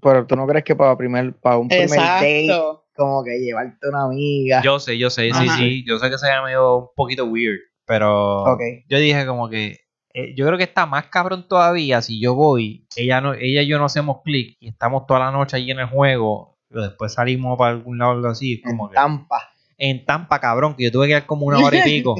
Pero 0.03 0.27
tú 0.27 0.37
no 0.37 0.47
crees 0.47 0.65
que 0.65 0.77
para, 0.77 0.95
primer, 0.99 1.35
para 1.41 1.57
un 1.57 1.69
primer 1.69 1.89
date, 1.89 2.47
como 2.95 3.25
que 3.25 3.39
llevarte 3.39 3.89
una 3.89 4.05
amiga. 4.05 4.61
Yo 4.63 4.79
sé, 4.79 4.99
yo 4.99 5.09
sé, 5.09 5.23
sí, 5.23 5.31
Ajá. 5.33 5.57
sí. 5.57 5.83
Yo 5.87 5.99
sé 5.99 6.11
que 6.11 6.19
se 6.19 6.27
ve 6.29 6.43
medio 6.43 6.77
un 6.77 6.89
poquito 6.95 7.25
weird, 7.25 7.59
pero 7.87 8.53
Ok. 8.53 8.61
yo 8.87 8.99
dije 8.99 9.25
como 9.25 9.49
que 9.49 9.79
eh, 10.13 10.35
yo 10.37 10.45
creo 10.45 10.59
que 10.59 10.65
está 10.65 10.85
más 10.85 11.07
cabrón 11.07 11.49
todavía 11.49 12.03
si 12.03 12.21
yo 12.21 12.35
voy, 12.35 12.87
ella 12.97 13.23
no, 13.23 13.33
ella 13.33 13.63
y 13.63 13.67
yo 13.67 13.79
no 13.79 13.87
hacemos 13.87 14.21
clic 14.23 14.59
y 14.61 14.69
estamos 14.69 15.07
toda 15.07 15.21
la 15.21 15.31
noche 15.31 15.57
allí 15.57 15.71
en 15.71 15.79
el 15.79 15.87
juego, 15.87 16.52
pero 16.73 16.85
después 16.85 17.13
salimos 17.13 17.57
para 17.59 17.71
algún 17.73 17.99
lado 17.99 18.13
o 18.13 18.15
algo 18.15 18.29
así, 18.29 18.55
es 18.55 18.63
como 18.63 18.85
en 18.87 18.91
que 18.91 18.95
Tampa. 18.97 19.51
en 19.79 20.05
Tampa, 20.05 20.41
cabrón, 20.41 20.75
que 20.75 20.85
yo 20.85 20.93
tuve 20.93 21.09
que 21.09 21.17
ir 21.17 21.27
como 21.27 21.47
una 21.47 21.59
hora 21.59 21.77
y 21.79 21.83
pico. 21.85 22.15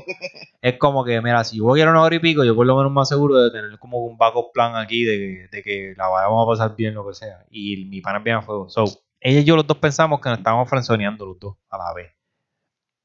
es 0.61 0.79
como 0.79 1.05
que, 1.05 1.21
mira, 1.21 1.43
si 1.45 1.57
yo 1.59 1.65
voy 1.65 1.81
a 1.81 1.85
ir 1.85 1.89
una 1.89 2.03
hora 2.03 2.15
y 2.15 2.19
pico, 2.21 2.45
yo 2.45 2.55
por 2.55 2.67
lo 2.67 2.77
menos 2.77 2.93
más 2.93 3.09
seguro 3.09 3.37
de 3.39 3.51
tener 3.51 3.79
como 3.79 3.99
un 4.05 4.17
backup 4.19 4.53
plan 4.53 4.77
aquí 4.77 5.05
de, 5.05 5.17
que- 5.51 5.57
de 5.57 5.63
que 5.63 5.95
la 5.97 6.09
vamos 6.09 6.47
a 6.47 6.51
pasar 6.51 6.77
bien, 6.77 6.95
lo 6.95 7.07
que 7.07 7.15
sea. 7.15 7.45
Y 7.51 7.85
mi 7.87 8.01
pana 8.01 8.19
es 8.19 8.25
bien 8.25 8.37
a 8.37 8.43
fuego. 8.43 8.69
So, 8.69 8.85
ella 9.21 9.41
y 9.41 9.45
yo 9.45 9.57
los 9.57 9.67
dos 9.67 9.79
pensamos 9.79 10.21
que 10.21 10.29
nos 10.29 10.39
estábamos 10.39 10.69
frenzoneando 10.69 11.25
los 11.27 11.39
dos 11.41 11.57
a 11.71 11.79
la 11.79 11.95
vez. 11.95 12.11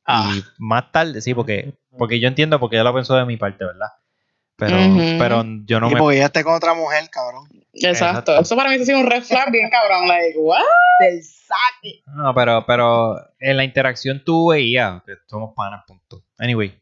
Ah. 0.05 0.31
Y 0.35 0.41
más 0.57 0.91
tarde, 0.91 1.21
sí, 1.21 1.33
porque, 1.33 1.73
porque 1.97 2.19
yo 2.19 2.27
entiendo 2.27 2.59
porque 2.59 2.77
ella 2.77 2.85
lo 2.85 2.93
pensó 2.93 3.15
de 3.15 3.25
mi 3.25 3.37
parte, 3.37 3.65
¿verdad? 3.65 3.89
Pero, 4.57 4.77
pero 5.19 5.43
yo 5.65 5.79
no 5.79 5.91
y 5.91 5.93
me... 5.93 5.99
porque 5.99 6.17
ya 6.17 6.25
esté 6.25 6.43
con 6.43 6.55
otra 6.55 6.73
mujer, 6.73 7.09
cabrón. 7.11 7.47
Exacto. 7.73 8.31
Exacto. 8.33 8.39
Eso 8.39 8.55
para 8.55 8.69
mí 8.69 8.75
ha 8.75 8.85
sido 8.85 8.99
un 8.99 9.05
red 9.05 9.21
flag 9.23 9.51
bien 9.51 9.69
cabrón. 9.69 10.07
Like, 10.07 10.37
what? 10.39 10.63
Del 10.99 11.23
saque. 11.23 12.01
No, 12.07 12.33
pero, 12.33 12.65
pero 12.65 13.15
en 13.39 13.55
la 13.55 13.63
interacción 13.63 14.23
tú 14.25 14.49
veías 14.49 15.03
que 15.03 15.13
somos 15.27 15.53
panas, 15.55 15.83
punto. 15.85 16.23
Anyway, 16.39 16.75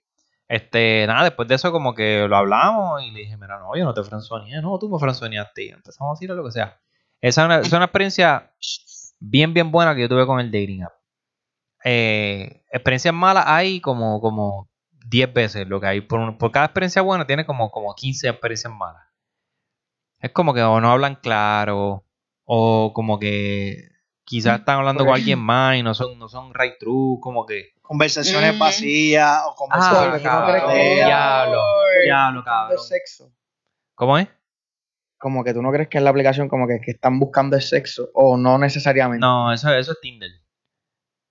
este, 0.48 1.06
nada, 1.06 1.26
después 1.26 1.50
de 1.50 1.56
eso 1.56 1.74
como 1.74 1.94
que 1.94 2.26
lo 2.30 2.38
hablamos 2.38 3.04
y 3.04 3.12
le 3.12 3.22
dije, 3.22 3.36
mira, 3.36 3.60
no, 3.60 3.76
yo 3.76 3.84
no 3.84 3.94
te 3.94 4.04
franzoneé, 4.04 4.62
no, 4.62 4.80
tú 4.80 4.90
me 4.90 4.98
franzoneaste 4.98 5.64
y 5.66 5.70
empezamos 5.70 6.12
a 6.12 6.16
decir 6.16 6.30
lo 6.34 6.46
que 6.46 6.52
sea. 6.52 6.80
Esa 7.20 7.42
es 7.42 7.46
una, 7.46 7.56
esa 7.58 7.68
es 7.68 7.74
una 7.74 7.86
experiencia 7.86 8.54
bien, 9.20 9.54
bien 9.54 9.72
buena 9.72 9.96
que 9.96 10.02
yo 10.02 10.10
tuve 10.10 10.26
con 10.26 10.40
el 10.40 10.50
dating 10.50 10.84
app. 10.84 10.94
Eh, 11.84 12.64
experiencias 12.72 13.14
malas 13.14 13.44
hay 13.48 13.82
como, 13.82 14.22
como 14.22 14.70
10 15.08 15.34
veces 15.34 15.68
lo 15.68 15.80
que 15.80 15.88
hay. 15.88 16.02
Por, 16.02 16.20
un- 16.20 16.38
por 16.38 16.52
cada 16.52 16.66
experiencia 16.66 17.02
buena 17.02 17.26
tiene 17.28 17.46
como, 17.46 17.70
como 17.72 17.94
15 17.96 18.28
experiencias 18.30 18.74
malas. 18.74 19.04
Es 20.20 20.32
como 20.32 20.54
que 20.54 20.62
o 20.64 20.80
no 20.82 20.92
hablan 20.92 21.16
claro, 21.16 22.06
o 22.46 22.92
como 22.94 23.20
que 23.20 23.90
quizás 24.24 24.60
están 24.60 24.78
hablando 24.80 25.06
con 25.06 25.14
alguien 25.14 25.40
más 25.40 25.76
y 25.78 25.84
no 25.84 25.94
son, 25.94 26.18
no 26.18 26.28
son 26.28 26.54
right 26.54 26.76
true, 26.80 27.20
como 27.22 27.46
que. 27.46 27.74
Conversaciones 27.82 28.52
Ujú. 28.52 28.60
vacías 28.60 29.42
o 29.46 29.52
Ah, 29.52 29.56
conversaciones 29.56 30.22
con 30.64 30.74
diablo, 30.74 31.62
diablo, 32.04 32.44
cabrón. 32.44 32.80
sexo. 32.80 33.32
¿Cómo 33.94 34.18
es? 34.18 34.28
Como 35.20 35.44
que 35.44 35.54
tú 35.54 35.62
no 35.62 35.72
crees 35.72 35.88
que 35.90 35.98
en 36.00 36.04
la 36.04 36.10
aplicación 36.10 36.48
como 36.50 36.68
que, 36.68 36.80
que 36.84 36.92
están 36.92 37.20
buscando 37.20 37.56
el 37.56 37.62
sexo 37.62 38.10
o 38.16 38.38
no 38.38 38.58
necesariamente. 38.58 39.22
No, 39.22 39.54
eso, 39.54 39.74
eso 39.76 39.92
es 39.92 40.00
Tinder. 40.02 40.32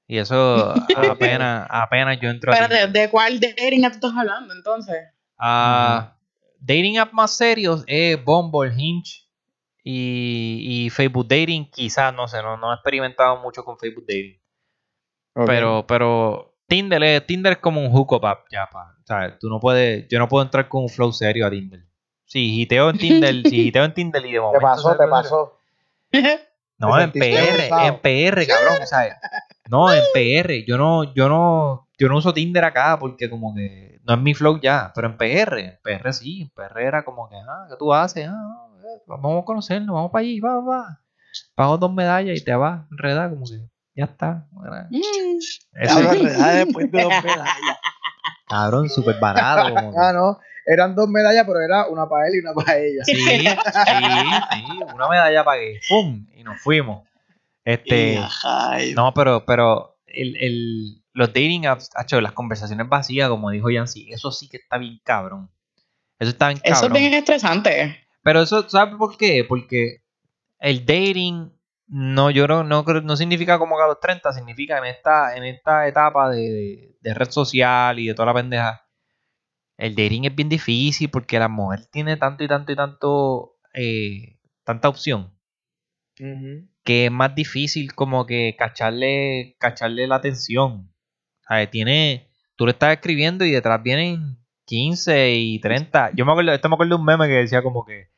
Y 0.07 0.18
eso 0.18 0.74
apenas, 0.96 1.66
apenas 1.70 2.18
yo 2.20 2.28
entro 2.30 2.52
a 2.52 2.55
Espérate, 2.55 2.84
Tinder. 2.86 3.02
¿de 3.02 3.11
cuál 3.11 3.40
dating 3.40 3.84
app 3.84 3.92
estás 3.94 4.12
hablando 4.16 4.52
entonces? 4.55 4.96
Ah, 5.38 6.16
dating 6.61 6.98
app 6.98 7.12
más 7.12 7.36
serios 7.36 7.84
es 7.86 8.22
Bumble, 8.24 8.72
Hinge 8.76 9.22
y, 9.82 10.84
y 10.86 10.90
Facebook 10.90 11.26
Dating. 11.28 11.70
Quizás, 11.70 12.14
no 12.14 12.28
sé, 12.28 12.42
no, 12.42 12.57
no 12.57 12.70
he 12.72 12.74
experimentado 12.74 13.38
mucho 13.40 13.64
con 13.64 13.78
Facebook 13.78 14.05
Dating. 14.07 14.40
Pero, 15.46 15.84
pero 15.86 16.55
Tinder 16.68 17.02
es, 17.02 17.26
Tinder 17.26 17.52
es 17.55 17.59
como 17.59 17.80
un 17.80 17.90
hookup 17.90 18.24
app 18.24 18.46
ya, 18.50 18.68
pa. 18.70 18.94
O 19.02 19.07
sea, 19.07 19.36
tú 19.38 19.48
no 19.48 19.59
puedes, 19.59 20.07
yo 20.09 20.18
no 20.18 20.28
puedo 20.28 20.44
entrar 20.44 20.68
con 20.68 20.82
un 20.84 20.88
flow 20.88 21.12
serio 21.12 21.46
a 21.46 21.50
Tinder. 21.50 21.84
Si 22.24 22.50
giteo 22.50 22.90
en 22.90 22.98
Tinder, 22.98 23.34
si 23.48 23.64
giteo 23.64 23.84
en 23.84 23.94
Tinder 23.94 24.24
y 24.24 24.32
de 24.32 24.34
Te 24.34 24.40
momento... 24.40 24.61
pasó, 24.62 24.92
se- 24.92 24.98
te 24.98 25.09
pasó. 25.09 25.59
No, 26.78 26.96
Te 26.96 27.02
en 27.05 27.11
PR, 27.12 27.68
en 27.86 28.00
PR, 28.00 28.46
cabrón, 28.46 28.86
¿sabes? 28.86 29.14
No, 29.70 29.92
en 29.92 30.02
PR. 30.12 30.64
Yo 30.66 30.76
no, 30.76 31.14
yo 31.14 31.28
no, 31.28 31.88
yo 31.98 32.08
no 32.08 32.16
uso 32.18 32.34
Tinder 32.34 32.64
acá 32.64 32.98
porque 32.98 33.30
como 33.30 33.54
que 33.54 34.00
no 34.04 34.14
es 34.14 34.20
mi 34.20 34.34
flow 34.34 34.60
ya, 34.60 34.92
pero 34.94 35.06
en 35.08 35.16
PR, 35.16 35.60
en 35.60 35.78
PR 35.82 36.12
sí, 36.12 36.42
en 36.42 36.50
PR 36.50 36.84
era 36.86 37.04
como 37.04 37.28
que, 37.28 37.36
ah, 37.36 37.66
¿qué 37.70 37.76
tú 37.78 37.92
haces? 37.94 38.28
Ah, 38.28 38.66
vamos 39.06 39.42
a 39.42 39.44
conocernos, 39.44 39.94
vamos 39.94 40.10
para 40.10 40.20
allí, 40.22 40.40
va, 40.40 40.60
va. 40.60 41.00
Pago 41.54 41.78
dos 41.78 41.92
medallas 41.92 42.38
y 42.38 42.44
te 42.44 42.54
vas, 42.54 42.82
enredar, 42.90 43.30
como 43.30 43.46
que 43.46 43.66
ya 43.96 44.04
está. 44.04 44.46
Mm. 44.52 45.38
Eso 45.72 45.98
es, 46.00 46.12
enredada 46.20 46.52
después 46.64 46.90
de 46.92 47.02
dos 47.02 47.12
medallas. 47.24 47.78
cabrón, 48.48 48.88
súper 48.90 49.18
barato. 49.18 49.74
Como 49.74 49.90
que- 49.92 49.96
Ah, 49.98 50.12
no. 50.12 50.38
Eran 50.66 50.94
dos 50.94 51.08
medallas, 51.08 51.44
pero 51.46 51.60
era 51.60 51.88
una 51.88 52.08
para 52.08 52.26
él 52.28 52.36
y 52.36 52.38
una 52.40 52.54
para 52.54 52.78
ella. 52.78 53.04
Sí, 53.04 53.14
sí, 53.14 53.46
sí, 53.46 54.64
una 54.94 55.08
medalla 55.08 55.44
pagué, 55.44 55.78
¡pum! 55.88 56.26
Y 56.34 56.42
nos 56.42 56.58
fuimos. 56.60 57.06
Este, 57.64 58.18
no, 58.94 59.14
pero, 59.14 59.44
pero 59.46 59.98
el, 60.06 60.36
el, 60.36 61.02
los 61.12 61.28
dating 61.28 61.66
apps, 61.66 61.90
hacho, 61.94 62.20
las 62.20 62.32
conversaciones 62.32 62.88
vacías, 62.88 63.28
como 63.28 63.50
dijo 63.50 63.70
Yancy, 63.70 64.12
eso 64.12 64.30
sí 64.30 64.48
que 64.48 64.58
está 64.58 64.78
bien 64.78 65.00
cabrón. 65.04 65.50
Eso 66.18 66.30
está 66.30 66.48
bien 66.48 66.58
cabrón. 66.60 66.76
Eso 66.76 66.86
es 66.86 66.92
bien 66.92 67.14
estresante. 67.14 68.06
Pero 68.22 68.42
eso, 68.42 68.68
¿sabes 68.68 68.94
por 68.96 69.16
qué? 69.16 69.44
Porque 69.48 70.02
el 70.58 70.86
dating 70.86 71.52
no, 71.86 72.30
yo 72.30 72.46
no, 72.46 72.64
no, 72.64 72.84
creo- 72.84 73.02
no 73.02 73.16
significa 73.16 73.58
como 73.58 73.76
que 73.76 73.82
a 73.82 73.86
los 73.88 74.00
30, 74.00 74.32
significa 74.32 74.78
en 74.78 74.84
esta, 74.86 75.36
en 75.36 75.44
esta 75.44 75.86
etapa 75.88 76.30
de, 76.30 76.40
de- 76.40 76.96
de 77.00 77.14
red 77.14 77.30
social 77.30 77.98
y 77.98 78.06
de 78.08 78.14
toda 78.14 78.26
la 78.26 78.34
pendeja. 78.34 78.86
El 79.76 79.94
dating 79.94 80.24
es 80.26 80.34
bien 80.34 80.48
difícil 80.48 81.10
porque 81.10 81.38
la 81.38 81.48
mujer 81.48 81.86
tiene 81.86 82.16
tanto 82.16 82.44
y 82.44 82.48
tanto 82.48 82.72
y 82.72 82.76
tanto, 82.76 83.56
eh, 83.74 84.38
tanta 84.64 84.88
opción 84.88 85.36
Ujú. 86.20 86.68
Que 86.85 87.07
es 87.07 87.11
más 87.11 87.35
difícil 87.35 87.95
como 87.95 88.26
que 88.26 88.55
cacharle, 88.59 89.57
cacharle 89.59 90.07
la 90.07 90.16
atención. 90.16 90.93
¿Sabes? 91.41 91.70
Tiene, 91.70 92.28
tú 92.57 92.66
le 92.66 92.72
estás 92.72 92.93
escribiendo 92.93 93.45
y 93.45 93.51
detrás 93.51 93.82
vienen 93.82 94.39
15 94.66 95.32
y 95.32 95.59
30. 95.61 96.12
Yo 96.14 96.24
me 96.24 96.32
acuerdo, 96.32 96.53
esto 96.53 96.68
me 96.68 96.74
acuerdo 96.74 96.97
de 96.97 97.01
un 97.01 97.07
meme 97.07 97.26
que 97.26 97.35
decía 97.35 97.62
como 97.62 97.85
que, 97.85 98.09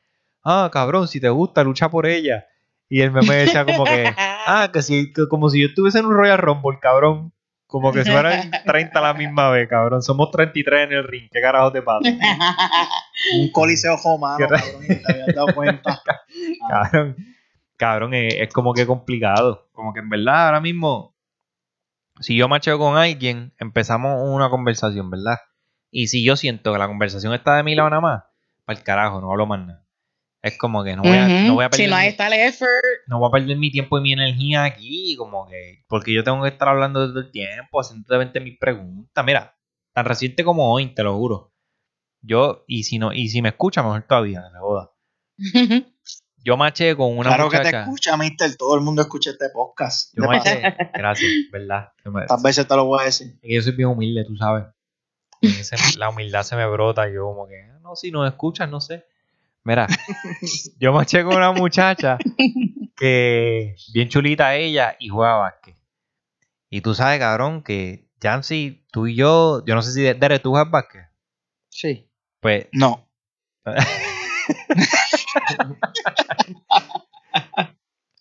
ah, 0.43 0.69
cabrón, 0.71 1.07
si 1.07 1.19
te 1.19 1.29
gusta, 1.29 1.63
lucha 1.63 1.89
por 1.89 2.05
ella. 2.05 2.45
Y 2.89 3.01
el 3.01 3.11
meme 3.11 3.35
decía 3.35 3.65
como 3.65 3.83
que, 3.85 4.05
ah, 4.17 4.69
que 4.71 4.81
si, 4.81 5.11
que 5.13 5.27
como 5.27 5.49
si 5.49 5.61
yo 5.61 5.67
estuviese 5.67 5.99
en 5.99 6.05
un 6.05 6.13
Royal 6.13 6.37
Rumble, 6.37 6.79
cabrón. 6.81 7.33
Como 7.67 7.91
que 7.91 8.05
si 8.05 8.11
fueran 8.11 8.49
30 8.65 8.97
a 8.97 9.01
la 9.01 9.13
misma 9.13 9.49
vez, 9.49 9.67
cabrón. 9.67 10.01
Somos 10.01 10.31
33 10.31 10.87
en 10.87 10.93
el 10.93 11.03
ring. 11.05 11.27
¿Qué 11.29 11.41
carajo 11.41 11.71
te 11.71 11.81
pasa? 11.81 12.09
un 13.37 13.51
coliseo 13.51 13.97
romano, 13.97 14.47
cabrón, 14.47 14.83
y 14.83 14.87
te 14.87 15.11
habías 15.11 15.35
dado 15.35 15.53
cuenta. 15.53 16.01
Cabrón, 16.69 17.17
cabrón, 17.77 18.13
es, 18.13 18.35
es 18.35 18.53
como 18.53 18.73
que 18.73 18.85
complicado. 18.85 19.69
Como 19.71 19.93
que 19.93 19.99
en 19.99 20.09
verdad 20.09 20.47
ahora 20.47 20.61
mismo, 20.61 21.15
si 22.19 22.35
yo 22.35 22.47
macheo 22.47 22.77
con 22.77 22.97
alguien, 22.97 23.53
empezamos 23.59 24.21
una 24.23 24.49
conversación, 24.49 25.09
¿verdad? 25.09 25.37
Y 25.91 26.07
si 26.07 26.23
yo 26.23 26.35
siento 26.35 26.73
que 26.73 26.79
la 26.79 26.87
conversación 26.87 27.33
está 27.33 27.55
de 27.55 27.63
mi 27.63 27.75
lado 27.75 27.89
nada 27.89 28.01
más, 28.01 28.23
para 28.65 28.77
el 28.77 28.83
carajo, 28.83 29.21
no 29.21 29.31
hablo 29.31 29.45
más 29.45 29.65
nada. 29.65 29.83
Es 30.41 30.57
como 30.57 30.83
que 30.83 30.95
no 30.95 31.01
voy 31.01 31.17
a, 31.17 31.27
no 31.27 31.55
voy 31.55 31.65
a 31.65 31.69
perder 31.69 31.87
si 31.87 31.91
no 31.91 31.99
está 31.99 32.27
el 32.27 32.33
effort. 32.33 32.69
no 33.07 33.19
voy 33.19 33.27
a 33.27 33.31
perder 33.31 33.57
mi 33.57 33.71
tiempo 33.71 33.97
y 33.97 34.01
mi 34.01 34.13
energía 34.13 34.63
aquí, 34.63 35.15
como 35.17 35.47
que, 35.47 35.83
porque 35.87 36.13
yo 36.13 36.23
tengo 36.23 36.41
que 36.43 36.49
estar 36.49 36.69
hablando 36.69 37.07
todo 37.07 37.19
el 37.19 37.31
tiempo, 37.31 37.79
haciendo 37.79 38.17
20 38.17 38.39
mil 38.39 38.57
preguntas. 38.57 39.25
Mira, 39.25 39.57
tan 39.93 40.05
reciente 40.05 40.43
como 40.43 40.71
hoy, 40.71 40.93
te 40.93 41.03
lo 41.03 41.17
juro. 41.17 41.53
Yo, 42.21 42.63
y 42.67 42.83
si 42.83 42.99
no, 42.99 43.13
y 43.13 43.29
si 43.29 43.41
me 43.41 43.49
escucha, 43.49 43.81
mejor 43.83 44.03
todavía, 44.03 44.43
me 44.53 44.59
joda. 44.59 44.91
Yo 46.47 46.55
maché 46.55 46.95
con 46.95 47.17
una 47.17 47.27
claro 47.27 47.49
que 47.49 47.59
te 47.59 47.75
escucha, 47.77 48.15
mister. 48.15 48.55
Todo 48.55 48.75
el 48.75 48.81
mundo 48.81 49.01
escucha 49.01 49.31
este 49.31 49.49
podcast. 49.49 50.13
Yo 50.15 50.23
maché, 50.23 50.61
gracias, 50.93 51.29
¿verdad? 51.51 51.89
Tantas 52.01 52.41
veces 52.41 52.65
te 52.65 52.73
lo 52.73 52.85
voy 52.85 53.01
a 53.01 53.03
decir. 53.03 53.33
es 53.35 53.41
que 53.41 53.53
yo 53.55 53.61
soy 53.61 53.73
bien 53.73 53.89
humilde, 53.89 54.23
tú 54.23 54.37
sabes. 54.37 54.63
Ese- 55.41 55.75
la 55.99 56.07
humildad 56.07 56.43
se 56.43 56.55
me 56.55 56.65
brota, 56.65 57.09
y 57.09 57.15
yo 57.15 57.25
como 57.25 57.49
que, 57.49 57.67
no, 57.81 57.97
si 57.97 58.11
nos 58.11 58.25
escuchas, 58.29 58.69
no 58.69 58.79
sé. 58.79 59.05
Mira, 59.65 59.87
yo 60.79 60.93
maché 60.93 61.21
con 61.25 61.35
una 61.35 61.51
muchacha 61.51 62.17
que 62.95 63.75
bien 63.93 64.07
chulita 64.07 64.55
ella 64.55 64.95
y 65.01 65.09
juega 65.09 65.33
básquet. 65.35 65.75
Y 66.69 66.79
tú 66.79 66.95
sabes, 66.95 67.19
cabrón, 67.19 67.61
que 67.61 68.07
Jancy, 68.21 68.85
tú 68.89 69.07
y 69.07 69.15
yo, 69.15 69.65
yo 69.65 69.75
no 69.75 69.81
sé 69.81 69.91
si 69.91 70.01
Derek, 70.01 70.41
tú 70.41 70.51
juegas 70.51 70.71
básquet. 70.71 71.09
Sí. 71.69 72.09
Pues, 72.39 72.67
No. 72.71 73.05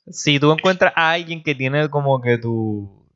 si 0.08 0.38
tú 0.38 0.52
encuentras 0.52 0.92
a 0.96 1.12
alguien 1.12 1.42
que 1.42 1.54
tiene 1.54 1.88
como 1.88 2.20
que 2.20 2.38
tu, 2.38 3.06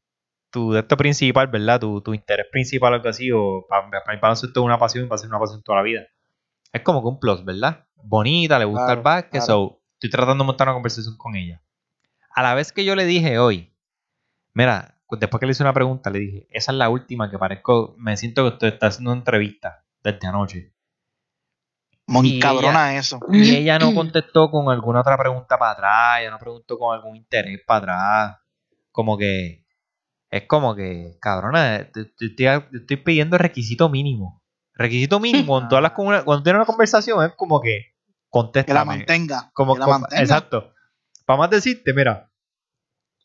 tu 0.51 0.77
esto 0.77 0.97
principal, 0.97 1.47
¿verdad? 1.49 1.81
Tu, 1.81 2.01
tu 2.01 2.15
interés 2.15 2.47
principal 2.51 2.93
o 2.93 2.97
algo 2.97 3.09
así, 3.09 3.31
o 3.31 3.67
para, 3.69 3.89
para 3.91 4.15
mí 4.15 4.21
baloncesto 4.21 4.61
es 4.61 4.65
una 4.65 4.79
pasión, 4.79 5.09
va 5.11 5.15
a 5.15 5.19
ser 5.19 5.29
una 5.29 5.39
pasión 5.39 5.63
toda 5.63 5.79
la 5.79 5.85
vida. 5.85 6.07
Es 6.73 6.83
como 6.83 7.03
que 7.03 7.09
un 7.09 7.19
plus, 7.19 7.45
¿verdad? 7.45 7.87
Bonita, 7.97 8.59
le 8.59 8.65
gusta 8.65 8.93
el 8.93 9.01
básquet, 9.01 9.31
claro. 9.33 9.47
so, 9.47 9.83
estoy 9.95 10.11
tratando 10.11 10.45
de 10.45 10.47
montar 10.47 10.69
una 10.69 10.75
conversación 10.75 11.17
con 11.17 11.37
ella. 11.37 11.63
A 12.35 12.43
la 12.43 12.55
vez 12.55 12.73
que 12.73 12.85
yo 12.85 12.95
le 12.95 13.05
dije 13.05 13.39
hoy, 13.39 13.75
mira, 14.55 15.01
después 15.19 15.41
que 15.41 15.47
le 15.47 15.53
hice 15.53 15.63
una 15.63 15.73
pregunta, 15.73 16.11
le 16.11 16.21
dije, 16.21 16.47
esa 16.51 16.73
es 16.73 16.79
la 16.79 16.89
última 16.89 17.31
que 17.31 17.39
parezco, 17.39 17.95
me 17.99 18.17
siento 18.17 18.43
que 18.43 18.55
usted 18.55 18.69
está 18.69 18.87
haciendo 18.87 19.11
una 19.11 19.21
entrevista 19.21 19.85
desde 20.03 20.27
anoche. 20.27 20.73
Muy 22.13 22.37
Y 22.37 22.41
cabrona 22.41 22.97
eso. 22.97 23.21
Y 23.31 23.55
ella 23.57 23.79
no 23.79 23.95
contestó 23.95 24.51
con 24.51 24.69
alguna 24.71 25.01
otra 25.01 25.17
pregunta 25.17 25.59
para 25.59 25.73
atrás, 25.73 26.21
ella 26.21 26.31
no 26.31 26.39
preguntó 26.39 26.79
con 26.79 26.95
algún 26.95 27.17
interés 27.17 27.61
para 27.67 27.79
atrás. 28.29 28.39
Como 28.91 29.17
que 29.17 29.65
es 30.31 30.43
como 30.47 30.75
que, 30.75 31.17
cabrona, 31.21 31.89
te- 31.93 32.05
te 32.05 32.27
estoy, 32.27 32.37
te 32.71 32.77
estoy 32.79 32.97
pidiendo 32.99 33.37
requisito 33.39 33.89
mínimo. 33.89 34.43
Requisito 34.75 35.21
mínimo, 35.21 35.47
cuando 35.49 35.69
tú 35.69 35.77
hablas 35.77 35.93
con 35.93 36.07
una, 36.07 36.23
cuando 36.25 36.43
tienes 36.43 36.59
una 36.59 36.67
conversación, 36.67 37.25
es 37.25 37.33
como 37.37 37.61
que 37.61 37.95
Que 38.65 38.73
la 38.75 38.85
mantenga. 38.85 39.51
Como, 39.53 39.75
que 39.75 39.81
la 39.81 39.85
como- 39.87 39.99
mantenga. 40.01 40.23
exacto. 40.23 40.73
Para 41.27 41.39
más 41.39 41.51
decirte, 41.51 41.93
mira, 41.93 42.31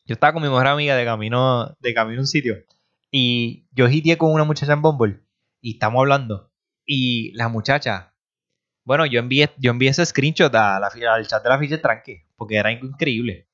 yo 0.04 0.14
estaba 0.14 0.32
con 0.32 0.42
mi 0.42 0.48
mejor 0.48 0.66
amiga 0.66 0.94
de 0.94 1.04
camino, 1.04 1.74
de 1.80 1.94
camino 1.94 2.18
a 2.18 2.22
un 2.22 2.26
sitio. 2.26 2.56
Y 3.10 3.66
yo 3.72 3.88
hiteé 3.88 4.18
con 4.18 4.32
una 4.32 4.44
muchacha 4.44 4.72
en 4.72 4.82
Bumble. 4.82 5.20
Y 5.60 5.72
estamos 5.74 6.00
hablando. 6.00 6.52
Y 6.84 7.32
la 7.36 7.48
muchacha. 7.48 8.12
Bueno, 8.86 9.04
yo 9.04 9.18
envié, 9.18 9.50
yo 9.58 9.72
envié 9.72 9.90
ese 9.90 10.06
screenshot 10.06 10.54
al 10.54 11.26
chat 11.26 11.42
de 11.42 11.48
la 11.48 11.58
ficha 11.58 11.82
tranque. 11.82 12.24
Porque 12.36 12.56
era 12.56 12.70
increíble. 12.70 13.48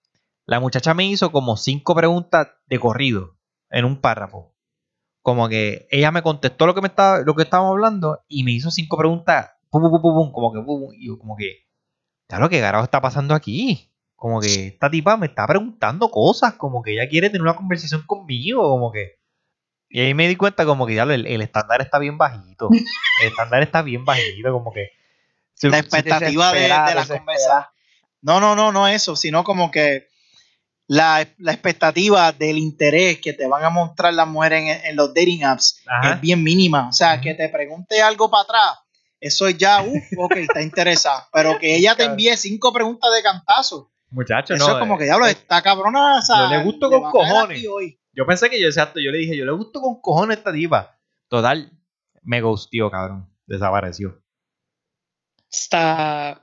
La 0.45 0.61
muchacha 0.61 0.93
me 0.93 1.07
hizo 1.07 1.33
como 1.33 1.57
cinco 1.57 1.95
preguntas 1.95 2.49
de 2.66 2.78
corrido. 2.78 3.39
En 3.70 3.87
un 3.87 3.97
párrafo. 3.97 4.55
Como 5.22 5.49
que 5.49 5.89
ella 5.91 6.11
me 6.11 6.22
contestó 6.22 6.66
lo 6.66 6.74
que 6.74 6.83
me 6.83 6.89
estaba, 6.89 7.20
lo 7.20 7.35
que 7.35 7.45
estábamos 7.45 7.70
hablando. 7.70 8.20
Y 8.28 8.45
me 8.45 8.53
hizo 8.53 8.70
cinco 8.70 8.99
preguntas. 8.99 9.53
Pum, 9.70 9.80
pum, 9.83 10.03
pum, 10.03 10.14
pum, 10.14 10.33
como 10.33 10.53
que 10.53 10.61
pum, 10.61 10.93
y 10.93 11.07
yo 11.07 11.18
como 11.18 11.35
que. 11.35 11.66
Claro, 12.28 12.51
¿qué 12.51 12.61
carajo 12.61 12.85
está 12.85 13.01
pasando 13.01 13.35
aquí? 13.35 13.91
Como 14.14 14.39
que 14.41 14.66
esta 14.66 14.91
tipa 14.91 15.16
me 15.16 15.26
está 15.26 15.47
preguntando 15.47 16.11
cosas, 16.11 16.55
como 16.55 16.82
que 16.82 16.93
ella 16.93 17.09
quiere 17.09 17.31
tener 17.31 17.43
una 17.43 17.57
conversación 17.57 18.02
conmigo, 18.07 18.62
como 18.69 18.93
que... 18.93 19.19
Y 19.89 20.01
ahí 20.01 20.15
me 20.15 20.28
di 20.28 20.36
cuenta 20.36 20.65
como 20.65 20.86
que 20.86 20.94
ya 20.94 21.02
el 21.02 21.43
estándar 21.43 21.81
está 21.81 21.98
bien 21.98 22.19
bajito. 22.19 22.69
El 22.70 23.28
estándar 23.28 23.62
está 23.62 23.82
bien 23.82 24.05
bajito, 24.05 24.52
como 24.52 24.73
que... 24.73 24.90
si- 25.55 25.69
La 25.69 25.79
si- 25.79 25.81
expectativa 25.81 26.53
de, 26.53 26.61
de 26.62 26.69
la 26.69 27.07
conversación. 27.07 27.65
No, 28.23 28.41
no, 28.41 28.55
no, 28.55 28.70
no 28.73 28.87
eso, 28.89 29.16
sino 29.16 29.43
como 29.45 29.70
que 29.70 30.07
la, 30.87 31.27
la 31.39 31.53
expectativa 31.53 32.33
del 32.33 32.59
interés 32.59 33.20
que 33.20 33.33
te 33.33 33.47
van 33.47 33.65
a 33.65 33.70
mostrar 33.70 34.12
las 34.15 34.29
mujeres 34.29 34.62
en, 34.62 34.87
en 34.87 34.97
los 34.97 35.09
dating 35.15 35.45
apps 35.45 35.81
Ajá. 35.87 36.15
es 36.15 36.20
bien 36.20 36.43
mínima. 36.43 36.89
O 36.89 36.93
sea, 36.93 37.20
que 37.20 37.35
te 37.35 37.49
pregunte 37.49 38.01
algo 38.03 38.31
para 38.31 38.43
atrás, 38.45 38.79
eso 39.20 39.47
es 39.49 39.57
ya, 39.57 39.83
uff, 39.87 40.05
ok, 40.19 40.37
está 40.37 40.61
interesada. 40.62 41.29
Pero 41.33 41.59
que 41.59 41.77
ella 41.77 41.95
te 41.97 42.05
envíe 42.05 42.37
cinco 42.37 42.73
preguntas 42.73 43.11
de 43.15 43.23
cantazo, 43.23 43.91
Muchacho, 44.11 44.55
eso 44.55 44.66
no. 44.69 44.73
es 44.74 44.79
como 44.79 44.95
eh, 44.97 44.99
que, 44.99 45.05
diablo, 45.05 45.27
está 45.27 45.62
cabrona. 45.62 46.19
O 46.19 46.23
sea, 46.23 46.37
Yo 46.45 46.49
le 46.51 46.62
gusto 46.65 46.91
con 46.91 47.11
cojones. 47.11 47.62
Yo 48.15 48.27
pensé 48.27 48.51
que 48.51 48.61
yo, 48.61 48.66
exacto, 48.69 49.01
yo 49.01 49.11
le 49.11 49.19
dije, 49.19 49.35
yo 49.37 49.47
le 49.47 49.53
gusto 49.53 49.81
con 49.81 50.01
cojones 50.03 50.37
a 50.37 50.39
esta 50.41 50.53
tipa. 50.53 50.99
Total, 51.29 51.73
me 52.23 52.43
gustió, 52.43 52.91
cabrón. 52.91 53.27
Desapareció. 53.47 54.22
Está. 55.53 56.41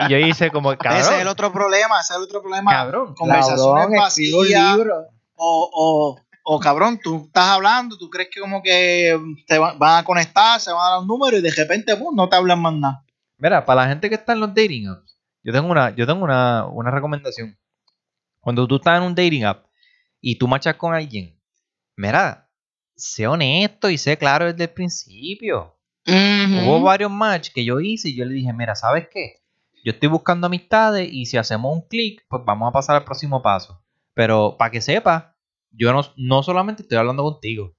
Y 0.00 0.10
yo 0.10 0.16
hice 0.18 0.50
como, 0.50 0.76
cabrón. 0.76 1.00
Ese 1.02 1.14
es 1.16 1.20
el 1.20 1.28
otro 1.28 1.52
problema, 1.52 2.00
ese 2.00 2.14
es 2.14 2.16
el 2.18 2.22
otro 2.24 2.40
problema. 2.42 2.70
Cabrón. 2.70 3.14
Conversaciones 3.14 4.00
vacías. 4.00 4.76
libro. 4.76 5.06
o, 5.36 5.70
o, 5.72 6.20
o 6.50 6.58
cabrón, 6.60 6.98
tú 7.02 7.24
estás 7.26 7.48
hablando, 7.50 7.96
tú 7.98 8.08
crees 8.10 8.28
que 8.32 8.40
como 8.40 8.62
que 8.62 9.16
te 9.46 9.58
va- 9.58 9.74
van 9.74 9.98
a 9.98 10.04
conectar, 10.04 10.58
se 10.60 10.72
van 10.72 10.84
a 10.86 10.90
dar 10.92 10.98
un 11.00 11.06
número 11.06 11.36
y 11.36 11.42
de 11.42 11.50
repente 11.50 11.94
pum, 11.96 12.16
no 12.16 12.28
te 12.28 12.36
hablan 12.36 12.60
más 12.60 12.72
nada. 12.72 13.04
Mira, 13.36 13.64
para 13.64 13.82
la 13.82 13.88
gente 13.88 14.08
que 14.08 14.14
está 14.16 14.32
en 14.32 14.40
los 14.40 14.48
dating 14.48 14.88
apps, 14.88 15.20
yo 15.44 15.52
tengo 15.52 15.70
una, 15.70 15.90
yo 15.94 16.06
tengo 16.06 16.24
una, 16.24 16.66
una 16.66 16.90
recomendación. 16.90 17.56
Cuando 18.40 18.66
tú 18.66 18.76
estás 18.76 18.96
en 18.98 19.04
un 19.04 19.14
dating 19.14 19.44
app 19.44 19.66
y 20.20 20.36
tú 20.38 20.48
machas 20.48 20.74
con 20.76 20.92
alguien, 20.94 21.38
mira, 21.96 22.48
sé 22.96 23.26
honesto 23.28 23.90
y 23.90 23.98
sé 23.98 24.16
claro 24.16 24.46
desde 24.46 24.64
el 24.64 24.70
principio. 24.70 25.77
Hubo 26.08 26.80
varios 26.80 27.10
match 27.10 27.50
que 27.52 27.64
yo 27.64 27.80
hice 27.80 28.08
y 28.08 28.16
yo 28.16 28.24
le 28.24 28.34
dije, 28.34 28.52
mira, 28.52 28.74
¿sabes 28.74 29.08
qué? 29.12 29.42
Yo 29.84 29.92
estoy 29.92 30.08
buscando 30.08 30.46
amistades 30.46 31.08
y 31.10 31.26
si 31.26 31.36
hacemos 31.36 31.72
un 31.74 31.82
clic, 31.82 32.24
pues 32.28 32.42
vamos 32.44 32.68
a 32.68 32.72
pasar 32.72 32.96
al 32.96 33.04
próximo 33.04 33.42
paso. 33.42 33.82
Pero 34.14 34.56
para 34.58 34.70
que 34.70 34.80
sepas, 34.80 35.24
yo 35.70 35.92
no, 35.92 36.02
no 36.16 36.42
solamente 36.42 36.82
estoy 36.82 36.98
hablando 36.98 37.22
contigo. 37.22 37.74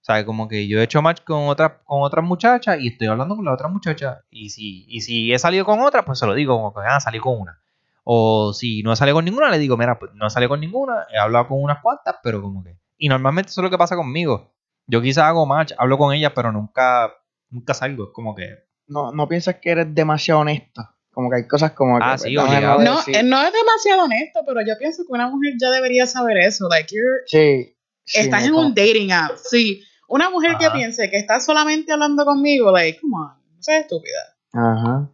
O 0.00 0.04
sea, 0.04 0.24
como 0.24 0.48
que 0.48 0.68
yo 0.68 0.78
he 0.78 0.84
hecho 0.84 1.02
match 1.02 1.22
con 1.24 1.48
otras 1.48 1.72
con 1.84 2.02
otras 2.02 2.24
muchachas 2.24 2.78
y 2.80 2.88
estoy 2.88 3.08
hablando 3.08 3.36
con 3.36 3.44
la 3.44 3.52
otra 3.52 3.68
muchacha. 3.68 4.24
Y 4.30 4.50
si, 4.50 4.86
y 4.88 5.00
si 5.00 5.32
he 5.32 5.38
salido 5.38 5.64
con 5.64 5.80
otra, 5.80 6.04
pues 6.04 6.18
se 6.18 6.26
lo 6.26 6.34
digo, 6.34 6.56
como 6.56 6.72
que 6.72 6.80
ah, 6.88 7.00
salí 7.00 7.18
con 7.18 7.40
una. 7.40 7.60
O 8.04 8.54
si 8.54 8.82
no 8.82 8.92
he 8.92 8.96
salido 8.96 9.16
con 9.16 9.24
ninguna, 9.24 9.50
le 9.50 9.58
digo, 9.58 9.76
mira, 9.76 9.98
pues 9.98 10.12
no 10.14 10.26
he 10.26 10.30
salido 10.30 10.48
con 10.48 10.60
ninguna, 10.60 11.06
he 11.12 11.18
hablado 11.18 11.48
con 11.48 11.62
unas 11.62 11.82
cuantas, 11.82 12.16
pero 12.22 12.40
como 12.40 12.64
que. 12.64 12.78
Y 12.96 13.08
normalmente 13.08 13.50
eso 13.50 13.60
es 13.60 13.64
lo 13.64 13.70
que 13.70 13.76
pasa 13.76 13.96
conmigo. 13.96 14.54
Yo 14.86 15.02
quizás 15.02 15.24
hago 15.24 15.44
match, 15.44 15.72
hablo 15.76 15.98
con 15.98 16.14
ellas, 16.14 16.32
pero 16.34 16.50
nunca, 16.52 17.12
nunca 17.50 17.74
salgo. 17.74 18.04
Es 18.04 18.10
como 18.12 18.34
que. 18.34 18.56
No, 18.86 19.12
no 19.12 19.28
piensas 19.28 19.56
que 19.60 19.70
eres 19.70 19.94
demasiado 19.94 20.40
honesto. 20.40 20.82
Como 21.10 21.30
que 21.30 21.36
hay 21.36 21.48
cosas 21.48 21.72
como 21.72 21.98
que. 21.98 22.04
Ah, 22.04 22.10
pues, 22.12 22.22
sí, 22.22 22.36
obligado. 22.36 22.80
No, 22.82 22.96
decir- 22.98 23.24
no 23.24 23.42
es 23.42 23.52
demasiado 23.52 24.04
honesto, 24.04 24.40
pero 24.46 24.60
yo 24.66 24.74
pienso 24.78 25.02
que 25.02 25.12
una 25.12 25.28
mujer 25.28 25.54
ya 25.60 25.70
debería 25.70 26.06
saber 26.06 26.38
eso. 26.38 26.68
Like, 26.68 26.94
you're, 26.94 27.22
Sí. 27.26 27.76
sí, 28.04 28.20
estás 28.20 28.44
en 28.46 28.54
un 28.54 28.74
dating 28.74 29.10
app. 29.12 29.32
Sí. 29.36 29.82
Una 30.08 30.30
mujer 30.30 30.56
que 30.58 30.70
piense 30.70 31.10
que 31.10 31.18
está 31.18 31.38
solamente 31.40 31.92
hablando 31.92 32.24
conmigo, 32.24 32.70
like, 32.72 32.98
come 33.00 33.14
on, 33.16 33.26
no 33.56 33.62
seas 33.62 33.82
estúpida. 33.82 34.18
Ajá. 34.54 35.10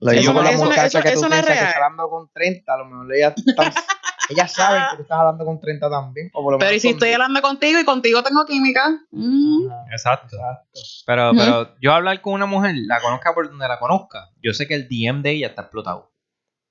Lo 0.00 0.12
digo 0.12 0.32
con 0.32 0.44
la 0.44 0.52
muchacha 0.52 1.02
que 1.02 1.12
tú 1.12 1.20
piensas 1.20 1.44
que 1.46 1.52
estás 1.52 1.74
hablando 1.76 2.08
con 2.08 2.30
30, 2.32 2.72
a 2.72 2.76
lo 2.78 2.84
mejor 2.86 3.14
ella 3.14 3.34
está- 3.36 3.72
ellas 4.30 4.52
saben 4.52 4.82
que 4.90 4.96
tú 4.96 5.02
estás 5.02 5.18
hablando 5.18 5.44
con 5.44 5.60
30 5.60 5.90
también. 5.90 6.30
O 6.34 6.42
por 6.42 6.52
lo 6.52 6.58
Pero 6.58 6.70
¿y 6.70 6.72
menos 6.74 6.82
si 6.82 6.88
estoy 6.90 7.12
hablando 7.12 7.40
contigo 7.42 7.80
y 7.80 7.84
contigo 7.84 8.22
tengo 8.22 8.44
química? 8.46 8.88
Mm. 9.10 9.68
Exacto. 9.90 10.36
exacto. 10.36 10.80
Pero, 11.06 11.32
pero 11.34 11.74
yo 11.80 11.92
hablar 11.94 12.20
con 12.20 12.34
una 12.34 12.46
mujer, 12.46 12.74
la 12.86 13.00
conozca 13.00 13.34
por 13.34 13.48
donde 13.48 13.66
la 13.66 13.78
conozca, 13.78 14.30
yo 14.42 14.52
sé 14.52 14.66
que 14.68 14.74
el 14.74 14.88
DM 14.88 15.22
de 15.22 15.30
ella 15.32 15.48
está 15.48 15.62
explotado. 15.62 16.12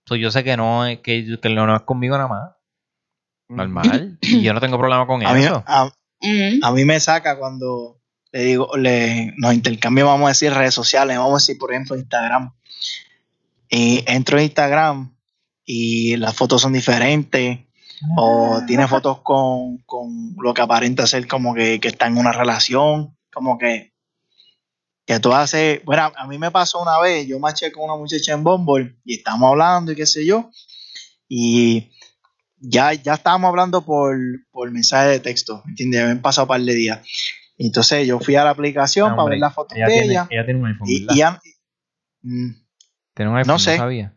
So, 0.05 0.15
yo 0.15 0.31
sé 0.31 0.43
que 0.45 0.55
no 0.55 0.85
es 0.85 0.99
que, 0.99 1.37
que 1.41 1.49
no 1.49 1.75
es 1.75 1.81
conmigo 1.81 2.15
nada 2.15 2.29
más. 2.29 2.51
Normal. 3.49 4.17
y 4.21 4.41
yo 4.41 4.53
no 4.53 4.59
tengo 4.59 4.77
problema 4.77 5.05
con 5.07 5.25
A 5.25 5.33
mí, 5.33 5.43
eso. 5.43 5.63
a, 5.65 5.89
Mm. 6.19 6.63
a 6.63 6.71
mí 6.71 6.83
me 6.83 6.99
saca 6.99 7.37
cuando 7.37 8.01
le 8.31 8.39
digo, 8.41 8.75
le, 8.75 9.33
nos 9.37 9.53
intercambiamos, 9.53 10.13
vamos 10.15 10.25
a 10.25 10.29
decir, 10.29 10.51
redes 10.51 10.73
sociales, 10.73 11.15
vamos 11.15 11.31
a 11.33 11.35
decir, 11.35 11.57
por 11.59 11.71
ejemplo, 11.71 11.95
Instagram. 11.95 12.53
Y 13.69 14.03
entro 14.07 14.37
en 14.37 14.45
Instagram 14.45 15.15
y 15.65 16.15
las 16.17 16.35
fotos 16.35 16.61
son 16.61 16.73
diferentes. 16.73 17.59
O 18.15 18.61
tiene 18.67 18.87
fotos 18.87 19.21
con, 19.21 19.79
con 19.79 20.35
lo 20.37 20.53
que 20.53 20.61
aparenta 20.61 21.07
ser 21.07 21.27
como 21.27 21.55
que, 21.55 21.79
que 21.79 21.87
está 21.87 22.07
en 22.07 22.17
una 22.17 22.31
relación. 22.31 23.17
Como 23.33 23.57
que, 23.57 23.93
que 25.05 25.19
tú 25.19 25.33
haces. 25.33 25.83
Bueno, 25.83 26.11
a 26.15 26.27
mí 26.27 26.37
me 26.37 26.51
pasó 26.51 26.81
una 26.81 26.99
vez, 26.99 27.27
yo 27.27 27.39
maché 27.39 27.71
con 27.71 27.85
una 27.85 27.95
muchacha 27.95 28.33
en 28.33 28.43
Bumble 28.43 28.97
y 29.03 29.15
estábamos 29.15 29.51
hablando 29.51 29.91
y 29.91 29.95
qué 29.95 30.05
sé 30.05 30.25
yo. 30.25 30.51
Y 31.27 31.91
ya, 32.59 32.93
ya 32.93 33.15
estábamos 33.15 33.49
hablando 33.49 33.83
por, 33.83 34.17
por 34.51 34.71
mensaje 34.71 35.09
de 35.09 35.19
texto, 35.19 35.61
¿me 35.65 35.71
entiendes? 35.71 36.01
Habían 36.01 36.21
pasado 36.21 36.45
un 36.45 36.49
par 36.49 36.61
de 36.61 36.73
días. 36.73 36.99
Entonces 37.57 38.07
yo 38.07 38.19
fui 38.19 38.35
a 38.35 38.43
la 38.43 38.51
aplicación 38.51 39.09
para 39.09 39.23
Hombre, 39.23 39.35
ver 39.35 39.41
las 39.41 39.53
fotos 39.53 39.77
de 39.77 39.85
tiene, 39.85 40.05
ella. 40.05 40.27
ella 40.29 40.45
tiene 40.45 40.59
un 40.59 40.67
iPhone, 40.67 40.87
Y, 40.87 41.21
Tiene 43.17 43.31
un 43.31 43.37
iPhone, 43.37 43.53
no, 43.55 43.59
sé. 43.59 43.75
sabía. 43.77 44.13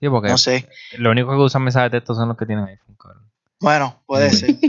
Sí, 0.00 0.08
porque 0.08 0.28
no 0.30 0.38
sé. 0.38 0.68
lo 0.98 1.10
único 1.10 1.28
que 1.30 1.36
usan 1.36 1.62
mensajes 1.62 1.92
de 1.92 1.98
texto 1.98 2.14
son 2.14 2.28
los 2.28 2.36
que 2.38 2.46
tienen 2.46 2.64
iPhone, 2.64 2.96
cabrón. 2.96 3.30
Bueno, 3.60 4.02
puede 4.06 4.30
Mm. 4.30 4.32
ser. 4.32 4.56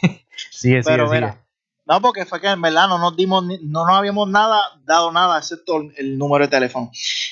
Sigue, 0.00 0.20
sigue, 0.50 0.82
Pero 0.82 1.06
sigue. 1.08 1.20
mira, 1.20 1.44
no, 1.86 2.00
porque 2.00 2.24
fue 2.26 2.40
que 2.40 2.48
en 2.48 2.60
verdad 2.60 2.88
no 2.88 2.98
nos 2.98 3.16
dimos, 3.16 3.44
ni- 3.44 3.58
no 3.62 3.86
nos 3.86 3.96
habíamos 3.96 4.28
nada, 4.28 4.58
dado 4.84 5.12
nada, 5.12 5.38
excepto 5.38 5.78
el, 5.80 5.94
el 5.96 6.18
número 6.18 6.44
de 6.44 6.50
teléfono. 6.50 6.90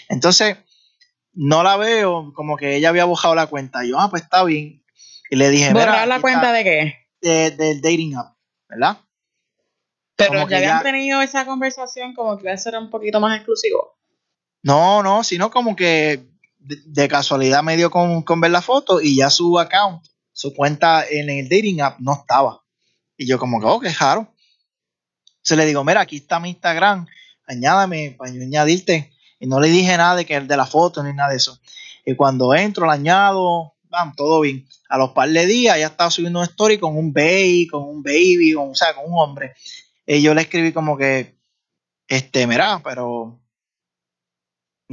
Entonces, 0.09 0.57
no 1.33 1.62
la 1.62 1.77
veo, 1.77 2.33
como 2.35 2.57
que 2.57 2.77
ella 2.77 2.89
había 2.91 3.05
bajado 3.07 3.35
la 3.35 3.47
cuenta. 3.47 3.85
Yo, 3.85 3.99
ah, 3.99 4.09
pues 4.11 4.23
está 4.23 4.43
bien. 4.45 4.83
Y 5.31 5.37
le 5.37 5.49
dije, 5.51 5.73
¿Borrar 5.73 6.07
la 6.09 6.21
cuenta 6.21 6.41
está 6.47 6.53
de 6.53 6.65
qué? 6.65 7.07
de- 7.21 7.51
del 7.53 7.81
dating 7.81 8.17
app, 8.17 8.37
¿verdad? 8.69 8.99
Pero 10.17 10.31
Como 10.31 10.41
ya 10.43 10.49
que 10.49 10.57
habían 10.57 10.79
ya- 10.79 10.83
tenido 10.83 11.23
esa 11.23 11.47
conversación 11.47 12.15
como 12.15 12.37
que 12.37 12.45
iba 12.45 12.53
a 12.53 12.57
ser 12.59 12.77
un 12.77 12.91
poquito 12.91 13.21
más 13.21 13.37
exclusivo. 13.37 13.99
No, 14.62 15.03
no, 15.03 15.24
sino 15.24 15.51
como 15.51 15.74
que 15.74 16.28
de, 16.59 17.09
casualidad 17.09 17.62
me 17.62 17.77
dio 17.77 17.91
con, 17.91 18.23
con 18.23 18.41
ver 18.41 18.51
la 18.51 18.62
foto 18.62 19.01
y 19.01 19.16
ya 19.16 19.31
su 19.31 19.59
account, 19.59 20.05
su 20.32 20.55
cuenta 20.55 21.05
en 21.09 21.31
el 21.31 21.49
dating 21.49 21.81
app 21.81 21.99
no 22.01 22.15
estaba. 22.15 22.62
Y 23.16 23.27
yo 23.27 23.39
como 23.39 23.61
que, 23.61 23.66
oh, 23.66 23.81
qué 23.81 23.91
raro. 23.91 24.32
Se 25.43 25.57
le 25.57 25.66
digo, 25.66 25.85
mira, 25.85 26.03
aquí 26.03 26.16
está 26.16 26.39
mi 26.41 26.51
Instagram, 26.51 27.07
añádame 27.47 28.15
para 28.19 28.31
añadirte. 28.31 29.12
Y 29.39 29.47
no 29.47 29.59
le 29.59 29.69
dije 29.69 29.97
nada 29.97 30.16
de 30.16 30.27
que 30.27 30.41
de 30.41 30.57
la 30.57 30.66
foto 30.66 31.03
ni 31.03 31.15
nada 31.15 31.31
de 31.31 31.37
eso. 31.37 31.59
Y 32.05 32.15
cuando 32.15 32.55
entro, 32.55 32.87
la 32.87 32.95
añado, 32.95 33.74
bam, 33.85 34.15
todo 34.15 34.41
bien. 34.41 34.66
A 34.89 34.99
los 34.99 35.11
par 35.11 35.31
de 35.31 35.47
días 35.47 35.78
ya 35.78 35.87
estaba 35.87 36.11
subiendo 36.11 36.39
una 36.39 36.47
story 36.47 36.78
con 36.78 36.97
un 36.97 37.12
baby, 37.12 37.66
con 37.66 37.82
un 37.85 38.03
baby, 38.03 38.55
o 38.55 38.74
sea, 38.74 38.95
con 38.95 39.05
un 39.11 39.19
hombre. 39.19 39.55
Y 40.07 40.20
yo 40.23 40.35
le 40.35 40.43
escribí 40.43 40.73
como 40.73 40.97
que, 40.97 41.39
este, 42.09 42.47
mira, 42.47 42.81
pero 42.82 43.40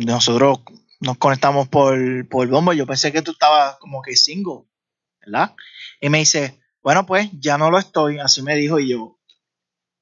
nosotros 0.05 0.59
nos 0.99 1.17
conectamos 1.17 1.67
por, 1.67 1.97
por 2.29 2.47
Bumble. 2.47 2.77
Yo 2.77 2.85
pensé 2.85 3.11
que 3.11 3.21
tú 3.21 3.31
estabas 3.31 3.77
como 3.77 4.01
que 4.01 4.15
single, 4.15 4.63
¿verdad? 5.25 5.55
Y 5.99 6.09
me 6.09 6.19
dice, 6.19 6.59
bueno, 6.81 7.05
pues 7.05 7.29
ya 7.33 7.57
no 7.57 7.69
lo 7.71 7.77
estoy. 7.79 8.19
Así 8.19 8.41
me 8.41 8.55
dijo 8.55 8.79
y 8.79 8.89
yo, 8.89 9.19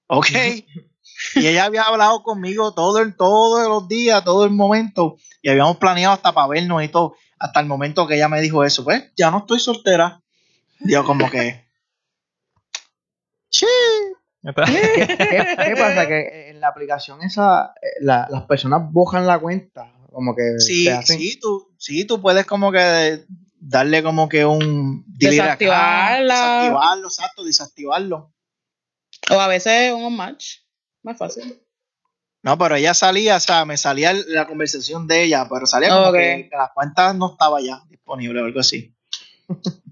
ok. 0.08 0.28
y 1.36 1.48
ella 1.48 1.66
había 1.66 1.84
hablado 1.84 2.24
conmigo 2.24 2.74
todo 2.74 3.00
el, 3.00 3.16
todos 3.16 3.68
los 3.68 3.88
días, 3.88 4.24
todo 4.24 4.46
el 4.46 4.52
momento. 4.52 5.18
Y 5.42 5.50
habíamos 5.50 5.78
planeado 5.78 6.14
hasta 6.14 6.34
para 6.34 6.48
vernos 6.48 6.84
y 6.84 6.88
todo. 6.90 7.16
Hasta 7.40 7.60
el 7.60 7.66
momento 7.68 8.08
que 8.08 8.16
ella 8.16 8.30
me 8.30 8.42
dijo 8.42 8.64
eso, 8.64 8.84
pues 8.84 9.12
ya 9.16 9.30
no 9.32 9.40
estoy 9.40 9.60
soltera. 9.60 10.22
Yo 10.80 11.04
como 11.06 11.30
que... 11.30 11.66
Sí. 13.50 13.66
¿Qué, 14.66 15.08
qué- 15.18 15.56
qué 15.66 15.76
pasa? 15.78 16.08
Que 16.08 16.45
en 16.56 16.62
la 16.62 16.70
aplicación 16.70 17.22
esa, 17.22 17.74
eh, 17.82 17.88
la- 18.02 18.28
las 18.30 18.44
personas 18.46 18.82
bojan 18.92 19.28
la 19.28 19.38
cuenta. 19.40 19.92
Como 20.12 20.34
que 20.36 20.60
Sí, 20.60 20.88
hacen- 20.88 21.20
sí, 21.20 21.38
tú, 21.40 21.74
sí, 21.78 22.06
tú 22.06 22.22
puedes 22.22 22.46
como 22.46 22.72
que 22.72 23.26
darle 23.60 24.02
como 24.02 24.30
que 24.30 24.46
un 24.46 25.04
Desactivarla. 25.08 26.34
desactivarlo, 26.34 27.08
exacto, 27.08 27.44
desactivarlo. 27.44 28.34
O 29.32 29.40
a 29.40 29.48
veces 29.48 29.92
un 29.94 30.16
match. 30.16 30.60
Más 31.04 31.18
fácil. 31.18 31.62
No, 32.44 32.58
pero 32.58 32.76
ella 32.76 32.94
salía, 32.94 33.36
o 33.38 33.40
sea, 33.40 33.66
me 33.66 33.76
salía 33.76 34.14
la 34.28 34.46
conversación 34.48 35.08
de 35.08 35.24
ella, 35.24 35.48
pero 35.50 35.66
salía 35.66 35.90
como 35.90 36.12
que 36.14 36.48
la 36.52 36.72
cuenta 36.74 37.12
no 37.14 37.32
estaba 37.32 37.60
ya 37.60 37.82
disponible 37.90 38.42
o 38.42 38.46
algo 38.46 38.60
así. 38.60 38.96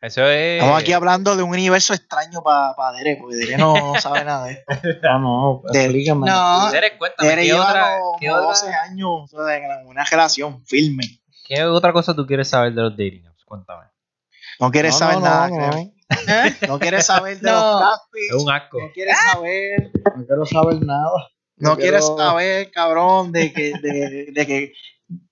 Eso 0.00 0.24
es. 0.26 0.60
Estamos 0.60 0.80
aquí 0.80 0.92
hablando 0.92 1.34
de 1.34 1.42
un 1.42 1.50
universo 1.50 1.92
extraño 1.92 2.40
para 2.42 2.74
pa 2.76 2.92
Dere, 2.92 3.16
porque 3.20 3.36
Dere 3.36 3.56
no, 3.56 3.94
sabe 4.00 4.24
nada 4.24 4.46
de 4.46 4.52
esto. 4.52 5.18
No, 5.18 5.62
explícame. 5.72 6.26
No. 6.30 6.70
Derek, 6.70 6.98
cuéntame, 6.98 7.28
Dere 7.30 7.42
¿qué 7.42 7.48
lleva 7.48 7.68
otra, 7.68 7.98
como 7.98 8.18
qué, 8.20 8.30
otra, 8.30 8.42
12 8.46 8.72
años 8.74 9.34
o 9.34 9.46
sea, 9.46 9.56
en 9.56 9.86
una 9.88 10.04
relación 10.04 10.64
firme. 10.64 11.02
qué 11.46 11.64
otra 11.64 11.92
cosa 11.92 12.14
tú 12.14 12.26
quieres 12.26 12.48
saber 12.48 12.72
de 12.74 12.82
los 12.82 12.92
dating 12.92 13.26
apps? 13.26 13.44
Cuéntame. 13.44 13.86
No 14.60 14.70
quieres 14.70 14.92
No, 14.92 14.98
saber 14.98 15.14
no, 15.16 15.24
nada, 15.24 15.48
no. 15.48 15.78
¿Eh? 15.78 15.92
No 16.68 16.78
quieres 16.78 17.04
saber 17.06 17.40
de 17.40 17.50
No. 17.50 17.80
los 17.80 17.90
catfish, 17.90 18.28
Es 18.36 18.42
un 18.44 18.50
asco. 18.50 18.80
no 18.80 18.92
quieres 18.92 19.16
saber 19.32 19.90
no 20.16 20.26
quiero 20.26 20.46
saber 20.46 20.82
nada. 20.84 21.28
No 21.56 21.76
quieres 21.76 22.00
quiero- 22.06 22.16
saber, 22.18 22.70
cabrón, 22.70 23.32
de 23.32 23.52
que, 23.52 23.72
de, 23.82 24.26
de 24.32 24.46
que 24.46 24.72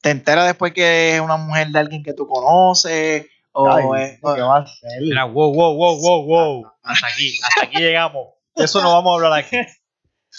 te 0.02 0.10
enteras 0.10 0.46
después 0.46 0.72
que 0.72 1.14
es 1.14 1.20
una 1.20 1.36
mujer 1.36 1.68
de 1.68 1.78
alguien 1.78 2.02
que 2.02 2.14
tú 2.14 2.26
conoces. 2.26 3.26
O 3.58 3.70
Ay, 3.72 4.02
es- 4.02 4.20
¿Qué 4.20 4.40
va 4.42 4.56
a 4.56 4.60
hacer? 4.60 5.00
Mira, 5.00 5.24
wow, 5.24 5.50
wow, 5.54 5.74
wow, 5.76 5.98
wow, 5.98 6.26
wow. 6.26 6.72
Hasta 6.82 7.06
aquí, 7.06 7.38
hasta 7.42 7.64
aquí 7.64 7.78
llegamos. 7.78 8.34
Eso 8.54 8.82
no 8.82 8.92
vamos 8.92 9.12
a 9.12 9.14
hablar 9.14 9.32
aquí. 9.40 9.56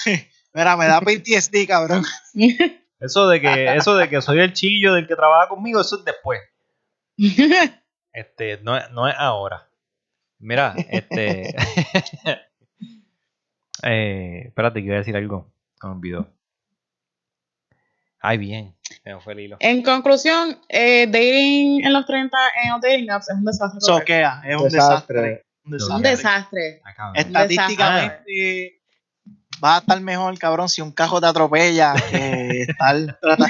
mira, 0.53 0.77
me 0.77 0.85
da 0.85 1.02
PTSD, 1.02 1.65
cabrón. 1.68 2.03
Eso 2.99 3.27
de 3.27 3.39
que, 3.41 3.76
eso 3.76 3.95
de 3.95 4.10
que 4.10 4.22
soy 4.23 4.39
el 4.39 4.53
chillo 4.53 4.94
del 4.94 5.07
que 5.07 5.15
trabaja 5.15 5.48
conmigo, 5.49 5.80
eso 5.81 5.98
es 5.98 6.06
después. 6.06 6.39
Este, 8.14 8.57
no, 8.64 8.76
es- 8.76 8.89
no 8.91 9.07
es 9.07 9.14
ahora. 9.18 9.69
Mira, 10.39 10.73
este. 10.89 11.56
eh, 13.84 14.44
espérate, 14.48 14.80
que 14.81 14.85
iba 14.88 14.95
a 14.95 14.99
decir 14.99 15.15
algo. 15.15 15.52
Se 15.80 15.88
me 15.88 15.94
olvidó. 15.94 16.27
Ay, 18.19 18.38
bien. 18.38 18.76
Se 19.03 19.14
me 19.14 19.19
fue 19.22 19.34
el 19.34 19.39
hilo. 19.41 19.57
En 19.60 19.84
conclusión, 19.84 20.57
eh, 20.69 21.06
dating 21.07 21.85
en 21.85 21.94
los 21.94 22.06
30 22.06 22.38
en 22.64 22.72
los 22.72 22.81
dating 22.81 23.10
apps 23.11 23.30
es 23.30 23.35
un 23.38 23.45
desastre. 23.45 23.80
Soquea, 23.81 24.41
es 24.45 24.56
un 24.57 24.64
Desastre. 24.69 25.22
desastre. 25.22 25.45
Un 25.95 26.02
desastre. 26.02 26.81
Estadísticamente 27.15 28.81
va 29.64 29.76
a 29.76 29.80
estar 29.80 29.99
mejor, 30.02 30.38
cabrón, 30.39 30.69
si 30.69 30.81
un 30.81 30.91
cajo 30.91 31.19
te 31.19 31.27
atropella 31.27 31.94
que 32.10 32.61
estar 32.61 32.95
tratando 33.22 33.48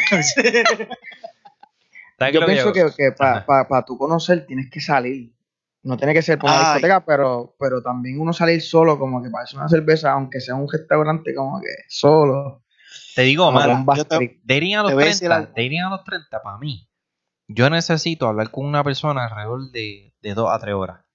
¿Sabes 2.20 2.34
Yo 2.34 2.46
pienso 2.46 2.74
que, 2.74 2.86
que 2.96 3.12
para 3.12 3.46
Ajá. 3.48 3.86
tú 3.86 3.98
conocer 3.98 4.46
tienes 4.48 4.70
que 4.72 4.82
salir. 4.82 5.32
No 5.84 5.96
tiene 5.96 6.14
que 6.14 6.22
ser 6.22 6.38
por 6.40 6.50
una 6.50 6.60
Ay. 6.60 6.66
discoteca, 6.66 7.06
pero, 7.06 7.56
pero 7.60 7.82
también 7.82 8.20
uno 8.20 8.34
salir 8.34 8.62
solo, 8.62 8.98
como 8.98 9.22
que 9.22 9.30
para 9.30 9.44
hacer 9.44 9.60
una 9.60 9.70
cerveza, 9.70 10.12
aunque 10.12 10.42
sea 10.42 10.56
un 10.56 10.68
restaurante, 10.70 11.34
como 11.36 11.62
que 11.62 11.68
solo. 11.88 12.64
Te 13.16 13.22
digo, 13.24 13.52
yo 13.96 14.06
te- 14.06 14.40
dating 14.44 14.76
a 14.76 14.82
los 14.84 14.90
Te 14.92 14.96
voy 14.96 15.04
a 15.04 15.08
decir 15.08 15.28
30, 15.30 15.36
algo. 15.36 15.48
dating 15.56 15.82
a 15.82 15.90
los 15.90 16.04
30 16.04 16.42
para 16.44 16.58
mí, 16.58 16.90
yo 17.48 17.70
necesito 17.70 18.28
hablar 18.28 18.52
con 18.52 18.66
una 18.66 18.84
persona 18.84 19.26
alrededor 19.26 19.72
de, 19.72 20.14
de 20.22 20.34
2 20.34 20.50
a 20.52 20.60
3 20.60 20.74
horas. 20.76 21.06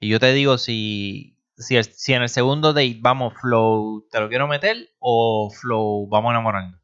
Y 0.00 0.08
yo 0.08 0.20
te 0.20 0.32
digo 0.32 0.58
si, 0.58 1.38
si, 1.56 1.76
el- 1.76 1.84
si 1.84 2.12
en 2.14 2.22
el 2.22 2.28
segundo 2.28 2.72
date 2.72 2.96
vamos 3.00 3.34
flow, 3.40 4.06
te 4.10 4.20
lo 4.20 4.28
quiero 4.28 4.46
meter 4.48 4.76
o 4.98 5.50
flow, 5.50 6.06
vamos 6.08 6.30
a 6.30 6.34
enamorarnos. 6.34 6.80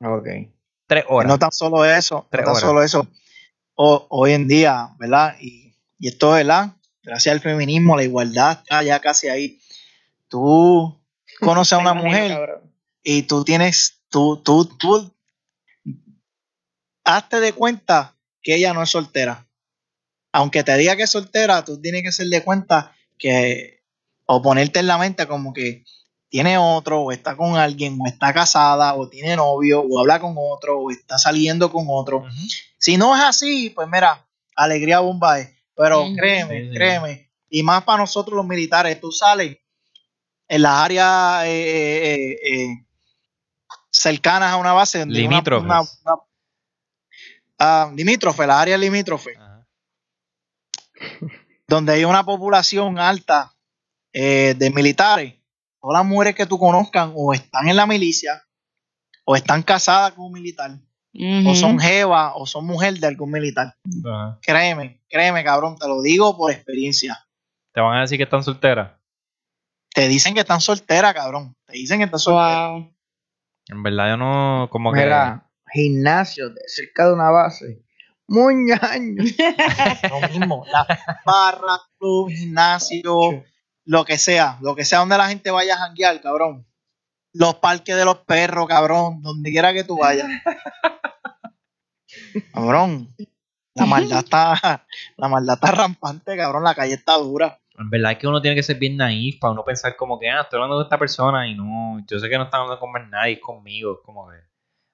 Ok. 0.00 0.26
3 0.86 1.04
horas. 1.08 1.28
No 1.28 1.38
tan 1.38 1.52
solo 1.52 1.84
eso, 1.84 2.16
no 2.16 2.28
Tres 2.30 2.44
tan 2.44 2.50
horas. 2.52 2.60
solo 2.68 2.82
eso. 2.82 3.06
O- 3.74 4.06
hoy 4.10 4.32
en 4.32 4.46
día, 4.46 4.90
¿verdad? 4.98 5.34
Y, 5.40 5.76
y 5.98 6.08
esto, 6.08 6.30
¿verdad? 6.32 6.76
Gracias 7.02 7.32
al 7.34 7.40
feminismo, 7.40 7.96
la 7.96 8.04
igualdad 8.04 8.58
está 8.62 8.82
ya 8.82 9.00
casi 9.00 9.28
ahí. 9.28 9.58
Tú 10.28 11.00
conoces 11.40 11.72
a 11.72 11.78
una 11.78 11.94
mujer. 11.94 12.60
Y 13.04 13.22
tú 13.22 13.44
tienes, 13.44 14.00
tú, 14.08 14.38
tú, 14.42 14.64
tú, 14.64 15.14
hazte 17.04 17.38
de 17.38 17.52
cuenta 17.52 18.16
que 18.42 18.56
ella 18.56 18.72
no 18.72 18.82
es 18.82 18.90
soltera. 18.90 19.46
Aunque 20.32 20.64
te 20.64 20.76
diga 20.76 20.96
que 20.96 21.04
es 21.04 21.10
soltera, 21.10 21.64
tú 21.64 21.80
tienes 21.80 22.02
que 22.02 22.08
hacer 22.08 22.26
de 22.26 22.42
cuenta 22.42 22.96
que, 23.18 23.82
o 24.24 24.42
ponerte 24.42 24.80
en 24.80 24.86
la 24.86 24.98
mente 24.98 25.26
como 25.28 25.52
que 25.52 25.84
tiene 26.28 26.58
otro, 26.58 27.02
o 27.02 27.12
está 27.12 27.36
con 27.36 27.56
alguien, 27.56 27.96
o 28.00 28.08
está 28.08 28.32
casada, 28.32 28.94
o 28.94 29.08
tiene 29.08 29.36
novio, 29.36 29.82
o 29.88 30.00
habla 30.00 30.18
con 30.18 30.34
otro, 30.36 30.80
o 30.80 30.90
está 30.90 31.16
saliendo 31.18 31.70
con 31.70 31.86
otro. 31.88 32.24
Si 32.78 32.96
no 32.96 33.14
es 33.14 33.22
así, 33.22 33.70
pues 33.70 33.86
mira, 33.88 34.26
alegría 34.56 34.98
bombae. 34.98 35.54
Pero 35.76 36.06
créeme, 36.16 36.62
Sí, 36.62 36.68
sí. 36.68 36.74
créeme, 36.74 37.30
y 37.48 37.62
más 37.62 37.84
para 37.84 37.98
nosotros 37.98 38.36
los 38.36 38.46
militares, 38.46 39.00
tú 39.00 39.12
sales 39.12 39.58
en 40.48 40.62
las 40.62 40.72
áreas 40.72 41.44
eh, 41.44 42.14
eh, 42.14 42.38
eh, 42.44 42.83
cercanas 44.04 44.52
a 44.52 44.56
una 44.56 44.72
base. 44.72 45.00
donde 45.00 45.18
hay 45.18 45.26
una- 45.26 45.36
Limítrofes. 45.36 45.64
una- 45.64 45.80
una- 45.80 46.22
ah, 47.58 47.90
limítrofe, 47.94 48.46
las 48.46 48.56
áreas 48.60 48.78
limítrofes, 48.80 49.36
Ajá. 49.36 49.66
donde 51.66 51.92
hay 51.94 52.04
una 52.04 52.24
población 52.24 52.98
alta 52.98 53.52
eh, 54.12 54.54
de 54.56 54.70
militares. 54.70 55.34
Todas 55.80 55.98
las 56.00 56.06
mujeres 56.06 56.34
que 56.34 56.46
tú 56.46 56.58
conozcan 56.58 57.12
o 57.16 57.34
están 57.34 57.68
en 57.68 57.76
la 57.76 57.86
milicia, 57.86 58.42
o 59.24 59.34
están 59.36 59.62
casadas 59.62 60.12
con 60.12 60.26
un 60.26 60.32
militar, 60.32 60.70
o 61.46 61.54
son 61.54 61.78
jeva, 61.78 62.34
o 62.36 62.46
son 62.46 62.64
mujer 62.66 62.94
de 62.94 63.06
algún 63.06 63.30
militar. 63.30 63.76
Créeme, 64.40 65.02
créeme, 65.08 65.44
cabrón, 65.44 65.76
te 65.76 65.86
lo 65.88 66.00
digo 66.00 66.36
por 66.36 66.50
experiencia. 66.52 67.26
Te 67.72 67.80
van 67.80 67.98
a 67.98 68.00
decir 68.02 68.16
que 68.18 68.24
están 68.24 68.42
solteras. 68.44 68.92
Te 69.92 70.08
dicen 70.08 70.32
que 70.34 70.40
están 70.40 70.60
solteras, 70.60 71.12
cabrón. 71.12 71.54
Te 71.66 71.72
dicen 71.74 71.98
que 71.98 72.04
están 72.04 72.20
solteras. 72.20 72.70
Wow. 72.70 72.93
En 73.68 73.82
verdad 73.82 74.10
yo 74.10 74.16
no, 74.16 74.68
como 74.70 74.92
que... 74.92 75.00
Mira, 75.00 75.50
gimnasio 75.72 76.50
de 76.50 76.60
cerca 76.66 77.06
de 77.06 77.14
una 77.14 77.30
base. 77.30 77.84
Muñaño. 78.26 79.22
Lo 80.10 80.28
mismo. 80.28 80.64
La 80.70 80.86
barra, 81.24 81.80
club, 81.98 82.30
gimnasio, 82.30 83.44
lo 83.84 84.04
que 84.04 84.16
sea. 84.16 84.58
Lo 84.62 84.74
que 84.74 84.84
sea 84.84 85.00
donde 85.00 85.18
la 85.18 85.28
gente 85.28 85.50
vaya 85.50 85.74
a 85.74 85.78
janguear, 85.78 86.20
cabrón. 86.20 86.66
Los 87.32 87.56
parques 87.56 87.96
de 87.96 88.04
los 88.04 88.18
perros, 88.18 88.66
cabrón. 88.66 89.20
Donde 89.20 89.50
quiera 89.50 89.72
que 89.72 89.84
tú 89.84 89.98
vayas. 89.98 90.28
Cabrón. 92.52 93.14
La 93.74 93.86
maldad 93.86 94.20
está, 94.20 94.86
la 95.16 95.28
maldad 95.28 95.56
está 95.56 95.72
rampante, 95.72 96.36
cabrón. 96.36 96.62
La 96.62 96.74
calle 96.74 96.94
está 96.94 97.14
dura. 97.14 97.60
En 97.78 97.90
verdad 97.90 98.12
es 98.12 98.18
que 98.18 98.26
uno 98.28 98.40
tiene 98.40 98.54
que 98.54 98.62
ser 98.62 98.76
bien 98.78 98.96
naif 98.96 99.38
para 99.40 99.52
uno 99.52 99.64
pensar 99.64 99.96
como 99.96 100.18
que, 100.18 100.30
ah, 100.30 100.42
estoy 100.42 100.58
hablando 100.58 100.78
de 100.78 100.84
esta 100.84 100.98
persona 100.98 101.48
y 101.48 101.54
no, 101.56 101.98
yo 102.08 102.18
sé 102.20 102.28
que 102.28 102.36
no 102.38 102.44
están 102.44 102.60
hablando 102.62 102.78
con 102.80 102.92
más 102.92 103.08
nadie, 103.08 103.34
es 103.34 103.40
conmigo, 103.40 103.94
es 103.94 103.98
como 104.04 104.28
que, 104.30 104.36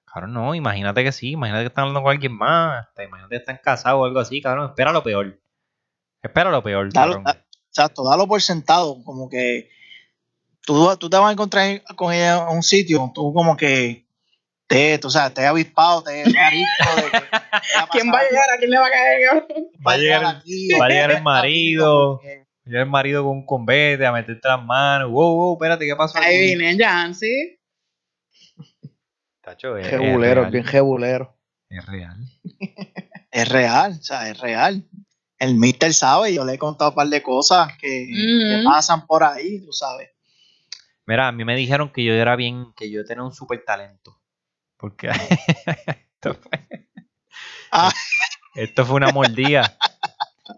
cabrón, 0.05 0.33
no, 0.33 0.55
imagínate 0.55 1.03
que 1.03 1.11
sí, 1.11 1.31
imagínate 1.31 1.63
que 1.63 1.67
están 1.67 1.83
hablando 1.83 2.01
con 2.01 2.11
alguien 2.11 2.33
más, 2.33 2.87
hasta 2.87 3.03
imagínate 3.03 3.35
que 3.35 3.39
están 3.39 3.59
casados 3.63 4.01
o 4.01 4.05
algo 4.05 4.19
así, 4.19 4.41
cabrón, 4.41 4.69
espera 4.69 4.91
lo 4.91 5.03
peor, 5.03 5.39
espera 6.23 6.49
lo 6.49 6.63
peor, 6.63 6.91
Dalo- 6.91 7.13
cabrón. 7.17 7.23
da- 7.25 7.45
exacto, 7.69 8.03
dalo 8.03 8.27
por 8.27 8.41
sentado. 8.41 8.97
Como 9.03 9.29
que 9.29 9.69
tú, 10.65 10.95
tú 10.97 11.09
te 11.09 11.17
vas 11.17 11.29
a 11.29 11.33
encontrar 11.33 11.81
con 11.95 12.11
ella 12.13 12.47
en 12.49 12.55
un 12.57 12.63
sitio, 12.63 13.11
tú 13.13 13.31
como 13.33 13.55
que 13.55 14.05
te, 14.67 14.97
tú 14.97 15.09
sabes, 15.11 15.33
te 15.35 15.45
avispado, 15.45 16.01
te 16.03 16.11
de 16.23 16.23
que- 16.23 17.29
¿Quién 17.91 18.11
va 18.11 18.19
a 18.19 18.23
llegar? 18.23 18.49
¿A 18.53 18.57
quién 18.57 18.69
le 18.71 18.79
va 18.79 18.87
a 18.87 18.89
caer? 18.89 19.27
cabrón? 19.29 19.67
Va 19.87 19.93
a 19.93 19.97
llegar- 19.97 20.25
aquí, 20.25 20.69
va 20.79 20.85
a 20.85 20.89
llegar 20.89 21.11
el 21.11 21.21
marido. 21.23 22.19
Que- 22.63 22.71
Y 22.71 22.75
el 22.75 22.85
marido 22.85 23.23
con 23.23 23.37
un 23.37 23.45
combate 23.45 24.05
a 24.05 24.11
meterte 24.11 24.47
las 24.47 24.63
manos, 24.63 25.09
wow, 25.11 25.35
wow, 25.35 25.53
espérate, 25.55 25.85
¿qué 25.85 25.95
pasó? 25.95 26.17
Ahí 26.19 26.35
aquí? 26.51 26.55
viene 26.57 26.77
Jancy. 26.77 27.59
Tacho, 29.41 29.77
es, 29.77 29.85
es 29.87 29.91
Jebulero, 29.91 30.41
real, 30.41 30.51
bien 30.51 30.65
jebulero. 30.65 31.37
es 31.69 31.85
real. 31.85 32.17
Es 33.33 33.47
real, 33.47 33.93
o 33.97 34.03
sea, 34.03 34.29
es 34.29 34.37
real. 34.41 34.85
El 35.39 35.55
mister 35.55 35.93
sabe, 35.93 36.33
yo 36.33 36.43
le 36.43 36.55
he 36.55 36.57
contado 36.57 36.89
un 36.89 36.95
par 36.97 37.07
de 37.07 37.23
cosas 37.23 37.77
que, 37.77 38.61
pasan 38.65 39.07
por 39.07 39.23
ahí, 39.23 39.61
tú 39.65 39.71
sabes. 39.71 40.09
Mira, 41.05 41.29
a 41.29 41.31
mí 41.31 41.45
me 41.45 41.55
dijeron 41.55 41.89
que 41.93 42.03
yo 42.03 42.11
era 42.13 42.35
bien, 42.35 42.73
que 42.75 42.91
yo 42.91 43.05
tenía 43.05 43.23
un 43.23 43.31
super 43.33 43.63
talento. 43.63 44.21
Porque 44.75 45.07
esto 46.13 46.33
fue, 46.35 46.87
Ah. 47.71 47.89
esto 48.55 48.85
fue 48.85 48.97
una 48.97 49.11
mordida. 49.13 49.77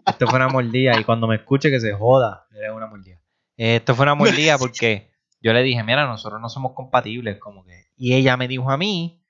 Esto 0.06 0.26
fue 0.26 0.36
una 0.36 0.48
mordida. 0.48 0.98
Y 0.98 1.04
cuando 1.04 1.26
me 1.26 1.36
escuche 1.36 1.70
que 1.70 1.80
se 1.80 1.92
joda, 1.92 2.46
era 2.52 2.74
una 2.74 2.86
mordida. 2.86 3.20
Esto 3.56 3.94
fue 3.94 4.04
una 4.04 4.14
mordida 4.14 4.58
porque 4.58 5.12
yo 5.40 5.52
le 5.52 5.62
dije, 5.62 5.82
mira, 5.82 6.06
nosotros 6.06 6.40
no 6.40 6.48
somos 6.48 6.72
compatibles. 6.74 7.38
Como 7.38 7.64
que. 7.64 7.86
Y 7.96 8.14
ella 8.14 8.36
me 8.36 8.48
dijo 8.48 8.70
a 8.70 8.76
mí, 8.76 9.24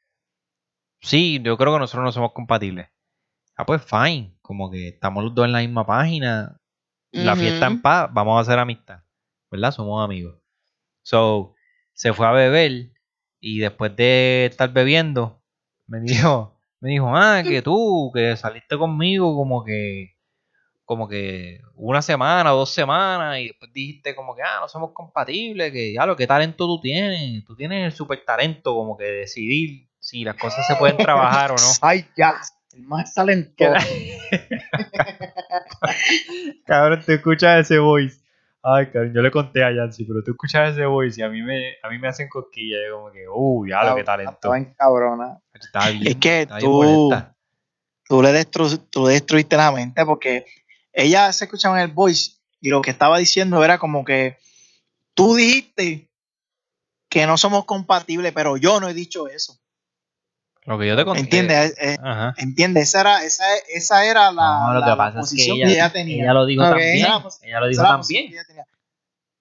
sí, 1.01 1.41
yo 1.43 1.57
creo 1.57 1.75
que 1.75 1.81
nosotros 1.81 2.05
no 2.05 2.13
somos 2.13 2.33
compatibles. 2.33 2.89
Ah, 3.57 3.67
pues 3.67 3.83
fine. 3.85 4.37
Como 4.43 4.71
que 4.71 4.89
estamos 4.89 5.25
los 5.25 5.35
dos 5.35 5.47
en 5.47 5.53
la 5.53 5.61
misma 5.61 5.87
página. 5.87 6.61
La 7.13 7.37
fiesta 7.37 7.67
en 7.69 7.81
paz, 7.81 8.11
vamos 8.13 8.37
a 8.37 8.41
hacer 8.41 8.59
amistad. 8.59 9.01
¿Verdad? 9.51 9.71
Somos 9.71 10.05
amigos. 10.05 10.37
So, 11.03 11.55
se 11.93 12.13
fue 12.13 12.27
a 12.27 12.33
beber 12.33 12.91
y 13.41 13.59
después 13.59 13.95
de 13.95 14.47
estar 14.47 14.73
bebiendo, 14.73 15.43
me 15.87 16.01
dijo, 16.01 16.59
me 16.81 16.91
dijo, 16.91 17.15
ah, 17.15 17.43
que 17.43 17.61
tú, 17.61 18.11
que 18.15 18.37
saliste 18.37 18.79
conmigo 18.79 19.37
como 19.37 19.65
que, 19.65 20.14
como 20.85 21.09
que 21.09 21.61
una 21.77 22.03
semana 22.03 22.53
o 22.55 22.59
dos 22.59 22.71
semanas 22.75 23.39
y 23.41 23.49
después 23.49 23.73
dijiste 23.73 24.15
como 24.15 24.35
que, 24.37 24.43
ah, 24.43 24.59
no 24.61 24.69
somos 24.69 24.93
compatibles, 24.93 25.73
que 25.73 25.93
ya 25.95 26.05
lo 26.07 26.15
que 26.17 26.27
talento 26.27 26.67
tú 26.67 26.81
tienes, 26.81 27.45
tú 27.45 27.57
tienes 27.57 27.85
el 27.87 27.93
super 27.93 28.23
talento 28.25 28.75
como 28.75 28.97
que 28.97 29.05
decidir 29.05 29.89
si 29.99 30.25
las 30.25 30.37
cosas 30.37 30.67
se 30.67 30.77
pueden 30.77 30.97
trabajar 30.99 31.51
o 31.53 31.55
no. 31.55 31.61
Ay, 31.81 32.07
ya. 32.17 32.35
El 32.75 32.83
más 32.83 33.15
talentoso. 33.15 33.73
Cabrón, 36.67 37.03
tú 37.05 37.13
escuchas 37.13 37.61
ese 37.61 37.79
voice. 37.79 38.21
Ay, 38.63 38.87
cabrón, 38.91 39.13
yo 39.15 39.21
le 39.21 39.31
conté 39.31 39.63
a 39.63 39.71
Yancy, 39.73 40.05
pero 40.05 40.23
tú 40.25 40.31
escuchas 40.31 40.73
ese 40.73 40.87
voice 40.87 41.21
y 41.21 41.25
a 41.25 41.29
mí 41.29 41.43
me, 41.43 41.75
a 41.83 41.89
mí 41.91 41.99
me 41.99 42.09
hacen 42.09 42.29
cosquillas. 42.29 42.81
Yo 42.89 42.97
como 42.97 43.13
que, 43.13 43.27
uh, 43.29 43.67
ya 43.67 43.85
lo 43.85 43.95
que 43.95 44.05
talento. 44.05 44.33
Estaba 44.33 44.57
en 44.57 44.75
cabrona. 44.75 45.39
Está 45.53 45.91
bien. 45.91 46.07
Es 46.07 46.17
que 46.17 46.43
está 46.43 46.59
tú-. 46.59 47.13
Tú 48.07 48.23
le, 48.23 48.31
destru- 48.33 48.83
tú 48.91 49.07
le 49.07 49.15
destruiste 49.15 49.57
la 49.57 49.71
mente 49.73 50.05
porque 50.05 50.45
ella 50.95 51.31
se 51.33 51.45
escuchaba 51.45 51.77
en 51.79 51.89
el 51.89 51.93
voice 51.95 52.33
y 52.61 52.71
lo 52.71 52.81
que 52.81 52.91
estaba 52.91 53.19
diciendo 53.19 53.63
era 53.63 53.79
como 53.79 54.05
que 54.05 54.39
tú 55.13 55.35
dijiste 55.35 56.09
que 57.11 57.27
no 57.27 57.37
somos 57.37 57.65
compatibles, 57.67 58.33
pero 58.33 58.57
yo 58.57 58.81
no 58.81 58.89
he 58.89 58.95
dicho 58.95 59.29
eso. 59.29 59.61
Lo 60.65 60.79
que 60.79 60.87
yo 60.89 60.97
te 60.97 61.05
conté. 61.05 61.21
¿Entiendes? 61.21 61.75
Eh, 61.79 61.99
eh. 62.03 62.81
Esa 62.81 63.01
era, 63.01 63.23
esa, 63.25 63.45
esa 63.69 64.07
era 64.07 64.33
la, 64.33 64.61
No, 64.61 64.73
lo 64.75 64.81
la- 64.81 64.87
que 64.87 64.91
la 64.91 64.97
pasa 64.97 65.09
es 65.11 65.15
que 65.15 65.21
posición 65.37 65.57
ella, 65.59 65.67
que 65.67 65.73
ella 65.75 65.93
tenía. 65.93 66.25
ella 66.25 66.33
lo 66.33 66.47
dijo 66.47 66.63
también. 66.63 66.97
Ella 67.43 67.61
lo 67.61 67.69
dijo. 67.69 67.83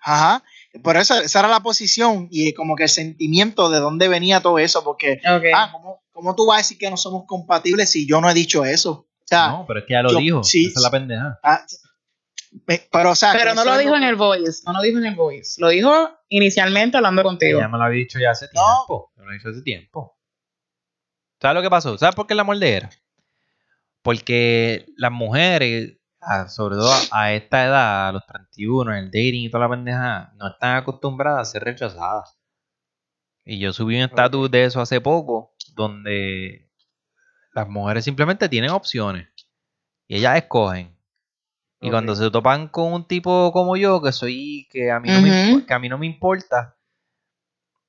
Ajá. 0.06 0.44
Por 0.84 0.98
eso, 0.98 1.18
esa 1.22 1.40
era 1.40 1.48
la 1.48 1.62
posición 1.62 2.28
y 2.30 2.54
como 2.54 2.76
que 2.76 2.84
el 2.84 2.90
sentimiento 2.90 3.70
de 3.70 3.80
dónde 3.80 4.10
venía 4.10 4.42
todo 4.42 4.60
eso, 4.60 4.84
porque, 4.84 5.22
ah, 5.56 5.70
¿cómo, 5.72 6.04
¿cómo 6.12 6.36
tú 6.36 6.46
vas 6.48 6.56
a 6.56 6.58
decir 6.58 6.78
que 6.78 6.90
no 6.90 6.98
somos 6.98 7.24
compatibles 7.26 7.90
si 7.92 8.06
yo 8.06 8.20
no 8.20 8.30
he 8.30 8.34
dicho 8.34 8.66
eso? 8.66 9.08
Sea, 9.36 9.48
No, 9.50 9.66
pero 9.68 9.80
es 9.80 9.86
que 9.86 9.94
ella 9.94 10.04
lo 10.04 10.12
yo- 10.12 10.18
dijo. 10.20 10.44
sí, 10.44 10.68
Esa 10.68 10.80
es 10.80 10.84
la 10.84 10.92
pendeja. 10.92 11.40
ah, 11.44 11.66
pero, 12.92 13.12
o 13.12 13.16
sea, 13.16 13.34
Pero 13.34 13.54
no 13.56 13.66
lo 13.66 13.78
dijo 13.78 13.96
en 13.96 14.04
el 14.04 14.16
voice. 14.16 14.62
No 14.66 14.74
lo 14.74 14.82
dijo 14.82 15.00
en 15.00 15.06
el 15.08 15.16
voice. 15.16 15.60
Lo 15.60 15.70
dijo 15.70 15.92
inicialmente 16.30 16.98
hablando 16.98 17.24
contigo. 17.24 17.58
Ella 17.60 17.68
me 17.68 17.78
lo 17.80 17.84
había 17.86 18.00
dicho 18.00 18.20
ya 18.20 18.32
hace 18.32 18.46
No. 18.54 18.62
tiempo. 18.86 19.12
Me 19.16 19.24
lo 19.24 19.30
había 19.30 19.38
dicho 19.40 19.50
hace 19.50 19.62
tiempo. 19.64 20.18
¿Sabes 21.42 21.56
lo 21.56 21.62
que 21.64 21.70
pasó? 21.70 21.98
¿Sabes 21.98 22.16
por 22.16 22.28
qué 22.28 22.36
la 22.36 22.44
mordera? 22.44 22.90
Porque 24.02 24.86
las 24.98 25.12
mujeres, 25.12 25.98
sobre 26.50 26.76
todo 26.76 26.92
a 27.12 27.34
esta 27.34 27.66
edad, 27.66 28.10
a 28.10 28.12
los 28.12 28.26
31, 28.26 28.92
en 28.94 29.06
el 29.06 29.12
dating 29.12 29.46
y 29.46 29.50
toda 29.50 29.64
la 29.68 29.70
pendeja, 29.70 30.32
no 30.36 30.48
están 30.50 30.78
acostumbradas 30.78 31.48
a 31.50 31.52
ser 31.52 31.64
rechazadas. 31.64 32.38
Y 33.46 33.60
yo 33.60 33.74
subí 33.74 33.96
un 33.98 34.04
estatus 34.04 34.50
de 34.52 34.66
eso 34.66 34.80
hace 34.80 35.02
poco, 35.02 35.54
donde 35.76 36.63
las 37.54 37.68
mujeres 37.68 38.04
simplemente 38.04 38.50
tienen 38.50 38.72
opciones. 38.72 39.28
Y 40.08 40.18
ellas 40.18 40.38
escogen. 40.38 40.96
Y 41.80 41.90
cuando 41.90 42.16
se 42.16 42.32
topan 42.32 42.70
con 42.70 42.94
un 42.94 43.06
tipo 43.06 43.52
como 43.52 43.76
yo, 43.76 44.02
que 44.02 44.14
soy, 44.14 44.68
que 44.72 44.90
a 44.90 45.02
mí 45.02 45.10
no, 45.10 45.22
me, 45.22 45.66
que 45.66 45.74
a 45.74 45.80
mí 45.80 45.90
no 45.90 45.98
me 45.98 46.06
importa, 46.06 46.78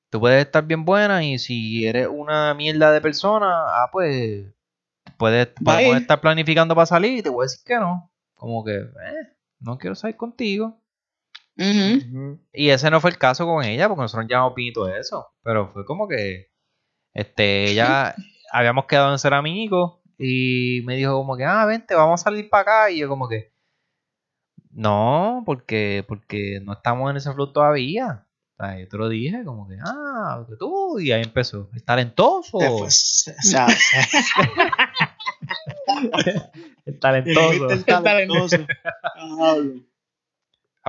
tú 0.09 0.19
puedes 0.19 0.45
estar 0.45 0.65
bien 0.65 0.83
buena 0.83 1.23
y 1.23 1.39
si 1.39 1.87
eres 1.87 2.09
una 2.11 2.53
mierda 2.53 2.91
de 2.91 2.99
persona, 2.99 3.47
ah, 3.49 3.89
pues 3.91 4.47
puedes, 5.17 5.47
podemos 5.63 5.97
estar 5.97 6.19
planificando 6.19 6.75
para 6.75 6.85
salir 6.85 7.19
y 7.19 7.21
te 7.21 7.29
voy 7.29 7.43
a 7.43 7.47
decir 7.47 7.61
que 7.65 7.75
no. 7.75 8.11
Como 8.33 8.65
que, 8.65 8.75
eh, 8.75 9.35
no 9.59 9.77
quiero 9.77 9.95
salir 9.95 10.17
contigo. 10.17 10.77
Y 11.57 12.69
ese 12.69 12.91
no 12.91 12.99
fue 12.99 13.11
el 13.11 13.17
caso 13.17 13.45
con 13.45 13.63
ella, 13.63 13.87
porque 13.87 14.01
nosotros 14.01 14.53
pito 14.55 14.85
de 14.85 14.99
eso. 14.99 15.27
Pero 15.41 15.71
fue 15.71 15.85
como 15.85 16.07
que, 16.07 16.51
este, 17.13 17.71
ella, 17.71 18.13
habíamos 18.55 18.85
quedado 18.85 19.11
en 19.11 19.19
ser 19.19 19.33
amigos 19.33 19.95
y 20.17 20.81
me 20.85 20.95
dijo 20.95 21.13
como 21.13 21.35
que, 21.35 21.43
ah, 21.43 21.65
vente, 21.65 21.93
vamos 21.93 22.21
a 22.21 22.23
salir 22.23 22.49
para 22.49 22.61
acá. 22.61 22.89
Y 22.89 22.99
yo 22.99 23.09
como 23.09 23.27
que, 23.27 23.51
no, 24.71 25.43
porque, 25.45 26.05
porque 26.07 26.61
no 26.63 26.71
estamos 26.73 27.11
en 27.11 27.17
ese 27.17 27.33
flow 27.33 27.51
todavía. 27.51 28.25
O 28.57 28.63
sea, 28.63 28.79
yo 28.79 28.87
te 28.87 28.97
lo 28.97 29.09
dije, 29.09 29.43
como 29.43 29.67
que, 29.67 29.75
ah, 29.85 30.45
que 30.47 30.55
tú, 30.55 30.99
y 30.99 31.11
ahí 31.11 31.21
empezó, 31.21 31.69
el 31.73 31.83
talentoso. 31.83 32.57
Después, 32.57 33.35
o 33.37 33.41
sea, 33.41 33.67
El 36.85 36.99
talentoso. 36.99 37.69
el 37.69 37.83
talentoso. 37.83 38.57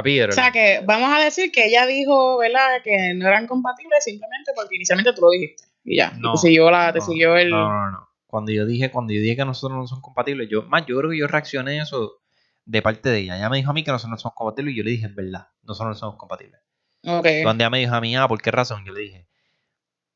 Pero 0.03 0.31
O 0.31 0.33
sea 0.33 0.53
que 0.53 0.83
vamos 0.85 1.11
a 1.13 1.25
decir 1.25 1.51
que 1.51 1.67
ella 1.67 1.87
dijo, 1.87 2.39
¿verdad? 2.39 2.83
Que 2.85 3.15
no 3.15 3.27
eran 3.27 3.47
compatibles 3.47 4.05
simplemente 4.05 4.53
porque 4.55 4.77
inicialmente 4.77 5.13
tú 5.15 5.23
lo 5.23 5.31
dijiste. 5.31 5.65
Y 5.87 5.97
ya. 5.97 6.13
y 6.15 6.21
No, 6.21 6.33
te 6.33 6.39
siguió, 6.39 6.71
la, 6.71 6.93
te 6.93 6.99
no, 6.99 7.05
siguió 7.05 7.37
el. 7.37 7.51
No, 7.51 7.69
no, 7.69 7.91
no. 7.93 8.09
Cuando 8.27 8.53
yo 8.53 8.67
dije, 8.67 8.91
cuando 8.91 9.13
yo 9.13 9.21
dije 9.21 9.37
que 9.37 9.45
nosotros 9.45 9.79
no 9.79 9.87
somos 9.87 10.03
compatibles, 10.03 10.49
yo, 10.51 10.63
más, 10.65 10.85
yo 10.85 10.99
creo 10.99 11.11
que 11.11 11.19
yo 11.19 11.29
reaccioné 11.29 11.81
a 11.81 11.85
eso 11.85 12.21
de 12.65 12.83
parte 12.83 13.09
de 13.09 13.21
ella. 13.21 13.37
Ella 13.39 13.49
me 13.49 13.57
dijo 13.57 13.71
a 13.71 13.73
mí 13.73 13.85
que 13.85 13.93
nosotros 13.93 14.11
no 14.11 14.19
somos 14.19 14.35
compatibles 14.35 14.75
y 14.75 14.79
yo 14.79 14.83
le 14.83 14.91
dije, 14.91 15.07
es 15.07 15.15
verdad, 15.15 15.49
nosotros 15.63 15.91
no 15.91 15.95
somos 15.95 16.17
compatibles. 16.17 16.61
Ok. 17.05 17.27
Cuando 17.45 17.63
ella 17.63 17.71
me 17.71 17.79
dijo 17.79 17.95
a 17.95 18.01
mí, 18.01 18.17
ah, 18.17 18.27
¿por 18.27 18.43
qué 18.43 18.51
razón? 18.51 18.85
Yo 18.85 18.93
le 18.93 19.01
dije, 19.01 19.29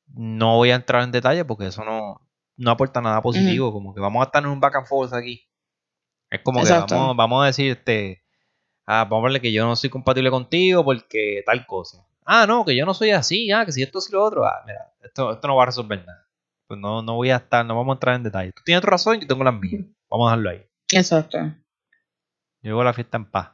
no 0.08 0.56
voy 0.56 0.72
a 0.72 0.74
entrar 0.74 1.04
en 1.04 1.12
detalle 1.12 1.44
porque 1.44 1.66
eso 1.66 1.84
no, 1.84 2.20
no 2.56 2.70
aporta 2.72 3.00
nada 3.00 3.22
positivo. 3.22 3.72
Como 3.72 3.94
que 3.94 4.00
vamos 4.00 4.20
a 4.20 4.24
estar 4.24 4.42
en 4.42 4.50
un 4.50 4.58
back 4.58 4.74
and 4.74 4.86
forth 4.86 5.14
aquí. 5.14 5.48
Es 6.30 6.40
como 6.42 6.60
Exacto. 6.60 6.86
que 6.86 6.94
vamos, 6.94 7.16
vamos 7.16 7.42
a 7.44 7.46
decir, 7.46 7.70
este, 7.70 8.24
ah, 8.86 9.04
vamos 9.04 9.22
a 9.22 9.24
verle 9.24 9.40
que 9.40 9.52
yo 9.52 9.64
no 9.64 9.76
soy 9.76 9.88
compatible 9.88 10.30
contigo 10.30 10.84
porque 10.84 11.42
tal 11.46 11.64
cosa. 11.66 12.06
Ah, 12.32 12.46
no, 12.46 12.64
que 12.64 12.76
yo 12.76 12.86
no 12.86 12.94
soy 12.94 13.10
así, 13.10 13.50
ah, 13.50 13.66
que 13.66 13.72
si 13.72 13.82
esto 13.82 13.98
es 13.98 14.08
lo 14.12 14.22
otro, 14.24 14.44
ah, 14.46 14.62
mira, 14.64 14.92
esto, 15.02 15.32
esto 15.32 15.48
no 15.48 15.56
va 15.56 15.64
a 15.64 15.66
resolver 15.66 15.98
nada. 16.06 16.28
Pues 16.68 16.78
no, 16.78 17.02
no 17.02 17.16
voy 17.16 17.30
a 17.30 17.36
estar, 17.36 17.66
no 17.66 17.74
vamos 17.76 17.94
a 17.94 17.96
entrar 17.96 18.14
en 18.14 18.22
detalle. 18.22 18.52
Tú 18.52 18.62
tienes 18.64 18.80
tu 18.82 18.86
razón, 18.86 19.18
yo 19.20 19.26
tengo 19.26 19.42
las 19.42 19.54
mías. 19.54 19.84
Vamos 20.08 20.28
a 20.28 20.36
dejarlo 20.36 20.50
ahí. 20.50 20.66
Exacto. 20.92 21.38
Yo 21.38 21.54
llevo 22.62 22.84
la 22.84 22.92
fiesta 22.92 23.16
en 23.16 23.24
paz. 23.30 23.50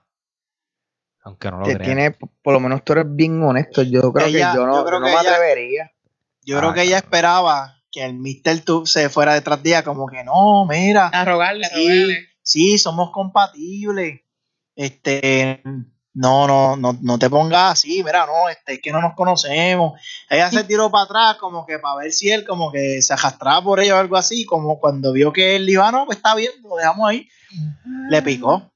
Aunque 1.23 1.51
no 1.51 1.59
lo 1.61 1.65
creas. 1.65 1.81
tiene, 1.83 2.11
por 2.43 2.53
lo 2.53 2.61
menos 2.61 2.85
tú 2.85 2.93
eres 2.93 3.07
bien 3.09 3.43
honesto. 3.43 3.83
Yo 3.83 4.13
creo 4.13 4.27
Ella- 4.27 4.53
que 4.53 4.57
yo 4.59 4.67
no, 4.67 4.75
yo 4.77 4.85
creo 4.85 5.01
no 5.01 5.07
que 5.07 5.13
me 5.15 5.19
ella- 5.21 5.31
atrevería. 5.33 5.93
Yo 6.43 6.57
Ah, 6.57 6.61
creo 6.61 6.75
que 6.75 6.83
ella 6.83 6.99
esperaba 6.99 7.83
que 7.91 8.05
el 8.05 8.15
Mr. 8.15 8.61
Tube 8.65 8.87
se 8.87 9.09
fuera 9.09 9.33
detrás 9.35 9.63
de 9.63 9.71
ella, 9.71 9.83
como 9.85 10.07
que 10.07 10.23
no, 10.23 10.67
mira, 10.67 11.07
A 11.09 11.25
rogarle, 11.25 11.65
a 11.67 11.71
sí, 11.71 11.89
rogarle. 11.89 12.29
sí, 12.43 12.77
somos 12.79 13.11
compatibles. 13.11 14.21
Este, 14.77 15.63
no, 16.19 16.47
no, 16.47 16.77
no, 16.77 16.99
no 17.03 17.19
te 17.19 17.29
pongas 17.29 17.73
así, 17.73 18.03
mira, 18.03 18.25
no, 18.27 18.49
este, 18.49 18.75
es 18.75 18.81
que 18.81 18.91
no 18.91 19.01
nos 19.01 19.15
conocemos. 19.15 20.01
Ella 20.31 20.51
se 20.51 20.65
tiró 20.65 20.91
para 20.91 21.05
atrás, 21.05 21.37
como 21.37 21.67
que 21.67 21.79
para 21.79 21.97
ver 21.97 22.13
si 22.13 22.31
él, 22.31 22.45
como 22.47 22.73
que 22.73 23.03
se 23.03 23.13
arrastraba 23.13 23.63
por 23.63 23.81
ella 23.81 23.97
o 23.97 23.99
algo 23.99 24.17
así, 24.17 24.45
como 24.47 24.81
cuando 24.81 25.13
vio 25.13 25.33
que 25.33 25.57
él 25.57 25.69
iba, 25.69 25.93
no, 25.93 26.07
pues 26.07 26.17
está 26.17 26.35
bien, 26.35 26.53
lo 26.63 26.77
dejamos 26.77 27.09
ahí. 27.09 27.29
Le 28.11 28.23
picó. 28.23 28.73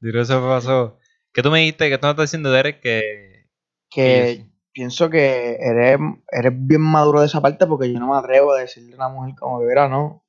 Duro, 0.00 0.20
eso 0.22 0.40
pasó. 0.46 0.98
¿Qué 1.32 1.42
tú 1.42 1.50
me 1.50 1.60
dijiste? 1.60 1.88
¿Qué 1.88 1.98
tú 1.98 2.06
me 2.06 2.10
estás 2.10 2.24
diciendo, 2.24 2.50
Derek? 2.50 2.80
Que. 2.80 3.46
Que 3.90 4.02
que- 4.38 4.46
pienso 4.72 5.08
que 5.08 5.56
eres, 5.58 5.98
eres 6.30 6.52
bien 6.54 6.82
maduro 6.82 7.20
de 7.20 7.26
esa 7.26 7.40
parte 7.40 7.66
porque 7.66 7.90
yo 7.90 7.98
no 7.98 8.08
me 8.12 8.18
atrevo 8.18 8.52
a 8.52 8.60
decirle 8.60 8.92
a 8.92 8.96
una 8.96 9.08
mujer 9.08 9.34
como 9.38 9.60
que, 9.60 9.66
mira, 9.66 9.88
no. 9.88 10.22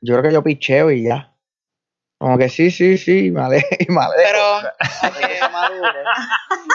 Yo 0.00 0.14
creo 0.18 0.22
que 0.28 0.34
yo 0.34 0.42
picheo 0.42 0.90
y 0.90 1.04
ya. 1.04 1.31
Como 2.22 2.38
que 2.38 2.48
sí, 2.48 2.70
sí, 2.70 2.96
sí, 2.98 3.32
me 3.32 3.40
alejo, 3.40 3.66
y 3.80 3.90
me 3.90 4.00
alejo. 4.00 4.14
Pero, 4.16 4.62
no 5.02 5.10
tengo 5.18 5.34
esa 5.34 5.48
madurez. 5.48 6.04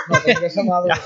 No 0.09 0.19
tengo 0.19 0.45
esa 0.45 0.63
madurez. 0.63 0.99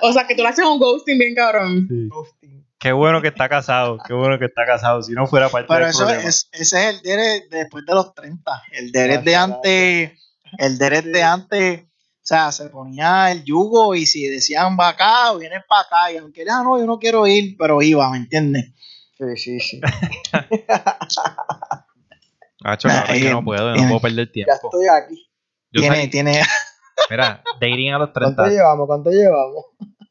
o 0.00 0.12
sea, 0.14 0.26
que 0.26 0.34
tú 0.34 0.40
le 0.40 0.48
haces 0.48 0.64
un 0.64 0.78
ghosting 0.78 1.18
bien 1.18 1.34
cabrón. 1.34 1.86
Ghosting. 2.08 2.66
Qué 2.78 2.92
bueno 2.92 3.20
que 3.20 3.28
está 3.28 3.50
casado. 3.50 3.98
Qué 4.06 4.14
bueno 4.14 4.38
que 4.38 4.46
está 4.46 4.64
casado. 4.64 5.02
Si 5.02 5.12
no 5.12 5.26
fuera 5.26 5.50
parte 5.50 5.66
Pero 5.68 5.80
del 5.80 5.90
eso 5.90 6.06
problema. 6.06 6.26
es, 6.26 6.48
ese 6.52 6.88
es 6.88 6.94
el 6.94 7.02
Derek 7.02 7.50
después 7.50 7.84
de 7.84 7.94
los 7.94 8.14
30. 8.14 8.62
El 8.72 8.92
Derek 8.92 9.24
de 9.24 9.36
antes, 9.36 10.12
el 10.56 10.78
Derek 10.78 11.04
de 11.04 11.22
antes, 11.22 11.82
o 11.82 11.86
sea, 12.22 12.50
se 12.50 12.70
ponía 12.70 13.30
el 13.30 13.44
yugo 13.44 13.94
y 13.94 14.06
si 14.06 14.26
decían 14.26 14.78
va 14.80 14.88
acá 14.88 15.32
o 15.32 15.38
vienes 15.38 15.62
para 15.68 15.82
acá, 15.82 16.12
y 16.12 16.16
aunque 16.16 16.46
ah, 16.48 16.62
no, 16.64 16.78
yo 16.78 16.86
no 16.86 16.98
quiero 16.98 17.26
ir, 17.26 17.56
pero 17.58 17.82
iba, 17.82 18.10
¿me 18.10 18.16
entiendes? 18.16 18.72
Sí, 19.18 19.36
sí, 19.36 19.60
sí. 19.60 19.80
Ay, 22.64 23.22
yo 23.22 23.30
no 23.30 23.44
puedo, 23.44 23.74
yo 23.74 23.80
no 23.80 23.84
eh, 23.84 23.88
puedo 23.88 24.00
perder 24.00 24.26
Ya 24.28 24.32
tiempo. 24.32 24.52
estoy 24.54 24.86
aquí. 24.88 25.30
Yo 25.70 25.80
tiene, 25.80 25.96
salí- 25.96 26.10
tiene, 26.10 26.40
Mira, 27.10 27.42
dating 27.60 27.92
a 27.92 27.98
los 27.98 28.10
¿Cuánto 28.10 28.42
30. 28.42 28.48
llevamos? 28.50 28.86
¿Cuánto 28.86 29.10
llevamos? 29.10 29.64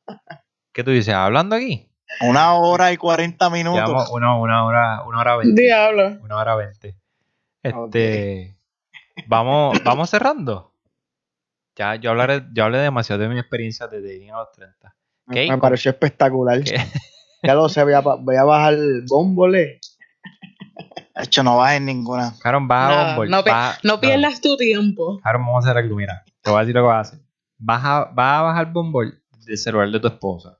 ¿Qué 0.73 0.83
tú 0.83 0.91
dices? 0.91 1.13
¿Hablando 1.13 1.55
aquí? 1.55 1.87
una 2.21 2.55
hora 2.55 2.91
y 2.91 2.97
40 2.97 3.49
minutos. 3.49 3.81
Llevamos 3.87 4.09
una, 4.11 4.35
una 4.37 4.65
hora, 4.65 5.03
una 5.05 5.19
hora 5.19 5.37
veinte. 5.37 5.61
Diablo. 5.61 6.17
Una 6.21 6.37
hora 6.37 6.55
veinte. 6.55 6.97
Este. 7.63 8.57
Vamos, 9.27 9.77
vamos 9.85 10.09
cerrando. 10.09 10.73
Ya, 11.77 11.95
yo 11.95 12.09
hablaré, 12.11 12.43
yo 12.53 12.65
hablé 12.65 12.79
demasiado 12.79 13.21
de 13.21 13.29
mi 13.29 13.39
experiencia 13.39 13.87
de 13.87 14.01
dating 14.01 14.31
a 14.31 14.39
los 14.39 14.51
30. 14.51 14.95
Me, 15.27 15.35
¿Qué? 15.35 15.49
me 15.49 15.57
pareció 15.57 15.91
espectacular. 15.91 16.61
¿Qué? 16.63 16.75
Ya 17.43 17.55
lo 17.55 17.69
sé, 17.69 17.83
voy 17.83 17.93
a, 17.93 18.01
voy 18.01 18.35
a 18.35 18.43
bajar 18.43 18.73
el 18.73 19.03
bombole. 19.07 19.79
De 21.15 21.23
hecho, 21.23 21.43
no 21.43 21.57
vas 21.57 21.73
en 21.73 21.85
ninguna. 21.85 22.33
Cabrón, 22.41 22.67
vas 22.67 22.85
a 22.85 22.89
Nada, 22.89 23.15
Bumble, 23.15 23.31
no, 23.31 23.43
no 23.83 23.99
pierdas 23.99 24.41
tu 24.41 24.55
tiempo. 24.57 25.19
Cabrón, 25.23 25.45
vamos 25.45 25.65
a 25.65 25.69
hacer 25.69 25.83
algo, 25.83 25.95
mira. 25.95 26.23
Te 26.41 26.49
voy 26.49 26.57
a 26.57 26.61
decir 26.61 26.75
lo 26.75 26.81
que 26.81 26.87
vas 26.87 26.97
a 26.97 27.01
hacer. 27.01 27.25
Vas 27.57 27.85
a, 27.85 28.05
vas 28.05 28.39
a 28.39 28.41
bajar 28.43 28.71
Bumble 28.71 29.13
del 29.45 29.57
celular 29.57 29.89
de 29.89 29.99
tu 29.99 30.07
esposa. 30.07 30.57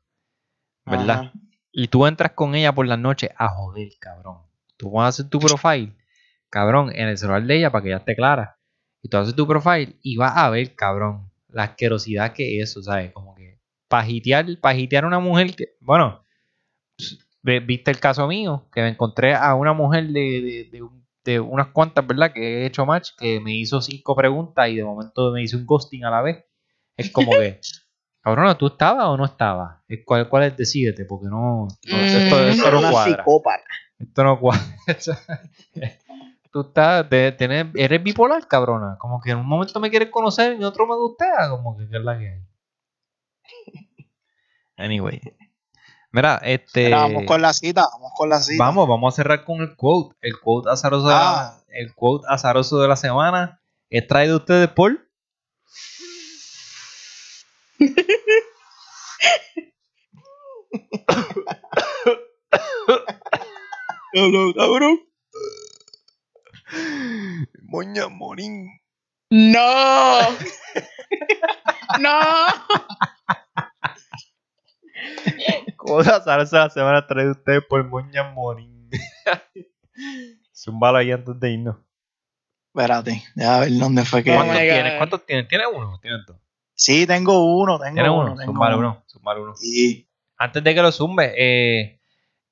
¿Verdad? 0.86 1.20
Ajá. 1.20 1.34
Y 1.72 1.88
tú 1.88 2.06
entras 2.06 2.32
con 2.34 2.54
ella 2.56 2.74
por 2.74 2.86
la 2.86 2.98
noche 2.98 3.32
a 3.38 3.48
joder, 3.48 3.90
cabrón. 4.00 4.40
Tú 4.78 4.92
vas 4.92 5.06
a 5.06 5.08
hacer 5.10 5.30
tu 5.30 5.40
profile, 5.40 5.96
cabrón, 6.50 6.92
en 6.94 7.08
el 7.08 7.18
celular 7.18 7.44
de 7.44 7.58
ella 7.58 7.72
para 7.72 7.84
que 7.84 7.90
ella 7.90 8.00
esté 8.00 8.16
clara. 8.16 8.58
Y 9.02 9.10
tú 9.10 9.18
haces 9.18 9.36
tu 9.36 9.48
profile 9.48 9.96
y 10.02 10.18
vas 10.18 10.36
a 10.36 10.50
ver, 10.50 10.76
cabrón, 10.76 11.32
la 11.50 11.64
asquerosidad 11.64 12.34
que 12.34 12.60
es 12.60 12.70
eso, 12.70 12.84
¿sabes? 12.84 13.12
Como 13.14 13.36
que 13.36 13.60
pagitear, 13.88 14.46
pagitear 14.60 15.06
a 15.06 15.08
una 15.08 15.20
mujer 15.20 15.56
que, 15.56 15.76
bueno, 15.80 16.21
viste 17.44 17.92
el 17.92 18.00
caso 18.00 18.28
mío, 18.28 18.68
que 18.74 18.82
me 18.82 18.90
encontré 18.90 19.34
a 19.36 19.56
una 19.56 19.74
mujer 19.74 20.08
de, 20.08 20.22
de, 20.42 20.70
de 20.72 20.82
un- 20.84 21.02
de 21.24 21.40
unas 21.40 21.68
cuantas, 21.68 22.06
¿verdad? 22.08 22.34
Que 22.34 22.64
he 22.64 22.66
hecho 22.66 22.86
match, 22.86 23.10
que 23.18 23.40
me 23.40 23.56
hizo 23.56 23.80
cinco 23.82 24.16
preguntas 24.16 24.68
y 24.70 24.76
de 24.78 24.84
momento 24.84 25.32
me 25.32 25.44
hizo 25.44 25.56
un 25.58 25.66
ghosting 25.68 26.04
a 26.04 26.10
la 26.10 26.22
vez. 26.24 26.44
Es 26.98 27.12
como 27.12 27.32
que, 27.32 27.60
cabrón, 28.22 28.58
¿tú 28.58 28.68
estabas 28.68 29.06
o 29.06 29.18
no 29.18 29.26
estabas? 29.26 29.78
Es 29.88 30.00
¿Cuál, 30.06 30.28
cuál 30.30 30.44
es? 30.44 30.58
Decídete, 30.58 31.06
porque 31.06 31.28
no, 31.28 31.68
no, 31.68 31.98
esto, 32.02 32.36
Mm. 32.38 32.50
esto 32.50 32.68
Era 32.68 32.72
no 32.82 32.92
cuadra. 32.92 33.24
Esto 34.00 34.24
no 34.24 34.40
cuadra. 34.40 34.64
Tú 36.52 36.62
estás, 36.62 37.10
de- 37.10 37.72
eres 37.76 38.04
bipolar, 38.04 38.46
cabrona. 38.48 38.98
Como 39.00 39.22
que 39.22 39.32
en 39.32 39.38
un 39.38 39.48
momento 39.48 39.80
me 39.80 39.90
quieres 39.90 40.10
conocer 40.10 40.54
y 40.54 40.56
en 40.58 40.64
otro 40.66 40.86
me 40.86 40.96
gustea. 40.96 41.50
Como 41.50 41.78
que, 41.78 41.88
¿qué 41.88 41.98
es 41.98 42.04
la 42.04 42.18
que 42.20 42.30
hay? 42.30 42.42
Anyway. 44.78 45.22
Mira, 46.12 46.42
este. 46.44 46.86
Mira, 46.86 47.02
vamos 47.02 47.24
con 47.26 47.42
la 47.42 47.54
cita, 47.54 47.88
vamos 47.94 48.12
con 48.16 48.30
la 48.30 48.40
cita. 48.42 48.64
Vamos, 48.64 48.88
vamos 48.88 49.14
a 49.14 49.16
cerrar 49.16 49.46
con 49.46 49.62
el 49.62 49.76
quote. 49.76 50.16
El 50.22 50.40
quote 50.40 50.70
azaroso 50.70 51.08
de 51.08 51.14
la, 51.14 51.40
Ah. 51.48 51.64
el 51.70 51.94
quote 51.96 52.26
azaroso 52.30 52.80
de 52.82 52.88
la 52.88 52.96
semana 52.98 53.62
es 53.90 54.08
traído 54.08 54.38
ustedes 54.38 54.70
por. 54.70 55.08
Cabrón, 64.14 64.54
cabrón. 64.54 65.00
Moña 67.64 68.08
Morín. 68.10 68.68
No. 69.30 70.20
no. 72.00 72.20
Azaroso 76.14 76.56
de 76.56 76.62
la 76.62 76.70
semana 76.70 76.98
a 77.00 77.32
ustedes 77.32 77.64
por 77.68 77.84
Moña 77.88 78.32
Morín. 78.32 78.90
Zúmbalo 80.56 80.98
ahí 81.00 81.12
antes 81.12 81.40
de 81.40 81.52
irnos. 81.52 81.78
Espérate, 82.74 83.24
ya 83.36 83.58
a 83.58 83.60
ver 83.62 83.72
dónde 83.78 84.06
fue 84.06 84.24
que. 84.24 84.34
¿Cuántos 84.34 84.58
tienes? 84.58 84.94
¿Cuántos 84.98 85.26
tienes? 85.26 85.48
¿Tienes 85.48 85.68
uno? 85.74 86.00
¿Tienes 86.02 86.26
dos? 86.26 86.38
Sí, 86.74 87.06
tengo 87.06 87.60
uno, 87.62 87.78
tengo 87.80 87.96
¿Tienes 87.96 88.12
uno. 88.12 88.22
uno? 88.22 88.36
tengo 88.36 88.52
Zúmbalo 88.54 88.78
uno. 88.78 88.90
uno. 88.90 89.04
Zúmbalo 89.08 89.44
uno. 89.44 89.56
Sí. 89.56 90.10
Antes 90.38 90.64
de 90.64 90.74
que 90.74 90.82
lo 90.82 90.92
zumbe, 90.92 91.34
eh, 91.38 92.02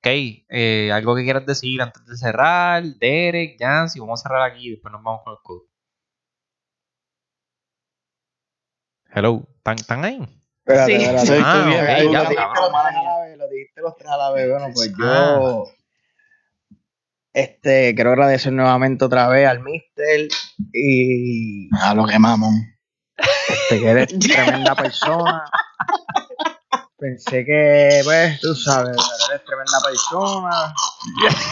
Kay, 0.02 0.46
eh, 0.48 0.90
algo 0.92 1.14
que 1.16 1.24
quieras 1.24 1.44
decir 1.46 1.80
antes 1.82 2.04
de 2.06 2.16
cerrar, 2.16 2.82
Derek, 2.82 3.56
Jancy, 3.58 4.00
vamos 4.00 4.20
a 4.20 4.28
cerrar 4.28 4.42
aquí 4.50 4.68
y 4.68 4.70
después 4.72 4.92
nos 4.92 5.02
vamos 5.02 5.22
con 5.24 5.32
el 5.32 5.38
code. 5.42 5.66
Hello, 9.12 9.46
¿están, 9.56 9.76
están 9.76 10.04
ahí? 10.04 10.39
Espérate, 10.72 10.98
Sí. 10.98 11.04
espérate. 11.04 11.42
Ah, 11.44 11.70
ya, 11.70 12.16
lo 12.16 12.28
dijiste 12.28 12.30
los 12.30 12.36
tres 12.36 12.90
a 12.90 12.96
la 12.96 13.20
vez, 13.22 13.36
lo 13.38 13.48
dijiste 13.48 13.80
los 13.80 13.96
tres 13.96 14.10
a 14.10 14.16
la 14.16 14.30
vez. 14.32 14.48
Bueno, 14.50 14.66
pues 14.74 14.92
yo 14.98 15.04
Ah. 15.06 15.64
este, 17.32 17.94
quiero 17.94 18.10
agradecer 18.10 18.52
nuevamente 18.52 19.04
otra 19.04 19.28
vez 19.28 19.46
al 19.48 19.60
Mister 19.60 20.28
y 20.72 21.68
A 21.80 21.94
lo 21.94 22.06
que 22.06 22.18
mamón. 22.18 22.74
este, 23.48 23.80
que 23.80 23.88
eres 23.88 24.08
tremenda 24.18 24.74
persona. 24.74 25.44
Pensé 26.98 27.44
que, 27.46 28.00
pues, 28.04 28.40
tú 28.40 28.54
sabes, 28.54 28.96
eres 29.30 29.44
tremenda 29.44 29.78
persona. 29.82 30.74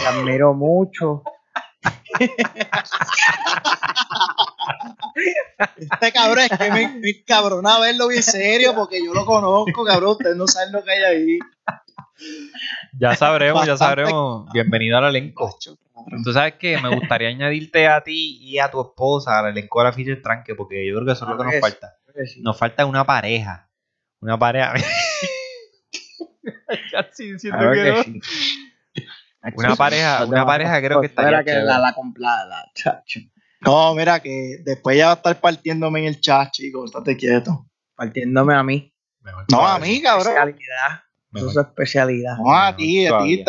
Te 0.01 0.07
admiro 0.07 0.53
mucho. 0.53 1.23
Este 5.77 6.11
cabrón 6.11 6.39
es 6.39 6.57
que 6.57 6.71
me, 6.71 6.87
me 6.99 7.23
cabrona 7.23 7.79
verlo 7.79 8.07
bien 8.07 8.23
serio 8.23 8.73
porque 8.75 9.03
yo 9.03 9.13
lo 9.13 9.25
conozco, 9.25 9.83
cabrón. 9.83 10.11
Ustedes 10.11 10.35
no 10.35 10.47
saben 10.47 10.71
lo 10.71 10.83
que 10.83 10.91
hay 10.91 11.03
ahí. 11.03 11.39
Ya 12.99 13.15
sabremos, 13.15 13.65
ya 13.65 13.77
sabremos. 13.77 14.51
Bienvenido 14.51 14.97
al 14.97 15.05
elenco. 15.15 15.57
Tú 16.23 16.33
sabes 16.33 16.55
que 16.55 16.77
me 16.79 16.93
gustaría 16.95 17.29
añadirte 17.29 17.87
a 17.87 18.01
ti 18.01 18.37
y 18.41 18.59
a 18.59 18.71
tu 18.71 18.81
esposa 18.81 19.39
al 19.39 19.47
elenco 19.47 19.79
de 19.79 19.85
la 19.85 19.93
Fisher 19.93 20.21
Tranque, 20.21 20.55
porque 20.55 20.87
yo 20.87 20.95
creo 20.95 21.05
que 21.05 21.11
eso 21.13 21.25
es 21.25 21.31
lo 21.31 21.37
que 21.37 21.43
nos 21.43 21.59
falta. 21.59 21.97
Nos 22.41 22.57
falta 22.57 22.85
una 22.85 23.05
pareja. 23.05 23.69
Una 24.21 24.37
pareja. 24.37 24.73
Ya 26.91 27.07
diciendo 27.17 27.57
Claro 27.59 27.73
que 27.73 27.83
que 27.83 27.91
no. 27.91 28.03
sí. 28.03 28.68
Una 29.55 29.75
pareja, 29.75 30.25
una 30.25 30.45
pareja 30.45 30.81
creo 30.81 31.01
que 31.01 31.09
Fuera 31.09 31.39
que 31.43 31.51
chévere. 31.51 31.65
la, 31.65 31.79
la, 31.79 32.45
la, 32.45 32.71
chacho. 32.73 33.19
No, 33.61 33.93
mira 33.95 34.19
que 34.19 34.57
después 34.63 34.97
ya 34.97 35.07
va 35.07 35.11
a 35.11 35.15
estar 35.15 35.39
partiéndome 35.39 35.99
en 36.01 36.05
el 36.07 36.21
chat, 36.21 36.51
chicos. 36.51 36.91
Estate 36.93 37.17
quieto. 37.17 37.67
Partiéndome 37.95 38.53
a 38.55 38.63
mí. 38.63 38.93
Mejor 39.21 39.45
No, 39.51 39.65
a 39.67 39.79
mí, 39.79 40.01
cabrón. 40.01 40.27
Especialidad. 40.33 41.03
Mejor. 41.31 41.49
Eso 41.51 41.59
es 41.61 41.67
especialidad. 41.67 42.37
No, 42.37 42.53
a 42.55 42.75
ti, 42.75 43.05
a 43.07 43.17
ti. 43.19 43.43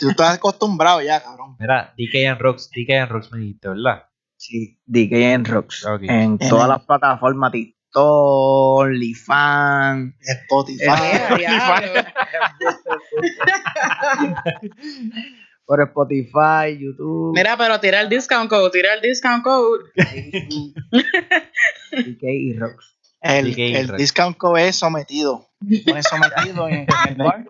Tú 0.00 0.10
estás 0.10 0.34
acostumbrado 0.36 1.00
ya, 1.02 1.22
cabrón. 1.22 1.56
Mira, 1.58 1.94
DK 1.96 2.26
and 2.28 2.40
Rocks, 2.40 2.70
DK 2.70 2.90
and 3.02 3.10
Rocks 3.10 3.30
me 3.32 3.38
dijiste, 3.38 3.68
¿verdad? 3.68 4.04
Sí, 4.36 4.80
DK 4.86 5.46
Rocks. 5.46 5.86
En 6.02 6.10
En 6.10 6.38
todas 6.38 6.64
el- 6.64 6.70
las 6.70 6.82
plataformas, 6.84 7.52
OnlyFans. 7.94 10.14
Spotify. 10.20 10.84
Por 15.66 15.80
Spotify, 15.80 16.76
YouTube, 16.78 17.32
Mira, 17.34 17.56
pero 17.56 17.80
tira 17.80 18.02
el 18.02 18.10
discount 18.10 18.50
code, 18.50 18.70
tira 18.70 18.92
el 18.94 19.00
discount 19.00 19.42
code. 19.42 19.84
Y 22.20 22.52
Rocks. 22.58 22.96
El, 23.20 23.58
el 23.58 23.96
discount 23.96 24.36
code 24.36 24.68
es 24.68 24.76
sometido. 24.76 25.48
Pone 25.86 26.02
sometido 26.02 26.68
en, 26.68 26.74
en 26.80 26.86
el 27.08 27.14
bar. 27.16 27.46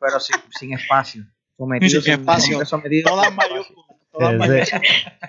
Pero 0.00 0.20
sin, 0.20 0.36
sin 0.58 0.72
espacio. 0.72 1.24
Sometido 1.58 2.00
Sin 2.00 2.12
espacio. 2.14 2.64
sometido. 2.64 3.10
Todas 3.10 3.34
mayúsculas. 3.34 3.73
Ese, 4.16 4.60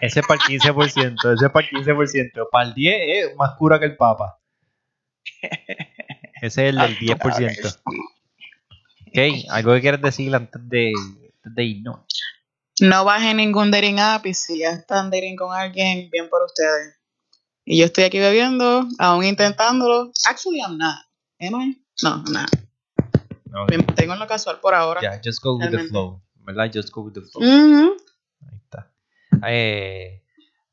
ese 0.01 0.19
es 0.19 0.27
para 0.27 0.39
el 0.47 0.59
15%, 0.59 1.33
ese 1.33 1.45
es 1.45 1.51
para 1.51 1.67
el 1.67 1.85
15%. 1.85 2.47
Para 2.51 2.67
el 2.67 2.73
10 2.75 2.95
es 3.31 3.35
más 3.35 3.55
cura 3.57 3.79
que 3.79 3.85
el 3.85 3.97
Papa. 3.97 4.39
Ese 6.41 6.67
es 6.67 6.73
el 6.73 6.77
del 6.77 6.97
10%. 6.97 7.79
Ok, 9.07 9.49
¿algo 9.49 9.73
que 9.73 9.81
quieres 9.81 10.01
decir 10.01 10.35
antes 10.35 10.61
de, 10.69 10.93
antes 10.93 11.55
de 11.55 11.63
irnos? 11.63 11.99
No 12.81 13.05
bajen 13.05 13.37
ningún 13.37 13.71
dating 13.71 13.99
app 13.99 14.25
y 14.25 14.33
si 14.33 14.59
ya 14.59 14.71
están 14.71 15.09
dating 15.09 15.37
con 15.37 15.55
alguien, 15.55 16.09
bien 16.11 16.29
por 16.29 16.43
ustedes. 16.43 16.99
Y 17.63 17.79
yo 17.79 17.85
estoy 17.85 18.03
aquí 18.03 18.19
bebiendo, 18.19 18.85
aún 18.99 19.23
intentándolo. 19.23 20.11
Actually, 20.29 20.59
I'm 20.59 20.77
not. 20.77 20.97
Am 21.39 21.55
I? 21.59 21.81
No, 22.03 22.23
I'm 22.23 22.31
not. 22.31 22.49
Me 23.69 23.77
mantengo 23.77 24.13
en 24.13 24.19
lo 24.19 24.27
casual 24.27 24.59
por 24.59 24.75
ahora. 24.75 25.01
Ya, 25.01 25.19
just 25.23 25.41
go 25.41 25.57
with 25.57 25.71
the 25.71 25.87
flow. 25.87 26.21
¿Verdad? 26.41 26.69
Just 26.71 26.91
go 26.91 27.01
with 27.01 27.13
the 27.13 27.21
flow. 27.21 27.41
Ujú. 27.41 27.97
Ahí 28.49 28.57
está. 28.63 28.91
Eh, 29.47 30.23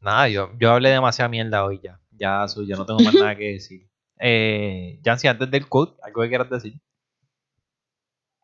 nada, 0.01 0.29
yo, 0.29 0.51
yo 0.59 0.73
hablé 0.73 0.91
demasiada 0.91 1.29
mierda 1.29 1.65
hoy 1.65 1.81
ya. 1.83 1.99
Ya, 2.11 2.45
yo 2.67 2.77
no 2.77 2.87
tengo 2.87 3.01
más 3.01 3.15
nada 3.15 3.37
que 3.37 3.53
decir. 3.55 3.89
Eh, 4.25 5.01
Jancy, 5.05 5.27
antes 5.27 5.51
del 5.51 5.69
quote, 5.69 5.99
¿algo 6.05 6.23
que 6.23 6.29
quieras 6.29 6.49
decir? 6.49 6.81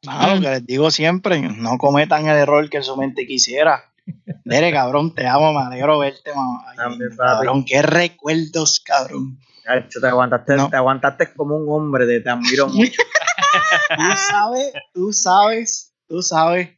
Ah, 0.08 0.34
lo 0.34 0.40
que 0.40 0.48
les 0.50 0.66
digo 0.66 0.90
siempre, 0.90 1.40
no 1.40 1.78
cometan 1.78 2.26
el 2.26 2.36
error 2.36 2.68
que 2.68 2.82
su 2.82 2.96
mente 2.96 3.26
quisiera. 3.28 3.84
Dere, 4.44 4.72
cabrón, 4.72 5.14
te 5.14 5.24
amo, 5.26 5.52
me 5.52 5.60
alegro 5.66 5.98
verte, 6.00 6.34
mamá. 6.34 6.64
Ay, 6.70 6.76
También, 6.78 7.10
papi. 7.16 7.28
cabrón, 7.28 7.64
qué 7.64 7.82
recuerdos, 7.82 8.80
cabrón. 8.80 9.38
Te 10.00 10.06
aguantaste, 10.08 10.56
No. 10.56 10.68
te 10.70 10.76
aguantaste 10.76 11.32
como 11.34 11.56
un 11.56 11.66
hombre, 11.68 12.06
te, 12.06 12.20
te 12.22 12.30
admiro 12.30 12.66
mucho. 12.68 13.02
Tú 13.96 14.02
sabes, 14.16 14.72
tú 14.94 15.12
sabes, 15.12 15.94
tú 16.08 16.22
sabes 16.22 16.70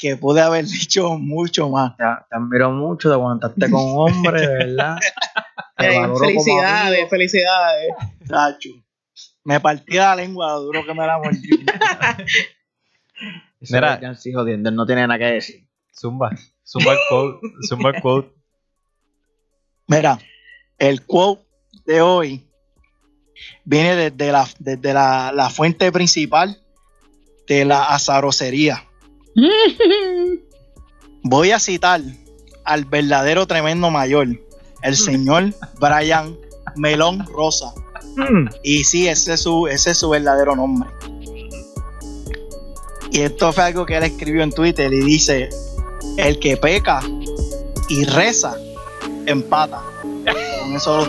que 0.00 0.16
pude 0.16 0.40
haber 0.40 0.64
dicho 0.66 1.18
mucho 1.18 1.68
más. 1.68 1.96
Te, 1.96 2.04
te 2.04 2.36
admiro 2.36 2.70
mucho, 2.70 3.08
te 3.08 3.14
aguantaste 3.14 3.70
como 3.70 4.04
un 4.04 4.10
hombre, 4.10 4.40
de 4.40 4.46
verdad. 4.46 4.98
Felicidades, 5.78 7.08
felicidades. 7.08 7.94
Chacho. 8.28 8.68
Me 9.44 9.58
partí 9.60 9.94
la 9.94 10.14
lengua, 10.14 10.52
lo 10.52 10.60
duro 10.60 10.84
que 10.84 10.92
me 10.92 11.06
la 11.06 11.16
mordí. 11.16 11.48
Mira. 13.70 13.98
Jancy 13.98 14.30
jodiendo, 14.32 14.68
él 14.68 14.74
no 14.74 14.84
tiene 14.84 15.06
nada 15.06 15.18
que 15.18 15.24
decir. 15.24 15.66
Zumba. 15.98 16.30
Zumba 16.66 16.92
el 16.92 16.98
quote. 17.08 17.46
Zumba 17.66 17.90
el 17.90 18.02
quote. 18.02 18.30
Mira, 19.86 20.18
el 20.78 21.06
quote 21.06 21.42
de 21.86 22.02
hoy 22.02 22.46
viene 23.64 23.96
desde 23.96 24.32
la, 24.32 24.46
desde 24.58 24.92
la, 24.92 25.32
la 25.32 25.48
fuente 25.48 25.90
principal 25.90 26.62
de 27.48 27.64
la 27.64 27.84
azarocería. 27.84 28.84
Voy 31.22 31.50
a 31.50 31.58
citar 31.58 32.00
al 32.64 32.84
verdadero 32.84 33.46
tremendo 33.46 33.90
mayor, 33.90 34.28
el 34.82 34.96
señor 34.96 35.54
Brian 35.78 36.36
Melón 36.76 37.26
Rosa. 37.26 37.72
Y 38.62 38.84
sí, 38.84 39.08
ese 39.08 39.34
es 39.34 39.40
su, 39.40 39.66
ese 39.66 39.90
es 39.90 39.98
su 39.98 40.08
verdadero 40.08 40.56
nombre. 40.56 40.88
Y 43.12 43.20
esto 43.20 43.52
fue 43.52 43.64
algo 43.64 43.86
que 43.86 43.96
él 43.96 44.04
escribió 44.04 44.42
en 44.42 44.52
Twitter 44.52 44.92
y 44.92 45.00
dice, 45.00 45.50
el 46.16 46.38
que 46.38 46.56
peca 46.56 47.00
y 47.88 48.04
reza, 48.04 48.54
empata. 49.26 49.82
Con 50.62 50.76
eso 50.76 51.06
los. 51.06 51.08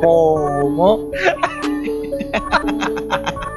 ¿Cómo? 0.00 1.10